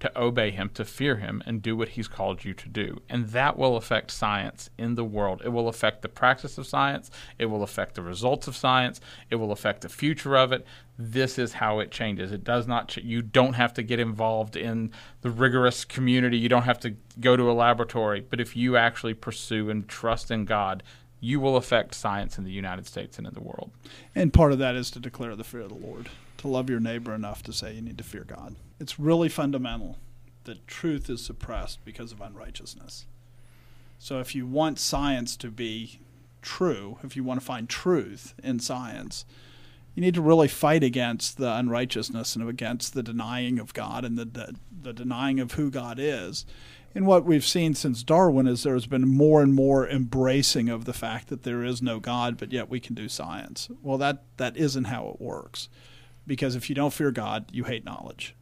To 0.00 0.18
obey 0.18 0.50
him, 0.50 0.70
to 0.74 0.84
fear 0.84 1.16
him, 1.16 1.42
and 1.44 1.60
do 1.60 1.76
what 1.76 1.90
he's 1.90 2.08
called 2.08 2.42
you 2.42 2.54
to 2.54 2.68
do. 2.68 3.02
And 3.08 3.28
that 3.28 3.58
will 3.58 3.76
affect 3.76 4.10
science 4.10 4.70
in 4.78 4.94
the 4.94 5.04
world. 5.04 5.42
It 5.44 5.50
will 5.50 5.68
affect 5.68 6.00
the 6.00 6.08
practice 6.08 6.56
of 6.56 6.66
science. 6.66 7.10
It 7.38 7.46
will 7.46 7.62
affect 7.62 7.96
the 7.96 8.02
results 8.02 8.48
of 8.48 8.56
science. 8.56 9.00
It 9.30 9.36
will 9.36 9.52
affect 9.52 9.82
the 9.82 9.90
future 9.90 10.36
of 10.36 10.52
it. 10.52 10.66
This 10.98 11.38
is 11.38 11.52
how 11.52 11.80
it 11.80 11.90
changes. 11.90 12.32
It 12.32 12.44
does 12.44 12.66
not, 12.66 12.88
ch- 12.88 12.98
you 12.98 13.20
don't 13.20 13.52
have 13.54 13.74
to 13.74 13.82
get 13.82 14.00
involved 14.00 14.56
in 14.56 14.90
the 15.20 15.30
rigorous 15.30 15.84
community. 15.84 16.38
You 16.38 16.48
don't 16.48 16.62
have 16.62 16.80
to 16.80 16.96
go 17.20 17.36
to 17.36 17.50
a 17.50 17.52
laboratory. 17.52 18.20
But 18.20 18.40
if 18.40 18.56
you 18.56 18.78
actually 18.78 19.14
pursue 19.14 19.68
and 19.68 19.86
trust 19.86 20.30
in 20.30 20.46
God, 20.46 20.82
you 21.20 21.40
will 21.40 21.56
affect 21.56 21.94
science 21.94 22.38
in 22.38 22.44
the 22.44 22.50
United 22.50 22.86
States 22.86 23.18
and 23.18 23.26
in 23.26 23.34
the 23.34 23.40
world. 23.40 23.70
And 24.14 24.32
part 24.32 24.52
of 24.52 24.58
that 24.58 24.74
is 24.74 24.90
to 24.92 24.98
declare 24.98 25.36
the 25.36 25.44
fear 25.44 25.60
of 25.60 25.68
the 25.68 25.74
Lord, 25.74 26.08
to 26.40 26.48
love 26.48 26.68
your 26.68 26.80
neighbor 26.80 27.14
enough 27.14 27.42
to 27.44 27.52
say 27.52 27.74
you 27.74 27.82
need 27.82 27.98
to 27.98 28.04
fear 28.04 28.24
God. 28.24 28.56
It's 28.78 28.98
really 28.98 29.28
fundamental 29.28 29.98
that 30.44 30.66
truth 30.66 31.08
is 31.08 31.24
suppressed 31.24 31.84
because 31.84 32.12
of 32.12 32.20
unrighteousness. 32.20 33.06
So 33.98 34.20
if 34.20 34.34
you 34.34 34.46
want 34.46 34.78
science 34.78 35.36
to 35.36 35.50
be 35.50 36.00
true, 36.42 36.98
if 37.02 37.16
you 37.16 37.22
want 37.22 37.40
to 37.40 37.46
find 37.46 37.68
truth 37.68 38.34
in 38.42 38.58
science, 38.58 39.24
you 39.94 40.00
need 40.00 40.14
to 40.14 40.22
really 40.22 40.48
fight 40.48 40.82
against 40.82 41.36
the 41.36 41.52
unrighteousness 41.52 42.34
and 42.34 42.48
against 42.48 42.94
the 42.94 43.02
denying 43.02 43.58
of 43.58 43.74
God 43.74 44.04
and 44.04 44.16
the, 44.16 44.24
the, 44.24 44.54
the 44.82 44.92
denying 44.92 45.40
of 45.40 45.52
who 45.52 45.70
God 45.70 45.98
is. 45.98 46.46
And 46.94 47.06
what 47.06 47.24
we've 47.24 47.44
seen 47.44 47.74
since 47.74 48.02
Darwin 48.02 48.46
is 48.46 48.62
there's 48.62 48.86
been 48.86 49.06
more 49.06 49.42
and 49.42 49.54
more 49.54 49.88
embracing 49.88 50.68
of 50.68 50.86
the 50.86 50.92
fact 50.92 51.28
that 51.28 51.42
there 51.44 51.62
is 51.62 51.82
no 51.82 52.00
God, 52.00 52.36
but 52.36 52.52
yet 52.52 52.68
we 52.68 52.80
can 52.80 52.94
do 52.94 53.08
science. 53.08 53.68
Well, 53.82 53.98
that, 53.98 54.24
that 54.38 54.56
isn't 54.56 54.84
how 54.84 55.08
it 55.08 55.20
works. 55.20 55.68
Because 56.30 56.54
if 56.54 56.68
you 56.68 56.76
don't 56.76 56.92
fear 56.92 57.10
God, 57.10 57.46
you 57.50 57.64
hate 57.64 57.84
knowledge. 57.84 58.36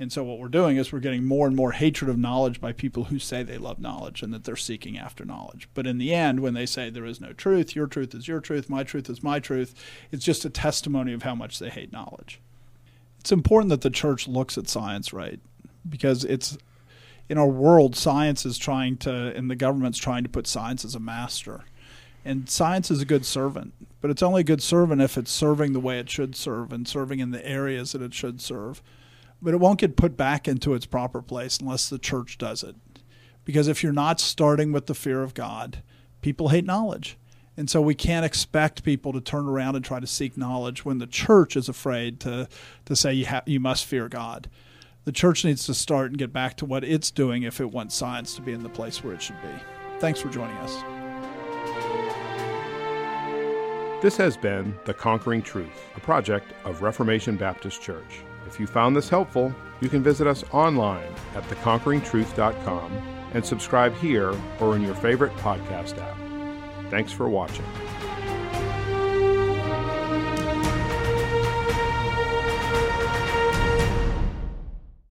And 0.00 0.12
so 0.12 0.24
what 0.24 0.40
we're 0.40 0.48
doing 0.48 0.78
is 0.78 0.92
we're 0.92 0.98
getting 0.98 1.22
more 1.22 1.46
and 1.46 1.54
more 1.54 1.70
hatred 1.70 2.10
of 2.10 2.18
knowledge 2.18 2.60
by 2.60 2.72
people 2.72 3.04
who 3.04 3.20
say 3.20 3.44
they 3.44 3.56
love 3.56 3.78
knowledge 3.78 4.20
and 4.20 4.34
that 4.34 4.42
they're 4.42 4.56
seeking 4.56 4.98
after 4.98 5.24
knowledge. 5.24 5.68
But 5.74 5.86
in 5.86 5.98
the 5.98 6.12
end, 6.12 6.40
when 6.40 6.54
they 6.54 6.66
say 6.66 6.90
there 6.90 7.04
is 7.04 7.20
no 7.20 7.32
truth, 7.32 7.76
your 7.76 7.86
truth 7.86 8.16
is 8.16 8.26
your 8.26 8.40
truth, 8.40 8.68
my 8.68 8.82
truth 8.82 9.08
is 9.08 9.22
my 9.22 9.38
truth, 9.38 9.80
it's 10.10 10.24
just 10.24 10.44
a 10.44 10.50
testimony 10.50 11.12
of 11.12 11.22
how 11.22 11.36
much 11.36 11.60
they 11.60 11.70
hate 11.70 11.92
knowledge. 11.92 12.40
It's 13.20 13.30
important 13.30 13.70
that 13.70 13.82
the 13.82 13.90
church 13.90 14.26
looks 14.26 14.58
at 14.58 14.66
science 14.66 15.12
right 15.12 15.38
because 15.88 16.24
it's 16.24 16.58
in 17.28 17.38
our 17.38 17.46
world 17.46 17.94
science 17.94 18.44
is 18.44 18.58
trying 18.58 18.96
to 18.96 19.32
and 19.36 19.48
the 19.48 19.54
government's 19.54 19.98
trying 19.98 20.24
to 20.24 20.28
put 20.28 20.48
science 20.48 20.84
as 20.84 20.96
a 20.96 21.00
master. 21.00 21.62
And 22.24 22.50
science 22.50 22.90
is 22.90 23.00
a 23.00 23.04
good 23.04 23.24
servant, 23.24 23.72
but 24.04 24.10
it's 24.10 24.22
only 24.22 24.42
a 24.42 24.44
good 24.44 24.62
servant 24.62 25.00
if 25.00 25.16
it's 25.16 25.30
serving 25.30 25.72
the 25.72 25.80
way 25.80 25.98
it 25.98 26.10
should 26.10 26.36
serve 26.36 26.74
and 26.74 26.86
serving 26.86 27.20
in 27.20 27.30
the 27.30 27.42
areas 27.48 27.92
that 27.92 28.02
it 28.02 28.12
should 28.12 28.38
serve 28.38 28.82
but 29.40 29.54
it 29.54 29.60
won't 29.60 29.80
get 29.80 29.96
put 29.96 30.14
back 30.14 30.46
into 30.46 30.74
its 30.74 30.84
proper 30.84 31.22
place 31.22 31.58
unless 31.58 31.88
the 31.88 31.98
church 31.98 32.38
does 32.38 32.62
it. 32.62 32.76
Because 33.44 33.66
if 33.66 33.82
you're 33.82 33.92
not 33.92 34.20
starting 34.20 34.72
with 34.72 34.86
the 34.86 34.94
fear 34.94 35.22
of 35.22 35.34
God, 35.34 35.82
people 36.20 36.48
hate 36.48 36.64
knowledge. 36.64 37.16
And 37.56 37.70
so 37.70 37.80
we 37.80 37.94
can't 37.94 38.26
expect 38.26 38.82
people 38.84 39.12
to 39.12 39.22
turn 39.22 39.46
around 39.46 39.76
and 39.76 39.84
try 39.84 40.00
to 40.00 40.06
seek 40.06 40.36
knowledge 40.36 40.84
when 40.84 40.98
the 40.98 41.06
church 41.06 41.56
is 41.56 41.68
afraid 41.68 42.20
to, 42.20 42.48
to 42.86 42.96
say 42.96 43.12
you, 43.12 43.26
ha- 43.26 43.42
you 43.46 43.60
must 43.60 43.84
fear 43.84 44.08
God. 44.08 44.50
The 45.04 45.12
church 45.12 45.44
needs 45.44 45.66
to 45.66 45.74
start 45.74 46.10
and 46.10 46.18
get 46.18 46.32
back 46.32 46.56
to 46.56 46.64
what 46.64 46.82
it's 46.82 47.10
doing 47.10 47.42
if 47.42 47.58
it 47.58 47.70
wants 47.70 47.94
science 47.94 48.34
to 48.34 48.42
be 48.42 48.52
in 48.52 48.62
the 48.62 48.68
place 48.68 49.04
where 49.04 49.14
it 49.14 49.22
should 49.22 49.40
be. 49.42 49.98
Thanks 49.98 50.20
for 50.20 50.30
joining 50.30 50.56
us. 50.56 50.93
This 54.04 54.18
has 54.18 54.36
been 54.36 54.78
The 54.84 54.92
Conquering 54.92 55.40
Truth, 55.40 55.88
a 55.96 56.00
project 56.00 56.52
of 56.66 56.82
Reformation 56.82 57.38
Baptist 57.38 57.80
Church. 57.80 58.20
If 58.46 58.60
you 58.60 58.66
found 58.66 58.94
this 58.94 59.08
helpful, 59.08 59.54
you 59.80 59.88
can 59.88 60.02
visit 60.02 60.26
us 60.26 60.44
online 60.52 61.10
at 61.34 61.42
theconqueringtruth.com 61.44 62.92
and 63.32 63.46
subscribe 63.46 63.96
here 63.96 64.34
or 64.60 64.76
in 64.76 64.82
your 64.82 64.94
favorite 64.94 65.34
podcast 65.36 65.96
app. 65.96 66.90
Thanks 66.90 67.12
for 67.12 67.30
watching. 67.30 67.64